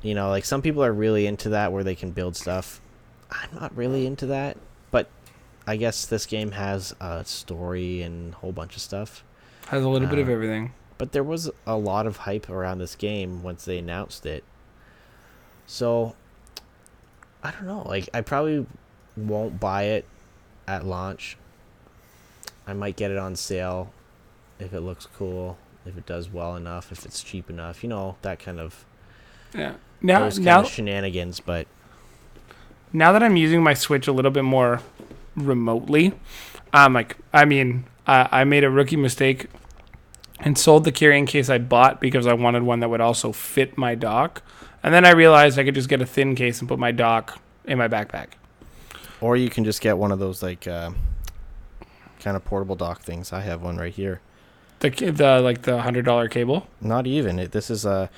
You 0.02 0.14
know, 0.14 0.28
like 0.28 0.44
some 0.44 0.62
people 0.62 0.84
are 0.84 0.92
really 0.92 1.26
into 1.26 1.48
that 1.50 1.72
where 1.72 1.82
they 1.82 1.94
can 1.94 2.10
build 2.12 2.36
stuff. 2.36 2.80
I'm 3.30 3.48
not 3.58 3.74
really 3.76 4.06
into 4.06 4.26
that, 4.26 4.56
but 4.90 5.08
I 5.66 5.76
guess 5.76 6.06
this 6.06 6.26
game 6.26 6.52
has 6.52 6.94
a 7.00 7.24
story 7.24 8.02
and 8.02 8.34
a 8.34 8.36
whole 8.36 8.52
bunch 8.52 8.76
of 8.76 8.82
stuff. 8.82 9.24
has 9.68 9.82
a 9.82 9.88
little 9.88 10.06
bit 10.08 10.18
of 10.18 10.28
Uh, 10.28 10.32
everything. 10.32 10.72
But 10.98 11.12
there 11.12 11.24
was 11.24 11.50
a 11.66 11.76
lot 11.76 12.06
of 12.06 12.18
hype 12.18 12.48
around 12.48 12.78
this 12.78 12.94
game 12.94 13.42
once 13.42 13.64
they 13.64 13.78
announced 13.78 14.26
it. 14.26 14.44
So 15.66 16.14
I 17.42 17.50
don't 17.50 17.64
know. 17.66 17.82
Like 17.86 18.08
I 18.14 18.20
probably 18.20 18.66
won't 19.16 19.58
buy 19.58 19.84
it 19.84 20.04
at 20.68 20.84
launch. 20.84 21.36
I 22.66 22.72
might 22.72 22.96
get 22.96 23.10
it 23.10 23.18
on 23.18 23.36
sale 23.36 23.92
if 24.58 24.72
it 24.72 24.80
looks 24.80 25.06
cool, 25.16 25.58
if 25.84 25.96
it 25.98 26.06
does 26.06 26.30
well 26.30 26.56
enough, 26.56 26.90
if 26.92 27.04
it's 27.04 27.22
cheap 27.22 27.50
enough, 27.50 27.82
you 27.82 27.88
know, 27.88 28.16
that 28.22 28.38
kind 28.38 28.58
of 28.60 28.84
Yeah. 29.54 29.74
Now, 30.00 30.20
those 30.20 30.36
kind 30.36 30.44
now, 30.44 30.60
of 30.60 30.68
shenanigans, 30.68 31.40
but 31.40 31.66
now 32.92 33.12
that 33.12 33.22
I'm 33.22 33.36
using 33.36 33.62
my 33.62 33.74
Switch 33.74 34.06
a 34.06 34.12
little 34.12 34.30
bit 34.30 34.44
more 34.44 34.80
remotely, 35.36 36.12
um, 36.72 36.92
like 36.94 37.16
I 37.32 37.44
mean, 37.44 37.84
I, 38.06 38.28
I 38.30 38.44
made 38.44 38.64
a 38.64 38.70
rookie 38.70 38.96
mistake 38.96 39.46
and 40.40 40.58
sold 40.58 40.84
the 40.84 40.92
carrying 40.92 41.26
case 41.26 41.48
I 41.48 41.58
bought 41.58 42.00
because 42.00 42.26
I 42.26 42.34
wanted 42.34 42.62
one 42.64 42.80
that 42.80 42.90
would 42.90 43.00
also 43.00 43.32
fit 43.32 43.78
my 43.78 43.94
dock, 43.94 44.42
and 44.82 44.92
then 44.92 45.04
I 45.04 45.10
realized 45.12 45.58
I 45.58 45.64
could 45.64 45.74
just 45.74 45.88
get 45.88 46.02
a 46.02 46.06
thin 46.06 46.34
case 46.34 46.60
and 46.60 46.68
put 46.68 46.78
my 46.78 46.92
dock 46.92 47.40
in 47.64 47.78
my 47.78 47.88
backpack. 47.88 48.28
or 49.20 49.36
you 49.36 49.48
can 49.48 49.64
just 49.64 49.80
get 49.80 49.96
one 49.96 50.12
of 50.12 50.18
those 50.18 50.42
like 50.42 50.66
uh, 50.68 50.90
kind 52.24 52.36
of 52.36 52.44
portable 52.44 52.74
dock 52.74 53.02
things. 53.02 53.32
I 53.32 53.42
have 53.42 53.62
one 53.62 53.76
right 53.76 53.92
here. 53.92 54.20
The 54.80 54.88
the 54.90 55.40
like 55.40 55.62
the 55.62 55.82
hundred 55.82 56.04
dollar 56.06 56.28
cable. 56.28 56.66
Not 56.80 57.06
even. 57.06 57.38
It, 57.38 57.52
this 57.52 57.70
is 57.70 57.84
a 57.84 58.10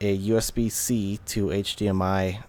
a 0.00 0.16
USB 0.28 0.70
C 0.70 1.18
to 1.26 1.46
HDMI 1.46 2.44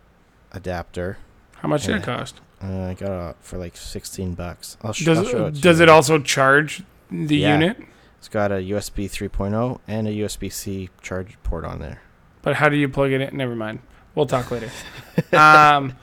adapter. 0.52 1.18
How 1.56 1.68
much 1.68 1.86
did 1.86 1.96
it 1.96 2.04
cost? 2.04 2.42
Uh, 2.62 2.84
I 2.90 2.94
got 2.94 3.30
it 3.32 3.36
for 3.40 3.58
like 3.58 3.76
sixteen 3.78 4.34
bucks. 4.36 4.78
I'll, 4.84 4.94
sh- 4.94 5.08
I'll 5.08 5.16
Does 5.16 5.30
show 5.32 5.46
it. 5.48 5.62
does 5.62 5.80
you. 5.80 5.84
it 5.84 5.90
also 5.90 6.20
charge 6.20 6.84
the 7.10 7.38
Yeah. 7.38 7.54
unit? 7.54 7.78
It's 8.18 8.28
got 8.28 8.52
a 8.52 8.56
USB 8.56 9.06
3.0 9.10 9.80
and 9.88 10.06
a 10.06 10.12
USB 10.12 10.52
C 10.52 10.90
charge 11.02 11.38
port 11.44 11.64
on 11.64 11.80
there. 11.80 12.02
But 12.42 12.58
how 12.58 12.68
do 12.68 12.76
you 12.76 12.90
plug 12.90 13.14
it 13.14 13.22
in? 13.22 13.38
Never 13.38 13.56
mind. 13.56 13.80
We'll 14.14 14.26
talk 14.26 14.52
later. 14.52 14.70
um, 15.32 15.94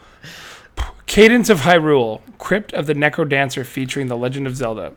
Cadence 1.17 1.49
of 1.49 1.61
Hyrule, 1.61 2.21
Crypt 2.37 2.75
of 2.75 2.85
the 2.85 2.93
NecroDancer 2.93 3.65
featuring 3.65 4.09
The 4.09 4.19
Legend 4.19 4.47
of 4.47 4.55
Zelda. 4.55 4.93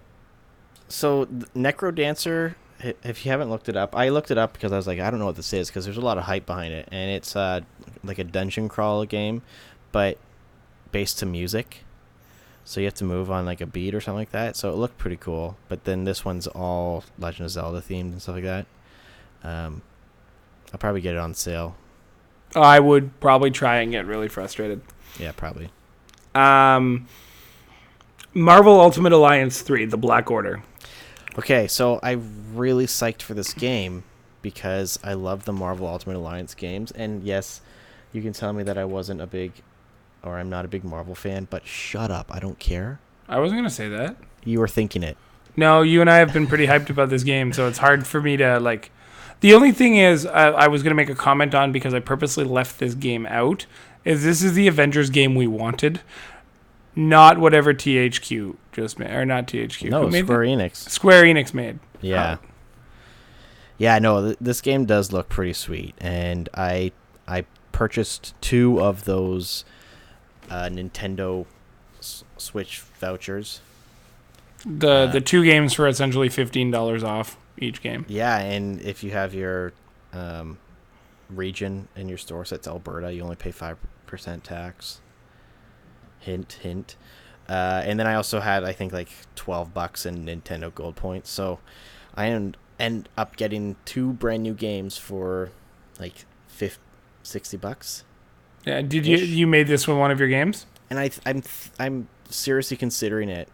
So 0.90 1.28
NecroDancer, 1.56 2.56
if 2.82 3.26
you 3.26 3.32
haven't 3.32 3.50
looked 3.50 3.70
it 3.70 3.78
up, 3.78 3.96
I 3.96 4.10
looked 4.10 4.30
it 4.30 4.38
up 4.38 4.52
because 4.52 4.74
I 4.74 4.76
was 4.76 4.86
like, 4.86 5.00
I 5.00 5.10
don't 5.10 5.22
know 5.22 5.28
what 5.28 5.38
this 5.38 5.54
is 5.54 5.70
because 5.70 5.86
there's 5.86 5.96
a 5.96 6.02
lot 6.02 6.18
of 6.18 6.26
hype 6.26 6.46
behind 6.46 6.74
it, 6.74 6.90
and 6.92 7.10
it's 7.10 7.38
uh, 7.38 7.62
like 8.04 8.20
a 8.20 8.26
dungeon 8.26 8.68
crawl 8.68 9.06
game, 9.06 9.44
but 9.94 10.18
based 10.92 11.20
to 11.20 11.26
music. 11.26 11.86
So 12.66 12.82
you 12.82 12.88
have 12.88 12.96
to 12.96 13.06
move 13.06 13.32
on 13.32 13.46
like 13.46 13.62
a 13.62 13.66
beat 13.66 13.96
or 13.96 14.02
something 14.02 14.20
like 14.20 14.32
that. 14.32 14.58
So 14.58 14.70
it 14.74 14.76
looked 14.76 14.98
pretty 14.98 15.16
cool. 15.16 15.56
But 15.70 15.86
then 15.86 16.04
this 16.04 16.26
one's 16.26 16.48
all 16.48 17.06
Legend 17.18 17.46
of 17.46 17.52
Zelda 17.52 17.80
themed 17.80 18.12
and 18.12 18.22
stuff 18.22 18.36
like 18.36 18.44
that. 18.44 18.66
Um, 19.42 19.84
I'll 20.74 20.80
probably 20.80 21.00
get 21.00 21.16
it 21.16 21.20
on 21.20 21.34
sale. 21.34 21.78
I 22.58 22.82
would 22.82 23.22
probably 23.22 23.52
try 23.52 23.80
and 23.80 23.90
get 23.94 24.06
really 24.06 24.28
frustrated. 24.28 24.82
Yeah, 25.18 25.32
probably. 25.32 25.70
Um, 26.40 27.08
Marvel 28.34 28.80
Ultimate 28.80 29.12
Alliance 29.14 29.62
3, 29.62 29.86
The 29.86 29.98
Black 29.98 30.32
Order. 30.32 30.64
Okay, 31.38 31.68
so 31.68 32.00
I'm 32.04 32.56
really 32.56 32.86
psyched 32.86 33.22
for 33.22 33.34
this 33.34 33.54
game 33.54 34.04
because 34.42 35.00
I 35.04 35.14
love 35.14 35.46
the 35.46 35.54
Marvel 35.54 35.88
Ultimate 35.88 36.18
Alliance 36.18 36.54
games. 36.54 36.92
And 36.92 37.24
yes, 37.24 37.62
you 38.14 38.22
can 38.22 38.34
tell 38.34 38.54
me 38.54 38.64
that 38.64 38.78
I 38.78 38.86
wasn't 38.86 39.22
a 39.22 39.28
big, 39.28 39.52
or 40.24 40.38
I'm 40.38 40.50
not 40.50 40.66
a 40.66 40.68
big 40.68 40.84
Marvel 40.84 41.16
fan, 41.16 41.48
but 41.50 41.66
shut 41.66 42.12
up. 42.12 42.28
I 42.34 42.40
don't 42.40 42.60
care. 42.60 43.00
I 43.28 43.40
wasn't 43.40 43.60
going 43.60 43.70
to 43.70 43.76
say 43.76 43.90
that. 43.90 44.16
You 44.44 44.60
were 44.60 44.68
thinking 44.68 45.04
it. 45.04 45.18
No, 45.56 45.82
you 45.82 46.02
and 46.02 46.10
I 46.10 46.18
have 46.18 46.32
been 46.32 46.48
pretty 46.48 46.68
hyped 46.68 46.90
about 46.90 47.10
this 47.10 47.24
game, 47.24 47.52
so 47.52 47.68
it's 47.68 47.80
hard 47.80 48.08
for 48.08 48.22
me 48.22 48.38
to 48.38 48.60
like. 48.60 48.92
The 49.42 49.54
only 49.54 49.72
thing 49.72 49.98
is, 49.98 50.26
I, 50.26 50.52
I 50.52 50.68
was 50.68 50.84
gonna 50.84 50.96
make 50.96 51.10
a 51.10 51.16
comment 51.16 51.56
on 51.56 51.72
because 51.72 51.94
I 51.94 52.00
purposely 52.00 52.44
left 52.46 52.80
this 52.80 52.94
game 52.94 53.26
out. 53.26 53.66
Is 54.06 54.24
this 54.24 54.42
is 54.44 54.54
the 54.54 54.68
Avengers 54.68 55.10
game 55.10 55.36
we 55.36 55.46
wanted, 55.48 56.02
not 56.96 57.38
whatever 57.38 57.74
THQ 57.74 58.56
just 58.72 58.98
made, 59.00 59.12
or 59.12 59.26
not 59.26 59.48
THQ. 59.48 59.90
no, 59.90 60.08
made 60.08 60.26
Square 60.26 60.46
that? 60.46 60.46
Enix. 60.46 60.76
Square 60.90 61.24
Enix 61.26 61.54
made. 61.54 61.80
Yeah. 62.02 62.38
Oh. 62.42 62.46
Yeah, 63.78 64.00
no, 64.00 64.26
th- 64.28 64.38
this 64.42 64.60
game 64.62 64.86
does 64.86 65.12
look 65.14 65.30
pretty 65.30 65.54
sweet, 65.54 65.96
and 66.00 66.50
I 66.54 66.92
I 67.28 67.46
purchased 67.72 68.34
two 68.42 68.82
of 68.82 69.06
those 69.06 69.64
uh, 70.50 70.64
Nintendo 70.72 71.46
S- 72.00 72.24
Switch 72.38 72.80
vouchers, 73.00 73.62
The 74.66 75.08
the 75.08 75.22
two 75.22 75.44
games 75.46 75.74
for 75.74 75.88
essentially 75.88 76.28
fifteen 76.30 76.72
dollars 76.72 77.04
off 77.04 77.38
each 77.58 77.82
game. 77.82 78.06
Yeah, 78.10 78.38
and 78.40 78.82
if 78.82 79.02
you 79.04 79.12
have 79.12 79.34
your 79.34 79.72
um, 80.12 80.58
region 81.30 81.88
in 81.96 82.10
your 82.10 82.18
store, 82.18 82.46
so 82.46 82.56
it's 82.56 82.68
Alberta, 82.68 83.14
you 83.14 83.22
only 83.24 83.36
pay 83.36 83.52
five 83.52 83.78
percent 84.06 84.44
tax. 84.44 85.02
Hint, 86.20 86.54
hint. 86.62 86.96
Uh, 87.48 87.82
and 87.86 88.00
then 88.00 88.06
I 88.06 88.16
also 88.16 88.40
had, 88.42 88.64
I 88.64 88.74
think, 88.74 88.94
like 88.94 89.10
twelve 89.36 89.74
bucks 89.74 90.06
in 90.06 90.26
Nintendo 90.26 90.74
Gold 90.74 90.96
points. 90.96 91.30
So 91.30 91.60
I 92.16 92.28
end 92.28 92.58
end 92.80 93.10
up 93.18 93.36
getting 93.36 93.76
two 93.86 94.14
brand 94.14 94.44
new 94.44 94.54
games 94.54 94.98
for 94.98 95.52
like 96.00 96.26
50, 96.48 96.82
60 97.24 97.58
bucks. 97.58 98.06
Yeah, 98.66 98.82
did 98.82 99.06
you 99.06 99.18
you 99.18 99.48
made 99.48 99.68
this 99.68 99.88
one 99.88 99.98
one 99.98 100.12
of 100.12 100.20
your 100.20 100.30
games? 100.30 100.66
and 100.90 101.00
I 101.00 101.12
I'm 101.26 101.44
I'm 101.80 102.08
seriously 102.30 102.78
considering 102.78 103.30
it. 103.30 103.50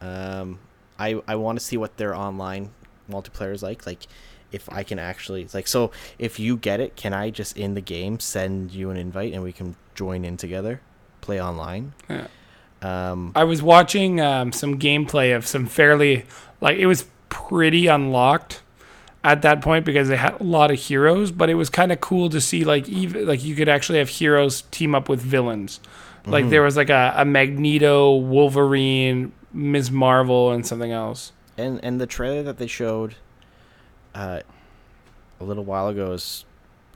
Um, 0.00 0.58
I 0.98 1.20
I 1.26 1.36
want 1.36 1.58
to 1.58 1.64
see 1.64 1.76
what 1.76 1.96
their 1.96 2.14
online 2.14 2.70
multiplayer 3.10 3.52
is 3.52 3.62
like. 3.62 3.86
Like, 3.86 4.06
if 4.54 4.70
I 4.72 4.82
can 4.84 4.98
actually 4.98 5.46
like, 5.52 5.66
so 5.68 5.90
if 6.18 6.38
you 6.38 6.56
get 6.56 6.78
it, 6.80 6.96
can 6.96 7.12
I 7.12 7.30
just 7.30 7.56
in 7.58 7.74
the 7.74 7.80
game 7.80 8.20
send 8.20 8.70
you 8.72 8.90
an 8.90 8.96
invite 8.96 9.32
and 9.34 9.42
we 9.42 9.52
can 9.52 9.74
join 9.94 10.24
in 10.24 10.36
together, 10.36 10.80
play 11.20 11.40
online? 11.42 11.92
Yeah. 12.08 12.26
Um, 12.82 13.32
I 13.34 13.44
was 13.44 13.62
watching 13.62 14.20
um, 14.20 14.52
some 14.52 14.78
gameplay 14.78 15.34
of 15.34 15.46
some 15.46 15.66
fairly 15.66 16.24
like 16.60 16.76
it 16.78 16.86
was 16.86 17.06
pretty 17.30 17.86
unlocked 17.86 18.62
at 19.22 19.40
that 19.42 19.62
point 19.62 19.86
because 19.86 20.08
they 20.08 20.16
had 20.16 20.38
a 20.40 20.44
lot 20.44 20.70
of 20.70 20.78
heroes, 20.78 21.30
but 21.32 21.48
it 21.48 21.54
was 21.54 21.70
kind 21.70 21.90
of 21.92 22.00
cool 22.00 22.28
to 22.30 22.40
see 22.40 22.62
like 22.64 22.86
even 22.88 23.26
like 23.26 23.42
you 23.42 23.54
could 23.54 23.68
actually 23.70 23.98
have 23.98 24.08
heroes 24.10 24.62
team 24.70 24.94
up 24.94 25.08
with 25.08 25.20
villains. 25.20 25.80
Like 26.26 26.44
Mhm. 26.46 26.50
there 26.50 26.62
was 26.62 26.76
like 26.76 26.90
a, 26.90 27.12
a 27.16 27.24
Magneto, 27.24 28.16
Wolverine, 28.16 29.32
Ms. 29.52 29.90
Marvel, 29.90 30.52
and 30.52 30.66
something 30.66 30.92
else. 30.92 31.32
and 31.56 31.80
and 31.82 32.00
the 32.00 32.06
trailer 32.06 32.42
that 32.42 32.58
they 32.58 32.66
showed, 32.66 33.14
uh, 34.14 34.40
a 35.40 35.44
little 35.44 35.64
while 35.64 35.88
ago 35.88 36.12
is 36.12 36.44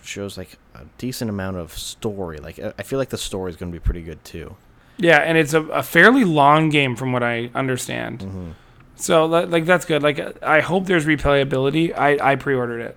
shows 0.03 0.39
like 0.39 0.59
a 0.75 0.85
decent 0.97 1.29
amount 1.29 1.57
of 1.57 1.77
story. 1.77 2.39
Like 2.39 2.59
I 2.59 2.73
I 2.79 2.83
feel 2.83 2.99
like 2.99 3.11
the 3.11 3.19
story 3.19 3.51
is 3.51 3.57
going 3.57 3.73
to 3.73 3.77
be 3.77 3.83
pretty 3.83 4.03
good 4.03 4.25
too. 4.25 4.57
Yeah, 4.97 5.19
and 5.19 5.39
it's 5.39 5.55
a, 5.55 5.63
a 5.65 5.83
fairly 5.83 6.25
long 6.25 6.71
game 6.71 6.97
from 6.97 7.13
what 7.13 7.23
I 7.23 7.51
understand. 7.55 8.21
Mm-hmm. 8.21 8.51
So 8.97 9.27
like 9.27 9.65
that's 9.65 9.85
good. 9.85 10.03
Like 10.03 10.43
I 10.43 10.61
hope 10.61 10.87
there's 10.87 11.07
replayability. 11.07 11.97
I 11.97 12.33
I 12.33 12.37
pre-ordered 12.37 12.81
it. 12.81 12.97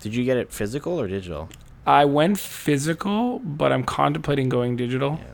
Did 0.00 0.14
you 0.14 0.24
get 0.24 0.36
it 0.36 0.52
physical 0.52 1.00
or 1.00 1.06
digital? 1.08 1.48
I 1.86 2.04
went 2.04 2.38
physical, 2.38 3.38
but 3.38 3.72
I'm 3.72 3.84
contemplating 3.84 4.48
going 4.48 4.76
digital. 4.76 5.18
Yeah. 5.20 5.32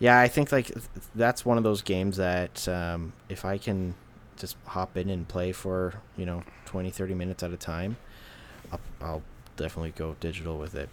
Yeah, 0.00 0.18
I 0.18 0.28
think 0.28 0.50
like 0.50 0.72
that's 1.14 1.44
one 1.44 1.58
of 1.58 1.64
those 1.64 1.82
games 1.82 2.16
that 2.16 2.66
um, 2.66 3.12
if 3.28 3.44
I 3.44 3.58
can 3.58 3.94
just 4.36 4.56
hop 4.64 4.96
in 4.96 5.10
and 5.10 5.28
play 5.28 5.52
for, 5.52 5.94
you 6.16 6.24
know, 6.24 6.42
20, 6.70 6.88
30 6.88 7.14
minutes 7.14 7.42
at 7.42 7.50
a 7.50 7.56
time, 7.56 7.96
I'll, 8.70 8.80
I'll 9.00 9.22
definitely 9.56 9.90
go 9.90 10.14
digital 10.20 10.56
with 10.56 10.76
it. 10.76 10.88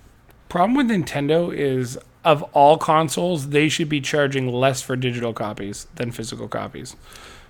Problem 0.49 0.75
with 0.75 0.89
Nintendo 0.89 1.53
is 1.53 1.99
of 2.25 2.41
all 2.53 2.79
consoles, 2.79 3.49
they 3.49 3.69
should 3.69 3.87
be 3.87 4.01
charging 4.01 4.51
less 4.51 4.81
for 4.81 4.95
digital 4.95 5.33
copies 5.33 5.85
than 5.93 6.11
physical 6.11 6.47
copies. 6.47 6.95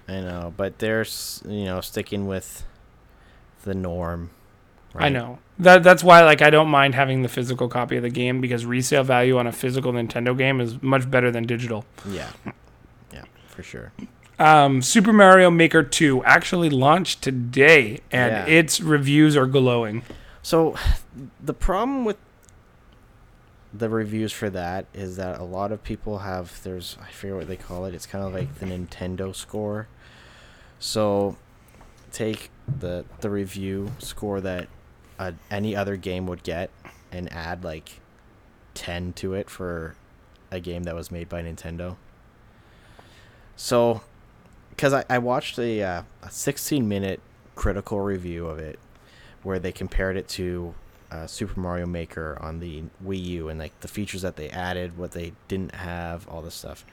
I 0.09 0.19
know, 0.19 0.53
but 0.57 0.79
they're, 0.79 1.05
you 1.45 1.63
know, 1.63 1.79
sticking 1.79 2.27
with 2.27 2.65
the 3.63 3.73
norm. 3.73 4.31
I 4.93 5.07
know. 5.07 5.39
That 5.59 5.83
that's 5.83 6.03
why 6.03 6.25
like 6.25 6.41
I 6.41 6.49
don't 6.49 6.67
mind 6.67 6.95
having 6.95 7.21
the 7.21 7.29
physical 7.29 7.69
copy 7.69 7.95
of 7.95 8.03
the 8.03 8.09
game 8.09 8.41
because 8.41 8.65
resale 8.65 9.05
value 9.05 9.37
on 9.37 9.47
a 9.47 9.53
physical 9.53 9.93
Nintendo 9.93 10.37
game 10.37 10.59
is 10.59 10.81
much 10.81 11.09
better 11.09 11.31
than 11.31 11.45
digital. 11.45 11.85
Yeah. 12.09 12.29
Yeah, 13.13 13.23
for 13.47 13.63
sure. 13.63 13.93
Um, 14.39 14.81
Super 14.83 15.11
Mario 15.13 15.49
Maker 15.49 15.81
2 15.81 16.23
actually 16.23 16.69
launched 16.69 17.21
today 17.23 18.01
and 18.11 18.31
Yeah. 18.31 18.45
its 18.45 18.79
reviews 18.79 19.35
are 19.35 19.47
glowing. 19.47 20.03
So 20.43 20.75
the 21.43 21.53
problem 21.53 22.05
with 22.05 22.17
the 23.73 23.89
reviews 23.89 24.31
for 24.31 24.49
that 24.51 24.85
is 24.93 25.17
that 25.17 25.39
a 25.39 25.43
lot 25.43 25.71
of 25.71 25.83
people 25.83 26.19
have 26.19 26.61
there's 26.63 26.97
I 27.01 27.11
forget 27.11 27.35
what 27.35 27.47
they 27.47 27.57
call 27.57 27.85
it. 27.85 27.93
It's 27.95 28.05
kind 28.05 28.23
of 28.23 28.33
like 28.33 28.55
the 28.59 28.65
Nintendo 28.67 29.35
score. 29.35 29.87
So 30.79 31.35
take 32.11 32.49
the 32.67 33.05
the 33.21 33.29
review 33.29 33.91
score 33.99 34.39
that 34.41 34.67
uh, 35.19 35.31
any 35.49 35.75
other 35.75 35.95
game 35.97 36.27
would 36.27 36.43
get 36.43 36.69
and 37.11 37.31
add 37.33 37.63
like 37.63 37.99
10 38.75 39.13
to 39.13 39.33
it 39.33 39.49
for 39.49 39.95
a 40.51 40.59
game 40.59 40.83
that 40.83 40.93
was 40.95 41.09
made 41.11 41.27
by 41.27 41.41
Nintendo. 41.41 41.95
So 43.55 44.01
because 44.77 44.93
I, 44.93 45.03
I 45.09 45.17
watched 45.17 45.57
a, 45.57 45.81
uh, 45.81 46.03
a 46.21 46.29
16 46.29 46.87
minute 46.87 47.19
critical 47.55 47.99
review 47.99 48.45
of 48.45 48.59
it 48.59 48.79
where 49.41 49.57
they 49.57 49.71
compared 49.71 50.15
it 50.15 50.27
to 50.29 50.75
uh, 51.09 51.25
Super 51.25 51.59
Mario 51.59 51.87
Maker 51.87 52.37
on 52.39 52.59
the 52.59 52.83
Wii 53.03 53.23
U 53.23 53.49
and 53.49 53.59
like 53.59 53.77
the 53.79 53.87
features 53.87 54.21
that 54.21 54.35
they 54.35 54.49
added, 54.49 54.95
what 54.97 55.11
they 55.11 55.33
didn't 55.47 55.73
have, 55.73 56.27
all 56.29 56.43
this 56.43 56.53
stuff. 56.53 56.85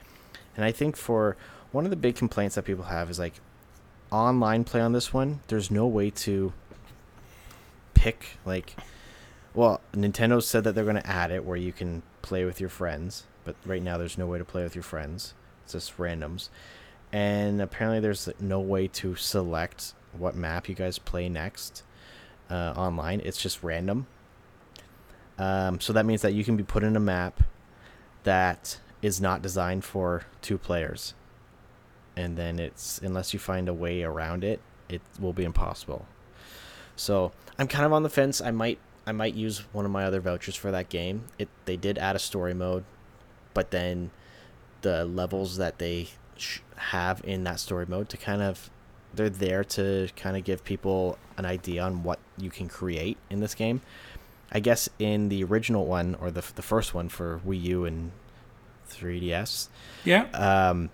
And 0.57 0.65
I 0.65 0.71
think 0.71 0.97
for 0.97 1.37
one 1.71 1.83
of 1.83 1.91
the 1.91 1.95
big 1.95 2.15
complaints 2.15 2.55
that 2.55 2.63
people 2.63 2.85
have 2.85 3.09
is 3.09 3.19
like 3.19 3.35
online 4.11 4.63
play 4.63 4.81
on 4.81 4.93
this 4.93 5.13
one. 5.13 5.41
There's 5.47 5.69
no 5.69 5.85
way 5.85 6.09
to 6.09 6.53
pick 7.93 8.37
like, 8.45 8.75
well, 9.53 9.79
Nintendo 9.93 10.41
said 10.41 10.63
that 10.63 10.73
they're 10.73 10.85
going 10.85 10.95
to 10.95 11.07
add 11.07 11.29
it 11.29 11.45
where 11.45 11.57
you 11.57 11.71
can 11.71 12.01
play 12.23 12.45
with 12.45 12.59
your 12.59 12.69
friends, 12.69 13.25
but 13.43 13.55
right 13.63 13.83
now 13.83 13.99
there's 13.99 14.17
no 14.17 14.25
way 14.25 14.39
to 14.39 14.45
play 14.45 14.63
with 14.63 14.73
your 14.73 14.83
friends. 14.83 15.35
It's 15.65 15.73
just 15.73 15.97
randoms. 15.97 16.49
And 17.11 17.61
apparently 17.61 17.99
there's 17.99 18.29
no 18.39 18.59
way 18.59 18.87
to 18.89 19.15
select 19.15 19.93
what 20.13 20.35
map 20.35 20.67
you 20.67 20.75
guys 20.75 20.99
play 20.99 21.29
next 21.29 21.83
uh, 22.49 22.73
online. 22.75 23.21
It's 23.23 23.41
just 23.41 23.63
random. 23.63 24.07
Um, 25.37 25.79
so 25.79 25.93
that 25.93 26.05
means 26.05 26.21
that 26.21 26.33
you 26.33 26.43
can 26.43 26.55
be 26.55 26.63
put 26.63 26.83
in 26.83 26.95
a 26.95 26.99
map 26.99 27.41
that 28.23 28.79
is 29.01 29.21
not 29.21 29.41
designed 29.41 29.83
for 29.83 30.25
two 30.41 30.57
players, 30.57 31.13
and 32.15 32.37
then 32.37 32.59
it's 32.59 32.99
unless 32.99 33.33
you 33.33 33.39
find 33.39 33.67
a 33.67 33.73
way 33.73 34.03
around 34.03 34.43
it, 34.43 34.61
it 34.87 35.01
will 35.19 35.33
be 35.33 35.43
impossible. 35.43 36.05
So 36.95 37.31
I'm 37.59 37.67
kind 37.67 37.85
of 37.85 37.93
on 37.93 38.03
the 38.03 38.09
fence. 38.09 38.41
I 38.41 38.51
might 38.51 38.79
I 39.05 39.11
might 39.11 39.33
use 39.33 39.59
one 39.73 39.85
of 39.85 39.91
my 39.91 40.05
other 40.05 40.21
vouchers 40.21 40.55
for 40.55 40.71
that 40.71 40.89
game. 40.89 41.25
It 41.37 41.49
they 41.65 41.75
did 41.75 41.97
add 41.97 42.15
a 42.15 42.19
story 42.19 42.53
mode, 42.53 42.85
but 43.53 43.71
then 43.71 44.11
the 44.81 45.03
levels 45.03 45.57
that 45.57 45.79
they 45.79 46.09
have 46.77 47.21
in 47.23 47.43
that 47.45 47.59
story 47.59 47.85
mode 47.87 48.09
to 48.09 48.17
kind 48.17 48.41
of 48.41 48.69
they're 49.13 49.29
there 49.29 49.63
to 49.63 50.09
kind 50.17 50.35
of 50.35 50.43
give 50.43 50.63
people 50.65 51.17
an 51.37 51.45
idea 51.45 51.81
on 51.81 52.03
what 52.03 52.19
you 52.37 52.49
can 52.49 52.67
create 52.67 53.17
in 53.29 53.39
this 53.39 53.55
game. 53.55 53.81
I 54.51 54.59
guess 54.59 54.89
in 54.99 55.29
the 55.29 55.43
original 55.43 55.85
one 55.85 56.15
or 56.15 56.31
the 56.31 56.43
the 56.55 56.61
first 56.61 56.93
one 56.93 57.09
for 57.09 57.39
Wii 57.47 57.61
U 57.63 57.85
and 57.85 58.11
3DS, 58.89 59.69
Yeah. 60.03 60.23
um, 60.33 60.89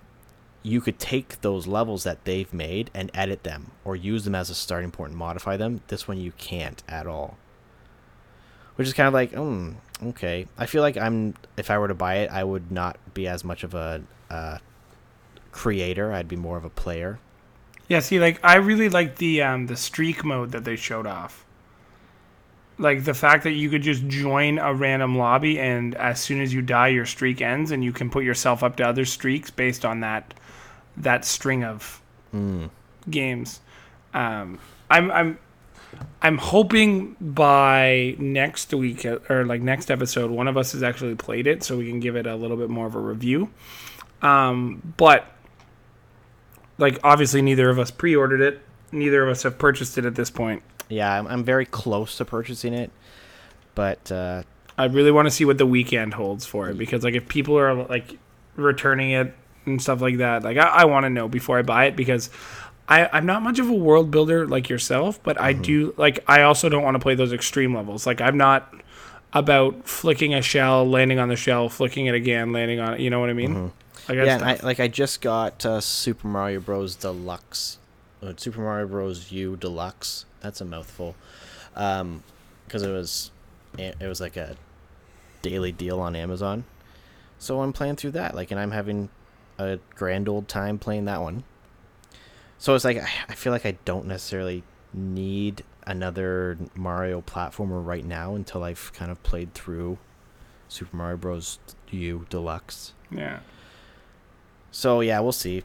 you 0.63 0.79
could 0.81 0.99
take 0.99 1.41
those 1.41 1.65
levels 1.67 2.03
that 2.03 2.23
they've 2.25 2.53
made 2.53 2.91
and 2.93 3.09
edit 3.13 3.43
them 3.43 3.71
or 3.83 3.95
use 3.95 4.23
them 4.25 4.35
as 4.35 4.49
a 4.49 4.55
starting 4.55 4.91
point 4.91 5.09
and 5.11 5.17
modify 5.17 5.57
them. 5.57 5.81
This 5.87 6.07
one 6.07 6.17
you 6.19 6.31
can't 6.33 6.83
at 6.87 7.07
all. 7.07 7.37
Which 8.75 8.87
is 8.87 8.93
kind 8.93 9.07
of 9.07 9.13
like, 9.13 9.35
um, 9.35 9.77
okay. 10.03 10.47
I 10.57 10.65
feel 10.67 10.81
like 10.81 10.97
I'm 10.97 11.33
if 11.57 11.69
I 11.71 11.77
were 11.79 11.87
to 11.87 11.93
buy 11.95 12.17
it, 12.17 12.31
I 12.31 12.43
would 12.43 12.71
not 12.71 12.97
be 13.13 13.27
as 13.27 13.43
much 13.43 13.63
of 13.63 13.73
a 13.73 14.03
uh, 14.29 14.59
creator. 15.51 16.11
I'd 16.13 16.27
be 16.27 16.35
more 16.35 16.57
of 16.57 16.65
a 16.65 16.69
player. 16.69 17.19
Yeah, 17.87 17.99
see, 17.99 18.19
like 18.19 18.39
I 18.43 18.55
really 18.55 18.89
like 18.89 19.17
the 19.17 19.41
um, 19.41 19.67
the 19.67 19.75
streak 19.75 20.23
mode 20.23 20.51
that 20.51 20.63
they 20.63 20.75
showed 20.75 21.05
off. 21.07 21.45
Like 22.77 23.03
the 23.03 23.13
fact 23.13 23.43
that 23.43 23.51
you 23.51 23.69
could 23.69 23.83
just 23.83 24.07
join 24.07 24.57
a 24.57 24.73
random 24.73 25.17
lobby, 25.17 25.59
and 25.59 25.93
as 25.95 26.19
soon 26.19 26.41
as 26.41 26.53
you 26.53 26.61
die, 26.61 26.87
your 26.87 27.05
streak 27.05 27.41
ends, 27.41 27.69
and 27.71 27.83
you 27.83 27.91
can 27.91 28.09
put 28.09 28.23
yourself 28.23 28.63
up 28.63 28.77
to 28.77 28.83
other 28.87 29.05
streaks 29.05 29.51
based 29.51 29.85
on 29.85 29.99
that 29.99 30.33
that 30.97 31.25
string 31.25 31.63
of 31.63 32.01
Hmm. 32.31 32.67
games. 33.09 33.59
Um, 34.13 34.57
I'm 34.89 35.11
I'm 35.11 35.39
I'm 36.21 36.37
hoping 36.37 37.17
by 37.19 38.15
next 38.17 38.73
week 38.73 39.05
uh, 39.05 39.19
or 39.29 39.45
like 39.45 39.61
next 39.61 39.91
episode, 39.91 40.31
one 40.31 40.47
of 40.47 40.55
us 40.57 40.71
has 40.71 40.81
actually 40.81 41.15
played 41.15 41.45
it, 41.45 41.63
so 41.63 41.77
we 41.77 41.87
can 41.89 41.99
give 41.99 42.15
it 42.15 42.25
a 42.25 42.35
little 42.35 42.57
bit 42.57 42.69
more 42.69 42.87
of 42.87 42.95
a 42.95 42.99
review. 42.99 43.49
Um, 44.21 44.93
but 44.97 45.25
like 46.81 46.99
obviously, 47.03 47.41
neither 47.41 47.69
of 47.69 47.79
us 47.79 47.91
pre-ordered 47.91 48.41
it. 48.41 48.61
Neither 48.91 49.23
of 49.23 49.29
us 49.29 49.43
have 49.43 49.57
purchased 49.57 49.97
it 49.97 50.05
at 50.05 50.15
this 50.15 50.29
point. 50.29 50.63
Yeah, 50.89 51.17
I'm, 51.17 51.27
I'm 51.27 51.43
very 51.43 51.65
close 51.65 52.17
to 52.17 52.25
purchasing 52.25 52.73
it, 52.73 52.91
but 53.75 54.11
uh, 54.11 54.43
I 54.77 54.85
really 54.85 55.11
want 55.11 55.27
to 55.27 55.31
see 55.31 55.45
what 55.45 55.57
the 55.57 55.65
weekend 55.65 56.13
holds 56.13 56.45
for 56.45 56.69
it 56.69 56.75
mm. 56.75 56.79
because 56.79 57.03
like 57.03 57.13
if 57.13 57.27
people 57.29 57.57
are 57.57 57.73
like 57.73 58.17
returning 58.55 59.11
it 59.11 59.33
and 59.65 59.81
stuff 59.81 60.01
like 60.01 60.17
that, 60.17 60.43
like 60.43 60.57
I, 60.57 60.67
I 60.67 60.85
want 60.85 61.05
to 61.05 61.09
know 61.09 61.29
before 61.29 61.57
I 61.57 61.61
buy 61.61 61.85
it 61.85 61.95
because 61.95 62.29
I, 62.89 63.09
I'm 63.13 63.25
not 63.25 63.41
much 63.41 63.59
of 63.59 63.69
a 63.69 63.73
world 63.73 64.11
builder 64.11 64.47
like 64.47 64.67
yourself, 64.67 65.21
but 65.23 65.39
I 65.39 65.53
mm-hmm. 65.53 65.61
do 65.61 65.93
like 65.97 66.23
I 66.27 66.41
also 66.41 66.67
don't 66.67 66.83
want 66.83 66.95
to 66.95 66.99
play 66.99 67.15
those 67.15 67.31
extreme 67.31 67.73
levels. 67.73 68.05
Like 68.05 68.19
I'm 68.19 68.37
not 68.37 68.73
about 69.33 69.87
flicking 69.87 70.33
a 70.33 70.41
shell, 70.41 70.85
landing 70.89 71.19
on 71.19 71.29
the 71.29 71.37
shell, 71.37 71.69
flicking 71.69 72.07
it 72.07 72.15
again, 72.15 72.51
landing 72.51 72.81
on 72.81 72.95
it. 72.95 72.99
You 72.99 73.09
know 73.09 73.19
what 73.19 73.29
I 73.29 73.33
mean? 73.33 73.65
Like 73.65 73.71
yeah, 74.09 74.25
that's 74.25 74.41
and 74.41 74.51
I, 74.61 74.65
like 74.65 74.79
I 74.79 74.87
just 74.87 75.21
got 75.21 75.65
uh, 75.65 75.81
Super 75.81 76.27
Mario 76.27 76.59
Bros. 76.59 76.95
Deluxe, 76.95 77.77
uh, 78.21 78.33
Super 78.37 78.61
Mario 78.61 78.87
Bros. 78.87 79.31
U 79.31 79.55
Deluxe. 79.55 80.25
That's 80.41 80.61
a 80.61 80.65
mouthful, 80.65 81.15
because 81.73 82.83
it 82.83 82.91
was 82.91 83.31
it 83.77 84.01
was 84.01 84.19
like 84.19 84.37
a 84.37 84.55
daily 85.41 85.71
deal 85.71 85.99
on 85.99 86.15
Amazon. 86.15 86.63
So 87.37 87.61
I'm 87.61 87.73
playing 87.73 87.95
through 87.95 88.11
that, 88.11 88.35
like, 88.35 88.51
and 88.51 88.59
I'm 88.59 88.71
having 88.71 89.09
a 89.57 89.79
grand 89.95 90.29
old 90.29 90.47
time 90.47 90.77
playing 90.77 91.05
that 91.05 91.21
one. 91.21 91.43
So 92.57 92.75
it's 92.75 92.85
like 92.85 92.97
I 92.97 93.09
I 93.29 93.35
feel 93.35 93.51
like 93.53 93.65
I 93.65 93.77
don't 93.85 94.05
necessarily 94.07 94.63
need 94.93 95.63
another 95.87 96.57
Mario 96.75 97.21
platformer 97.21 97.83
right 97.83 98.05
now 98.05 98.35
until 98.35 98.63
I've 98.63 98.91
kind 98.93 99.11
of 99.11 99.21
played 99.23 99.53
through 99.53 99.97
Super 100.67 100.95
Mario 100.95 101.17
Bros. 101.17 101.59
U 101.89 102.25
Deluxe. 102.29 102.93
yeah. 103.11 103.39
So 104.71 105.01
yeah, 105.01 105.19
we'll 105.19 105.31
see. 105.31 105.63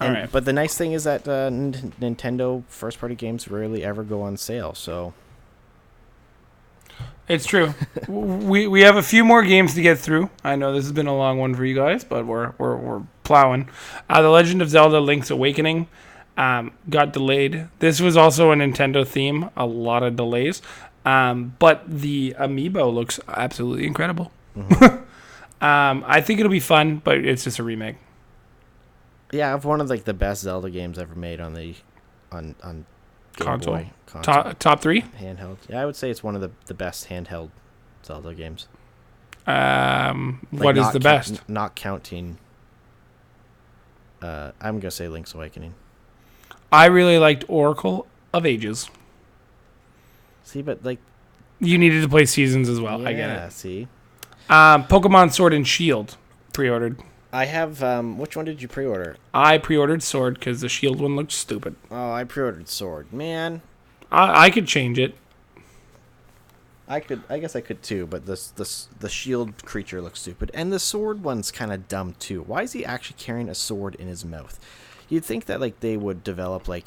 And, 0.00 0.14
Alright. 0.14 0.32
But 0.32 0.44
the 0.44 0.52
nice 0.52 0.76
thing 0.76 0.92
is 0.92 1.04
that 1.04 1.26
uh, 1.26 1.46
N- 1.46 1.92
Nintendo 2.00 2.62
first 2.68 3.00
party 3.00 3.14
games 3.16 3.48
rarely 3.48 3.82
ever 3.84 4.04
go 4.04 4.22
on 4.22 4.36
sale. 4.36 4.74
So 4.74 5.12
It's 7.28 7.46
true. 7.46 7.74
we 8.08 8.66
we 8.68 8.82
have 8.82 8.96
a 8.96 9.02
few 9.02 9.24
more 9.24 9.42
games 9.42 9.74
to 9.74 9.82
get 9.82 9.98
through. 9.98 10.30
I 10.44 10.56
know 10.56 10.72
this 10.72 10.84
has 10.84 10.92
been 10.92 11.06
a 11.08 11.16
long 11.16 11.38
one 11.38 11.54
for 11.54 11.64
you 11.64 11.74
guys, 11.74 12.04
but 12.04 12.26
we're 12.26 12.52
we're 12.58 12.76
we're 12.76 13.02
plowing. 13.24 13.68
Uh, 14.08 14.22
the 14.22 14.30
Legend 14.30 14.62
of 14.62 14.70
Zelda: 14.70 15.00
Link's 15.00 15.30
Awakening 15.30 15.88
um, 16.36 16.72
got 16.88 17.12
delayed. 17.12 17.68
This 17.80 18.00
was 18.00 18.16
also 18.16 18.52
a 18.52 18.54
Nintendo 18.56 19.06
theme. 19.06 19.50
A 19.56 19.66
lot 19.66 20.02
of 20.02 20.16
delays, 20.16 20.62
um, 21.04 21.54
but 21.58 21.82
the 21.86 22.34
amiibo 22.38 22.92
looks 22.92 23.18
absolutely 23.28 23.86
incredible. 23.86 24.30
um, 24.56 26.04
I 26.06 26.20
think 26.20 26.40
it'll 26.40 26.50
be 26.50 26.60
fun, 26.60 26.98
but 27.04 27.18
it's 27.18 27.44
just 27.44 27.58
a 27.58 27.62
remake. 27.62 27.96
Yeah, 29.32 29.52
I've 29.54 29.64
one 29.64 29.80
of 29.80 29.88
like 29.90 30.04
the 30.04 30.14
best 30.14 30.42
Zelda 30.42 30.70
games 30.70 30.98
ever 30.98 31.14
made 31.14 31.40
on 31.40 31.54
the 31.54 31.74
on 32.32 32.54
on 32.62 32.86
Game 33.36 33.46
Console. 33.46 33.74
Boy 33.76 33.90
console 34.06 34.34
Top 34.44 34.58
top 34.58 34.80
three. 34.80 35.02
handheld. 35.02 35.58
Yeah, 35.68 35.82
I 35.82 35.86
would 35.86 35.96
say 35.96 36.10
it's 36.10 36.22
one 36.22 36.34
of 36.34 36.40
the 36.40 36.50
the 36.66 36.74
best 36.74 37.08
handheld 37.08 37.50
Zelda 38.04 38.34
games. 38.34 38.68
Um, 39.46 40.46
Like, 40.52 40.62
what 40.64 40.78
is 40.78 40.90
the 40.92 41.00
best? 41.00 41.48
not 41.48 41.74
counting. 41.74 42.38
Uh, 44.20 44.52
I'm 44.60 44.80
gonna 44.80 44.90
say 44.90 45.08
Link's 45.08 45.34
Awakening. 45.34 45.74
I 46.72 46.86
really 46.86 47.18
liked 47.18 47.44
Oracle 47.48 48.06
of 48.34 48.44
Ages. 48.44 48.90
See, 50.44 50.60
but 50.62 50.84
like, 50.84 50.98
You 51.60 51.78
needed 51.78 52.02
to 52.02 52.08
play 52.08 52.24
Seasons 52.26 52.68
as 52.68 52.80
well. 52.80 53.00
yeah, 53.02 53.08
I 53.08 53.12
get 53.12 53.30
it. 53.30 53.52
see, 53.52 53.88
Um, 54.50 54.84
Pokemon 54.84 55.32
Sword 55.32 55.54
and 55.54 55.66
Shield 55.66 56.16
pre-ordered. 56.52 57.00
I 57.32 57.44
have. 57.44 57.82
Um, 57.82 58.18
which 58.18 58.36
one 58.36 58.44
did 58.44 58.62
you 58.62 58.68
pre-order? 58.68 59.16
I 59.34 59.58
pre-ordered 59.58 60.02
Sword 60.02 60.34
because 60.34 60.60
the 60.60 60.68
Shield 60.68 61.00
one 61.00 61.16
looked 61.16 61.32
stupid. 61.32 61.76
Oh, 61.90 62.12
I 62.12 62.24
pre-ordered 62.24 62.68
Sword. 62.68 63.12
Man, 63.12 63.62
I, 64.10 64.46
I 64.46 64.50
could 64.50 64.66
change 64.66 64.98
it. 64.98 65.14
I 66.90 67.00
could, 67.00 67.22
I 67.28 67.38
guess 67.38 67.54
I 67.54 67.60
could 67.60 67.82
too, 67.82 68.06
but 68.06 68.24
this, 68.24 68.48
this, 68.48 68.88
the 68.98 69.10
shield 69.10 69.62
creature 69.66 70.00
looks 70.00 70.22
stupid, 70.22 70.50
and 70.54 70.72
the 70.72 70.78
sword 70.78 71.22
one's 71.22 71.50
kind 71.50 71.70
of 71.70 71.86
dumb 71.86 72.14
too. 72.18 72.40
Why 72.42 72.62
is 72.62 72.72
he 72.72 72.82
actually 72.82 73.16
carrying 73.18 73.50
a 73.50 73.54
sword 73.54 73.94
in 73.96 74.06
his 74.06 74.24
mouth? 74.24 74.58
You'd 75.10 75.24
think 75.24 75.44
that 75.46 75.60
like 75.60 75.80
they 75.80 75.98
would 75.98 76.24
develop 76.24 76.66
like, 76.66 76.86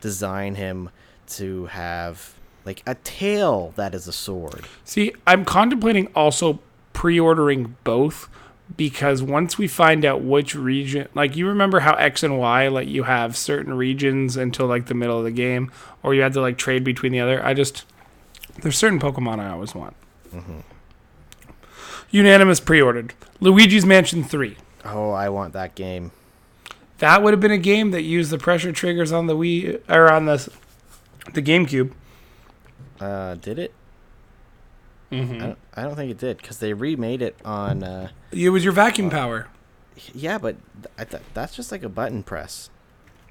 design 0.00 0.54
him 0.54 0.88
to 1.28 1.66
have 1.66 2.34
like 2.64 2.82
a 2.86 2.94
tail 2.94 3.74
that 3.76 3.94
is 3.94 4.08
a 4.08 4.12
sword. 4.12 4.64
See, 4.84 5.12
I'm 5.26 5.44
contemplating 5.44 6.06
also 6.14 6.58
pre-ordering 6.94 7.76
both 7.84 8.30
because 8.76 9.22
once 9.22 9.58
we 9.58 9.68
find 9.68 10.04
out 10.04 10.22
which 10.22 10.54
region, 10.54 11.08
like 11.14 11.36
you 11.36 11.46
remember 11.46 11.80
how 11.80 11.94
X 11.94 12.22
and 12.22 12.38
Y, 12.38 12.68
like 12.68 12.88
you 12.88 13.04
have 13.04 13.36
certain 13.36 13.74
regions 13.74 14.36
until 14.36 14.66
like 14.66 14.86
the 14.86 14.94
middle 14.94 15.18
of 15.18 15.24
the 15.24 15.30
game, 15.30 15.70
or 16.02 16.14
you 16.14 16.22
had 16.22 16.32
to 16.34 16.40
like 16.40 16.58
trade 16.58 16.84
between 16.84 17.12
the 17.12 17.20
other. 17.20 17.44
I 17.44 17.54
just 17.54 17.84
there's 18.60 18.76
certain 18.76 19.00
Pokemon 19.00 19.38
I 19.40 19.50
always 19.50 19.74
want. 19.74 19.94
Unanimous 22.10 22.60
pre-ordered 22.60 23.14
Luigi's 23.40 23.86
Mansion 23.86 24.22
Three. 24.22 24.56
Oh, 24.84 25.10
I 25.10 25.28
want 25.28 25.52
that 25.52 25.74
game. 25.74 26.12
That 26.98 27.22
would 27.22 27.32
have 27.32 27.40
been 27.40 27.50
a 27.50 27.58
game 27.58 27.90
that 27.90 28.02
used 28.02 28.30
the 28.30 28.38
pressure 28.38 28.72
triggers 28.72 29.12
on 29.12 29.26
the 29.26 29.36
Wii 29.36 29.80
or 29.88 30.10
on 30.10 30.26
the 30.26 30.50
the 31.34 31.42
GameCube. 31.42 31.92
Uh, 33.00 33.34
did 33.36 33.58
it? 33.58 33.72
I 35.12 35.14
Mm-hmm. 35.14 35.38
don't, 35.38 35.58
I 35.74 35.82
don't 35.82 35.94
think 35.96 36.10
it 36.10 36.18
did 36.18 36.38
because 36.38 36.58
they 36.58 36.72
remade 36.72 37.20
it 37.22 37.36
on. 37.44 37.82
Uh, 37.82 38.08
It 38.30 38.48
was 38.50 38.64
your 38.64 38.72
vacuum 38.72 39.10
power. 39.10 39.48
yeah, 40.14 40.38
but 40.38 40.56
th- 40.82 40.92
I 40.98 41.04
th- 41.04 41.22
that's 41.34 41.54
just 41.54 41.70
like 41.70 41.82
a 41.82 41.88
button 41.88 42.22
press. 42.22 42.70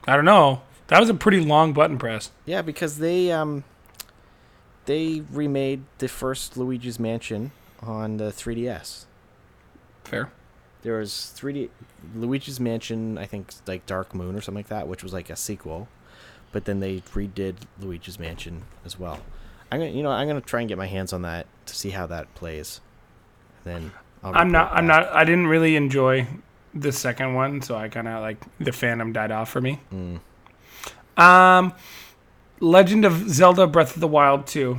I 0.07 0.15
don't 0.15 0.25
know. 0.25 0.61
That 0.87 0.99
was 0.99 1.09
a 1.09 1.13
pretty 1.13 1.39
long 1.39 1.73
button 1.73 1.97
press. 1.97 2.31
Yeah, 2.45 2.61
because 2.61 2.97
they 2.99 3.31
um 3.31 3.63
they 4.85 5.23
remade 5.31 5.83
the 5.99 6.07
first 6.07 6.57
Luigi's 6.57 6.99
Mansion 6.99 7.51
on 7.81 8.17
the 8.17 8.25
3DS. 8.31 9.05
Fair. 10.03 10.31
There 10.81 10.97
was 10.97 11.33
3D 11.37 11.69
Luigi's 12.15 12.59
Mansion, 12.59 13.17
I 13.17 13.25
think 13.25 13.53
like 13.67 13.85
Dark 13.85 14.13
Moon 14.15 14.35
or 14.35 14.41
something 14.41 14.59
like 14.59 14.67
that, 14.69 14.87
which 14.87 15.03
was 15.03 15.13
like 15.13 15.29
a 15.29 15.35
sequel. 15.35 15.87
But 16.51 16.65
then 16.65 16.79
they 16.79 16.99
redid 17.13 17.55
Luigi's 17.79 18.19
Mansion 18.19 18.63
as 18.83 18.99
well. 18.99 19.19
I'm 19.71 19.79
gonna, 19.79 19.91
you 19.91 20.03
know, 20.03 20.11
I'm 20.11 20.27
gonna 20.27 20.41
try 20.41 20.59
and 20.59 20.69
get 20.69 20.77
my 20.77 20.87
hands 20.87 21.13
on 21.13 21.21
that 21.21 21.47
to 21.67 21.75
see 21.75 21.91
how 21.91 22.05
that 22.07 22.33
plays. 22.35 22.81
Then 23.63 23.91
I'll 24.23 24.35
I'm 24.35 24.51
not. 24.51 24.71
I'm 24.73 24.87
back. 24.87 25.05
not. 25.05 25.15
I 25.15 25.23
didn't 25.23 25.47
really 25.47 25.75
enjoy 25.75 26.27
the 26.73 26.91
second 26.91 27.33
one, 27.33 27.61
so 27.61 27.75
I 27.75 27.87
kind 27.87 28.07
of 28.07 28.21
like 28.21 28.37
the 28.59 28.71
fandom 28.71 29.13
died 29.13 29.31
off 29.31 29.49
for 29.49 29.61
me. 29.61 29.79
Mm. 29.93 30.19
Um, 31.21 31.73
Legend 32.59 33.05
of 33.05 33.29
Zelda: 33.29 33.65
Breath 33.67 33.95
of 33.95 34.01
the 34.01 34.07
Wild 34.07 34.45
2. 34.47 34.77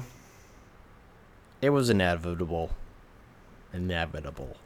It 1.63 1.71
was 1.71 1.89
inevitable. 1.89 2.71
Inevitable. 3.73 4.57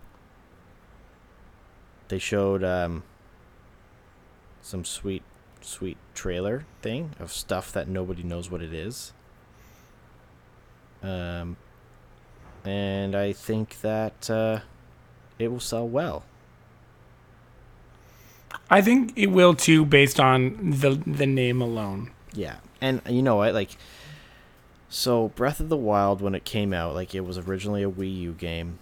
They 2.08 2.18
showed 2.18 2.64
um, 2.64 3.02
some 4.62 4.84
sweet, 4.84 5.22
sweet 5.60 5.98
trailer 6.14 6.64
thing 6.82 7.10
of 7.20 7.32
stuff 7.32 7.70
that 7.72 7.86
nobody 7.86 8.22
knows 8.22 8.50
what 8.50 8.62
it 8.62 8.72
is. 8.72 9.12
Um, 11.02 11.56
and 12.64 13.14
I 13.14 13.32
think 13.32 13.80
that 13.80 14.28
uh, 14.30 14.60
it 15.38 15.48
will 15.48 15.60
sell 15.60 15.86
well. 15.86 16.24
I 18.68 18.80
think 18.80 19.12
it 19.16 19.28
will 19.28 19.54
too, 19.54 19.84
based 19.84 20.18
on 20.18 20.70
the 20.70 21.00
the 21.06 21.26
name 21.26 21.60
alone. 21.60 22.10
Yeah, 22.32 22.56
and 22.80 23.00
you 23.08 23.22
know 23.22 23.36
what? 23.36 23.54
Like, 23.54 23.76
so 24.88 25.28
Breath 25.28 25.60
of 25.60 25.68
the 25.68 25.76
Wild, 25.76 26.20
when 26.20 26.34
it 26.34 26.44
came 26.44 26.72
out, 26.72 26.94
like 26.94 27.14
it 27.14 27.20
was 27.20 27.38
originally 27.38 27.82
a 27.82 27.90
Wii 27.90 28.16
U 28.18 28.32
game, 28.32 28.78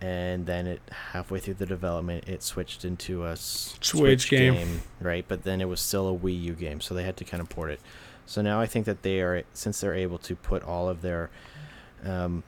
and 0.00 0.46
then 0.46 0.66
it 0.66 0.80
halfway 1.12 1.38
through 1.38 1.54
the 1.54 1.66
development, 1.66 2.28
it 2.28 2.42
switched 2.42 2.84
into 2.84 3.24
a 3.24 3.36
Switch 3.36 4.28
game. 4.28 4.82
right? 5.00 5.24
But 5.26 5.44
then 5.44 5.60
it 5.60 5.68
was 5.68 5.80
still 5.80 6.08
a 6.12 6.18
Wii 6.18 6.42
U 6.42 6.52
game, 6.54 6.80
so 6.80 6.94
they 6.94 7.04
had 7.04 7.16
to 7.18 7.24
kind 7.24 7.40
of 7.40 7.48
port 7.48 7.70
it. 7.70 7.80
So 8.28 8.42
now 8.42 8.60
I 8.60 8.66
think 8.66 8.84
that 8.84 9.02
they 9.02 9.22
are, 9.22 9.42
since 9.54 9.80
they're 9.80 9.94
able 9.94 10.18
to 10.18 10.36
put 10.36 10.62
all 10.62 10.90
of 10.90 11.00
their 11.00 11.30
um, 12.04 12.42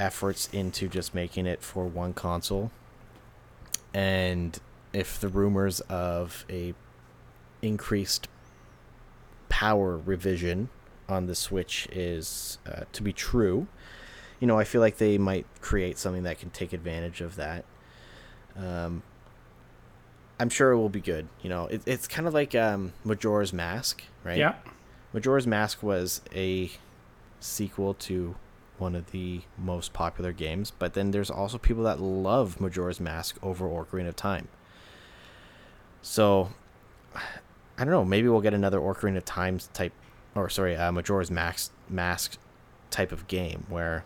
efforts 0.00 0.48
into 0.54 0.88
just 0.88 1.14
making 1.14 1.44
it 1.44 1.62
for 1.62 1.86
one 1.86 2.14
console, 2.14 2.70
and 3.92 4.58
if 4.94 5.20
the 5.20 5.28
rumors 5.28 5.80
of 5.80 6.46
a 6.48 6.72
increased 7.60 8.26
power 9.50 9.98
revision 9.98 10.70
on 11.10 11.26
the 11.26 11.34
Switch 11.34 11.86
is 11.92 12.56
uh, 12.66 12.84
to 12.94 13.02
be 13.02 13.12
true, 13.12 13.66
you 14.40 14.46
know, 14.46 14.58
I 14.58 14.64
feel 14.64 14.80
like 14.80 14.96
they 14.96 15.18
might 15.18 15.44
create 15.60 15.98
something 15.98 16.22
that 16.22 16.38
can 16.38 16.48
take 16.48 16.72
advantage 16.72 17.20
of 17.20 17.36
that. 17.36 17.66
Um, 18.56 19.02
I'm 20.40 20.48
sure 20.48 20.72
it 20.72 20.78
will 20.78 20.88
be 20.88 21.02
good. 21.02 21.28
You 21.42 21.50
know, 21.50 21.66
it, 21.66 21.82
it's 21.84 22.08
kind 22.08 22.26
of 22.26 22.32
like 22.32 22.54
um, 22.54 22.94
Majora's 23.04 23.52
Mask, 23.52 24.02
right? 24.24 24.38
Yeah. 24.38 24.54
Majora's 25.12 25.46
Mask 25.46 25.82
was 25.82 26.20
a 26.34 26.70
sequel 27.40 27.94
to 27.94 28.36
one 28.78 28.94
of 28.94 29.10
the 29.10 29.42
most 29.56 29.92
popular 29.92 30.32
games, 30.32 30.70
but 30.70 30.94
then 30.94 31.10
there's 31.10 31.30
also 31.30 31.58
people 31.58 31.82
that 31.84 32.00
love 32.00 32.60
Majora's 32.60 33.00
Mask 33.00 33.36
over 33.42 33.66
Ocarina 33.66 34.08
of 34.08 34.16
Time. 34.16 34.48
So, 36.02 36.50
I 37.14 37.84
don't 37.84 37.90
know. 37.90 38.04
Maybe 38.04 38.28
we'll 38.28 38.40
get 38.40 38.54
another 38.54 38.78
Ocarina 38.78 39.16
of 39.16 39.24
Time 39.24 39.58
type, 39.72 39.92
or 40.34 40.48
sorry, 40.48 40.76
uh, 40.76 40.92
Majora's 40.92 41.30
Mask 41.30 41.72
Mask 41.88 42.38
type 42.90 43.12
of 43.12 43.26
game 43.28 43.66
where, 43.68 44.04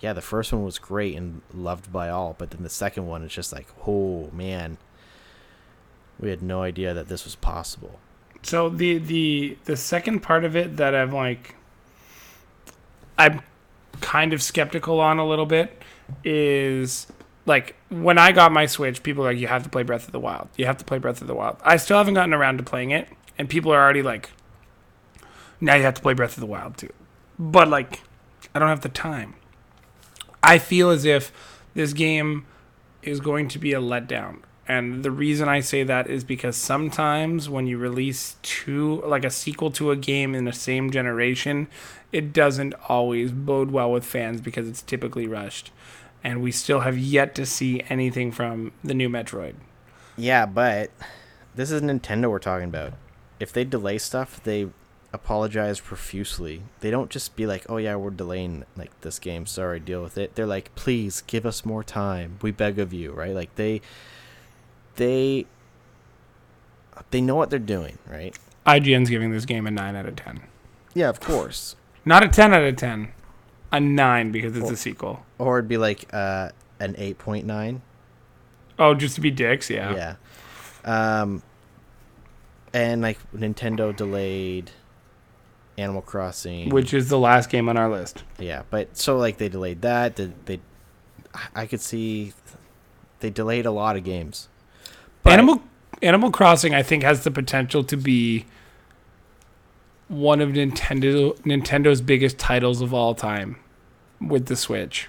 yeah, 0.00 0.12
the 0.12 0.20
first 0.20 0.52
one 0.52 0.64
was 0.64 0.78
great 0.78 1.16
and 1.16 1.42
loved 1.54 1.92
by 1.92 2.08
all, 2.08 2.34
but 2.36 2.50
then 2.50 2.62
the 2.62 2.68
second 2.68 3.06
one 3.06 3.22
is 3.22 3.32
just 3.32 3.52
like, 3.52 3.68
oh 3.86 4.30
man, 4.32 4.78
we 6.18 6.30
had 6.30 6.42
no 6.42 6.62
idea 6.62 6.92
that 6.92 7.08
this 7.08 7.24
was 7.24 7.36
possible. 7.36 7.98
So 8.42 8.68
the 8.68 8.98
the 8.98 9.56
the 9.64 9.76
second 9.76 10.20
part 10.20 10.44
of 10.44 10.56
it 10.56 10.76
that 10.76 10.94
I'm 10.94 11.12
like 11.12 11.54
I'm 13.18 13.40
kind 14.00 14.32
of 14.32 14.42
skeptical 14.42 15.00
on 15.00 15.18
a 15.18 15.26
little 15.26 15.46
bit 15.46 15.82
is 16.24 17.06
like 17.46 17.76
when 17.88 18.18
I 18.18 18.32
got 18.32 18.52
my 18.52 18.66
Switch, 18.66 19.02
people 19.02 19.24
like, 19.24 19.38
you 19.38 19.48
have 19.48 19.62
to 19.64 19.68
play 19.68 19.82
Breath 19.82 20.06
of 20.06 20.12
the 20.12 20.20
Wild. 20.20 20.48
You 20.56 20.66
have 20.66 20.78
to 20.78 20.84
play 20.84 20.98
Breath 20.98 21.20
of 21.20 21.26
the 21.26 21.34
Wild. 21.34 21.56
I 21.64 21.76
still 21.76 21.98
haven't 21.98 22.14
gotten 22.14 22.34
around 22.34 22.58
to 22.58 22.62
playing 22.62 22.90
it, 22.90 23.08
and 23.38 23.48
people 23.48 23.72
are 23.72 23.82
already 23.82 24.02
like, 24.02 24.30
now 25.60 25.74
you 25.74 25.82
have 25.82 25.94
to 25.94 26.02
play 26.02 26.14
Breath 26.14 26.36
of 26.36 26.40
the 26.40 26.46
Wild 26.46 26.76
too. 26.76 26.92
But 27.38 27.68
like, 27.68 28.02
I 28.54 28.58
don't 28.58 28.68
have 28.68 28.82
the 28.82 28.88
time. 28.88 29.34
I 30.42 30.58
feel 30.58 30.90
as 30.90 31.04
if 31.04 31.32
this 31.74 31.92
game 31.92 32.46
is 33.02 33.20
going 33.20 33.48
to 33.48 33.58
be 33.58 33.72
a 33.72 33.80
letdown. 33.80 34.40
And 34.72 35.02
the 35.02 35.10
reason 35.10 35.50
I 35.50 35.60
say 35.60 35.82
that 35.82 36.08
is 36.08 36.24
because 36.24 36.56
sometimes 36.56 37.46
when 37.46 37.66
you 37.66 37.76
release 37.76 38.36
two, 38.40 39.02
like 39.04 39.22
a 39.22 39.28
sequel 39.28 39.70
to 39.72 39.90
a 39.90 39.96
game 39.96 40.34
in 40.34 40.46
the 40.46 40.52
same 40.54 40.90
generation, 40.90 41.68
it 42.10 42.32
doesn't 42.32 42.72
always 42.88 43.32
bode 43.32 43.70
well 43.70 43.92
with 43.92 44.02
fans 44.02 44.40
because 44.40 44.66
it's 44.66 44.80
typically 44.80 45.26
rushed. 45.26 45.72
And 46.24 46.40
we 46.40 46.52
still 46.52 46.80
have 46.80 46.96
yet 46.96 47.34
to 47.34 47.44
see 47.44 47.82
anything 47.90 48.32
from 48.32 48.72
the 48.82 48.94
new 48.94 49.10
Metroid. 49.10 49.56
Yeah, 50.16 50.46
but 50.46 50.90
this 51.54 51.70
is 51.70 51.82
Nintendo 51.82 52.30
we're 52.30 52.38
talking 52.38 52.70
about. 52.70 52.94
If 53.38 53.52
they 53.52 53.64
delay 53.64 53.98
stuff, 53.98 54.42
they 54.42 54.68
apologize 55.12 55.80
profusely. 55.80 56.62
They 56.80 56.90
don't 56.90 57.10
just 57.10 57.36
be 57.36 57.44
like, 57.46 57.66
"Oh 57.68 57.76
yeah, 57.76 57.96
we're 57.96 58.08
delaying 58.08 58.64
like 58.74 58.98
this 59.02 59.18
game. 59.18 59.44
Sorry, 59.44 59.80
deal 59.80 60.02
with 60.02 60.16
it." 60.16 60.34
They're 60.34 60.46
like, 60.46 60.74
"Please 60.76 61.22
give 61.26 61.44
us 61.44 61.66
more 61.66 61.84
time. 61.84 62.38
We 62.40 62.52
beg 62.52 62.78
of 62.78 62.94
you." 62.94 63.12
Right? 63.12 63.34
Like 63.34 63.54
they 63.56 63.82
they 64.96 65.46
they 67.10 67.20
know 67.20 67.34
what 67.36 67.50
they're 67.50 67.58
doing, 67.58 67.98
right? 68.08 68.36
IGN's 68.66 69.10
giving 69.10 69.30
this 69.32 69.44
game 69.44 69.66
a 69.66 69.70
9 69.70 69.96
out 69.96 70.06
of 70.06 70.14
10. 70.16 70.40
Yeah, 70.94 71.08
of 71.08 71.20
course. 71.20 71.74
Not 72.04 72.22
a 72.22 72.28
10 72.28 72.54
out 72.54 72.62
of 72.62 72.76
10. 72.76 73.12
A 73.72 73.80
9 73.80 74.30
because 74.32 74.56
it's 74.56 74.70
a 74.70 74.76
sequel. 74.76 75.24
Or 75.38 75.58
it'd 75.58 75.68
be 75.68 75.78
like 75.78 76.08
uh, 76.12 76.50
an 76.78 76.94
eight 76.98 77.18
point 77.18 77.46
nine. 77.46 77.80
Oh, 78.78 78.94
just 78.94 79.14
to 79.16 79.20
be 79.20 79.30
dicks, 79.30 79.70
yeah. 79.70 80.16
Yeah. 80.84 81.20
Um, 81.22 81.42
and 82.72 83.02
like 83.02 83.18
Nintendo 83.32 83.94
delayed 83.94 84.70
Animal 85.78 86.02
Crossing, 86.02 86.70
Which 86.70 86.92
is 86.92 87.08
the 87.08 87.18
last 87.18 87.48
game 87.50 87.68
on 87.68 87.76
our 87.76 87.88
list. 87.88 88.24
yeah, 88.38 88.62
but 88.70 88.96
so 88.96 89.16
like 89.16 89.38
they 89.38 89.48
delayed 89.48 89.82
that. 89.82 90.16
They, 90.16 90.32
they 90.44 90.60
I 91.54 91.66
could 91.66 91.80
see 91.80 92.32
they 93.20 93.30
delayed 93.30 93.64
a 93.66 93.70
lot 93.70 93.96
of 93.96 94.04
games. 94.04 94.48
But- 95.22 95.32
Animal 95.34 95.62
Animal 96.02 96.30
Crossing, 96.32 96.74
I 96.74 96.82
think, 96.82 97.02
has 97.04 97.22
the 97.24 97.30
potential 97.30 97.84
to 97.84 97.96
be 97.96 98.44
one 100.08 100.40
of 100.40 100.50
Nintendo 100.50 101.36
Nintendo's 101.42 102.00
biggest 102.00 102.38
titles 102.38 102.80
of 102.80 102.92
all 102.92 103.14
time 103.14 103.56
with 104.20 104.46
the 104.46 104.56
Switch. 104.56 105.08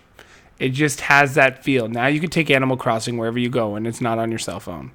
It 0.59 0.69
just 0.69 1.01
has 1.01 1.33
that 1.35 1.63
feel. 1.63 1.87
Now 1.87 2.07
you 2.07 2.19
can 2.19 2.29
take 2.29 2.49
Animal 2.51 2.77
Crossing 2.77 3.17
wherever 3.17 3.39
you 3.39 3.49
go, 3.49 3.75
and 3.75 3.87
it's 3.87 4.01
not 4.01 4.19
on 4.19 4.29
your 4.29 4.39
cell 4.39 4.59
phone. 4.59 4.91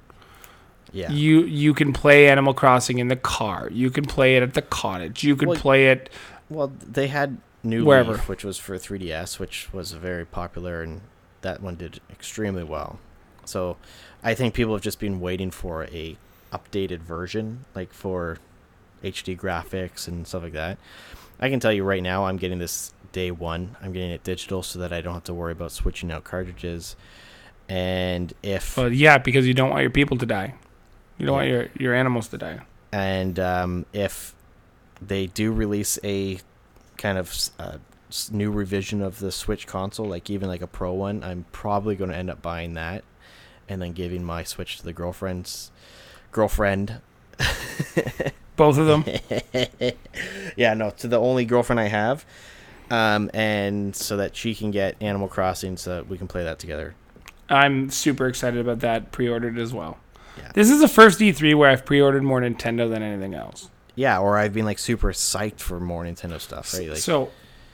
Yeah, 0.91 1.11
You 1.11 1.41
you 1.43 1.73
can 1.75 1.93
play 1.93 2.27
Animal 2.29 2.53
Crossing 2.53 2.97
in 2.97 3.09
the 3.09 3.15
car. 3.15 3.69
You 3.71 3.91
can 3.91 4.05
play 4.05 4.37
it 4.37 4.43
at 4.43 4.53
the 4.55 4.61
cottage. 4.63 5.23
You 5.23 5.35
can 5.35 5.49
Well, 5.49 5.57
play 5.59 5.87
it. 5.89 6.09
well 6.49 6.71
they 6.89 7.07
had 7.07 7.37
New 7.61 7.83
Wherever. 7.85 8.13
Leaf, 8.13 8.27
which 8.29 8.43
was 8.43 8.57
for 8.57 8.75
3DS, 8.77 9.37
which 9.37 9.71
was 9.73 9.91
very 9.91 10.25
popular, 10.25 10.81
and 10.81 11.01
that 11.41 11.61
one 11.61 11.75
did 11.75 11.99
extremely 12.09 12.63
well. 12.63 12.99
So 13.49 13.77
I 14.23 14.33
think 14.35 14.53
people 14.53 14.73
have 14.73 14.81
just 14.81 14.99
been 14.99 15.19
waiting 15.19 15.51
for 15.51 15.85
a 15.85 16.15
updated 16.53 16.99
version, 16.99 17.65
like 17.75 17.91
for 17.93 18.37
HD 19.03 19.37
graphics 19.37 20.07
and 20.07 20.25
stuff 20.27 20.43
like 20.43 20.53
that. 20.53 20.77
I 21.39 21.49
can 21.49 21.59
tell 21.59 21.71
you 21.73 21.83
right 21.83 22.03
now, 22.03 22.25
I'm 22.25 22.37
getting 22.37 22.59
this 22.59 22.93
day 23.11 23.31
one. 23.31 23.75
I'm 23.81 23.91
getting 23.93 24.11
it 24.11 24.23
digital 24.23 24.61
so 24.61 24.79
that 24.79 24.91
I 24.93 25.01
don't 25.01 25.13
have 25.13 25.23
to 25.25 25.33
worry 25.33 25.51
about 25.53 25.71
switching 25.71 26.11
out 26.11 26.23
cartridges. 26.23 26.95
And 27.67 28.33
if 28.43 28.75
But 28.75 28.93
yeah, 28.93 29.17
because 29.17 29.47
you 29.47 29.53
don't 29.53 29.69
want 29.69 29.81
your 29.81 29.89
people 29.91 30.17
to 30.17 30.25
die. 30.25 30.55
You 31.17 31.25
don't 31.25 31.33
Yeah. 31.35 31.39
want 31.39 31.49
your 31.49 31.67
your 31.77 31.93
animals 31.95 32.27
to 32.29 32.37
die. 32.37 32.59
and 32.91 33.39
um, 33.39 33.85
if 33.93 34.33
they 35.01 35.27
do 35.27 35.51
release 35.51 35.99
a 36.03 36.39
kind 36.97 37.17
of 37.17 37.33
uh, 37.59 37.77
new 38.31 38.51
revision 38.51 39.01
of 39.01 39.19
the 39.19 39.31
Switch 39.31 39.67
console, 39.67 40.07
like 40.07 40.29
even 40.29 40.49
like 40.49 40.61
a 40.61 40.67
Pro 40.67 40.93
one, 40.93 41.23
I'm 41.23 41.45
probably 41.51 41.95
going 41.95 42.09
to 42.09 42.17
end 42.17 42.29
up 42.29 42.41
buying 42.41 42.73
that, 42.73 43.03
and 43.69 43.81
then 43.81 43.93
giving 43.93 44.23
my 44.23 44.43
Switch 44.43 44.77
to 44.77 44.83
the 44.83 44.93
girlfriend's 44.93 45.71
girlfriend. 46.31 46.99
Both 48.55 48.77
of 48.77 48.87
them. 48.87 49.05
yeah, 50.57 50.73
no, 50.73 50.89
to 50.91 51.07
the 51.07 51.17
only 51.19 51.45
girlfriend 51.45 51.79
I 51.79 51.87
have, 51.87 52.25
um, 52.91 53.31
and 53.33 53.95
so 53.95 54.17
that 54.17 54.35
she 54.35 54.53
can 54.53 54.71
get 54.71 55.01
Animal 55.01 55.29
Crossing, 55.29 55.77
so 55.77 55.95
that 55.95 56.07
we 56.09 56.17
can 56.17 56.27
play 56.27 56.43
that 56.43 56.59
together. 56.59 56.95
I'm 57.49 57.89
super 57.89 58.27
excited 58.27 58.59
about 58.59 58.79
that. 58.81 59.11
Pre-ordered 59.11 59.57
as 59.57 59.73
well. 59.73 59.97
Yeah. 60.37 60.51
This 60.53 60.69
is 60.69 60.81
the 60.81 60.87
first 60.87 61.19
E3 61.19 61.55
where 61.55 61.69
I've 61.69 61.85
pre-ordered 61.85 62.23
more 62.23 62.41
Nintendo 62.41 62.89
than 62.89 63.01
anything 63.01 63.33
else. 63.33 63.69
Yeah, 63.95 64.19
or 64.19 64.37
I've 64.37 64.53
been 64.53 64.65
like 64.65 64.79
super 64.79 65.11
psyched 65.13 65.59
for 65.59 65.79
more 65.79 66.03
Nintendo 66.03 66.39
stuff, 66.39 66.73
right? 66.73 66.89
Like, 66.89 66.97
so, 66.99 67.31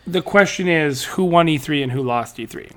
the 0.08 0.22
question 0.22 0.68
is, 0.68 1.04
who 1.04 1.24
won 1.26 1.48
E3 1.48 1.84
and 1.84 1.92
who 1.92 2.02
lost 2.02 2.38
E3? 2.38 2.72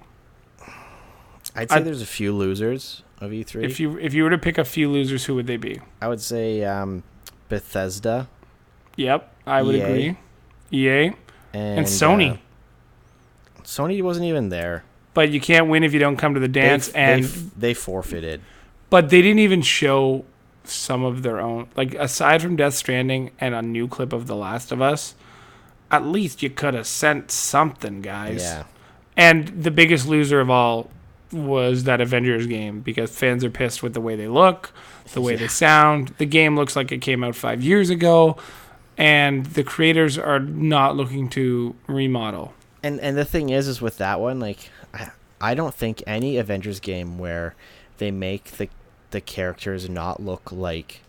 I'd 1.54 1.70
say 1.70 1.76
I- 1.76 1.80
there's 1.80 2.02
a 2.02 2.06
few 2.06 2.34
losers 2.34 3.02
of 3.20 3.32
E 3.32 3.44
E3. 3.44 3.64
If 3.64 3.80
you 3.80 3.98
if 3.98 4.14
you 4.14 4.22
were 4.24 4.30
to 4.30 4.38
pick 4.38 4.58
a 4.58 4.64
few 4.64 4.90
losers, 4.90 5.24
who 5.24 5.34
would 5.34 5.46
they 5.46 5.56
be? 5.56 5.80
I 6.00 6.08
would 6.08 6.20
say 6.20 6.64
um, 6.64 7.02
Bethesda 7.48 8.28
Yep, 8.96 9.32
I 9.46 9.62
would 9.62 9.74
EA. 9.76 9.80
agree. 9.82 10.16
EA 10.72 11.04
and, 11.54 11.78
and, 11.78 11.86
Sony, 11.86 12.34
uh, 12.34 13.62
Sony 13.62 14.02
wasn't 14.02 14.26
even 14.26 14.48
there. 14.48 14.84
but 15.14 15.30
you 15.30 15.40
can't 15.40 15.68
win 15.68 15.82
if 15.84 15.92
you 15.92 15.98
don't 15.98 16.16
come 16.16 16.34
to 16.34 16.40
the 16.40 16.48
dance. 16.48 16.88
f- 16.88 16.96
and 16.96 17.24
they, 17.24 17.68
they 17.68 17.74
forfeited. 17.74 18.40
but 18.90 19.10
they 19.10 19.22
didn't 19.22 19.38
even 19.40 19.62
show 19.62 20.24
some 20.64 21.04
of 21.04 21.22
their 21.22 21.40
own. 21.40 21.68
Like 21.76 21.94
aside 21.94 22.42
from 22.42 22.56
Death 22.56 22.74
Stranding 22.74 23.30
and 23.40 23.54
a 23.54 23.62
new 23.62 23.88
clip 23.88 24.12
of 24.12 24.26
The 24.26 24.36
Last 24.36 24.70
of 24.72 24.82
Us, 24.82 25.14
at 25.90 26.04
least 26.04 26.42
you 26.42 26.50
could 26.50 26.74
have 26.74 26.86
sent 26.86 27.30
something, 27.30 28.02
guys. 28.02 28.42
Yeah, 28.42 28.64
And 29.16 29.48
the 29.48 29.70
biggest 29.70 30.06
loser 30.06 30.40
of 30.40 30.50
all 30.50 30.90
was 31.32 31.84
that 31.84 32.00
Avengers 32.00 32.46
game 32.46 32.80
because 32.80 33.10
fans 33.16 33.44
are 33.44 33.50
pissed 33.50 33.82
with 33.82 33.94
the 33.94 34.00
way 34.00 34.16
they 34.16 34.28
look, 34.28 34.72
the 35.12 35.20
way 35.20 35.36
they 35.36 35.48
sound. 35.48 36.08
The 36.18 36.26
game 36.26 36.56
looks 36.56 36.74
like 36.76 36.90
it 36.92 36.98
came 36.98 37.22
out 37.22 37.34
five 37.34 37.62
years 37.62 37.90
ago, 37.90 38.36
and 38.96 39.46
the 39.46 39.64
creators 39.64 40.16
are 40.18 40.40
not 40.40 40.96
looking 40.96 41.28
to 41.30 41.74
remodel. 41.86 42.54
and 42.82 43.00
and 43.00 43.16
the 43.16 43.24
thing 43.24 43.50
is, 43.50 43.68
is 43.68 43.80
with 43.80 43.98
that 43.98 44.20
one, 44.20 44.40
like 44.40 44.70
I, 44.94 45.10
I 45.40 45.54
don't 45.54 45.74
think 45.74 46.02
any 46.06 46.36
Avengers 46.38 46.80
game 46.80 47.18
where 47.18 47.54
they 47.98 48.10
make 48.10 48.44
the 48.52 48.68
the 49.10 49.20
characters 49.20 49.88
not 49.88 50.22
look 50.22 50.52
like, 50.52 51.00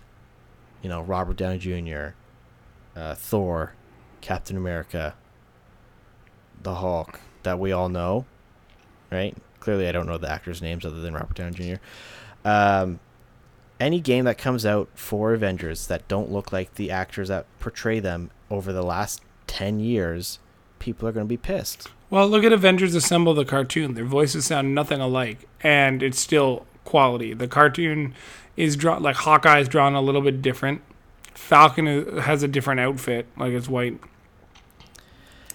you 0.81 0.89
know, 0.89 1.01
Robert 1.01 1.35
Downey 1.37 1.59
Jr., 1.59 2.09
uh, 2.95 3.13
Thor, 3.15 3.73
Captain 4.21 4.55
America, 4.55 5.15
the 6.61 6.75
Hulk 6.75 7.19
that 7.43 7.59
we 7.59 7.71
all 7.71 7.89
know, 7.89 8.25
right? 9.11 9.35
Clearly, 9.59 9.87
I 9.87 9.91
don't 9.91 10.05
know 10.05 10.17
the 10.17 10.31
actors' 10.31 10.61
names 10.61 10.85
other 10.85 11.01
than 11.01 11.13
Robert 11.13 11.35
Downey 11.35 11.51
Jr. 11.55 12.47
Um, 12.47 12.99
any 13.79 13.99
game 13.99 14.25
that 14.25 14.37
comes 14.37 14.65
out 14.65 14.89
for 14.95 15.33
Avengers 15.33 15.87
that 15.87 16.07
don't 16.07 16.31
look 16.31 16.51
like 16.51 16.75
the 16.75 16.91
actors 16.91 17.29
that 17.29 17.45
portray 17.59 17.99
them 17.99 18.31
over 18.49 18.73
the 18.73 18.83
last 18.83 19.21
ten 19.47 19.79
years, 19.79 20.39
people 20.79 21.07
are 21.07 21.11
going 21.11 21.25
to 21.25 21.29
be 21.29 21.37
pissed. 21.37 21.87
Well, 22.09 22.27
look 22.27 22.43
at 22.43 22.51
Avengers 22.51 22.95
Assemble 22.95 23.33
the 23.33 23.45
cartoon. 23.45 23.93
Their 23.93 24.05
voices 24.05 24.45
sound 24.45 24.73
nothing 24.73 24.99
alike, 24.99 25.47
and 25.61 26.01
it's 26.01 26.19
still 26.19 26.65
quality. 26.83 27.33
The 27.33 27.47
cartoon 27.47 28.15
is 28.57 28.75
drawn 28.75 29.03
like 29.03 29.17
Hawkeye's 29.17 29.67
drawn 29.67 29.93
a 29.93 30.01
little 30.01 30.21
bit 30.21 30.41
different. 30.41 30.81
Falcon 31.33 31.87
is, 31.87 32.23
has 32.23 32.43
a 32.43 32.47
different 32.47 32.79
outfit, 32.79 33.27
like 33.37 33.53
it's 33.53 33.69
white 33.69 33.99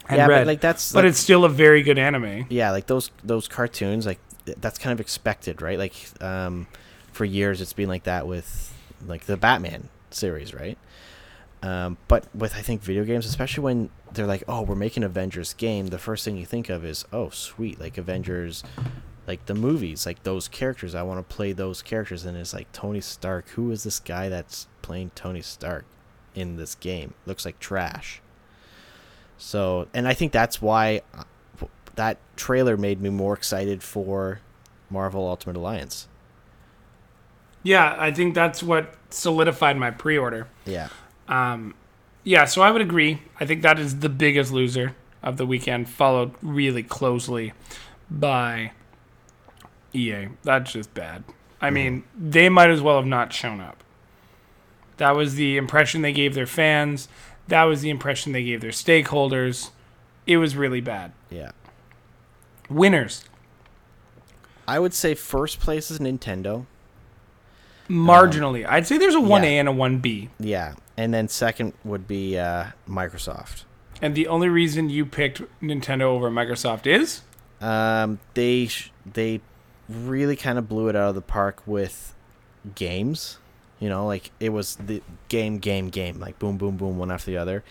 and 0.08 0.18
yeah, 0.18 0.26
red, 0.26 0.40
but 0.40 0.46
like 0.46 0.60
that's 0.60 0.92
but 0.92 1.04
like, 1.04 1.10
it's 1.10 1.18
still 1.18 1.44
a 1.44 1.48
very 1.48 1.82
good 1.82 1.98
anime. 1.98 2.46
yeah, 2.48 2.70
like 2.70 2.86
those 2.86 3.10
those 3.22 3.48
cartoons, 3.48 4.06
like 4.06 4.18
that's 4.44 4.78
kind 4.78 4.92
of 4.92 5.00
expected, 5.00 5.62
right? 5.62 5.78
Like 5.78 5.94
um, 6.20 6.66
for 7.12 7.24
years, 7.24 7.60
it's 7.60 7.72
been 7.72 7.88
like 7.88 8.04
that 8.04 8.26
with 8.26 8.72
like 9.06 9.24
the 9.24 9.36
Batman 9.36 9.88
series, 10.10 10.52
right? 10.54 10.78
Um, 11.62 11.96
but 12.08 12.26
with 12.34 12.54
I 12.54 12.60
think 12.60 12.82
video 12.82 13.04
games, 13.04 13.24
especially 13.24 13.64
when 13.64 13.90
they're 14.12 14.26
like, 14.26 14.44
"Oh, 14.46 14.62
we're 14.62 14.74
making 14.74 15.02
Avengers 15.02 15.54
game," 15.54 15.86
the 15.86 15.98
first 15.98 16.24
thing 16.24 16.36
you 16.36 16.44
think 16.44 16.68
of 16.68 16.84
is, 16.84 17.06
"Oh, 17.12 17.30
sweet!" 17.30 17.80
Like 17.80 17.96
Avengers, 17.96 18.62
like 19.26 19.46
the 19.46 19.54
movies, 19.54 20.04
like 20.04 20.22
those 20.24 20.46
characters. 20.46 20.94
I 20.94 21.02
want 21.02 21.26
to 21.26 21.34
play 21.34 21.52
those 21.52 21.80
characters, 21.80 22.26
and 22.26 22.36
it's 22.36 22.52
like 22.52 22.70
Tony 22.72 23.00
Stark. 23.00 23.48
Who 23.50 23.70
is 23.70 23.84
this 23.84 23.98
guy 23.98 24.28
that's 24.28 24.66
playing 24.82 25.12
Tony 25.14 25.40
Stark 25.40 25.86
in 26.34 26.56
this 26.56 26.74
game? 26.74 27.14
Looks 27.24 27.46
like 27.46 27.58
trash. 27.58 28.20
So, 29.54 29.86
and 29.94 30.08
I 30.08 30.14
think 30.14 30.32
that's 30.32 30.60
why 30.60 31.02
uh, 31.16 31.22
that 31.94 32.18
trailer 32.34 32.76
made 32.76 33.00
me 33.00 33.08
more 33.08 33.34
excited 33.34 33.84
for 33.84 34.40
Marvel 34.90 35.28
Ultimate 35.28 35.54
Alliance. 35.54 36.08
Yeah, 37.62 37.94
I 37.96 38.10
think 38.10 38.34
that's 38.34 38.64
what 38.64 38.96
solidified 39.10 39.76
my 39.76 39.92
pre-order. 39.92 40.48
Yeah. 40.66 40.88
Um, 41.28 41.74
yeah, 42.24 42.46
so 42.46 42.62
I 42.62 42.72
would 42.72 42.82
agree. 42.82 43.22
I 43.38 43.46
think 43.46 43.62
that 43.62 43.78
is 43.78 44.00
the 44.00 44.08
biggest 44.08 44.52
loser 44.52 44.96
of 45.22 45.36
the 45.36 45.46
weekend, 45.46 45.88
followed 45.88 46.34
really 46.42 46.82
closely 46.82 47.52
by 48.10 48.72
EA. 49.92 50.30
That's 50.42 50.72
just 50.72 50.92
bad. 50.94 51.22
I 51.60 51.70
mean, 51.70 52.02
they 52.18 52.48
might 52.48 52.70
as 52.70 52.82
well 52.82 52.96
have 52.96 53.06
not 53.06 53.32
shown 53.32 53.60
up. 53.60 53.84
That 54.96 55.14
was 55.14 55.36
the 55.36 55.56
impression 55.56 56.02
they 56.02 56.12
gave 56.12 56.34
their 56.34 56.44
fans. 56.44 57.06
That 57.48 57.64
was 57.64 57.82
the 57.82 57.90
impression 57.90 58.32
they 58.32 58.44
gave 58.44 58.60
their 58.60 58.70
stakeholders. 58.70 59.70
It 60.26 60.38
was 60.38 60.56
really 60.56 60.80
bad. 60.80 61.12
Yeah. 61.30 61.50
Winners. 62.70 63.24
I 64.66 64.78
would 64.78 64.94
say 64.94 65.14
first 65.14 65.60
place 65.60 65.90
is 65.90 65.98
Nintendo. 65.98 66.66
Marginally. 67.88 68.66
I'd 68.66 68.86
say 68.86 68.96
there's 68.96 69.14
a 69.14 69.18
1A 69.18 69.42
yeah. 69.42 69.48
and 69.60 69.68
a 69.68 69.72
1B. 69.72 70.30
Yeah. 70.40 70.74
And 70.96 71.12
then 71.12 71.28
second 71.28 71.74
would 71.84 72.08
be 72.08 72.38
uh, 72.38 72.68
Microsoft. 72.88 73.64
And 74.00 74.14
the 74.14 74.26
only 74.26 74.48
reason 74.48 74.88
you 74.88 75.04
picked 75.04 75.42
Nintendo 75.60 76.02
over 76.02 76.30
Microsoft 76.30 76.86
is? 76.86 77.22
Um, 77.60 78.20
they 78.34 78.66
sh- 78.66 78.90
they 79.10 79.40
really 79.88 80.36
kind 80.36 80.58
of 80.58 80.68
blew 80.68 80.88
it 80.88 80.96
out 80.96 81.10
of 81.10 81.14
the 81.14 81.20
park 81.22 81.62
with 81.66 82.14
games. 82.74 83.38
You 83.80 83.88
know, 83.88 84.06
like 84.06 84.30
it 84.40 84.50
was 84.50 84.76
the 84.76 85.02
game, 85.28 85.58
game, 85.58 85.88
game, 85.88 86.18
like 86.20 86.38
boom, 86.38 86.56
boom, 86.56 86.76
boom, 86.76 86.98
one 86.98 87.10
after 87.10 87.30
the 87.30 87.36
other. 87.36 87.64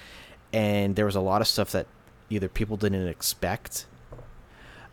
And 0.52 0.96
there 0.96 1.06
was 1.06 1.16
a 1.16 1.22
lot 1.22 1.42
of 1.42 1.48
stuff 1.48 1.72
that 1.72 1.88
either 2.30 2.48
people 2.48 2.78
didn't 2.78 3.08
expect, 3.08 3.86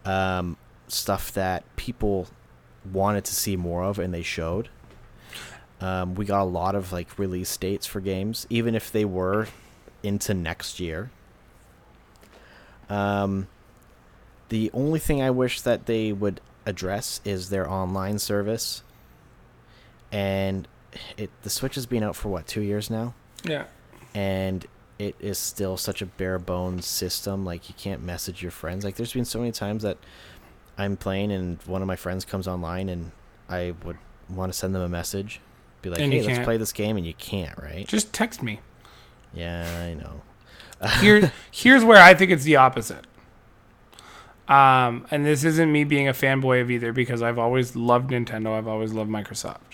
um, 0.04 0.56
stuff 0.88 1.32
that 1.32 1.64
people 1.76 2.28
wanted 2.90 3.24
to 3.24 3.34
see 3.34 3.56
more 3.56 3.84
of, 3.84 3.98
and 3.98 4.14
they 4.14 4.22
showed. 4.22 4.68
Um, 5.80 6.14
we 6.14 6.24
got 6.24 6.42
a 6.42 6.44
lot 6.44 6.74
of 6.74 6.92
like 6.92 7.18
release 7.18 7.56
dates 7.56 7.86
for 7.86 8.00
games, 8.00 8.46
even 8.50 8.74
if 8.74 8.92
they 8.92 9.04
were 9.04 9.48
into 10.02 10.34
next 10.34 10.80
year. 10.80 11.10
Um, 12.88 13.48
the 14.48 14.70
only 14.74 14.98
thing 14.98 15.22
I 15.22 15.30
wish 15.30 15.60
that 15.62 15.86
they 15.86 16.12
would 16.12 16.40
address 16.66 17.20
is 17.24 17.50
their 17.50 17.68
online 17.68 18.18
service. 18.18 18.82
And 20.12 20.66
it 21.16 21.30
the 21.42 21.50
Switch 21.50 21.74
has 21.76 21.86
been 21.86 22.02
out 22.02 22.16
for 22.16 22.28
what 22.28 22.46
two 22.46 22.62
years 22.62 22.90
now, 22.90 23.14
Yeah. 23.44 23.64
and 24.14 24.66
it 24.98 25.14
is 25.18 25.38
still 25.38 25.76
such 25.76 26.02
a 26.02 26.06
bare 26.06 26.38
bones 26.38 26.86
system. 26.86 27.44
Like 27.44 27.68
you 27.68 27.74
can't 27.78 28.02
message 28.02 28.42
your 28.42 28.50
friends. 28.50 28.84
Like 28.84 28.96
there's 28.96 29.12
been 29.12 29.24
so 29.24 29.38
many 29.38 29.52
times 29.52 29.82
that 29.82 29.96
I'm 30.76 30.96
playing 30.96 31.32
and 31.32 31.58
one 31.62 31.80
of 31.82 31.88
my 31.88 31.96
friends 31.96 32.24
comes 32.24 32.46
online 32.48 32.88
and 32.88 33.12
I 33.48 33.74
would 33.84 33.96
want 34.28 34.52
to 34.52 34.58
send 34.58 34.74
them 34.74 34.82
a 34.82 34.88
message, 34.88 35.40
be 35.82 35.90
like, 35.90 36.00
And 36.00 36.12
"Hey, 36.12 36.20
let's 36.22 36.34
can't. 36.34 36.44
play 36.44 36.56
this 36.56 36.72
game," 36.72 36.96
and 36.96 37.06
you 37.06 37.14
can't, 37.14 37.56
right? 37.58 37.86
Just 37.86 38.12
text 38.12 38.42
me. 38.42 38.60
Yeah, 39.32 39.64
I 39.88 39.94
know. 39.94 40.22
Here, 41.00 41.32
here's 41.50 41.84
where 41.84 42.02
I 42.02 42.14
think 42.14 42.30
it's 42.30 42.44
the 42.44 42.56
opposite. 42.56 43.06
Um, 44.48 45.06
and 45.10 45.24
this 45.24 45.44
isn't 45.44 45.70
me 45.70 45.84
being 45.84 46.08
a 46.08 46.12
fanboy 46.12 46.60
of 46.60 46.70
either 46.70 46.92
because 46.92 47.22
I've 47.22 47.38
always 47.38 47.76
loved 47.76 48.10
Nintendo. 48.10 48.56
I've 48.58 48.66
always 48.66 48.92
loved 48.92 49.08
Microsoft. 49.10 49.69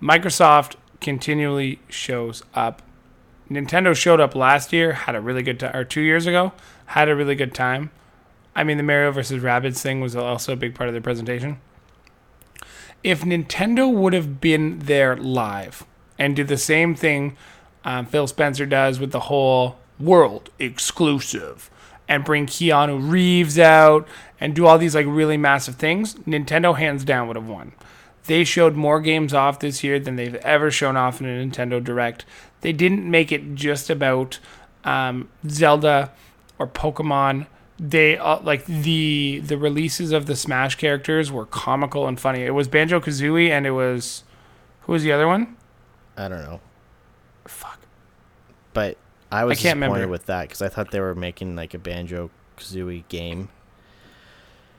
Microsoft 0.00 0.76
continually 1.00 1.80
shows 1.88 2.42
up. 2.54 2.82
Nintendo 3.50 3.94
showed 3.94 4.20
up 4.20 4.34
last 4.34 4.72
year, 4.72 4.92
had 4.92 5.14
a 5.14 5.20
really 5.20 5.42
good 5.42 5.60
time, 5.60 5.74
or 5.74 5.84
two 5.84 6.00
years 6.00 6.26
ago, 6.26 6.52
had 6.86 7.08
a 7.08 7.16
really 7.16 7.34
good 7.34 7.54
time. 7.54 7.90
I 8.54 8.64
mean, 8.64 8.76
the 8.76 8.82
Mario 8.82 9.10
versus 9.10 9.42
Rabbids 9.42 9.80
thing 9.80 10.00
was 10.00 10.16
also 10.16 10.52
a 10.52 10.56
big 10.56 10.74
part 10.74 10.88
of 10.88 10.94
their 10.94 11.02
presentation. 11.02 11.60
If 13.02 13.22
Nintendo 13.22 13.92
would 13.92 14.12
have 14.12 14.40
been 14.40 14.80
there 14.80 15.16
live 15.16 15.84
and 16.18 16.36
did 16.36 16.48
the 16.48 16.58
same 16.58 16.94
thing 16.94 17.36
um, 17.84 18.06
Phil 18.06 18.26
Spencer 18.26 18.66
does 18.66 19.00
with 19.00 19.10
the 19.10 19.20
whole 19.20 19.78
world 19.98 20.50
exclusive 20.58 21.70
and 22.08 22.24
bring 22.24 22.46
Keanu 22.46 23.10
Reeves 23.10 23.58
out 23.58 24.06
and 24.40 24.54
do 24.54 24.66
all 24.66 24.78
these 24.78 24.94
like 24.94 25.06
really 25.06 25.36
massive 25.36 25.76
things, 25.76 26.14
Nintendo 26.14 26.76
hands 26.76 27.04
down 27.04 27.28
would 27.28 27.36
have 27.36 27.46
won. 27.46 27.72
They 28.30 28.44
showed 28.44 28.76
more 28.76 29.00
games 29.00 29.34
off 29.34 29.58
this 29.58 29.82
year 29.82 29.98
than 29.98 30.14
they've 30.14 30.36
ever 30.36 30.70
shown 30.70 30.96
off 30.96 31.20
in 31.20 31.26
a 31.26 31.44
Nintendo 31.44 31.82
Direct. 31.82 32.24
They 32.60 32.72
didn't 32.72 33.10
make 33.10 33.32
it 33.32 33.56
just 33.56 33.90
about 33.90 34.38
um, 34.84 35.28
Zelda 35.48 36.12
or 36.56 36.68
Pokemon. 36.68 37.48
They 37.80 38.16
uh, 38.16 38.38
like 38.38 38.64
the 38.66 39.40
the 39.44 39.58
releases 39.58 40.12
of 40.12 40.26
the 40.26 40.36
Smash 40.36 40.76
characters 40.76 41.32
were 41.32 41.44
comical 41.44 42.06
and 42.06 42.20
funny. 42.20 42.42
It 42.42 42.52
was 42.54 42.68
Banjo 42.68 43.00
Kazooie 43.00 43.50
and 43.50 43.66
it 43.66 43.72
was 43.72 44.22
who 44.82 44.92
was 44.92 45.02
the 45.02 45.10
other 45.10 45.26
one? 45.26 45.56
I 46.16 46.28
don't 46.28 46.44
know, 46.44 46.60
Fuck. 47.46 47.80
but 48.72 48.96
I 49.32 49.44
was 49.44 49.58
I 49.58 49.62
can't 49.62 49.78
disappointed 49.80 49.92
remember. 50.02 50.12
with 50.12 50.26
that 50.26 50.42
because 50.42 50.62
I 50.62 50.68
thought 50.68 50.92
they 50.92 51.00
were 51.00 51.16
making 51.16 51.56
like 51.56 51.74
a 51.74 51.78
Banjo 51.80 52.30
Kazooie 52.56 53.08
game, 53.08 53.48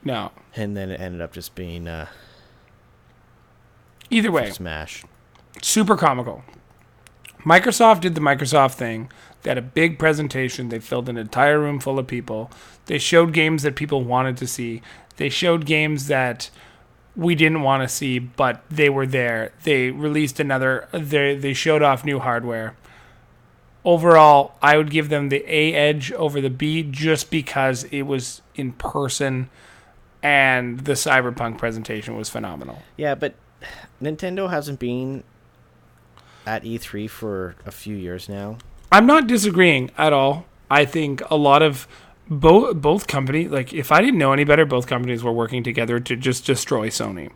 No. 0.06 0.32
and 0.56 0.78
then 0.78 0.90
it 0.90 1.02
ended 1.02 1.20
up 1.20 1.34
just 1.34 1.54
being 1.54 1.90
uh, 1.90 2.06
Either 4.12 4.32
way, 4.32 4.52
Smash. 4.52 5.04
super 5.62 5.96
comical. 5.98 6.44
Microsoft 7.40 8.02
did 8.02 8.14
the 8.14 8.22
Microsoft 8.22 8.76
thing. 8.76 9.10
They 9.42 9.50
had 9.50 9.58
a 9.58 9.64
big 9.64 9.98
presentation. 9.98 10.70
They 10.70 10.80
filled 10.80 11.10
an 11.10 11.18
entire 11.18 11.60
room 11.60 11.80
full 11.80 11.98
of 11.98 12.06
people. 12.06 12.52
They 12.86 13.00
showed 13.00 13.34
games 13.34 13.64
that 13.64 13.76
people 13.76 14.04
wanted 14.04 14.38
to 14.38 14.46
see. 14.48 14.84
They 15.18 15.30
showed 15.30 15.66
games 15.66 16.08
that 16.08 16.52
we 17.16 17.34
didn't 17.36 17.62
want 17.64 17.82
to 17.84 17.88
see, 17.88 18.20
but 18.20 18.64
they 18.70 18.90
were 18.90 19.08
there. 19.08 19.54
They 19.64 19.90
released 19.92 20.40
another. 20.40 20.88
They 20.92 21.36
they 21.36 21.54
showed 21.54 21.82
off 21.82 22.06
new 22.06 22.20
hardware. 22.20 22.76
Overall, 23.84 24.54
I 24.62 24.78
would 24.78 24.92
give 24.92 25.10
them 25.10 25.30
the 25.30 25.44
A 25.48 25.74
edge 25.74 26.12
over 26.12 26.40
the 26.40 26.52
B 26.52 26.84
just 26.84 27.32
because 27.32 27.86
it 27.86 28.04
was 28.04 28.44
in 28.54 28.74
person, 28.74 29.50
and 30.22 30.82
the 30.82 30.94
Cyberpunk 30.94 31.58
presentation 31.58 32.16
was 32.16 32.30
phenomenal. 32.30 32.84
Yeah, 32.96 33.16
but 33.16 33.34
Nintendo 34.02 34.50
hasn't 34.50 34.80
been 34.80 35.24
at 36.46 36.64
E3 36.64 37.10
for 37.10 37.56
a 37.66 37.72
few 37.72 37.96
years 37.96 38.28
now. 38.28 38.58
I'm 38.92 39.06
not 39.06 39.28
disagreeing 39.28 39.92
at 39.98 40.14
all. 40.14 40.46
I 40.70 40.86
think 40.86 41.22
a 41.30 41.36
lot 41.36 41.62
of 41.62 41.88
both 42.28 42.78
both 42.78 43.08
company 43.08 43.48
like 43.48 43.74
if 43.74 43.92
I 43.92 44.00
didn't 44.02 44.18
know 44.18 44.32
any 44.32 44.44
better, 44.44 44.66
both 44.66 44.88
companies 44.88 45.24
were 45.24 45.32
working 45.32 45.64
together 45.64 46.00
to 46.00 46.16
just 46.16 46.46
destroy 46.46 46.90
Sony. 46.90 47.32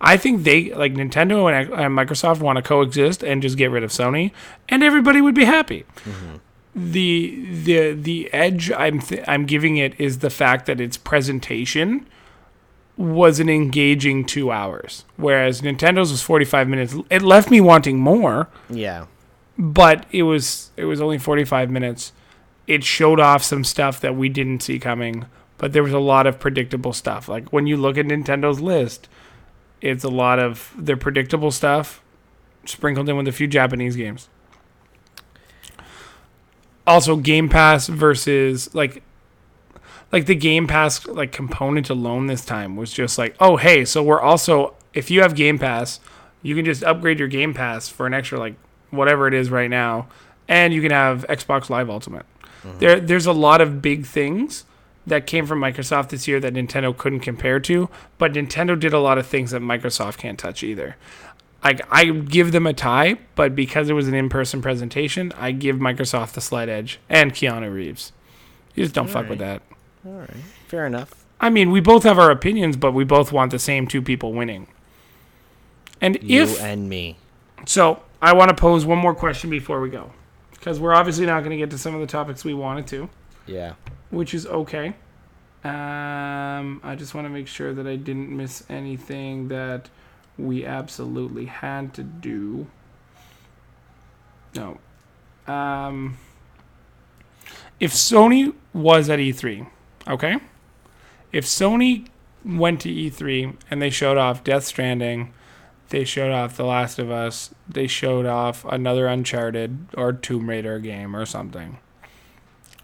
I 0.00 0.16
think 0.16 0.44
they 0.44 0.74
like 0.74 0.92
Nintendo 0.92 1.50
and, 1.50 1.72
and 1.72 1.96
Microsoft 1.96 2.40
want 2.40 2.56
to 2.56 2.62
coexist 2.62 3.22
and 3.22 3.40
just 3.40 3.56
get 3.56 3.70
rid 3.70 3.82
of 3.82 3.90
Sony, 3.90 4.32
and 4.68 4.82
everybody 4.82 5.20
would 5.20 5.34
be 5.34 5.44
happy. 5.44 5.84
Mm-hmm. 6.04 6.36
The 6.74 7.46
the 7.64 7.92
the 7.92 8.32
edge 8.34 8.70
I'm 8.72 9.00
th- 9.00 9.24
I'm 9.26 9.46
giving 9.46 9.76
it 9.76 9.98
is 9.98 10.18
the 10.18 10.30
fact 10.30 10.66
that 10.66 10.80
its 10.80 10.96
presentation 10.96 12.06
was 12.96 13.40
an 13.40 13.48
engaging 13.48 14.24
two 14.24 14.50
hours, 14.52 15.04
whereas 15.16 15.62
Nintendo's 15.62 16.12
was 16.12 16.22
45 16.22 16.68
minutes. 16.68 16.94
It 17.10 17.22
left 17.22 17.50
me 17.50 17.60
wanting 17.60 17.98
more 17.98 18.48
Yeah. 18.70 19.06
but 19.58 20.06
it 20.12 20.22
was 20.24 20.70
it 20.76 20.84
was 20.84 21.00
only 21.00 21.18
45 21.18 21.70
minutes 21.70 22.12
it 22.66 22.82
showed 22.82 23.20
off 23.20 23.42
some 23.44 23.62
stuff 23.64 24.00
that 24.00 24.16
we 24.16 24.28
didn't 24.28 24.62
see 24.62 24.78
coming 24.78 25.26
but 25.58 25.72
there 25.72 25.82
was 25.82 25.92
a 25.92 25.98
lot 25.98 26.26
of 26.26 26.40
predictable 26.40 26.92
stuff 26.92 27.28
like 27.28 27.52
when 27.52 27.66
you 27.66 27.76
look 27.76 27.96
at 27.98 28.06
nintendo's 28.06 28.60
list 28.60 29.08
it's 29.80 30.02
a 30.02 30.08
lot 30.08 30.38
of 30.40 30.72
their 30.76 30.96
predictable 30.96 31.50
stuff 31.52 32.02
sprinkled 32.64 33.08
in 33.08 33.16
with 33.16 33.28
a 33.28 33.32
few 33.32 33.46
japanese 33.46 33.94
games 33.96 34.28
also 36.86 37.16
game 37.16 37.48
pass 37.48 37.86
versus 37.86 38.74
like 38.74 39.02
like 40.14 40.26
the 40.26 40.34
game 40.36 40.68
pass 40.68 41.04
like 41.08 41.32
component 41.32 41.90
alone 41.90 42.28
this 42.28 42.44
time 42.44 42.76
was 42.76 42.92
just 42.92 43.18
like 43.18 43.34
oh 43.40 43.56
hey 43.56 43.84
so 43.84 44.00
we're 44.00 44.20
also 44.20 44.72
if 44.92 45.10
you 45.10 45.20
have 45.20 45.34
game 45.34 45.58
pass 45.58 45.98
you 46.40 46.54
can 46.54 46.64
just 46.64 46.84
upgrade 46.84 47.18
your 47.18 47.26
game 47.26 47.52
pass 47.52 47.88
for 47.88 48.06
an 48.06 48.14
extra 48.14 48.38
like 48.38 48.54
whatever 48.92 49.26
it 49.26 49.34
is 49.34 49.50
right 49.50 49.68
now 49.68 50.06
and 50.46 50.72
you 50.72 50.80
can 50.80 50.92
have 50.92 51.26
xbox 51.28 51.68
live 51.68 51.90
ultimate 51.90 52.24
mm-hmm. 52.62 52.78
there 52.78 53.00
there's 53.00 53.26
a 53.26 53.32
lot 53.32 53.60
of 53.60 53.82
big 53.82 54.06
things 54.06 54.64
that 55.04 55.26
came 55.26 55.46
from 55.46 55.58
microsoft 55.58 56.10
this 56.10 56.28
year 56.28 56.38
that 56.38 56.54
nintendo 56.54 56.96
couldn't 56.96 57.18
compare 57.18 57.58
to 57.58 57.88
but 58.16 58.34
nintendo 58.34 58.78
did 58.78 58.92
a 58.92 59.00
lot 59.00 59.18
of 59.18 59.26
things 59.26 59.50
that 59.50 59.60
microsoft 59.60 60.16
can't 60.16 60.38
touch 60.38 60.62
either 60.62 60.96
I, 61.66 61.78
I 61.90 62.04
give 62.04 62.52
them 62.52 62.66
a 62.66 62.74
tie, 62.74 63.16
but 63.36 63.56
because 63.56 63.88
it 63.88 63.94
was 63.94 64.06
an 64.06 64.12
in-person 64.12 64.60
presentation, 64.60 65.32
I 65.34 65.52
give 65.52 65.76
Microsoft 65.76 66.32
the 66.32 66.42
slight 66.42 66.68
edge 66.68 67.00
and 67.08 67.32
Keanu 67.32 67.72
Reeves. 67.72 68.12
You 68.74 68.84
just 68.84 68.94
don't 68.94 69.08
fuck 69.08 69.30
with 69.30 69.38
that. 69.38 69.62
All 70.06 70.12
right. 70.12 70.30
Fair 70.68 70.86
enough. 70.86 71.24
I 71.40 71.50
mean, 71.50 71.70
we 71.70 71.80
both 71.80 72.04
have 72.04 72.18
our 72.18 72.30
opinions, 72.30 72.76
but 72.76 72.92
we 72.92 73.04
both 73.04 73.32
want 73.32 73.50
the 73.50 73.58
same 73.58 73.86
two 73.86 74.02
people 74.02 74.32
winning. 74.32 74.66
And 76.00 76.18
You 76.22 76.42
if 76.42 76.60
and 76.62 76.88
me. 76.88 77.16
so, 77.66 78.02
I 78.22 78.32
want 78.34 78.48
to 78.50 78.54
pose 78.54 78.84
one 78.84 78.98
more 78.98 79.14
question 79.14 79.50
before 79.50 79.80
we 79.80 79.88
go, 79.90 80.12
because 80.52 80.78
we're 80.80 80.94
obviously 80.94 81.26
not 81.26 81.40
going 81.40 81.50
to 81.50 81.56
get 81.56 81.70
to 81.70 81.78
some 81.78 81.94
of 81.94 82.00
the 82.00 82.06
topics 82.06 82.44
we 82.44 82.54
wanted 82.54 82.86
to, 82.88 83.08
Yeah. 83.46 83.74
which 84.10 84.34
is 84.34 84.46
okay. 84.46 84.94
Um, 85.62 86.80
I 86.84 86.94
just 86.96 87.14
want 87.14 87.24
to 87.26 87.30
make 87.30 87.46
sure 87.48 87.72
that 87.72 87.86
I 87.86 87.96
didn't 87.96 88.30
miss 88.30 88.64
anything 88.68 89.48
that 89.48 89.88
we 90.36 90.64
absolutely 90.66 91.46
had 91.46 91.94
to 91.94 92.02
do. 92.02 92.66
No. 94.54 94.78
Um, 95.46 96.16
if 97.80 97.92
Sony 97.92 98.54
was 98.72 99.08
at 99.08 99.18
E3, 99.18 99.66
okay? 100.08 100.36
If 101.32 101.44
Sony 101.44 102.06
went 102.44 102.80
to 102.82 102.88
E3 102.88 103.56
and 103.70 103.80
they 103.82 103.90
showed 103.90 104.16
off 104.18 104.44
Death 104.44 104.64
Stranding, 104.64 105.32
they 105.88 106.04
showed 106.04 106.32
off 106.32 106.56
The 106.56 106.64
Last 106.64 106.98
of 106.98 107.10
Us, 107.10 107.54
they 107.68 107.86
showed 107.86 108.26
off 108.26 108.64
another 108.66 109.06
Uncharted 109.06 109.86
or 109.96 110.12
Tomb 110.12 110.48
Raider 110.48 110.78
game 110.78 111.14
or 111.16 111.24
something. 111.26 111.78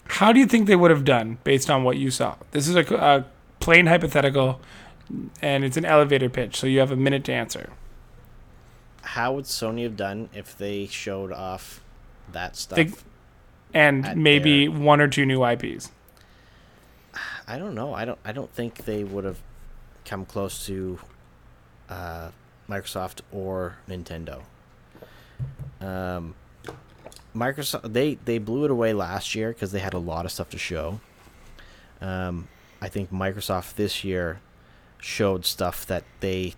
How 0.06 0.32
do 0.32 0.40
you 0.40 0.46
think 0.46 0.66
they 0.66 0.76
would 0.76 0.90
have 0.90 1.04
done 1.04 1.38
based 1.44 1.70
on 1.70 1.84
what 1.84 1.96
you 1.96 2.10
saw? 2.10 2.36
This 2.50 2.66
is 2.66 2.74
a, 2.74 2.80
a 2.94 3.24
plain 3.60 3.86
hypothetical, 3.86 4.60
and 5.40 5.64
it's 5.64 5.76
an 5.76 5.84
elevator 5.84 6.28
pitch, 6.28 6.56
so 6.56 6.66
you 6.66 6.80
have 6.80 6.90
a 6.90 6.96
minute 6.96 7.22
to 7.24 7.32
answer. 7.32 7.70
How 9.02 9.32
would 9.34 9.44
Sony 9.44 9.84
have 9.84 9.96
done 9.96 10.28
if 10.34 10.56
they 10.58 10.86
showed 10.86 11.32
off 11.32 11.82
that 12.32 12.56
stuff? 12.56 12.76
They- 12.76 12.90
And 13.72 14.04
maybe 14.16 14.68
one 14.68 15.00
or 15.00 15.06
two 15.08 15.24
new 15.24 15.44
IPs. 15.44 15.92
I 17.50 17.58
don't 17.58 17.74
know. 17.74 17.92
I 17.94 18.04
don't. 18.04 18.18
I 18.24 18.32
don't 18.32 18.52
think 18.52 18.84
they 18.84 19.02
would 19.04 19.24
have 19.24 19.38
come 20.04 20.24
close 20.24 20.66
to 20.66 20.98
uh, 21.88 22.30
Microsoft 22.68 23.20
or 23.32 23.76
Nintendo. 23.88 24.42
Um, 25.80 26.34
Microsoft 27.34 27.92
they 27.92 28.14
they 28.24 28.38
blew 28.38 28.64
it 28.64 28.70
away 28.70 28.92
last 28.92 29.34
year 29.34 29.48
because 29.52 29.72
they 29.72 29.80
had 29.80 29.94
a 29.94 29.98
lot 29.98 30.24
of 30.24 30.30
stuff 30.32 30.50
to 30.50 30.58
show. 30.58 31.00
Um, 32.00 32.46
I 32.80 32.88
think 32.88 33.10
Microsoft 33.12 33.74
this 33.74 34.04
year 34.04 34.40
showed 34.98 35.44
stuff 35.44 35.84
that 35.86 36.04
they 36.20 36.54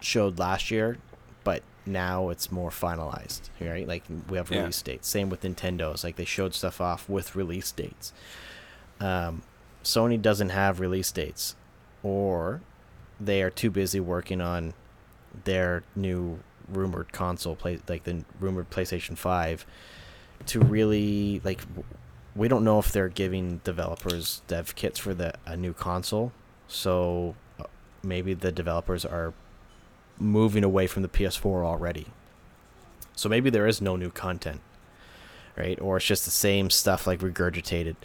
showed 0.00 0.38
last 0.38 0.70
year, 0.70 0.98
but 1.42 1.62
now 1.86 2.28
it's 2.28 2.52
more 2.52 2.70
finalized. 2.70 3.48
Right? 3.60 3.88
Like 3.88 4.02
we 4.28 4.36
have 4.36 4.50
Yeah. 4.50 4.58
release 4.60 4.82
dates. 4.82 5.08
Same 5.08 5.30
with 5.30 5.40
Nintendo's. 5.42 6.04
Like 6.04 6.16
they 6.16 6.24
showed 6.26 6.52
stuff 6.54 6.80
off 6.82 7.08
with 7.08 7.34
release 7.34 7.72
dates. 7.72 8.12
Um, 9.00 9.42
Sony 9.86 10.20
doesn't 10.20 10.48
have 10.48 10.80
release 10.80 11.12
dates, 11.12 11.54
or 12.02 12.60
they 13.20 13.40
are 13.40 13.50
too 13.50 13.70
busy 13.70 14.00
working 14.00 14.40
on 14.40 14.74
their 15.44 15.84
new 15.94 16.40
rumored 16.68 17.12
console 17.12 17.54
play 17.54 17.78
like 17.88 18.02
the 18.02 18.24
rumored 18.40 18.68
PlayStation 18.68 19.16
5 19.16 19.64
to 20.46 20.58
really 20.58 21.40
like 21.44 21.60
we 22.34 22.48
don't 22.48 22.64
know 22.64 22.80
if 22.80 22.90
they're 22.90 23.08
giving 23.08 23.60
developers 23.62 24.42
dev 24.48 24.74
kits 24.74 24.98
for 24.98 25.14
the 25.14 25.32
a 25.46 25.56
new 25.56 25.72
console. 25.72 26.32
So 26.66 27.36
uh, 27.60 27.64
maybe 28.02 28.34
the 28.34 28.50
developers 28.50 29.04
are 29.04 29.34
moving 30.18 30.64
away 30.64 30.88
from 30.88 31.02
the 31.02 31.08
PS4 31.08 31.64
already. 31.64 32.08
So 33.14 33.28
maybe 33.28 33.50
there 33.50 33.68
is 33.68 33.80
no 33.80 33.94
new 33.94 34.10
content 34.10 34.60
right? 35.56 35.80
Or 35.80 35.96
it's 35.96 36.06
just 36.06 36.24
the 36.24 36.30
same 36.30 36.70
stuff 36.70 37.06
like 37.06 37.20
regurgitated 37.20 37.96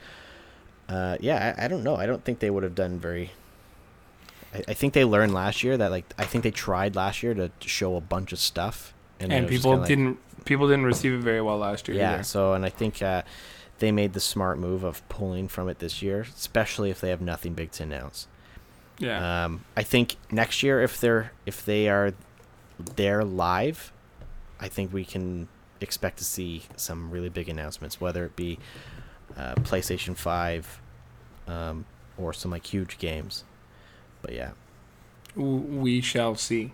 uh, 0.91 1.17
yeah 1.19 1.55
I, 1.57 1.65
I 1.65 1.67
don't 1.67 1.83
know 1.83 1.95
I 1.95 2.05
don't 2.05 2.23
think 2.23 2.39
they 2.39 2.49
would 2.49 2.63
have 2.63 2.75
done 2.75 2.99
very 2.99 3.31
I, 4.53 4.63
I 4.69 4.73
think 4.73 4.93
they 4.93 5.05
learned 5.05 5.33
last 5.33 5.63
year 5.63 5.77
that 5.77 5.91
like 5.91 6.05
I 6.17 6.25
think 6.25 6.43
they 6.43 6.51
tried 6.51 6.95
last 6.95 7.23
year 7.23 7.33
to 7.33 7.49
show 7.61 7.95
a 7.95 8.01
bunch 8.01 8.31
of 8.33 8.39
stuff, 8.39 8.93
And, 9.19 9.31
then 9.31 9.43
it 9.43 9.45
was 9.45 9.51
just 9.51 9.59
people 9.63 9.71
kinda 9.71 9.81
like- 9.81 9.87
didn't 9.87 10.45
people 10.45 10.67
didn't 10.67 10.85
receive 10.85 11.13
it 11.13 11.21
very 11.23 11.41
well 11.41 11.57
last 11.57 11.87
year. 11.87 11.97
yeah. 11.97 12.13
either. 12.15 12.23
So 12.23 12.53
and 12.53 12.65
I 12.65 12.69
think 12.69 13.01
uh, 13.01 13.21
they 13.79 13.91
made 13.91 14.13
the 14.13 14.19
smart 14.19 14.57
move 14.59 14.83
of 14.83 15.07
pulling 15.09 15.47
from 15.47 15.69
it 15.69 15.79
this 15.79 16.01
year, 16.01 16.21
especially 16.35 16.89
if 16.89 16.99
they 17.01 17.09
have 17.09 17.21
nothing 17.21 17.53
big 17.53 17.71
to 17.73 17.83
announce. 17.83 18.27
yeah. 18.99 19.45
Um, 19.45 19.63
I 19.77 19.83
think 19.83 20.15
next 20.31 20.61
year 20.63 20.81
if 20.81 20.99
they're 20.99 21.31
if 21.45 21.63
they 21.65 21.87
are 21.89 22.13
there 22.95 23.23
live, 23.23 23.91
I 24.59 24.67
think 24.67 24.91
we 24.91 25.05
can 25.05 25.47
expect 25.79 26.17
to 26.17 26.23
see 26.25 26.63
some 26.75 27.09
really 27.11 27.29
big 27.29 27.47
announcements, 27.49 28.01
whether 28.01 28.25
it 28.25 28.35
be 28.35 28.57
uh, 29.37 29.55
PlayStation 29.55 30.15
Five 30.15 30.81
um, 31.47 31.85
or 32.17 32.33
some 32.33 32.51
like 32.51 32.65
huge 32.65 32.97
games. 32.97 33.43
But 34.21 34.33
yeah. 34.33 34.51
We 35.35 36.01
shall 36.01 36.35
see. 36.35 36.73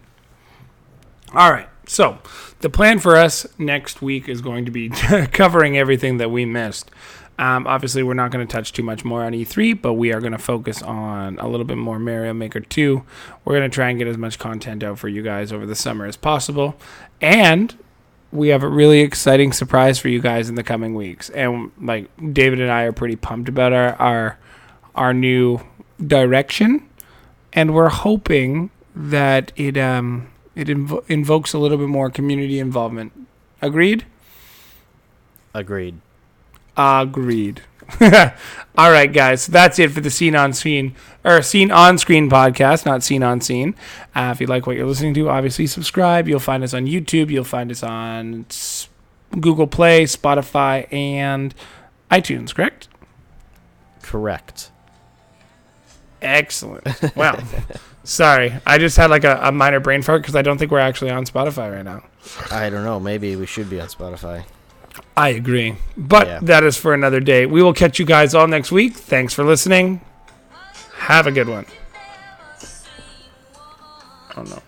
All 1.34 1.52
right. 1.52 1.70
So, 1.88 2.20
the 2.60 2.70
plan 2.70 3.00
for 3.00 3.16
us 3.16 3.46
next 3.58 4.02
week 4.02 4.28
is 4.28 4.42
going 4.42 4.66
to 4.66 4.72
be 4.72 4.90
covering 5.32 5.78
everything 5.78 6.18
that 6.18 6.32
we 6.32 6.46
missed. 6.46 6.92
Um, 7.40 7.68
obviously, 7.68 8.02
we're 8.02 8.16
not 8.16 8.32
going 8.32 8.46
to 8.46 8.52
touch 8.52 8.74
too 8.74 8.82
much 8.82 9.06
more 9.06 9.24
on 9.24 9.34
E3, 9.34 9.80
but 9.80 9.94
we 9.94 10.12
are 10.12 10.20
going 10.20 10.32
to 10.32 10.40
focus 10.40 10.82
on 10.82 11.38
a 11.38 11.48
little 11.48 11.66
bit 11.66 11.78
more 11.78 12.00
Mario 12.00 12.34
Maker 12.34 12.60
2. 12.60 13.04
We're 13.46 13.56
going 13.56 13.70
to 13.70 13.74
try 13.74 13.90
and 13.90 14.00
get 14.00 14.08
as 14.08 14.18
much 14.18 14.40
content 14.40 14.84
out 14.84 14.98
for 14.98 15.08
you 15.08 15.22
guys 15.22 15.54
over 15.54 15.66
the 15.66 15.76
summer 15.76 16.06
as 16.06 16.18
possible. 16.18 16.76
And 17.22 17.78
we 18.32 18.50
have 18.50 18.64
a 18.64 18.68
really 18.68 19.00
exciting 19.00 19.54
surprise 19.54 20.00
for 20.00 20.10
you 20.10 20.20
guys 20.20 20.50
in 20.50 20.56
the 20.56 20.64
coming 20.64 20.96
weeks. 20.96 21.30
And 21.30 21.72
like 21.82 22.10
David 22.34 22.60
and 22.60 22.72
I 22.72 22.84
are 22.84 22.92
pretty 22.92 23.16
pumped 23.16 23.50
about 23.50 23.74
our 23.74 23.94
our, 23.96 24.40
our 24.96 25.14
new 25.14 25.60
direction 26.06 26.88
and 27.54 27.74
we're 27.74 27.90
hoping 27.90 28.70
that 28.96 29.52
it 29.56 29.78
um 29.78 30.30
it 30.56 30.68
invo- 30.68 31.04
invokes 31.10 31.54
a 31.54 31.60
little 31.60 31.78
bit 31.78 31.88
more 31.88 32.10
community 32.10 32.60
involvement. 32.60 33.14
Agreed. 33.62 34.06
Agreed. 35.54 36.00
Agreed. 36.76 37.62
All 38.78 38.92
right, 38.92 39.12
guys. 39.12 39.44
So 39.44 39.52
that's 39.52 39.80
it 39.80 39.92
for 39.92 40.02
the 40.02 40.10
Scene 40.12 40.36
on 40.36 40.54
Screen 40.54 40.96
or 41.24 41.42
Scene 41.42 41.72
on 41.72 41.98
Screen 41.98 42.30
podcast, 42.30 42.86
not 42.86 43.04
Scene 43.04 43.24
on 43.24 43.42
Scene. 43.42 43.76
Uh, 44.16 44.30
if 44.34 44.42
you 44.42 44.48
like 44.48 44.68
what 44.68 44.76
you're 44.76 44.86
listening 44.86 45.14
to, 45.16 45.30
obviously 45.30 45.66
subscribe. 45.66 46.28
You'll 46.28 46.40
find 46.40 46.64
us 46.64 46.74
on 46.74 46.86
YouTube. 46.86 47.32
You'll 47.32 47.44
find 47.44 47.72
us 47.72 47.82
on 47.82 48.46
Google 49.32 49.68
Play, 49.68 50.04
Spotify, 50.04 50.92
and 50.94 51.56
iTunes. 52.12 52.54
Correct? 52.54 52.88
Correct. 54.04 54.72
Excellent. 56.22 56.86
Well, 57.16 57.42
sorry, 58.04 58.54
I 58.66 58.78
just 58.78 58.98
had 58.98 59.10
like 59.10 59.24
a, 59.24 59.40
a 59.42 59.52
minor 59.52 59.80
brain 59.80 60.02
fart 60.02 60.22
because 60.22 60.36
I 60.36 60.42
don't 60.42 60.58
think 60.58 60.72
we're 60.72 60.80
actually 60.80 61.12
on 61.12 61.26
Spotify 61.26 61.74
right 61.74 61.86
now. 61.86 62.04
I 62.52 62.70
don't 62.70 62.84
know. 62.84 63.00
Maybe 63.00 63.36
we 63.36 63.46
should 63.46 63.70
be 63.70 63.80
on 63.80 63.88
Spotify. 63.88 64.46
I 65.16 65.30
agree. 65.30 65.76
But 65.98 66.28
Yeah. 66.28 66.40
that 66.44 66.64
is 66.64 66.78
for 66.78 66.94
another 66.94 67.20
day. 67.20 67.46
We 67.46 67.62
will 67.64 67.74
catch 67.74 68.00
you 68.00 68.06
guys 68.06 68.34
all 68.36 68.48
next 68.48 68.72
week. 68.72 68.96
Thanks 68.96 69.34
for 69.34 69.44
listening. 69.44 70.02
Have 71.00 71.28
a 71.28 71.32
good 71.32 71.48
one. 71.50 71.66
Oh 74.36 74.44
no. 74.44 74.62